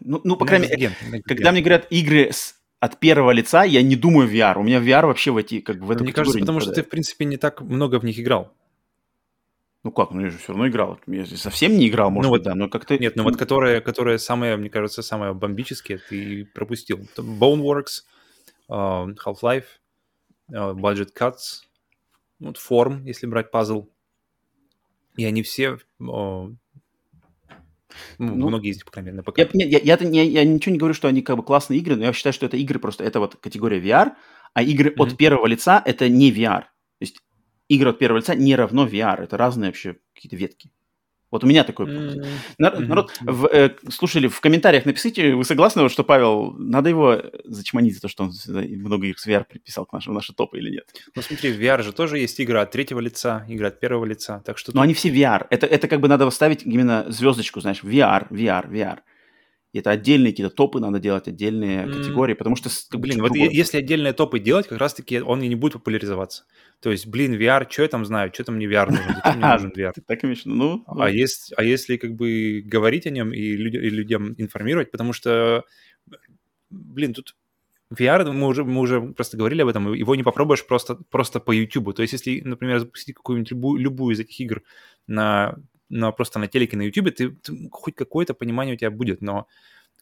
Ну, 0.01 0.21
ну, 0.25 0.37
по 0.37 0.47
крайней 0.47 0.69
мере, 0.69 0.93
когда 1.25 1.53
мне 1.53 1.61
говорят 1.61 1.87
игры 1.91 2.31
с, 2.33 2.55
от 2.81 2.99
первого 2.99 3.31
лица, 3.33 3.65
я 3.65 3.83
не 3.83 3.97
думаю 3.97 4.29
VR. 4.29 4.59
У 4.59 4.63
меня 4.63 4.81
VR 4.81 5.07
вообще 5.07 5.31
в 5.31 5.37
эти, 5.37 5.61
как 5.61 5.79
бы 5.79 5.87
в 5.87 5.91
эту 5.91 6.05
Мне 6.05 6.13
кажется, 6.13 6.39
потому 6.39 6.61
что 6.61 6.73
ты, 6.73 6.83
в 6.83 6.89
принципе, 6.89 7.25
не 7.25 7.37
так 7.37 7.61
много 7.61 7.99
в 7.99 8.05
них 8.05 8.19
играл. 8.19 8.53
Ну 9.83 9.93
как, 9.93 10.11
ну 10.11 10.23
я 10.23 10.31
же 10.31 10.39
все 10.39 10.49
равно 10.49 10.67
играл. 10.67 10.99
Я 11.07 11.27
совсем 11.27 11.77
не 11.77 11.89
играл, 11.89 12.11
может 12.11 12.29
ну, 12.29 12.37
быть, 12.37 12.43
да, 12.43 12.55
но 12.57 12.69
как-то... 12.69 12.99
Нет, 12.99 13.15
ну 13.15 13.23
вот 13.23 13.37
которые, 13.37 13.81
которые 13.81 14.19
самые, 14.19 14.57
мне 14.57 14.69
кажется, 14.69 15.01
самые 15.01 15.33
бомбические, 15.33 15.99
ты 15.99 16.45
пропустил. 16.47 17.07
Boneworks, 17.17 18.03
uh, 18.69 19.15
Half-Life, 19.25 19.67
uh, 20.51 20.75
Budget 20.75 21.11
Cuts, 21.17 21.63
вот 22.41 22.57
Form, 22.57 23.03
если 23.05 23.27
брать 23.27 23.53
пазл. 23.53 23.89
И 25.17 25.25
они 25.25 25.45
все 25.45 25.79
uh, 26.01 26.57
ну, 28.19 28.35
ну, 28.35 28.49
многие 28.49 28.71
из 28.71 28.77
них, 28.77 28.85
по 28.85 28.93
крайней 28.93 29.11
мере, 29.11 29.17
на 29.19 29.23
ПК. 29.23 29.39
Я, 29.39 29.49
я, 29.53 29.79
я, 29.79 29.99
я, 30.01 30.23
я 30.23 30.45
ничего 30.45 30.73
не 30.73 30.79
говорю, 30.79 30.95
что 30.95 31.09
они 31.09 31.23
как 31.23 31.37
бы 31.37 31.43
классные 31.43 31.79
игры, 31.81 31.97
но 31.97 32.05
я 32.05 32.13
считаю, 32.13 32.33
что 32.33 32.47
это 32.47 32.57
игры 32.57 32.79
просто, 32.79 33.05
это 33.05 33.21
вот 33.21 33.37
категория 33.37 33.81
VR, 33.81 34.13
а 34.55 34.63
игры 34.63 34.91
mm-hmm. 34.91 35.03
от 35.03 35.17
первого 35.17 35.47
лица 35.47 35.83
это 35.85 36.09
не 36.09 36.33
VR. 36.33 36.63
То 36.63 37.01
есть 37.01 37.21
игры 37.69 37.91
от 37.91 37.99
первого 37.99 38.19
лица 38.19 38.35
не 38.35 38.57
равно 38.57 38.87
VR, 38.87 39.23
это 39.23 39.37
разные 39.37 39.71
вообще 39.71 39.97
какие-то 40.15 40.37
ветки. 40.37 40.71
Вот 41.31 41.43
у 41.43 41.47
меня 41.47 41.65
такой. 41.65 41.87
Mm-hmm. 41.87 42.27
Народ, 42.59 43.13
в, 43.21 43.47
э, 43.47 43.75
слушали, 43.91 44.29
в 44.29 44.41
комментариях 44.41 44.85
напишите, 44.85 45.35
вы 45.35 45.45
согласны, 45.45 45.83
вот, 45.83 45.91
что 45.91 46.05
Павел, 46.05 46.53
надо 46.53 46.89
его 46.89 47.21
зачманить 47.45 47.95
за 47.95 48.03
то, 48.03 48.09
что 48.09 48.25
он 48.25 48.33
много 48.47 49.07
игр 49.07 49.19
с 49.19 49.27
VR 49.27 49.45
приписал 49.45 49.87
к 49.87 49.93
нашему, 49.93 50.15
наши 50.15 50.33
топы 50.33 50.59
или 50.59 50.71
нет? 50.71 50.85
Ну 51.15 51.23
смотри, 51.23 51.53
в 51.53 51.61
VR 51.61 51.83
же 51.83 51.93
тоже 51.93 52.19
есть 52.19 52.41
игра 52.41 52.63
от 52.63 52.71
третьего 52.71 53.01
лица, 53.01 53.45
игра 53.49 53.69
от 53.69 53.81
первого 53.81 54.05
лица, 54.05 54.43
так 54.45 54.57
что... 54.57 54.71
Но 54.71 54.81
тут... 54.81 54.85
они 54.85 54.95
все 54.95 55.09
VR. 55.09 55.47
Это, 55.51 55.67
это 55.67 55.89
как 55.89 56.01
бы 56.01 56.09
надо 56.09 56.25
поставить 56.27 56.63
именно 56.65 57.05
звездочку, 57.09 57.61
знаешь, 57.61 57.83
VR, 57.83 58.29
VR, 58.31 58.71
VR. 58.71 58.99
И 59.77 59.79
это 59.79 59.91
отдельные 59.91 60.33
какие-то 60.33 60.55
топы 60.55 60.81
надо 60.81 60.99
делать, 60.99 61.29
отдельные 61.29 61.85
mm. 61.85 61.93
категории, 61.93 62.33
потому 62.33 62.57
что... 62.57 62.71
Как 62.89 62.99
блин, 62.99 63.21
вот 63.21 63.33
другое. 63.33 63.51
если 63.51 63.77
отдельные 63.77 64.15
топы 64.15 64.39
делать, 64.39 64.69
как 64.69 64.79
раз-таки 64.79 65.21
он 65.21 65.43
и 65.43 65.49
не 65.49 65.55
будет 65.55 65.75
популяризоваться. 65.75 66.45
То 66.81 66.91
есть, 66.91 67.07
блин, 67.07 67.35
VR, 67.35 67.67
что 67.69 67.83
я 67.83 67.89
там 67.89 68.07
знаю, 68.07 68.31
что 68.33 68.45
там 68.45 68.55
мне 68.55 68.65
VR 68.65 68.87
нужен, 68.87 69.05
зачем 69.17 69.39
мне 69.39 69.53
нужен 69.53 69.73
VR? 69.77 69.93
Так 70.07 70.25
и 70.25 70.35
ну, 70.47 70.83
ну. 70.87 71.03
А, 71.03 71.11
есть, 71.11 71.53
а 71.59 71.63
если 71.63 71.99
как 71.99 72.15
бы 72.15 72.63
говорить 72.65 73.07
о 73.07 73.11
нем 73.11 73.35
и, 73.35 73.55
людь, 73.55 73.75
и 73.75 73.91
людям 73.91 74.35
информировать, 74.39 74.91
потому 74.91 75.13
что, 75.13 75.65
блин, 76.71 77.13
тут 77.13 77.37
VR, 77.93 78.33
мы 78.33 78.47
уже, 78.47 78.65
мы 78.65 78.81
уже 78.81 79.03
просто 79.03 79.37
говорили 79.37 79.61
об 79.61 79.69
этом, 79.69 79.93
его 79.93 80.15
не 80.15 80.23
попробуешь 80.23 80.67
просто, 80.67 80.95
просто 81.11 81.39
по 81.39 81.53
YouTube. 81.53 81.95
То 81.95 82.01
есть, 82.01 82.15
если, 82.15 82.41
например, 82.41 82.79
запустить 82.79 83.15
какую-нибудь 83.15 83.51
любую, 83.51 83.79
любую 83.79 84.15
из 84.15 84.21
этих 84.21 84.41
игр 84.41 84.63
на 85.07 85.57
но 85.89 86.13
просто 86.13 86.39
на 86.39 86.47
телеке, 86.47 86.77
на 86.77 86.83
YouTube, 86.83 87.15
ты, 87.15 87.31
ты 87.31 87.69
хоть 87.71 87.95
какое-то 87.95 88.35
понимание 88.35 88.75
у 88.75 88.79
тебя 88.79 88.91
будет, 88.91 89.21
но 89.21 89.47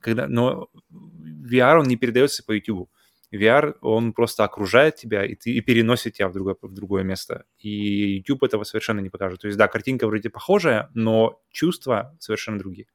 когда, 0.01 0.29
но 0.29 0.69
VR, 0.93 1.79
он 1.79 1.87
не 1.87 1.97
передается 1.97 2.45
по 2.45 2.53
YouTube. 2.53 2.91
VR, 3.33 3.75
он 3.81 4.13
просто 4.13 4.45
окружает 4.45 4.97
тебя 4.97 5.25
и, 5.25 5.35
ты, 5.35 5.51
и 5.51 5.61
переносит 5.61 6.15
тебя 6.15 6.29
в 6.29 6.33
другое, 6.33 6.57
в 6.61 6.73
другое 6.73 7.03
место. 7.03 7.45
И 7.59 8.17
YouTube 8.19 8.45
этого 8.45 8.65
совершенно 8.65 9.01
не 9.01 9.11
покажет. 9.11 9.41
То 9.41 9.49
есть, 9.49 9.59
да, 9.59 9.67
картинка 9.67 10.07
вроде 10.07 10.31
похожая, 10.31 10.91
но 10.95 11.41
чувства 11.51 12.17
совершенно 12.21 12.59
другие. 12.59 12.87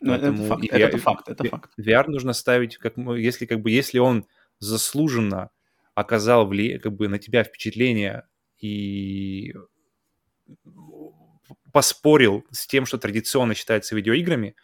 Ну, 0.00 0.10
Поэтому 0.12 0.44
это, 0.44 0.48
факт, 0.48 0.64
VR, 0.64 0.78
это 0.78 0.98
факт, 0.98 1.28
это 1.28 1.44
факт. 1.44 1.70
VR 1.78 2.08
нужно 2.08 2.32
ставить, 2.32 2.76
как, 2.78 2.96
если, 2.96 3.46
как 3.46 3.60
бы, 3.60 3.70
если 3.70 3.98
он 3.98 4.26
заслуженно 4.58 5.50
оказал 5.94 6.46
вли, 6.46 6.78
как 6.78 6.92
бы, 6.92 7.08
на 7.08 7.18
тебя 7.18 7.44
впечатление 7.44 8.26
и 8.60 9.54
поспорил 11.72 12.44
с 12.50 12.66
тем, 12.66 12.86
что 12.86 12.98
традиционно 12.98 13.54
считается 13.54 13.94
видеоиграми 13.94 14.54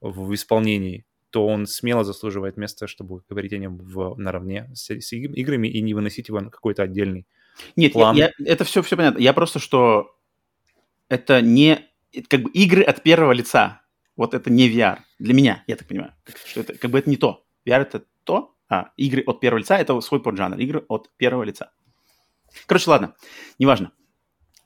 в 0.00 0.32
исполнении, 0.34 1.04
то 1.30 1.46
он 1.46 1.66
смело 1.66 2.04
заслуживает 2.04 2.56
места, 2.56 2.86
чтобы 2.86 3.22
говорить 3.28 3.52
о 3.52 3.58
нем 3.58 3.78
в, 3.78 4.16
наравне 4.16 4.68
с, 4.74 4.90
с 4.90 5.12
играми 5.12 5.68
и 5.68 5.80
не 5.80 5.94
выносить 5.94 6.28
его 6.28 6.40
на 6.40 6.50
какой-то 6.50 6.82
отдельный 6.82 7.26
Нет, 7.76 7.92
план. 7.92 8.16
Я, 8.16 8.32
я, 8.38 8.52
это 8.52 8.64
все, 8.64 8.82
все 8.82 8.96
понятно. 8.96 9.18
Я 9.18 9.32
просто, 9.32 9.58
что 9.58 10.16
это 11.08 11.40
не... 11.40 11.86
Как 12.28 12.42
бы 12.42 12.50
игры 12.50 12.82
от 12.82 13.02
первого 13.02 13.32
лица. 13.32 13.82
Вот 14.16 14.34
это 14.34 14.50
не 14.50 14.68
VR. 14.68 14.98
Для 15.18 15.34
меня, 15.34 15.62
я 15.66 15.76
так 15.76 15.86
понимаю. 15.86 16.12
Что 16.46 16.60
это, 16.62 16.76
как 16.76 16.90
бы 16.90 16.98
это 16.98 17.08
не 17.08 17.16
то. 17.16 17.46
VR 17.64 17.82
это 17.82 18.04
то, 18.24 18.56
а 18.68 18.90
игры 18.96 19.22
от 19.24 19.40
первого 19.40 19.60
лица 19.60 19.78
это 19.78 20.00
свой 20.00 20.20
поджанр. 20.20 20.58
Игры 20.58 20.84
от 20.88 21.10
первого 21.16 21.44
лица. 21.44 21.70
Короче, 22.66 22.90
ладно, 22.90 23.14
неважно. 23.58 23.92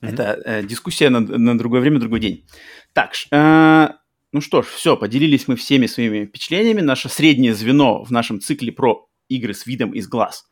Mm-hmm. 0.05 0.13
Это 0.13 0.43
э, 0.45 0.63
дискуссия 0.63 1.09
на, 1.11 1.21
на 1.21 1.59
другое 1.59 1.81
время, 1.81 1.99
другой 1.99 2.21
день. 2.21 2.47
Так, 2.93 3.13
э, 3.31 3.89
ну 4.33 4.41
что 4.41 4.63
ж, 4.63 4.67
все, 4.67 4.97
поделились 4.97 5.49
мы 5.49 5.57
всеми 5.57 5.87
своими 5.87 6.27
впечатлениями. 6.27 6.81
Наше 6.81 7.09
среднее 7.09 7.55
звено 7.55 8.03
в 8.03 8.11
нашем 8.11 8.41
цикле 8.41 8.73
про 8.73 9.09
игры 9.29 9.55
с 9.55 9.67
видом 9.67 9.93
из 9.93 10.09
глаз 10.09 10.45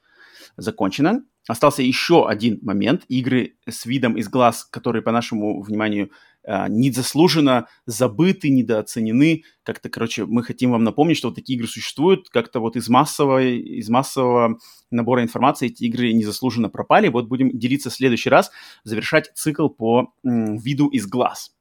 закончено. 0.57 1.24
Остался 1.49 1.83
еще 1.83 2.29
один 2.29 2.61
момент. 2.62 3.05
Игры 3.09 3.57
с 3.69 3.85
видом 3.85 4.16
из 4.16 4.29
глаз, 4.29 4.65
которые, 4.65 5.03
по 5.03 5.11
нашему 5.11 5.62
вниманию, 5.62 6.11
незаслуженно 6.47 7.69
забыты, 7.86 8.51
недооценены. 8.51 9.44
Как-то, 9.62 9.89
короче, 9.89 10.27
мы 10.27 10.43
хотим 10.43 10.73
вам 10.73 10.85
напомнить, 10.85 11.16
что 11.16 11.28
вот 11.28 11.36
такие 11.36 11.56
игры 11.56 11.69
существуют. 11.69 12.28
Как-то 12.28 12.60
вот 12.60 12.77
из 12.77 12.89
массового, 12.89 13.43
из 13.43 13.89
массового 13.89 14.59
набора 14.90 15.23
информации 15.23 15.66
эти 15.66 15.85
игры 15.85 16.12
незаслуженно 16.12 16.69
пропали. 16.69 17.09
Вот 17.09 17.28
будем 17.28 17.56
делиться 17.56 17.90
в 17.90 17.94
следующий 17.94 18.31
раз, 18.31 18.51
завершать 18.85 19.31
цикл 19.35 19.69
по 19.69 20.12
виду 20.23 20.89
из 20.89 21.06
глаз. 21.06 21.52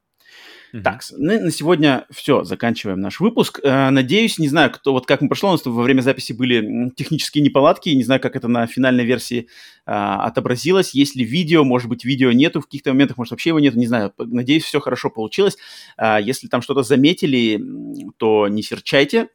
Так, 0.72 1.02
ну, 1.18 1.38
на 1.38 1.50
сегодня 1.50 2.06
все, 2.10 2.44
заканчиваем 2.44 2.98
наш 2.98 3.20
выпуск. 3.20 3.60
Э, 3.62 3.90
надеюсь, 3.90 4.38
не 4.38 4.48
знаю, 4.48 4.70
кто, 4.70 4.92
вот 4.92 5.06
как 5.06 5.20
мы 5.20 5.28
прошло, 5.28 5.50
у 5.50 5.52
нас 5.52 5.64
во 5.66 5.82
время 5.82 6.00
записи 6.00 6.32
были 6.32 6.90
технические 6.96 7.44
неполадки, 7.44 7.90
не 7.90 8.04
знаю, 8.04 8.22
как 8.22 8.36
это 8.36 8.48
на 8.48 8.66
финальной 8.66 9.04
версии 9.04 9.48
а, 9.84 10.24
отобразилось. 10.24 10.94
Есть 10.94 11.14
ли 11.14 11.24
видео, 11.24 11.64
может 11.64 11.88
быть, 11.88 12.04
видео 12.04 12.32
нету 12.32 12.60
в 12.60 12.64
каких-то 12.64 12.90
моментах, 12.90 13.18
может, 13.18 13.32
вообще 13.32 13.50
его 13.50 13.60
нету, 13.60 13.78
не 13.78 13.86
знаю. 13.86 14.14
Надеюсь, 14.16 14.64
все 14.64 14.80
хорошо 14.80 15.10
получилось. 15.10 15.58
А, 15.98 16.18
если 16.18 16.48
там 16.48 16.62
что-то 16.62 16.82
заметили, 16.82 17.62
то 18.16 18.48
не 18.48 18.62
серчайте, 18.62 19.28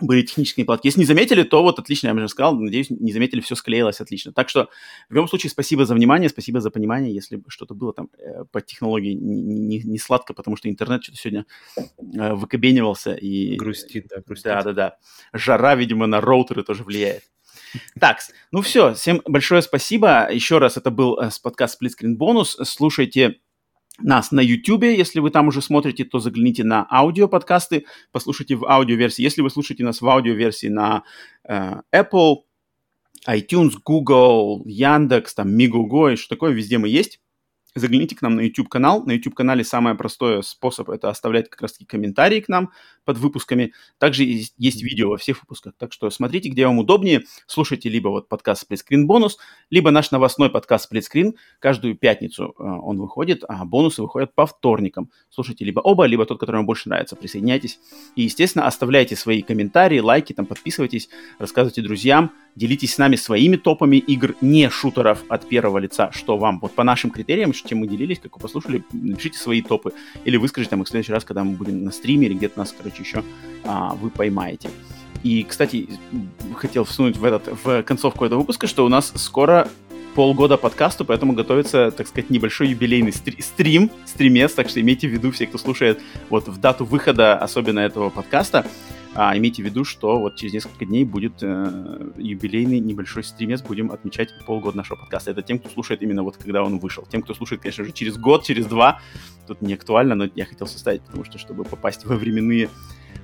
были 0.00 0.22
технические 0.22 0.64
неполадки. 0.64 0.86
Если 0.86 1.00
не 1.00 1.06
заметили, 1.06 1.42
то 1.42 1.62
вот 1.62 1.78
отлично, 1.78 2.08
я 2.08 2.14
уже 2.14 2.28
сказал, 2.28 2.54
надеюсь, 2.54 2.90
не 2.90 3.12
заметили, 3.12 3.40
все 3.40 3.54
склеилось 3.54 4.00
отлично. 4.00 4.32
Так 4.32 4.48
что 4.48 4.68
в 5.08 5.14
любом 5.14 5.28
случае 5.28 5.50
спасибо 5.50 5.84
за 5.84 5.94
внимание, 5.94 6.28
спасибо 6.28 6.60
за 6.60 6.70
понимание, 6.70 7.14
если 7.14 7.42
что-то 7.48 7.74
было 7.74 7.92
там 7.92 8.08
э, 8.18 8.44
по 8.50 8.60
технологии 8.60 9.12
не, 9.12 9.42
не, 9.42 9.78
не 9.78 9.98
сладко, 9.98 10.34
потому 10.34 10.56
что 10.56 10.68
интернет 10.68 11.02
что-то 11.02 11.18
сегодня 11.18 11.46
э, 11.98 12.34
выкобенивался 12.34 13.14
и... 13.14 13.56
Грустит, 13.56 14.08
да, 14.08 14.22
грустит. 14.24 14.44
Да-да-да. 14.44 14.96
Жара, 15.32 15.74
видимо, 15.74 16.06
на 16.06 16.20
роутеры 16.20 16.62
тоже 16.62 16.84
влияет. 16.84 17.24
Так, 17.98 18.18
ну 18.50 18.62
все, 18.62 18.94
всем 18.94 19.22
большое 19.26 19.62
спасибо. 19.62 20.32
Еще 20.32 20.58
раз, 20.58 20.76
это 20.76 20.90
был 20.90 21.18
э, 21.20 21.30
подкаст 21.42 21.80
Split 21.80 21.90
Screen 22.00 22.16
Bonus. 22.16 22.64
Слушайте 22.64 23.40
нас 24.02 24.32
на 24.32 24.40
YouTube. 24.40 24.84
Если 24.84 25.20
вы 25.20 25.30
там 25.30 25.48
уже 25.48 25.62
смотрите, 25.62 26.04
то 26.04 26.18
загляните 26.18 26.64
на 26.64 26.86
аудиоподкасты, 26.90 27.86
послушайте 28.12 28.56
в 28.56 28.64
аудиоверсии. 28.64 29.22
Если 29.22 29.42
вы 29.42 29.50
слушаете 29.50 29.84
нас 29.84 30.00
в 30.00 30.08
аудиоверсии 30.08 30.68
на 30.68 31.04
э, 31.48 31.80
Apple, 31.94 32.36
iTunes, 33.28 33.74
Google, 33.84 34.62
Яндекс, 34.66 35.34
там, 35.34 35.54
Мигуго 35.54 36.10
и 36.10 36.16
что 36.16 36.34
такое, 36.34 36.52
везде 36.52 36.78
мы 36.78 36.88
есть 36.88 37.20
загляните 37.74 38.16
к 38.16 38.22
нам 38.22 38.36
на 38.36 38.40
YouTube-канал. 38.40 39.04
На 39.04 39.12
YouTube-канале 39.12 39.64
самый 39.64 39.94
простой 39.94 40.42
способ– 40.42 40.88
это 40.90 41.08
оставлять 41.08 41.48
как 41.48 41.62
раз-таки 41.62 41.84
комментарии 41.84 42.40
к 42.40 42.48
нам 42.48 42.70
под 43.04 43.18
выпусками. 43.18 43.72
Также 43.98 44.24
есть, 44.24 44.54
есть 44.58 44.82
видео 44.82 45.10
во 45.10 45.16
всех 45.16 45.40
выпусках. 45.40 45.74
Так 45.78 45.92
что 45.92 46.10
смотрите, 46.10 46.48
где 46.48 46.66
вам 46.66 46.78
удобнее. 46.78 47.22
Слушайте 47.46 47.88
либо 47.88 48.08
вот 48.08 48.28
подкаст 48.28 48.70
Screen 48.70 49.04
бонус, 49.04 49.38
либо 49.70 49.90
наш 49.90 50.10
новостной 50.10 50.50
подкаст 50.50 50.92
Screen. 50.92 51.34
Каждую 51.58 51.96
пятницу 51.96 52.54
э, 52.58 52.62
он 52.62 52.98
выходит, 52.98 53.44
а 53.48 53.64
бонусы 53.64 54.02
выходят 54.02 54.34
по 54.34 54.46
вторникам. 54.46 55.10
Слушайте 55.28 55.64
либо 55.64 55.80
оба, 55.80 56.04
либо 56.06 56.26
тот, 56.26 56.38
который 56.38 56.56
вам 56.56 56.66
больше 56.66 56.88
нравится. 56.88 57.16
Присоединяйтесь. 57.16 57.78
И, 58.16 58.22
естественно, 58.22 58.66
оставляйте 58.66 59.16
свои 59.16 59.42
комментарии, 59.42 60.00
лайки, 60.00 60.32
там 60.32 60.46
подписывайтесь, 60.46 61.08
рассказывайте 61.38 61.82
друзьям, 61.82 62.32
делитесь 62.56 62.94
с 62.94 62.98
нами 62.98 63.16
своими 63.16 63.56
топами 63.56 63.96
игр 63.96 64.34
не 64.40 64.68
шутеров 64.70 65.24
от 65.28 65.48
первого 65.48 65.78
лица, 65.78 66.10
что 66.12 66.36
вам 66.36 66.60
вот 66.60 66.72
по 66.72 66.84
нашим 66.84 67.10
критериям, 67.10 67.52
чем 67.66 67.78
мы 67.78 67.86
делились, 67.86 68.18
как 68.18 68.36
вы 68.36 68.42
послушали, 68.42 68.84
напишите 68.92 69.38
свои 69.38 69.62
топы 69.62 69.92
или 70.24 70.36
выскажите 70.36 70.70
там 70.70 70.82
их 70.82 70.88
в 70.88 70.90
следующий 70.90 71.12
раз, 71.12 71.24
когда 71.24 71.44
мы 71.44 71.52
будем 71.52 71.84
на 71.84 71.92
стриме 71.92 72.26
или 72.26 72.34
где-то 72.34 72.58
нас, 72.58 72.74
короче, 72.76 73.02
еще 73.02 73.24
а, 73.64 73.94
вы 73.94 74.10
поймаете. 74.10 74.70
И, 75.22 75.44
кстати, 75.44 75.88
хотел 76.56 76.84
всунуть 76.84 77.16
в, 77.16 77.24
этот, 77.24 77.48
в 77.64 77.82
концовку 77.82 78.24
этого 78.24 78.40
выпуска, 78.40 78.66
что 78.66 78.86
у 78.86 78.88
нас 78.88 79.12
скоро 79.16 79.68
полгода 80.14 80.56
подкасту, 80.56 81.04
поэтому 81.04 81.34
готовится, 81.34 81.90
так 81.90 82.08
сказать, 82.08 82.30
небольшой 82.30 82.68
юбилейный 82.68 83.12
стри- 83.12 83.40
стрим, 83.40 83.90
стримес, 84.06 84.52
так 84.52 84.68
что 84.68 84.80
имейте 84.80 85.08
в 85.08 85.12
виду 85.12 85.30
все, 85.30 85.46
кто 85.46 85.58
слушает 85.58 86.00
вот 86.30 86.48
в 86.48 86.58
дату 86.58 86.84
выхода 86.84 87.36
особенно 87.36 87.80
этого 87.80 88.10
подкаста, 88.10 88.66
А, 89.14 89.36
имейте 89.36 89.62
в 89.62 89.66
виду, 89.66 89.84
что 89.84 90.20
вот 90.20 90.36
через 90.36 90.52
несколько 90.52 90.84
дней 90.84 91.04
будет 91.04 91.42
э, 91.42 92.10
юбилейный 92.16 92.78
небольшой 92.78 93.24
стримец, 93.24 93.60
будем 93.60 93.90
отмечать 93.90 94.28
полгода 94.46 94.76
нашего 94.76 94.98
подкаста. 94.98 95.32
Это 95.32 95.42
тем, 95.42 95.58
кто 95.58 95.68
слушает 95.68 96.00
именно 96.02 96.22
вот 96.22 96.36
когда 96.36 96.62
он 96.62 96.78
вышел. 96.78 97.04
Тем, 97.10 97.22
кто 97.22 97.34
слушает, 97.34 97.60
конечно 97.60 97.84
же, 97.84 97.90
через 97.90 98.16
год, 98.16 98.44
через 98.44 98.66
два, 98.66 99.00
тут 99.48 99.62
не 99.62 99.74
актуально, 99.74 100.14
но 100.14 100.28
я 100.36 100.44
хотел 100.44 100.68
составить, 100.68 101.02
потому 101.02 101.24
что, 101.24 101.38
чтобы 101.38 101.64
попасть 101.64 102.04
во 102.04 102.14
временные 102.14 102.70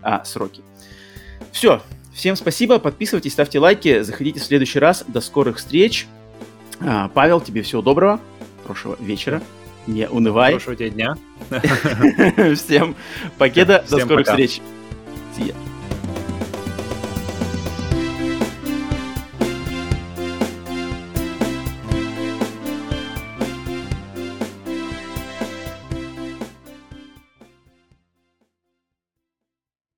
а, 0.02 0.24
сроки. 0.24 0.62
Все, 1.52 1.80
всем 2.12 2.34
спасибо, 2.34 2.80
подписывайтесь, 2.80 3.32
ставьте 3.32 3.60
лайки, 3.60 4.00
заходите 4.02 4.40
в 4.40 4.44
следующий 4.44 4.80
раз. 4.80 5.04
До 5.06 5.20
скорых 5.20 5.58
встреч. 5.58 6.08
А, 6.80 7.08
Павел, 7.10 7.40
тебе 7.40 7.62
всего 7.62 7.80
доброго, 7.80 8.20
хорошего 8.64 8.96
вечера. 8.98 9.40
Не 9.86 10.08
унывай. 10.08 10.54
Хорошего 10.54 10.74
тебе 10.74 10.90
дня. 10.90 11.16
Всем 12.56 12.96
покеда, 13.38 13.84
до 13.88 14.00
скорых 14.00 14.26
встреч. 14.26 14.60
See 15.36 15.48
ya. 15.48 15.75